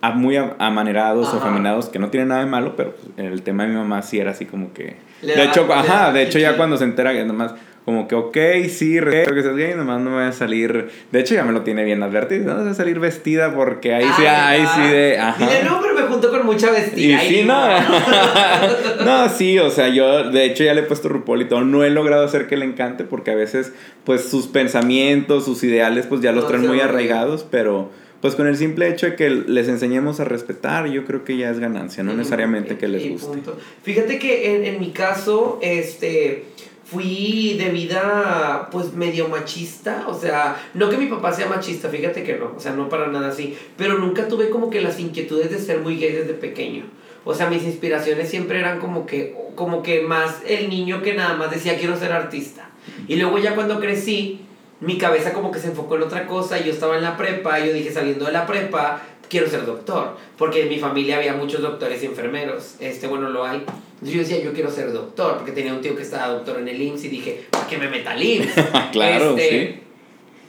a- 0.00 0.12
muy 0.12 0.36
amanerados 0.58 1.26
o 1.28 1.36
Ajá. 1.36 1.46
afeminados, 1.46 1.88
que 1.88 1.98
no 1.98 2.10
tiene 2.10 2.26
nada 2.26 2.44
de 2.44 2.50
malo, 2.50 2.76
pero 2.76 2.94
en 3.16 3.26
el 3.26 3.42
tema 3.42 3.64
de 3.64 3.70
mi 3.70 3.76
mamá 3.76 4.02
sí 4.02 4.18
era 4.18 4.30
así 4.32 4.44
como 4.44 4.72
que... 4.72 4.96
Le 5.22 5.32
de 5.34 5.38
da- 5.38 5.44
hecho, 5.50 5.66
ajá, 5.72 6.12
de 6.12 6.22
hecho 6.22 6.38
ya 6.38 6.56
cuando 6.56 6.76
se 6.76 6.84
entera 6.84 7.12
que 7.12 7.24
nomás 7.24 7.54
como 7.86 8.06
que, 8.08 8.14
ok, 8.16 8.36
sí, 8.68 9.00
respeto 9.00 9.34
que 9.34 9.42
seas 9.42 9.56
gay, 9.56 9.74
nomás 9.74 10.00
no 10.02 10.10
me 10.10 10.16
voy 10.16 10.24
a 10.26 10.32
salir... 10.32 10.88
De 11.12 11.20
hecho 11.20 11.34
ya 11.34 11.44
me 11.44 11.52
lo 11.52 11.62
tiene 11.62 11.84
bien 11.84 12.02
advertido, 12.02 12.44
no 12.52 12.56
vas 12.58 12.66
a 12.66 12.74
salir 12.74 12.98
vestida 12.98 13.54
porque 13.54 13.94
ahí 13.94 14.04
sí, 14.16 14.26
ahí 14.26 14.64
sí 14.74 14.82
de... 14.92 15.18
Ajá. 15.18 15.46
Dile, 15.46 15.62
no, 15.64 15.80
pero 15.80 15.94
me 15.94 16.02
junto 16.02 16.30
con 16.30 16.44
mucha 16.44 16.68
Y 16.68 16.72
vestida. 16.72 17.20
sí, 17.20 17.36
Ay, 17.36 17.44
no. 17.44 19.04
no, 19.04 19.28
sí, 19.28 19.58
o 19.58 19.70
sea, 19.70 19.88
yo 19.88 20.30
de 20.30 20.44
hecho 20.44 20.64
ya 20.64 20.74
le 20.74 20.80
he 20.80 20.84
puesto 20.84 21.08
RuPaul 21.08 21.42
y 21.42 21.44
todo. 21.46 21.62
No 21.64 21.84
he 21.84 21.90
logrado 21.90 22.24
hacer 22.24 22.46
que 22.48 22.56
le 22.56 22.64
encante 22.64 23.04
porque 23.04 23.30
a 23.30 23.34
veces, 23.34 23.72
pues 24.04 24.22
sus 24.28 24.46
pensamientos, 24.48 25.44
sus 25.44 25.62
ideales, 25.64 26.06
pues 26.06 26.20
ya 26.20 26.32
los 26.32 26.42
No, 26.44 26.48
traen 26.48 26.62
sí, 26.64 26.68
muy 26.68 26.80
arraigados, 26.80 27.46
pero 27.50 27.90
pues 28.20 28.34
con 28.34 28.46
el 28.48 28.56
simple 28.56 28.88
hecho 28.88 29.06
de 29.06 29.14
que 29.14 29.30
les 29.30 29.68
enseñemos 29.68 30.18
a 30.20 30.24
respetar, 30.24 30.86
yo 30.88 31.04
creo 31.04 31.22
que 31.22 31.36
ya 31.36 31.50
es 31.50 31.60
ganancia, 31.60 32.02
no 32.02 32.14
necesariamente 32.14 32.74
y- 32.74 32.76
que 32.78 32.88
les 32.88 33.04
y 33.04 33.10
guste. 33.10 33.38
Fíjate 33.84 34.18
que 34.18 34.56
en, 34.56 34.64
en 34.64 34.80
mi 34.80 34.90
caso, 34.90 35.58
este, 35.62 36.44
fui 36.86 37.54
de 37.58 37.70
vida, 37.70 38.68
pues, 38.70 38.92
medio 38.94 39.28
machista. 39.28 40.06
O 40.08 40.14
sea, 40.14 40.56
no 40.74 40.88
que 40.88 40.96
mi 40.96 41.06
papá 41.06 41.32
sea 41.32 41.48
machista, 41.48 41.88
fíjate 41.88 42.22
que 42.22 42.36
no. 42.36 42.52
O 42.56 42.60
sea, 42.60 42.72
no 42.72 42.88
para 42.88 43.08
nada 43.08 43.28
así. 43.28 43.56
Pero 43.76 43.98
nunca 43.98 44.28
tuve 44.28 44.50
como 44.50 44.70
que 44.70 44.80
las 44.80 44.98
inquietudes 45.00 45.50
de 45.50 45.58
ser 45.58 45.80
muy 45.80 45.98
gay 45.98 46.12
desde 46.12 46.34
pequeño. 46.34 46.84
O 47.24 47.34
sea, 47.34 47.50
mis 47.50 47.64
inspiraciones 47.64 48.28
siempre 48.28 48.60
eran 48.60 48.78
como 48.78 49.04
que, 49.04 49.36
como 49.56 49.82
que 49.82 50.02
más 50.02 50.42
el 50.46 50.68
niño 50.68 51.02
que 51.02 51.14
nada 51.14 51.34
más 51.34 51.50
decía 51.50 51.76
quiero 51.76 51.98
ser 51.98 52.12
artista. 52.12 52.70
Y 53.08 53.16
luego 53.16 53.38
ya 53.38 53.56
cuando 53.56 53.80
crecí, 53.80 54.46
mi 54.80 54.98
cabeza 54.98 55.32
como 55.32 55.50
que 55.50 55.58
se 55.58 55.68
enfocó 55.68 55.96
en 55.96 56.02
otra 56.02 56.26
cosa. 56.26 56.60
Yo 56.60 56.72
estaba 56.72 56.96
en 56.96 57.02
la 57.02 57.16
prepa, 57.16 57.58
yo 57.58 57.72
dije 57.72 57.92
saliendo 57.92 58.26
de 58.26 58.32
la 58.32 58.46
prepa, 58.46 59.02
quiero 59.28 59.48
ser 59.48 59.66
doctor. 59.66 60.16
Porque 60.36 60.62
en 60.62 60.68
mi 60.68 60.78
familia 60.78 61.16
había 61.16 61.34
muchos 61.34 61.62
doctores 61.62 62.02
y 62.02 62.06
enfermeros. 62.06 62.74
Este, 62.80 63.06
bueno, 63.06 63.28
lo 63.30 63.44
hay. 63.44 63.58
Entonces 63.58 64.14
yo 64.14 64.18
decía, 64.20 64.40
yo 64.42 64.52
quiero 64.52 64.70
ser 64.70 64.92
doctor. 64.92 65.36
Porque 65.36 65.52
tenía 65.52 65.72
un 65.72 65.80
tío 65.80 65.96
que 65.96 66.02
estaba 66.02 66.28
doctor 66.28 66.58
en 66.58 66.68
el 66.68 66.80
IMSS 66.80 67.04
y 67.04 67.08
dije, 67.08 67.46
¿para 67.50 67.66
qué 67.66 67.78
me 67.78 67.88
meta 67.88 68.12
al 68.12 68.22
IMSS? 68.22 68.54
Claro, 68.92 69.36
Este, 69.36 69.82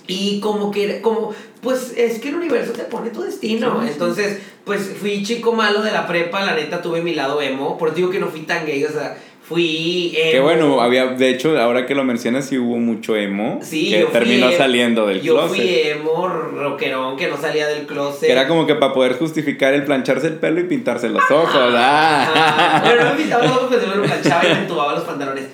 Y 0.07 0.39
como 0.39 0.71
que, 0.71 1.01
como, 1.01 1.34
pues 1.61 1.93
es 1.97 2.19
que 2.19 2.30
el 2.30 2.36
universo 2.36 2.73
te 2.73 2.84
pone 2.84 3.09
tu 3.09 3.21
destino. 3.21 3.86
Entonces, 3.86 4.39
pues 4.63 4.93
fui 4.99 5.23
chico 5.23 5.53
malo 5.53 5.82
de 5.82 5.91
la 5.91 6.07
prepa, 6.07 6.45
la 6.45 6.55
neta 6.55 6.82
tuve 6.82 7.01
mi 7.01 7.13
lado 7.15 7.41
emo. 7.41 7.78
Por 7.78 7.93
digo 7.93 8.09
que 8.09 8.19
no 8.19 8.28
fui 8.28 8.41
tan 8.41 8.65
gay, 8.65 8.84
o 8.84 8.91
sea, 8.91 9.17
fui 9.47 10.13
emo. 10.15 10.31
Que 10.31 10.39
bueno, 10.41 10.81
había, 10.81 11.05
de 11.07 11.29
hecho, 11.29 11.57
ahora 11.59 11.85
que 11.85 11.95
lo 11.95 12.03
mencionas, 12.03 12.45
sí 12.47 12.57
hubo 12.57 12.77
mucho 12.77 13.15
emo. 13.15 13.59
Sí, 13.63 13.89
que 13.91 14.01
yo 14.01 14.07
terminó 14.07 14.49
em- 14.49 14.57
saliendo 14.57 15.07
del 15.07 15.21
Yo 15.21 15.35
closet. 15.35 15.49
fui 15.49 15.79
emo, 15.85 16.27
rockerón, 16.27 17.15
que 17.17 17.27
no 17.27 17.37
salía 17.37 17.67
del 17.67 17.85
closet. 17.87 18.27
Que 18.27 18.31
era 18.31 18.47
como 18.47 18.65
que 18.67 18.75
para 18.75 18.93
poder 18.93 19.13
justificar 19.17 19.73
el 19.73 19.83
plancharse 19.85 20.27
el 20.27 20.35
pelo 20.35 20.59
y 20.59 20.63
pintarse 20.65 21.09
los 21.09 21.23
ojos. 21.31 21.73
Ajá. 21.73 22.31
Ah. 22.35 22.81
Pero 22.83 23.03
no 23.05 23.11
me 23.11 23.17
pintaba 23.17 23.43
los 23.43 23.51
ojos, 23.53 23.69
me 23.71 23.95
lo 23.95 24.03
planchaba 24.03 24.43
y 24.45 24.53
me 24.53 24.59
entubaba 24.61 24.93
los 24.93 25.03
pantalones. 25.03 25.45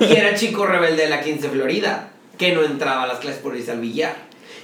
Y 0.00 0.16
era 0.16 0.34
chico 0.34 0.66
rebelde 0.66 1.02
de 1.04 1.10
la 1.10 1.20
15 1.20 1.48
Florida, 1.50 2.10
que 2.38 2.52
no 2.52 2.62
entraba 2.64 3.02
a 3.02 3.06
las 3.06 3.18
clases 3.18 3.40
por 3.40 3.54
irse 3.56 3.72
al 3.72 3.80
billar. 3.80 4.14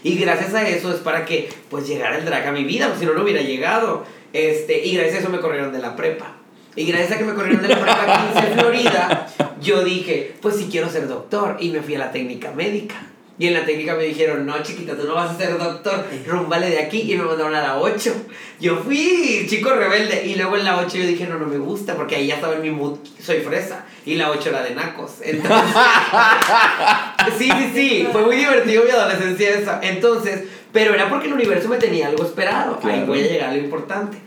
Y 0.02 0.16
gracias 0.16 0.54
a 0.54 0.66
eso 0.66 0.90
es 0.90 1.00
para 1.00 1.26
que 1.26 1.50
pues 1.68 1.86
llegara 1.86 2.16
el 2.16 2.24
drag 2.24 2.46
a 2.46 2.52
mi 2.52 2.64
vida, 2.64 2.94
si 2.98 3.04
no, 3.04 3.12
no 3.12 3.22
hubiera 3.22 3.42
llegado. 3.42 4.04
Este, 4.32 4.84
y 4.86 4.94
gracias 4.94 5.16
a 5.16 5.18
eso 5.20 5.28
me 5.28 5.40
corrieron 5.40 5.72
de 5.72 5.78
la 5.80 5.94
prepa. 5.96 6.36
Y 6.76 6.84
gracias 6.86 7.12
a 7.12 7.18
que 7.18 7.24
me 7.24 7.34
corrieron 7.34 7.62
de 7.62 7.68
la 7.68 7.80
prepa 7.80 8.32
15 8.34 8.52
Florida, 8.60 9.26
yo 9.60 9.82
dije, 9.84 10.34
pues 10.40 10.56
sí 10.56 10.68
quiero 10.70 10.88
ser 10.88 11.08
doctor. 11.08 11.56
Y 11.60 11.70
me 11.70 11.80
fui 11.82 11.94
a 11.96 11.98
la 11.98 12.12
técnica 12.12 12.52
médica. 12.52 12.94
Y 13.38 13.46
en 13.46 13.54
la 13.54 13.64
técnica 13.64 13.94
me 13.94 14.04
dijeron, 14.04 14.44
no, 14.44 14.62
chiquita, 14.62 14.94
tú 14.94 15.06
no 15.06 15.14
vas 15.14 15.30
a 15.30 15.36
ser 15.38 15.56
doctor, 15.56 16.04
rúmbale 16.26 16.68
de 16.68 16.78
aquí. 16.78 17.10
Y 17.10 17.16
me 17.16 17.24
mandaron 17.24 17.54
a 17.54 17.62
la 17.62 17.78
8. 17.78 18.14
Yo 18.60 18.76
fui 18.76 19.46
chico 19.48 19.70
rebelde. 19.70 20.26
Y 20.26 20.34
luego 20.34 20.58
en 20.58 20.64
la 20.64 20.76
8 20.78 20.98
yo 20.98 21.06
dije, 21.06 21.26
no, 21.26 21.38
no 21.38 21.46
me 21.46 21.56
gusta, 21.56 21.94
porque 21.96 22.16
ahí 22.16 22.26
ya 22.26 22.34
estaba 22.34 22.54
en 22.56 22.62
mi 22.62 22.70
mood, 22.70 22.98
soy 23.18 23.38
fresa. 23.40 23.86
Y 24.04 24.16
la 24.16 24.30
8 24.30 24.50
era 24.50 24.62
de 24.62 24.74
nacos. 24.74 25.12
Entonces, 25.22 25.74
sí, 27.38 27.50
sí, 27.50 27.70
sí, 27.74 28.08
fue 28.12 28.22
muy 28.22 28.36
divertido 28.36 28.84
mi 28.84 28.90
adolescencia 28.90 29.50
esa. 29.50 29.80
Entonces, 29.82 30.44
pero 30.72 30.94
era 30.94 31.08
porque 31.08 31.26
el 31.28 31.32
universo 31.32 31.68
me 31.68 31.78
tenía 31.78 32.08
algo 32.08 32.24
esperado. 32.24 32.74
Ahí 32.82 32.90
Claro. 32.90 33.06
voy 33.06 33.20
a 33.20 33.26
llegar 33.26 33.50
a 33.50 33.54
lo 33.54 33.58
importante. 33.58 34.18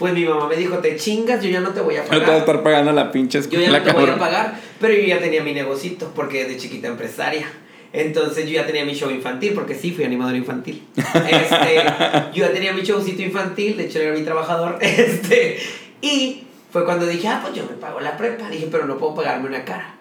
Pues 0.00 0.14
mi 0.14 0.24
mamá 0.24 0.48
me 0.48 0.56
dijo, 0.56 0.78
te 0.78 0.96
chingas, 0.96 1.42
yo 1.44 1.50
ya 1.50 1.60
no 1.60 1.70
te 1.70 1.82
voy 1.82 1.96
a 1.96 2.02
No 2.02 2.08
te 2.08 2.14
vas 2.14 2.22
a 2.22 2.26
pagar. 2.26 2.38
estar 2.38 2.62
pagando 2.62 2.92
la 2.92 3.12
pinche 3.12 3.38
Yo 3.42 3.60
ya 3.60 3.66
escuela, 3.66 3.78
no 3.80 3.84
te 3.84 3.92
voy 3.92 4.10
a 4.10 4.18
pagar, 4.18 4.60
pero 4.80 4.94
yo 4.94 5.02
ya 5.02 5.18
tenía 5.20 5.42
mi 5.42 5.52
negocito, 5.52 6.10
porque 6.16 6.46
de 6.46 6.56
chiquita 6.56 6.88
empresaria. 6.88 7.46
Entonces 7.92 8.46
yo 8.46 8.52
ya 8.52 8.66
tenía 8.66 8.84
mi 8.84 8.94
show 8.94 9.10
infantil, 9.10 9.52
porque 9.52 9.74
sí, 9.74 9.92
fui 9.92 10.04
animador 10.04 10.36
infantil. 10.36 10.82
Este, 10.96 11.82
yo 12.34 12.46
ya 12.46 12.52
tenía 12.52 12.72
mi 12.72 12.80
showcito 12.80 13.20
infantil, 13.20 13.76
de 13.76 13.84
hecho 13.84 13.98
era 13.98 14.16
mi 14.16 14.24
trabajador. 14.24 14.78
Este, 14.80 15.58
y 16.00 16.44
fue 16.70 16.84
cuando 16.86 17.06
dije, 17.06 17.28
ah, 17.28 17.40
pues 17.42 17.54
yo 17.54 17.64
me 17.64 17.76
pago 17.76 18.00
la 18.00 18.16
prepa. 18.16 18.48
Dije, 18.48 18.68
pero 18.70 18.86
no 18.86 18.96
puedo 18.96 19.14
pagarme 19.16 19.48
una 19.48 19.66
cara. 19.66 19.96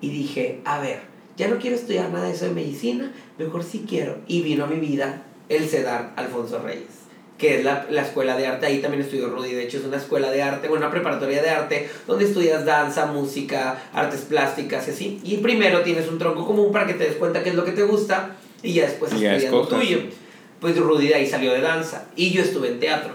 Y 0.00 0.08
dije, 0.08 0.60
a 0.64 0.78
ver, 0.78 1.00
ya 1.36 1.48
no 1.48 1.58
quiero 1.58 1.76
estudiar 1.76 2.10
nada 2.10 2.26
de 2.26 2.32
eso 2.32 2.46
de 2.46 2.52
medicina, 2.52 3.12
mejor 3.38 3.64
sí 3.64 3.84
quiero. 3.86 4.18
Y 4.26 4.40
vino 4.42 4.64
a 4.64 4.66
mi 4.66 4.80
vida 4.80 5.24
el 5.48 5.68
CEDAR 5.68 6.12
Alfonso 6.16 6.60
Reyes, 6.62 6.86
que 7.42 7.58
es 7.58 7.64
la, 7.64 7.88
la 7.90 8.02
escuela 8.02 8.36
de 8.36 8.46
arte. 8.46 8.66
Ahí 8.66 8.78
también 8.78 9.02
estudió 9.02 9.28
Rudy, 9.28 9.50
de 9.50 9.64
hecho 9.64 9.78
es 9.78 9.84
una 9.84 9.96
escuela 9.96 10.30
de 10.30 10.40
arte, 10.44 10.68
bueno, 10.68 10.86
una 10.86 10.92
preparatoria 10.92 11.42
de 11.42 11.50
arte, 11.50 11.90
donde 12.06 12.26
estudias 12.26 12.64
danza, 12.64 13.06
música, 13.06 13.82
artes 13.92 14.20
plásticas 14.20 14.86
y 14.86 14.90
así. 14.92 15.20
Y 15.24 15.38
primero 15.38 15.80
tienes 15.80 16.06
un 16.06 16.18
tronco 16.18 16.46
común 16.46 16.70
para 16.70 16.86
que 16.86 16.94
te 16.94 17.02
des 17.02 17.16
cuenta 17.16 17.42
qué 17.42 17.48
es 17.48 17.56
lo 17.56 17.64
que 17.64 17.72
te 17.72 17.82
gusta 17.82 18.36
y 18.62 18.74
ya 18.74 18.84
después 18.84 19.10
Y 19.14 19.26
estudias 19.26 19.50
lo 19.50 19.66
tuyo. 19.66 20.02
Pues 20.60 20.78
Rudy 20.78 21.08
de 21.08 21.16
ahí 21.16 21.26
salió 21.26 21.52
de 21.52 21.60
danza 21.60 22.06
y 22.14 22.30
yo 22.30 22.42
estuve 22.42 22.68
en 22.68 22.78
teatro. 22.78 23.10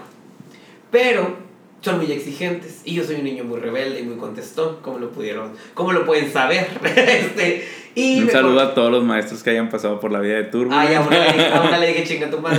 Pero 0.90 1.34
son 1.80 1.96
muy 1.96 2.12
exigentes 2.12 2.82
y 2.84 2.96
yo 2.96 3.04
soy 3.04 3.16
un 3.16 3.24
niño 3.24 3.44
muy 3.44 3.60
rebelde 3.60 4.00
y 4.00 4.02
muy 4.02 4.16
contestón, 4.16 4.76
como 4.82 4.98
lo 4.98 5.10
pudieron, 5.10 5.52
como 5.72 5.92
lo 5.92 6.04
pueden 6.04 6.30
saber. 6.30 6.68
este, 6.84 7.66
y 7.94 8.20
Un 8.20 8.30
saludo 8.30 8.60
a 8.60 8.74
todos 8.74 8.92
los 8.92 9.04
maestros 9.04 9.42
que 9.42 9.50
hayan 9.50 9.70
pasado 9.70 9.98
por 9.98 10.12
la 10.12 10.20
vida 10.20 10.36
de 10.36 10.44
Turbo. 10.44 10.74
Ay, 10.74 10.94
a 10.94 11.00
una, 11.00 11.18
le 11.18 11.32
dije, 11.32 11.46
a 11.46 11.62
una 11.62 11.78
le 11.78 11.86
dije 11.86 12.04
chinga 12.04 12.28
tu 12.28 12.40
madre. 12.40 12.58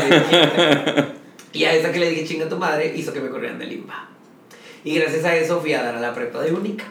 Y 1.54 1.64
a 1.64 1.74
esa 1.74 1.92
que 1.92 2.00
le 2.00 2.10
dije 2.10 2.26
chinga 2.26 2.48
tu 2.48 2.58
madre 2.58 2.94
hizo 2.96 3.12
que 3.12 3.22
me 3.22 3.30
corrieran 3.30 3.60
de 3.60 3.66
limba. 3.66 4.10
Y 4.84 4.96
gracias 4.96 5.26
a 5.26 5.36
eso 5.36 5.60
fui 5.60 5.74
a 5.74 5.84
dar 5.84 5.96
a 5.96 6.00
la 6.00 6.14
prepa 6.14 6.42
de 6.42 6.54
única. 6.54 6.86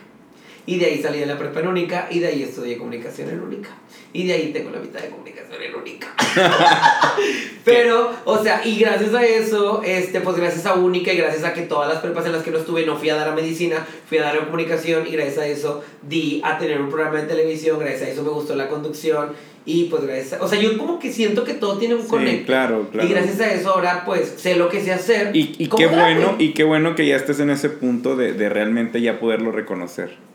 Y 0.68 0.76
de 0.78 0.84
ahí 0.84 1.00
salí 1.02 1.18
de 1.18 1.24
la 1.24 1.38
prepa 1.38 1.60
en 1.60 1.68
única 1.68 2.08
y 2.10 2.18
de 2.18 2.26
ahí 2.26 2.42
estudié 2.42 2.76
comunicación 2.76 3.30
en 3.30 3.40
única. 3.40 3.70
Y 4.12 4.26
de 4.26 4.34
ahí 4.34 4.52
tengo 4.52 4.68
la 4.70 4.78
mitad 4.80 5.00
de 5.00 5.08
comunicación 5.08 5.62
en 5.62 5.74
única. 5.74 6.08
Pero, 7.64 8.10
o 8.26 8.42
sea, 8.42 8.60
y 8.66 8.78
gracias 8.78 9.14
a 9.14 9.24
eso, 9.24 9.82
este, 9.82 10.20
pues 10.20 10.36
gracias 10.36 10.66
a 10.66 10.74
única 10.74 11.10
y 11.10 11.16
gracias 11.16 11.44
a 11.44 11.54
que 11.54 11.62
todas 11.62 11.88
las 11.88 12.02
prepas 12.02 12.26
en 12.26 12.32
las 12.32 12.42
que 12.42 12.50
no 12.50 12.58
estuve 12.58 12.84
no 12.84 12.96
fui 12.96 13.08
a 13.08 13.14
dar 13.16 13.28
a 13.28 13.34
medicina, 13.34 13.86
fui 14.08 14.18
a 14.18 14.24
dar 14.24 14.36
a 14.36 14.44
comunicación 14.44 15.06
y 15.06 15.12
gracias 15.12 15.38
a 15.38 15.46
eso 15.46 15.82
di 16.02 16.42
a 16.44 16.58
tener 16.58 16.80
un 16.82 16.90
programa 16.90 17.20
de 17.22 17.26
televisión, 17.26 17.78
gracias 17.78 18.02
a 18.02 18.08
eso 18.10 18.22
me 18.22 18.30
gustó 18.30 18.54
la 18.54 18.68
conducción 18.68 19.30
y 19.64 19.84
pues 19.84 20.02
gracias 20.04 20.34
a, 20.34 20.44
o 20.44 20.48
sea, 20.48 20.60
yo 20.60 20.76
como 20.76 20.98
que 20.98 21.10
siento 21.12 21.44
que 21.44 21.54
todo 21.54 21.78
tiene 21.78 21.94
un 21.94 22.02
Sí, 22.02 22.08
conecto. 22.08 22.46
claro, 22.46 22.88
claro. 22.92 23.08
Y 23.08 23.12
gracias 23.12 23.40
a 23.40 23.52
eso 23.52 23.70
ahora 23.70 24.02
pues 24.04 24.34
sé 24.36 24.54
lo 24.56 24.68
que 24.68 24.82
sé 24.82 24.92
hacer. 24.92 25.34
Y, 25.34 25.54
y 25.58 25.68
qué 25.68 25.86
bueno, 25.86 26.36
y 26.38 26.52
qué 26.52 26.64
bueno 26.64 26.94
que 26.94 27.06
ya 27.06 27.16
estés 27.16 27.40
en 27.40 27.48
ese 27.50 27.70
punto 27.70 28.16
de, 28.16 28.32
de 28.34 28.48
realmente 28.50 29.00
ya 29.00 29.18
poderlo 29.18 29.50
reconocer. 29.50 30.27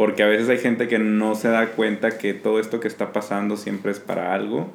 Porque 0.00 0.22
a 0.22 0.26
veces 0.26 0.48
hay 0.48 0.56
gente 0.56 0.88
que 0.88 0.98
no 0.98 1.34
se 1.34 1.48
da 1.48 1.66
cuenta 1.72 2.16
que 2.16 2.32
todo 2.32 2.58
esto 2.58 2.80
que 2.80 2.88
está 2.88 3.12
pasando 3.12 3.58
siempre 3.58 3.92
es 3.92 4.00
para 4.00 4.32
algo. 4.32 4.70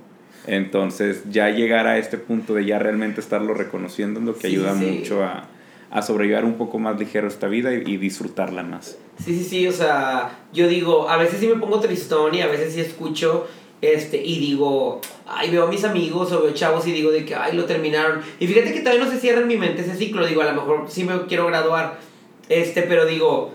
Entonces, 0.46 1.24
ya 1.32 1.50
llegar 1.50 1.88
a 1.88 1.98
este 1.98 2.20
punto 2.20 2.54
de 2.54 2.64
ya 2.64 2.78
realmente 2.78 3.22
estarlo 3.22 3.56
reconociendo 3.56 4.20
es 4.20 4.26
lo 4.28 4.36
que 4.36 4.42
Sí, 4.42 4.48
ayuda 4.48 4.78
sí. 4.78 4.86
mucho 4.86 5.24
a, 5.24 5.48
a 5.90 6.02
sobrellevar 6.04 6.46
un 6.46 6.54
poco 6.60 6.78
más 6.78 7.00
ligero 7.00 7.28
esta 7.28 7.48
vida 7.48 7.74
y, 7.74 7.82
y 7.88 7.98
disfrutarla 7.98 8.62
más. 8.62 9.00
Sí, 9.24 9.36
sí, 9.36 9.44
sí, 9.44 9.68
o 9.68 9.72
sea, 9.72 10.38
yo 10.54 10.68
digo, 10.68 11.10
a 11.10 11.18
veces 11.18 11.40
sí 11.40 11.48
me 11.48 11.56
pongo 11.56 11.80
tristón 11.80 12.36
y 12.36 12.42
a 12.42 12.48
veces 12.48 12.74
sí 12.76 12.82
escucho 12.82 13.48
este 13.82 14.24
y 14.24 14.38
digo, 14.38 15.02
ay, 15.26 15.50
veo 15.50 15.64
a 15.64 15.68
mis 15.72 15.84
amigos 15.86 16.32
o 16.34 16.44
veo 16.44 16.54
chavos 16.54 16.86
y 16.86 16.92
digo 16.92 17.10
de 17.10 17.26
que, 17.26 17.34
ay, 17.34 17.58
lo 17.58 17.66
terminaron. 17.66 18.22
Y 18.40 18.46
fíjate 18.46 18.74
que 18.74 18.82
todavía 18.82 19.04
no 19.04 19.10
se 19.10 19.20
cierra 19.20 19.42
en 19.42 19.48
mi 19.48 19.58
mente 19.58 19.82
ese 19.82 19.96
ciclo, 19.96 20.28
digo, 20.28 20.44
a 20.44 20.46
lo 20.46 20.54
mejor 20.54 20.86
sí 20.88 21.04
me 21.04 21.20
quiero 21.26 21.48
graduar, 21.48 21.98
este, 22.48 22.84
pero 22.84 23.08
digo, 23.08 23.52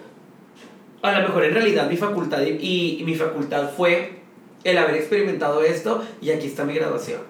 a 1.03 1.13
lo 1.21 1.29
mejor 1.29 1.45
en 1.45 1.55
realidad 1.55 1.89
mi 1.89 1.97
facultad 1.97 2.43
y, 2.43 2.99
y 3.01 3.03
mi 3.05 3.15
facultad 3.15 3.71
fue 3.77 4.21
el 4.65 4.77
haber 4.79 4.97
experimentado 4.97 5.63
esto 5.63 6.05
y 6.21 6.31
aquí 6.31 6.47
está 6.47 6.65
mi 6.65 6.75
graduación. 6.75 7.21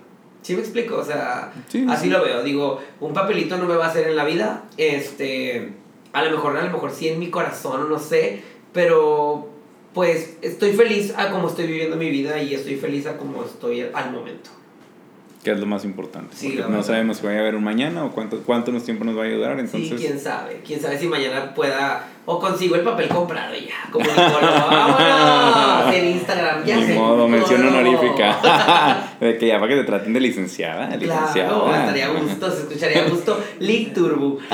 ¿Sí 0.43 0.55
me 0.55 0.61
explico? 0.61 0.97
O 0.97 1.05
sea, 1.05 1.53
Sí, 1.69 1.85
así 1.89 2.05
sí. 2.05 2.11
lo 2.11 2.23
veo. 2.25 2.43
Digo, 2.43 2.81
un 3.01 3.13
papelito 3.13 3.59
no 3.59 3.67
me 3.67 3.77
va 3.77 3.87
a 3.87 3.89
hacer 3.91 4.09
en 4.09 4.17
la 4.17 4.25
vida. 4.25 4.65
Este, 4.79 5.73
a 6.13 6.25
lo 6.25 6.31
mejor, 6.31 6.57
a 6.57 6.65
lo 6.65 6.73
mejor 6.73 6.91
sí 6.93 7.09
en 7.09 7.19
mi 7.19 7.29
corazón, 7.29 7.89
no 7.91 7.99
sé. 7.99 8.43
Pero, 8.73 9.51
pues, 9.93 10.39
estoy 10.41 10.73
feliz 10.73 11.13
a 11.17 11.31
como 11.31 11.49
estoy 11.49 11.67
viviendo 11.67 11.97
mi 11.97 12.09
vida 12.11 12.43
y 12.43 12.55
estoy 12.55 12.77
feliz 12.77 13.07
a 13.07 13.19
como 13.19 13.45
estoy 13.45 13.83
al 13.93 14.13
momento. 14.13 14.49
Que 15.45 15.53
es 15.53 15.59
lo 15.61 15.67
más 15.67 15.85
importante. 15.85 16.35
Sí, 16.37 16.55
porque 16.57 16.73
no 16.73 16.83
sabemos 16.83 17.19
si 17.19 17.27
va 17.27 17.33
a 17.33 17.39
haber 17.39 17.55
un 17.55 17.65
mañana 17.65 18.05
o 18.05 18.11
cuánto, 18.13 18.43
cuánto 18.43 18.73
nos 18.73 18.85
tiempo 18.85 19.05
nos 19.05 19.17
va 19.19 19.23
a 19.23 19.27
ayudar. 19.27 19.59
Entonces, 19.61 19.91
sí, 19.91 19.95
quién 19.97 20.19
sabe. 20.19 20.61
Quién 20.67 20.81
sabe 20.81 20.99
si 20.99 21.07
mañana 21.07 21.55
pueda 21.55 22.09
o 22.31 22.39
consigo 22.39 22.77
el 22.77 22.83
papel 22.83 23.09
comprado 23.09 23.53
y 23.57 23.67
ya. 23.67 23.91
Como 23.91 24.09
vámonos 24.09 25.93
en 25.93 26.11
Instagram. 26.11 26.65
Ya 26.65 26.77
sé. 26.77 26.95
modo, 26.95 27.27
mención 27.27 27.67
honorífica. 27.67 28.37
de 29.21 29.37
que 29.37 29.49
ya 29.49 29.59
para 29.59 29.69
que 29.69 29.75
te 29.81 29.85
traten 29.85 30.13
de 30.13 30.21
licenciada. 30.21 30.87
Claro, 30.87 31.01
licenciada. 31.01 31.81
estaría 31.81 32.07
a 32.07 32.11
gusto, 32.11 32.49
se 32.53 32.63
escucharía 32.63 33.03
a 33.03 33.09
gusto. 33.09 33.37
Lick 33.59 33.95
Turbo. 33.95 34.39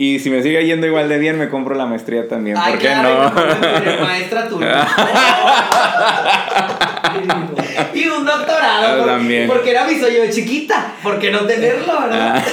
Y 0.00 0.20
si 0.20 0.30
me 0.30 0.40
sigue 0.44 0.64
yendo 0.64 0.86
igual 0.86 1.08
de 1.08 1.18
bien, 1.18 1.40
me 1.40 1.48
compro 1.48 1.74
la 1.74 1.84
maestría 1.84 2.28
también. 2.28 2.56
Ay, 2.56 2.74
¿Por 2.74 2.80
qué 2.80 2.86
claro, 2.86 3.32
no? 3.34 4.06
maestra 4.06 4.48
Turbo. 4.48 4.64
y 7.94 8.06
un 8.06 8.24
doctorado. 8.24 9.10
Ah, 9.10 9.18
por-. 9.18 9.46
Porque 9.48 9.72
era 9.72 9.84
mi 9.86 9.98
sueño 9.98 10.22
de 10.22 10.30
chiquita. 10.30 10.92
¿Por 11.02 11.18
qué 11.18 11.32
no 11.32 11.40
tenerlo, 11.40 12.00
verdad? 12.00 12.44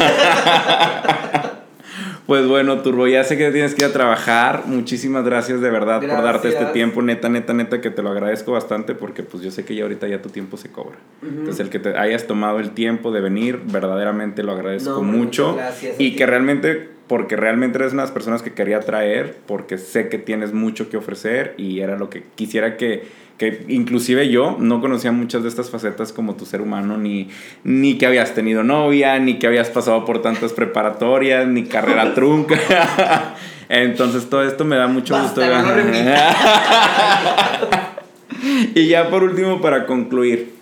Pues 2.28 2.48
bueno, 2.48 2.80
Turbo, 2.82 3.08
ya 3.08 3.24
sé 3.24 3.38
que 3.38 3.52
tienes 3.52 3.76
que 3.76 3.84
ir 3.84 3.90
a 3.90 3.94
trabajar. 3.94 4.64
Muchísimas 4.66 5.24
gracias 5.26 5.62
de 5.62 5.70
verdad 5.70 6.00
por 6.02 6.24
darte 6.24 6.48
este 6.50 6.66
tiempo. 6.68 7.04
Neta, 7.04 7.30
neta, 7.30 7.54
neta, 7.54 7.82
que 7.82 7.92
te 7.92 8.02
lo 8.02 8.10
agradezco 8.10 8.52
bastante 8.52 8.96
porque 8.96 9.22
pues 9.22 9.44
yo 9.44 9.52
sé 9.52 9.64
que 9.64 9.76
ya 9.76 9.84
ahorita 9.84 10.08
ya 10.08 10.22
tu 10.24 10.30
tiempo 10.30 10.58
se 10.58 10.72
cobra. 10.72 10.98
Entonces 11.22 11.60
el 11.60 11.70
que 11.70 11.78
te 11.78 11.96
hayas 11.96 12.26
tomado 12.26 12.60
el 12.60 12.72
tiempo 12.72 13.12
de 13.12 13.22
venir, 13.22 13.60
verdaderamente 13.66 14.42
lo 14.42 14.54
agradezco 14.54 14.90
No, 14.90 15.04
mucho. 15.04 15.56
gracias 15.56 15.96
y 16.00 16.16
que 16.16 16.26
realmente, 16.26 16.90
porque 17.08 17.36
realmente 17.36 17.78
eres 17.78 17.94
una 17.94 18.02
de 18.02 18.08
las 18.08 18.14
personas 18.14 18.42
que 18.42 18.54
quería 18.54 18.80
traer, 18.80 19.36
porque 19.46 19.78
sé 19.78 20.10
que 20.10 20.18
tienes 20.18 20.52
mucho 20.52 20.90
que 20.90 20.98
ofrecer 20.98 21.54
y 21.58 21.82
era 21.82 21.96
lo 21.96 22.10
que 22.10 22.24
quisiera 22.34 22.76
que 22.76 23.04
que 23.38 23.66
inclusive 23.68 24.30
yo 24.30 24.56
no 24.60 24.80
conocía 24.80 25.12
muchas 25.12 25.44
de 25.44 25.50
estas 25.50 25.70
facetas 25.70 26.14
como 26.14 26.36
tu 26.36 26.46
ser 26.46 26.62
humano, 26.62 26.98
ni, 26.98 27.30
ni 27.64 27.98
que 27.98 28.06
habías 28.06 28.34
tenido 28.34 28.64
novia, 28.64 29.20
ni 29.20 29.40
que 29.40 29.48
habías 29.48 29.70
pasado 29.70 30.06
por 30.06 30.22
tantas 30.22 30.54
preparatorias, 30.54 31.46
ni 31.48 31.66
carrera 31.66 32.14
trunca. 32.16 32.58
Entonces 33.68 34.30
todo 34.30 34.44
esto 34.44 34.64
me 34.64 34.78
da 34.78 34.88
mucho 34.88 35.16
Basta, 35.16 35.42
gusto. 35.42 35.68
no 35.68 35.96
y 38.76 38.88
ya 38.88 39.10
por 39.10 39.24
último, 39.24 39.60
para 39.60 39.86
concluir, 39.86 40.54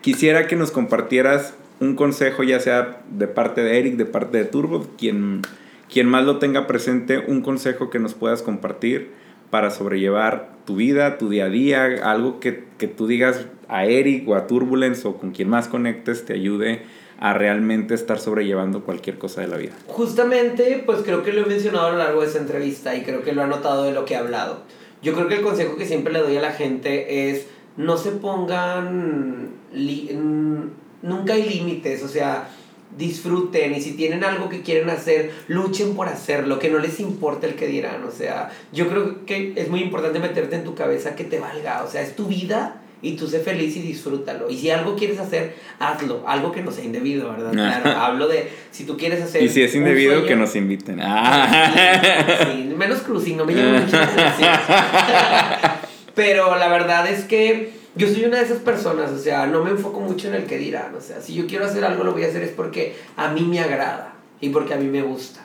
quisiera 0.00 0.46
que 0.46 0.56
nos 0.56 0.72
compartieras 0.72 1.54
un 1.78 1.94
consejo, 1.94 2.42
ya 2.42 2.58
sea 2.58 3.02
de 3.10 3.28
parte 3.28 3.62
de 3.62 3.78
Eric, 3.78 3.96
de 3.96 4.06
parte 4.06 4.38
de 4.38 4.44
Turbo, 4.44 4.88
quien, 4.98 5.42
quien 5.92 6.08
más 6.08 6.24
lo 6.24 6.38
tenga 6.38 6.66
presente, 6.66 7.18
un 7.18 7.42
consejo 7.42 7.90
que 7.90 7.98
nos 7.98 8.14
puedas 8.14 8.42
compartir 8.42 9.12
para 9.50 9.70
sobrellevar 9.70 10.56
tu 10.64 10.76
vida, 10.76 11.18
tu 11.18 11.28
día 11.28 11.46
a 11.46 11.48
día, 11.48 11.84
algo 12.02 12.40
que, 12.40 12.64
que 12.78 12.88
tú 12.88 13.06
digas 13.06 13.46
a 13.68 13.84
Eric 13.86 14.28
o 14.28 14.34
a 14.34 14.46
Turbulence 14.46 15.06
o 15.06 15.16
con 15.16 15.32
quien 15.32 15.48
más 15.48 15.68
conectes 15.68 16.24
te 16.24 16.34
ayude 16.34 16.82
a 17.18 17.32
realmente 17.32 17.94
estar 17.94 18.18
sobrellevando 18.18 18.84
cualquier 18.84 19.18
cosa 19.18 19.40
de 19.40 19.48
la 19.48 19.56
vida. 19.56 19.72
Justamente, 19.86 20.82
pues 20.84 21.00
creo 21.02 21.22
que 21.22 21.32
lo 21.32 21.42
he 21.42 21.46
mencionado 21.46 21.86
a 21.86 21.90
lo 21.92 21.98
largo 21.98 22.20
de 22.20 22.26
esta 22.26 22.38
entrevista 22.38 22.94
y 22.94 23.02
creo 23.02 23.22
que 23.22 23.32
lo 23.32 23.42
ha 23.42 23.46
notado 23.46 23.84
de 23.84 23.92
lo 23.92 24.04
que 24.04 24.14
he 24.14 24.16
hablado. 24.16 24.62
Yo 25.02 25.14
creo 25.14 25.28
que 25.28 25.36
el 25.36 25.42
consejo 25.42 25.76
que 25.76 25.86
siempre 25.86 26.12
le 26.12 26.20
doy 26.20 26.36
a 26.36 26.42
la 26.42 26.52
gente 26.52 27.30
es 27.30 27.46
no 27.76 27.96
se 27.96 28.12
pongan... 28.12 29.50
nunca 31.02 31.34
hay 31.34 31.48
límites, 31.48 32.02
o 32.02 32.08
sea, 32.08 32.48
disfruten 32.96 33.74
y 33.74 33.80
si 33.80 33.92
tienen 33.92 34.24
algo 34.24 34.48
que 34.48 34.62
quieren 34.62 34.90
hacer, 34.90 35.32
luchen 35.48 35.94
por 35.94 36.08
hacerlo, 36.08 36.58
que 36.58 36.70
no 36.70 36.78
les 36.78 36.98
importe 37.00 37.46
el 37.46 37.54
que 37.54 37.66
dirán, 37.66 38.04
o 38.04 38.10
sea, 38.10 38.50
yo 38.72 38.88
creo 38.88 39.24
que 39.26 39.52
es 39.56 39.68
muy 39.68 39.80
importante 39.80 40.18
meterte 40.18 40.56
en 40.56 40.64
tu 40.64 40.74
cabeza 40.74 41.14
que 41.14 41.24
te 41.24 41.38
valga, 41.38 41.82
o 41.84 41.90
sea, 41.90 42.02
es 42.02 42.16
tu 42.16 42.26
vida 42.26 42.82
y 43.02 43.16
tú 43.16 43.28
sé 43.28 43.40
feliz 43.40 43.76
y 43.76 43.82
disfrútalo. 43.82 44.48
Y 44.48 44.56
si 44.56 44.70
algo 44.70 44.96
quieres 44.96 45.18
hacer, 45.18 45.54
hazlo, 45.78 46.24
algo 46.26 46.50
que 46.50 46.62
no 46.62 46.72
sea 46.72 46.84
indebido, 46.84 47.30
¿verdad? 47.30 47.52
Claro, 47.52 47.90
hablo 47.90 48.26
de 48.26 48.50
si 48.70 48.84
tú 48.84 48.96
quieres 48.96 49.22
hacer 49.22 49.42
Y 49.42 49.48
si 49.50 49.62
es 49.62 49.74
indebido, 49.74 50.14
sueño- 50.14 50.26
que 50.26 50.36
nos 50.36 50.56
inviten. 50.56 51.00
Ah. 51.02 51.72
Sí, 52.46 52.52
sí, 52.52 52.74
menos 52.74 53.00
cruising, 53.00 53.36
no 53.36 53.44
me 53.44 53.54
llama 53.54 53.80
mucho. 53.80 53.98
Pero 56.14 56.56
la 56.56 56.68
verdad 56.68 57.08
es 57.08 57.24
que 57.24 57.72
yo 57.96 58.08
soy 58.08 58.24
una 58.24 58.38
de 58.38 58.44
esas 58.44 58.58
personas, 58.58 59.10
o 59.10 59.18
sea, 59.18 59.46
no 59.46 59.64
me 59.64 59.70
enfoco 59.70 60.00
mucho 60.00 60.28
en 60.28 60.34
el 60.34 60.44
que 60.44 60.58
dirán, 60.58 60.94
o 60.94 61.00
sea, 61.00 61.20
si 61.20 61.34
yo 61.34 61.46
quiero 61.46 61.64
hacer 61.64 61.84
algo 61.84 62.04
lo 62.04 62.12
voy 62.12 62.24
a 62.24 62.28
hacer 62.28 62.42
es 62.42 62.50
porque 62.50 62.94
a 63.16 63.32
mí 63.32 63.42
me 63.42 63.60
agrada 63.60 64.14
y 64.40 64.50
porque 64.50 64.74
a 64.74 64.76
mí 64.76 64.86
me 64.86 65.02
gusta. 65.02 65.40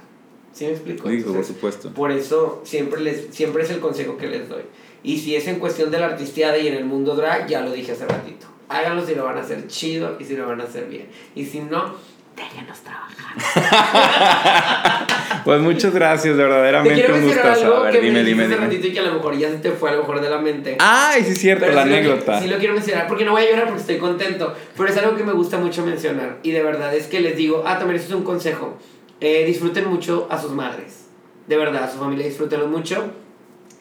¿Sí 0.54 0.66
me 0.66 0.72
explico? 0.72 1.08
Digo, 1.08 1.34
por 1.34 1.45
supuesto. 1.45 1.93
por 1.93 2.12
eso 2.12 2.62
siempre, 2.66 2.99
les, 2.99 3.34
siempre 3.34 3.64
es 3.64 3.70
el 3.70 3.80
consejo 3.80 4.18
que 4.18 4.28
les 4.28 4.49
doy. 4.49 4.64
Y 5.02 5.18
si 5.20 5.36
es 5.36 5.47
en 5.47 5.60
cuestión 5.60 5.91
de 5.91 5.99
la 5.99 6.08
artisteada 6.08 6.58
y 6.58 6.68
en 6.68 6.76
el 6.76 6.86
mundo 6.86 7.16
drag, 7.16 7.47
ya 7.47 7.62
lo 7.62 7.72
dije 7.72 7.93
hace 7.93 8.06
ratito. 8.06 8.47
Háganlo 8.68 9.06
si 9.06 9.16
lo 9.16 9.24
van 9.24 9.38
a 9.38 9.41
hacer 9.41 9.68
chido 9.68 10.18
y 10.20 10.26
si 10.26 10.36
lo 10.36 10.47
van 10.47 10.62
a 10.62 10.66
hacer 10.66 10.88
bien. 10.88 11.08
Y 11.36 11.45
si 11.45 11.62
no, 11.62 11.95
déjenos 12.44 12.80
trabajar. 12.80 15.08
Pues 15.44 15.60
muchas 15.60 15.92
gracias, 15.94 16.36
Te 16.36 16.42
verdaderamente 16.44 16.94
quiero 17.00 17.16
un 17.16 17.22
mencionar 17.22 17.50
gustazo. 17.54 17.66
A 17.66 17.68
algo 17.78 17.84
ver, 17.86 17.94
que 17.94 18.02
dime, 18.02 18.20
me 18.20 18.24
dime, 18.24 18.44
dijiste 18.44 18.44
hace 18.44 18.54
dime. 18.62 18.68
ratito 18.68 18.88
y 18.88 18.94
que 18.94 19.00
a 19.00 19.04
lo 19.04 19.14
mejor 19.16 19.38
ya 19.39 19.50
se 19.50 19.58
te 19.58 19.72
fue 19.72 19.89
a 19.89 19.94
lo 19.94 20.00
mejor 20.02 20.22
de 20.22 20.30
la 20.30 20.38
mente. 20.38 20.76
Ay, 20.80 21.24
sí 21.24 21.32
es 21.32 21.39
cierto, 21.39 21.66
Pero 21.66 21.76
la 21.78 21.84
sí 21.84 21.89
lo 21.89 21.96
anécdota. 21.96 22.42
sí 22.42 22.48
lo 22.48 22.58
quiero 22.58 22.74
mencionar 22.76 23.08
porque 23.08 23.26
no 23.26 23.32
voy 23.32 23.42
a 23.44 23.50
llorar 23.50 23.66
porque 23.66 23.82
estoy 23.82 23.98
contento. 23.98 24.54
Pero 24.78 24.89
es 24.89 24.98
algo 24.98 25.18
que 25.18 25.24
me 25.24 25.34
gusta 25.34 25.58
mucho 25.58 25.84
mencionar. 25.84 26.38
Y 26.44 26.52
de 26.52 26.62
verdad 26.62 26.94
es 26.94 27.08
que 27.08 27.22
les 27.22 27.36
digo, 27.36 27.64
ah, 27.66 27.80
también 27.80 28.00
eso 28.00 28.10
es 28.10 28.14
un 28.16 28.24
consejo. 28.24 28.78
Eh, 29.20 29.44
disfruten 29.46 29.88
mucho 29.89 30.28
a 30.30 30.39
sus 30.39 30.52
madres. 30.52 31.06
De 31.48 31.58
verdad, 31.58 31.86
a 31.86 31.92
su 31.92 31.98
familia 31.98 32.26
disfrútenlo 32.28 32.68
mucho. 32.68 33.04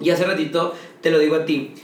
Y 0.00 0.08
hace 0.10 0.24
ratito 0.24 0.74
te 1.02 1.10
lo 1.10 1.18
digo 1.18 1.36
a 1.36 1.44
ti. 1.44 1.74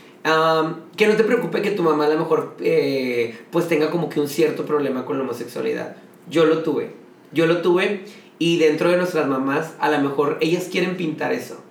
que 0.96 1.06
no 1.06 1.16
te 1.16 1.24
preocupe 1.24 1.60
que 1.60 1.72
tu 1.72 1.82
mamá 1.82 2.06
a 2.06 2.08
lo 2.08 2.18
mejor 2.18 2.56
eh, 2.60 3.36
pues 3.50 3.68
tenga 3.68 3.90
como 3.90 4.08
que 4.08 4.20
un 4.20 4.28
cierto 4.28 4.64
problema 4.64 5.04
con 5.04 5.18
la 5.18 5.24
homosexualidad. 5.24 5.96
Yo 6.28 6.44
lo 6.44 6.62
tuve. 6.62 6.90
Yo 7.32 7.46
lo 7.46 7.58
tuve 7.62 8.04
y 8.38 8.58
dentro 8.58 8.90
de 8.90 8.96
nuestras 8.96 9.26
mamás 9.26 9.72
a 9.78 9.90
lo 9.90 9.98
mejor 10.00 10.38
ellas 10.40 10.68
quieren 10.70 10.96
pintar 10.96 11.32
eso. 11.32 11.62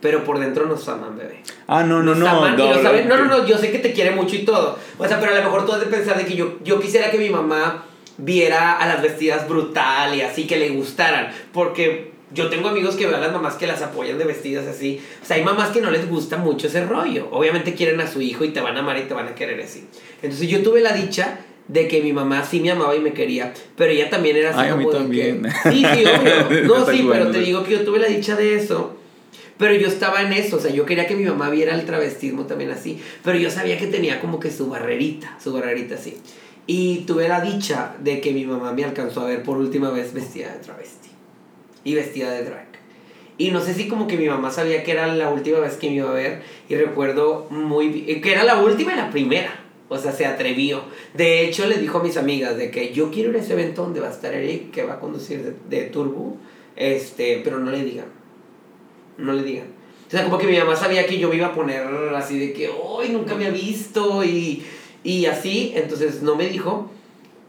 Pero 0.00 0.24
por 0.24 0.40
dentro 0.40 0.66
nos 0.66 0.88
aman, 0.88 1.16
bebé. 1.16 1.42
Ah, 1.68 1.84
no, 1.84 2.02
no, 2.02 2.16
Nos 2.16 2.18
no. 2.18 2.28
aman 2.28 2.54
y 2.54 2.56
lo 2.68 2.74
no, 2.74 2.82
saben. 2.82 3.08
No, 3.08 3.16
no, 3.16 3.26
no, 3.26 3.46
yo 3.46 3.56
sé 3.56 3.70
que 3.70 3.78
te 3.78 3.92
quiere 3.92 4.10
mucho 4.10 4.34
y 4.34 4.44
todo. 4.44 4.76
O 4.98 5.06
sea, 5.06 5.20
pero 5.20 5.32
a 5.32 5.38
lo 5.38 5.44
mejor 5.44 5.64
tú 5.64 5.72
has 5.72 5.80
de 5.80 5.86
pensar 5.86 6.18
de 6.18 6.26
que 6.26 6.34
yo, 6.34 6.58
yo 6.64 6.80
quisiera 6.80 7.10
que 7.10 7.18
mi 7.18 7.30
mamá 7.30 7.84
viera 8.18 8.72
a 8.72 8.86
las 8.88 9.00
vestidas 9.00 9.48
brutal 9.48 10.14
y 10.16 10.22
así 10.22 10.48
que 10.48 10.56
le 10.56 10.70
gustaran. 10.70 11.32
Porque 11.52 12.10
yo 12.32 12.48
tengo 12.48 12.68
amigos 12.68 12.96
que 12.96 13.06
ven 13.06 13.14
a 13.14 13.20
las 13.20 13.32
mamás 13.32 13.54
que 13.54 13.68
las 13.68 13.80
apoyan 13.80 14.18
de 14.18 14.24
vestidas 14.24 14.66
así. 14.66 15.00
O 15.22 15.24
sea, 15.24 15.36
hay 15.36 15.44
mamás 15.44 15.70
que 15.70 15.80
no 15.80 15.90
les 15.92 16.08
gusta 16.08 16.36
mucho 16.36 16.66
ese 16.66 16.84
rollo. 16.84 17.28
Obviamente 17.30 17.74
quieren 17.74 18.00
a 18.00 18.08
su 18.08 18.20
hijo 18.20 18.44
y 18.44 18.48
te 18.48 18.60
van 18.60 18.76
a 18.76 18.80
amar 18.80 18.98
y 18.98 19.02
te 19.02 19.14
van 19.14 19.28
a 19.28 19.36
querer 19.36 19.60
así. 19.60 19.86
Entonces 20.20 20.48
yo 20.48 20.64
tuve 20.64 20.80
la 20.80 20.94
dicha 20.94 21.38
de 21.68 21.88
que 21.88 22.02
mi 22.02 22.12
mamá 22.12 22.44
sí 22.44 22.60
me 22.60 22.70
amaba 22.70 22.94
y 22.96 23.00
me 23.00 23.12
quería, 23.12 23.52
pero 23.76 23.92
ella 23.92 24.10
también 24.10 24.36
era 24.36 24.50
así 24.50 24.58
Ay, 24.60 24.68
a 24.70 24.76
mí 24.76 24.84
como 24.84 24.96
también. 24.98 25.42
que- 25.42 25.50
Sí, 25.72 25.84
sí, 25.94 26.04
obvio. 26.04 26.64
No, 26.64 26.84
sí, 26.86 27.06
pero 27.10 27.30
te 27.30 27.38
digo 27.40 27.64
que 27.64 27.72
yo 27.72 27.84
tuve 27.84 27.98
la 27.98 28.08
dicha 28.08 28.36
de 28.36 28.56
eso. 28.56 28.96
Pero 29.58 29.74
yo 29.74 29.86
estaba 29.86 30.22
en 30.22 30.32
eso, 30.32 30.56
o 30.56 30.60
sea, 30.60 30.72
yo 30.72 30.84
quería 30.84 31.06
que 31.06 31.14
mi 31.14 31.24
mamá 31.24 31.48
viera 31.50 31.74
el 31.74 31.84
travestismo 31.86 32.46
también 32.46 32.70
así. 32.72 33.00
Pero 33.22 33.38
yo 33.38 33.48
sabía 33.50 33.78
que 33.78 33.86
tenía 33.86 34.20
como 34.20 34.40
que 34.40 34.50
su 34.50 34.68
barrerita, 34.68 35.38
su 35.42 35.52
barrerita 35.52 35.94
así. 35.94 36.16
Y 36.66 36.98
tuve 37.06 37.28
la 37.28 37.40
dicha 37.40 37.94
de 38.00 38.20
que 38.20 38.32
mi 38.32 38.44
mamá 38.44 38.72
me 38.72 38.82
alcanzó 38.84 39.20
a 39.20 39.26
ver 39.26 39.42
por 39.44 39.58
última 39.58 39.90
vez 39.90 40.12
vestida 40.14 40.52
de 40.52 40.58
travesti. 40.58 41.10
Y 41.84 41.94
vestida 41.94 42.30
de 42.32 42.44
drag. 42.44 42.66
Y 43.38 43.50
no 43.50 43.60
sé 43.60 43.74
si 43.74 43.88
como 43.88 44.06
que 44.08 44.16
mi 44.16 44.26
mamá 44.28 44.50
sabía 44.50 44.82
que 44.82 44.92
era 44.92 45.06
la 45.14 45.30
última 45.30 45.58
vez 45.60 45.74
que 45.74 45.88
me 45.90 45.96
iba 45.96 46.10
a 46.10 46.14
ver. 46.14 46.42
Y 46.68 46.74
recuerdo 46.74 47.46
muy 47.50 47.88
bi- 47.88 48.20
que 48.20 48.32
era 48.32 48.42
la 48.44 48.58
última 48.58 48.94
y 48.94 48.96
la 48.96 49.10
primera. 49.10 49.61
O 49.92 49.98
sea, 49.98 50.12
se 50.12 50.26
atrevió. 50.26 50.82
De 51.14 51.44
hecho, 51.44 51.66
le 51.66 51.78
dijo 51.78 51.98
a 51.98 52.02
mis 52.02 52.16
amigas 52.16 52.56
de 52.56 52.70
que 52.70 52.92
yo 52.92 53.10
quiero 53.10 53.30
ir 53.30 53.36
a 53.36 53.40
ese 53.40 53.52
evento 53.52 53.82
donde 53.82 54.00
va 54.00 54.08
a 54.08 54.12
estar 54.12 54.32
Eric, 54.32 54.70
que 54.70 54.84
va 54.84 54.94
a 54.94 55.00
conducir 55.00 55.42
de, 55.42 55.54
de 55.76 55.86
Turbo. 55.88 56.36
Este, 56.76 57.40
pero 57.44 57.58
no 57.58 57.70
le 57.70 57.84
digan. 57.84 58.06
No 59.18 59.32
le 59.32 59.42
digan. 59.42 59.66
O 60.08 60.10
sea, 60.10 60.24
como 60.24 60.38
que 60.38 60.46
mi 60.46 60.58
mamá 60.58 60.76
sabía 60.76 61.06
que 61.06 61.18
yo 61.18 61.28
me 61.28 61.36
iba 61.36 61.48
a 61.48 61.54
poner 61.54 61.86
así 62.14 62.38
de 62.38 62.52
que, 62.52 62.68
hoy 62.68 63.10
nunca 63.10 63.34
me 63.34 63.46
ha 63.46 63.50
visto 63.50 64.24
y, 64.24 64.64
y 65.04 65.26
así. 65.26 65.72
Entonces 65.76 66.22
no 66.22 66.36
me 66.36 66.48
dijo. 66.48 66.90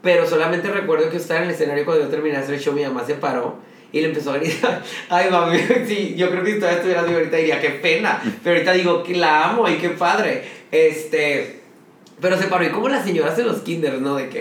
Pero 0.02 0.26
solamente 0.26 0.68
recuerdo 0.68 1.10
que 1.10 1.16
estaba 1.16 1.40
en 1.40 1.46
el 1.46 1.54
escenario 1.54 1.84
cuando 1.86 2.04
yo 2.04 2.10
terminé 2.10 2.36
el 2.36 2.60
show, 2.60 2.74
mi 2.74 2.82
mamá 2.82 3.06
se 3.06 3.14
paró 3.14 3.56
y 3.94 4.00
le 4.00 4.08
empezó 4.08 4.32
a 4.32 4.38
gritar. 4.38 4.82
Ay, 5.08 5.30
mami, 5.30 5.58
sí, 5.86 6.14
yo 6.16 6.28
creo 6.28 6.42
que 6.42 6.54
si 6.54 6.58
todavía 6.58 6.78
estuviera 6.78 7.02
así 7.02 7.14
ahorita 7.14 7.36
diría, 7.36 7.60
qué 7.60 7.70
pena. 7.70 8.20
Pero 8.42 8.56
ahorita 8.56 8.72
digo 8.72 9.02
que 9.04 9.14
la 9.14 9.50
amo 9.50 9.68
y 9.68 9.74
qué 9.74 9.90
padre. 9.90 10.42
Este, 10.72 11.60
pero 12.20 12.38
se 12.38 12.46
paró 12.46 12.64
y 12.64 12.70
como 12.70 12.88
las 12.88 13.04
señoras 13.04 13.38
en 13.38 13.46
los 13.46 13.58
kinders, 13.58 14.00
¿no? 14.00 14.16
De 14.16 14.28
que, 14.28 14.40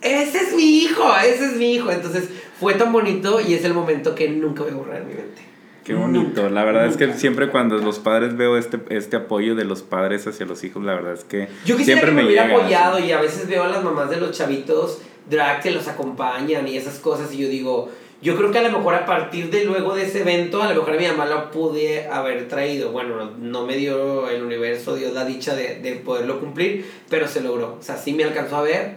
ese 0.00 0.38
es 0.38 0.54
mi 0.54 0.78
hijo, 0.78 1.02
ese 1.24 1.46
es 1.46 1.52
mi 1.54 1.74
hijo. 1.74 1.90
Entonces 1.90 2.28
fue 2.60 2.74
tan 2.74 2.92
bonito 2.92 3.40
y 3.40 3.54
es 3.54 3.64
el 3.64 3.74
momento 3.74 4.14
que 4.14 4.28
nunca 4.28 4.62
voy 4.62 4.72
a 4.72 4.74
borrar 4.76 4.96
en 5.02 5.08
mi 5.08 5.14
mente. 5.14 5.42
Qué 5.82 5.94
bonito. 5.94 6.42
Nunca, 6.42 6.54
la 6.54 6.64
verdad 6.64 6.86
es 6.86 6.96
que 6.96 7.06
nunca. 7.06 7.18
siempre 7.18 7.50
cuando 7.50 7.78
los 7.78 7.98
padres 7.98 8.36
veo 8.36 8.56
este, 8.56 8.80
este 8.88 9.16
apoyo 9.16 9.54
de 9.54 9.64
los 9.64 9.82
padres 9.82 10.26
hacia 10.26 10.46
los 10.46 10.64
hijos, 10.64 10.82
la 10.82 10.94
verdad 10.94 11.12
es 11.12 11.24
que 11.24 11.48
Yo 11.64 11.76
quisiera 11.76 12.00
siempre 12.00 12.10
que 12.10 12.14
me 12.14 12.26
hubiera 12.26 12.46
llega, 12.46 12.58
apoyado 12.58 12.98
sí. 12.98 13.04
y 13.04 13.12
a 13.12 13.20
veces 13.20 13.48
veo 13.48 13.64
a 13.64 13.68
las 13.68 13.84
mamás 13.84 14.08
de 14.10 14.16
los 14.16 14.36
chavitos 14.36 15.00
drag 15.28 15.62
que 15.62 15.70
los 15.70 15.88
acompañan 15.88 16.68
y 16.68 16.76
esas 16.76 16.98
cosas 16.98 17.32
y 17.32 17.38
yo 17.38 17.48
digo, 17.48 17.90
yo 18.24 18.36
creo 18.36 18.50
que 18.50 18.58
a 18.58 18.62
lo 18.62 18.76
mejor 18.76 18.94
a 18.94 19.04
partir 19.04 19.50
de 19.50 19.64
luego 19.66 19.94
de 19.94 20.04
ese 20.04 20.22
evento, 20.22 20.62
a 20.62 20.72
lo 20.72 20.80
mejor 20.80 20.94
a 20.94 20.98
mi 20.98 21.06
mamá 21.06 21.26
la 21.26 21.50
pude 21.50 22.08
haber 22.08 22.48
traído. 22.48 22.90
Bueno, 22.90 23.16
no, 23.16 23.30
no 23.38 23.66
me 23.66 23.76
dio 23.76 24.28
el 24.30 24.42
universo, 24.42 24.96
Dios 24.96 25.12
la 25.12 25.26
dicha 25.26 25.54
de, 25.54 25.80
de 25.80 25.92
poderlo 25.96 26.40
cumplir, 26.40 26.86
pero 27.10 27.28
se 27.28 27.42
logró. 27.42 27.76
O 27.78 27.82
sea, 27.82 27.96
sí 27.98 28.14
me 28.14 28.24
alcanzó 28.24 28.56
a 28.56 28.62
ver 28.62 28.96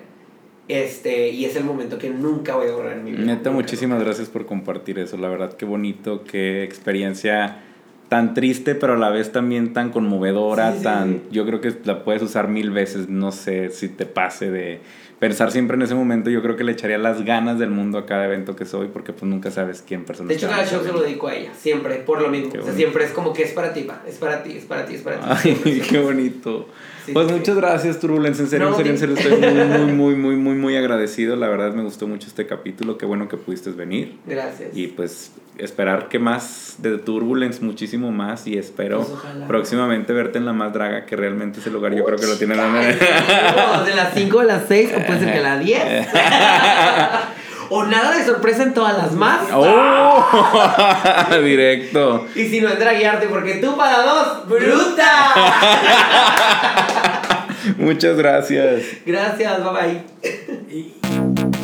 este 0.69 1.29
y 1.29 1.45
es 1.45 1.55
el 1.55 1.63
momento 1.63 1.97
que 1.97 2.09
nunca 2.09 2.55
voy 2.55 2.67
a 2.67 2.71
borrar 2.71 2.93
en 2.93 3.03
mi 3.03 3.11
vida. 3.11 3.23
Neta, 3.25 3.51
muchísimas 3.51 4.01
gracias 4.01 4.29
por 4.29 4.45
compartir 4.45 4.97
eso. 4.99 5.17
La 5.17 5.27
verdad, 5.27 5.53
qué 5.53 5.65
bonito, 5.65 6.23
qué 6.23 6.63
experiencia 6.63 7.63
tan 8.09 8.33
triste, 8.33 8.75
pero 8.75 8.93
a 8.93 8.97
la 8.97 9.09
vez 9.09 9.33
también 9.33 9.73
tan 9.73 9.91
conmovedora, 9.91 10.71
Sí, 10.71 10.77
sí, 10.77 10.83
tan... 10.83 11.13
sí. 11.13 11.21
Yo 11.31 11.45
creo 11.45 11.59
que 11.59 11.73
la 11.83 12.05
puedes 12.05 12.21
usar 12.21 12.47
mil 12.47 12.71
veces, 12.71 13.09
no 13.09 13.33
sé 13.33 13.69
si 13.71 13.89
te 13.89 14.05
pase 14.05 14.49
de 14.49 14.79
pensar 15.19 15.51
siempre 15.51 15.75
en 15.75 15.83
ese 15.83 15.95
momento. 15.95 16.29
Yo 16.29 16.41
creo 16.41 16.55
que 16.55 16.63
le 16.63 16.73
echaría 16.73 16.97
las 16.97 17.23
ganas 17.23 17.59
del 17.59 17.69
mundo 17.69 17.97
a 17.97 18.05
cada 18.05 18.25
evento 18.25 18.55
que 18.55 18.65
soy, 18.65 18.87
porque 18.87 19.13
pues 19.13 19.23
nunca 19.23 19.51
sabes 19.51 19.83
quién 19.85 20.05
persona 20.05 20.29
De 20.29 20.35
hecho, 20.35 20.47
cada 20.47 20.65
show 20.65 20.83
se 20.83 20.91
lo 20.91 21.01
dedico 21.01 21.27
a 21.27 21.35
ella, 21.35 21.51
siempre, 21.53 21.95
por 21.95 22.21
lo 22.21 22.29
mismo. 22.29 22.51
Qué 22.51 22.59
o 22.59 22.61
sea, 22.61 22.71
bonito. 22.71 22.77
siempre 22.77 23.05
es 23.05 23.11
como 23.11 23.33
que 23.33 23.43
es 23.43 23.51
para 23.51 23.73
ti, 23.73 23.83
pa, 23.83 24.03
es 24.07 24.15
para 24.15 24.43
ti, 24.43 24.57
es 24.57 24.65
para 24.65 24.85
ti, 24.85 24.95
es 24.95 25.01
para 25.01 25.17
ti. 25.17 25.23
Ay, 25.27 25.37
siempre, 25.41 25.79
qué 25.79 25.99
bonito. 25.99 26.67
Sí, 27.05 27.13
pues 27.13 27.27
sí, 27.27 27.33
muchas 27.33 27.55
gracias, 27.55 27.99
Turbulence. 27.99 28.41
En 28.41 28.49
serio, 28.49 28.69
No, 28.69 28.71
en 28.71 28.77
serio, 28.77 28.91
en 28.91 28.97
serio, 28.99 29.15
estoy 29.15 29.39
muy, 29.39 29.63
muy, 29.65 29.93
muy, 29.93 30.15
muy, 30.15 30.35
muy, 30.35 30.55
muy 30.55 30.75
agradecido. 30.75 31.35
La 31.35 31.47
verdad 31.47 31.73
me 31.73 31.83
gustó 31.83 32.07
mucho 32.07 32.27
este 32.27 32.45
capítulo. 32.45 32.97
Qué 32.97 33.05
bueno 33.05 33.27
que 33.27 33.37
pudiste 33.37 33.71
venir. 33.71 34.17
Gracias. 34.25 34.75
Y 34.75 34.87
pues 34.87 35.31
esperar 35.59 36.07
que 36.09 36.19
más 36.19 36.75
de 36.79 36.97
Turbulence, 36.97 37.63
muchísimo 37.63 38.11
más. 38.11 38.45
Y 38.47 38.57
espero 38.57 38.97
Pues, 38.99 39.09
ojalá. 39.11 39.47
próximamente 39.47 40.13
verte 40.13 40.37
en 40.37 40.45
la 40.45 40.53
más 40.53 40.73
draga, 40.73 41.05
que 41.05 41.15
realmente 41.15 41.59
ese 41.59 41.69
lugar 41.71 41.93
yo 41.93 42.03
creo 42.05 42.17
que 42.17 42.27
lo 42.27 42.37
tiene 42.37 42.55
la 42.55 42.67
de 42.67 43.95
las 43.95 44.13
5 44.13 44.39
a 44.39 44.43
las 44.43 44.63
6, 44.67 44.89
o 44.95 45.05
puede 45.05 45.19
ser 45.19 45.33
que 45.33 45.39
a 45.39 45.43
las 45.43 45.59
10. 45.59 46.07
o 47.69 47.83
nada 47.85 48.15
de 48.17 48.25
sorpresa 48.25 48.63
en 48.63 48.73
todas 48.73 48.97
las 48.97 49.11
más. 49.13 49.41
¡Oh! 49.53 50.25
Directo. 51.43 52.25
Y 52.35 52.45
si 52.45 52.61
no 52.61 52.69
es 52.69 52.79
draguearte, 52.79 53.27
porque 53.27 53.55
tú 53.55 53.75
para 53.75 54.03
dos, 54.03 54.47
bruta. 54.47 55.33
Muchas 57.77 58.15
gracias. 58.17 58.83
Gracias, 59.05 59.59
bye 59.63 60.03
bye. 60.71 61.56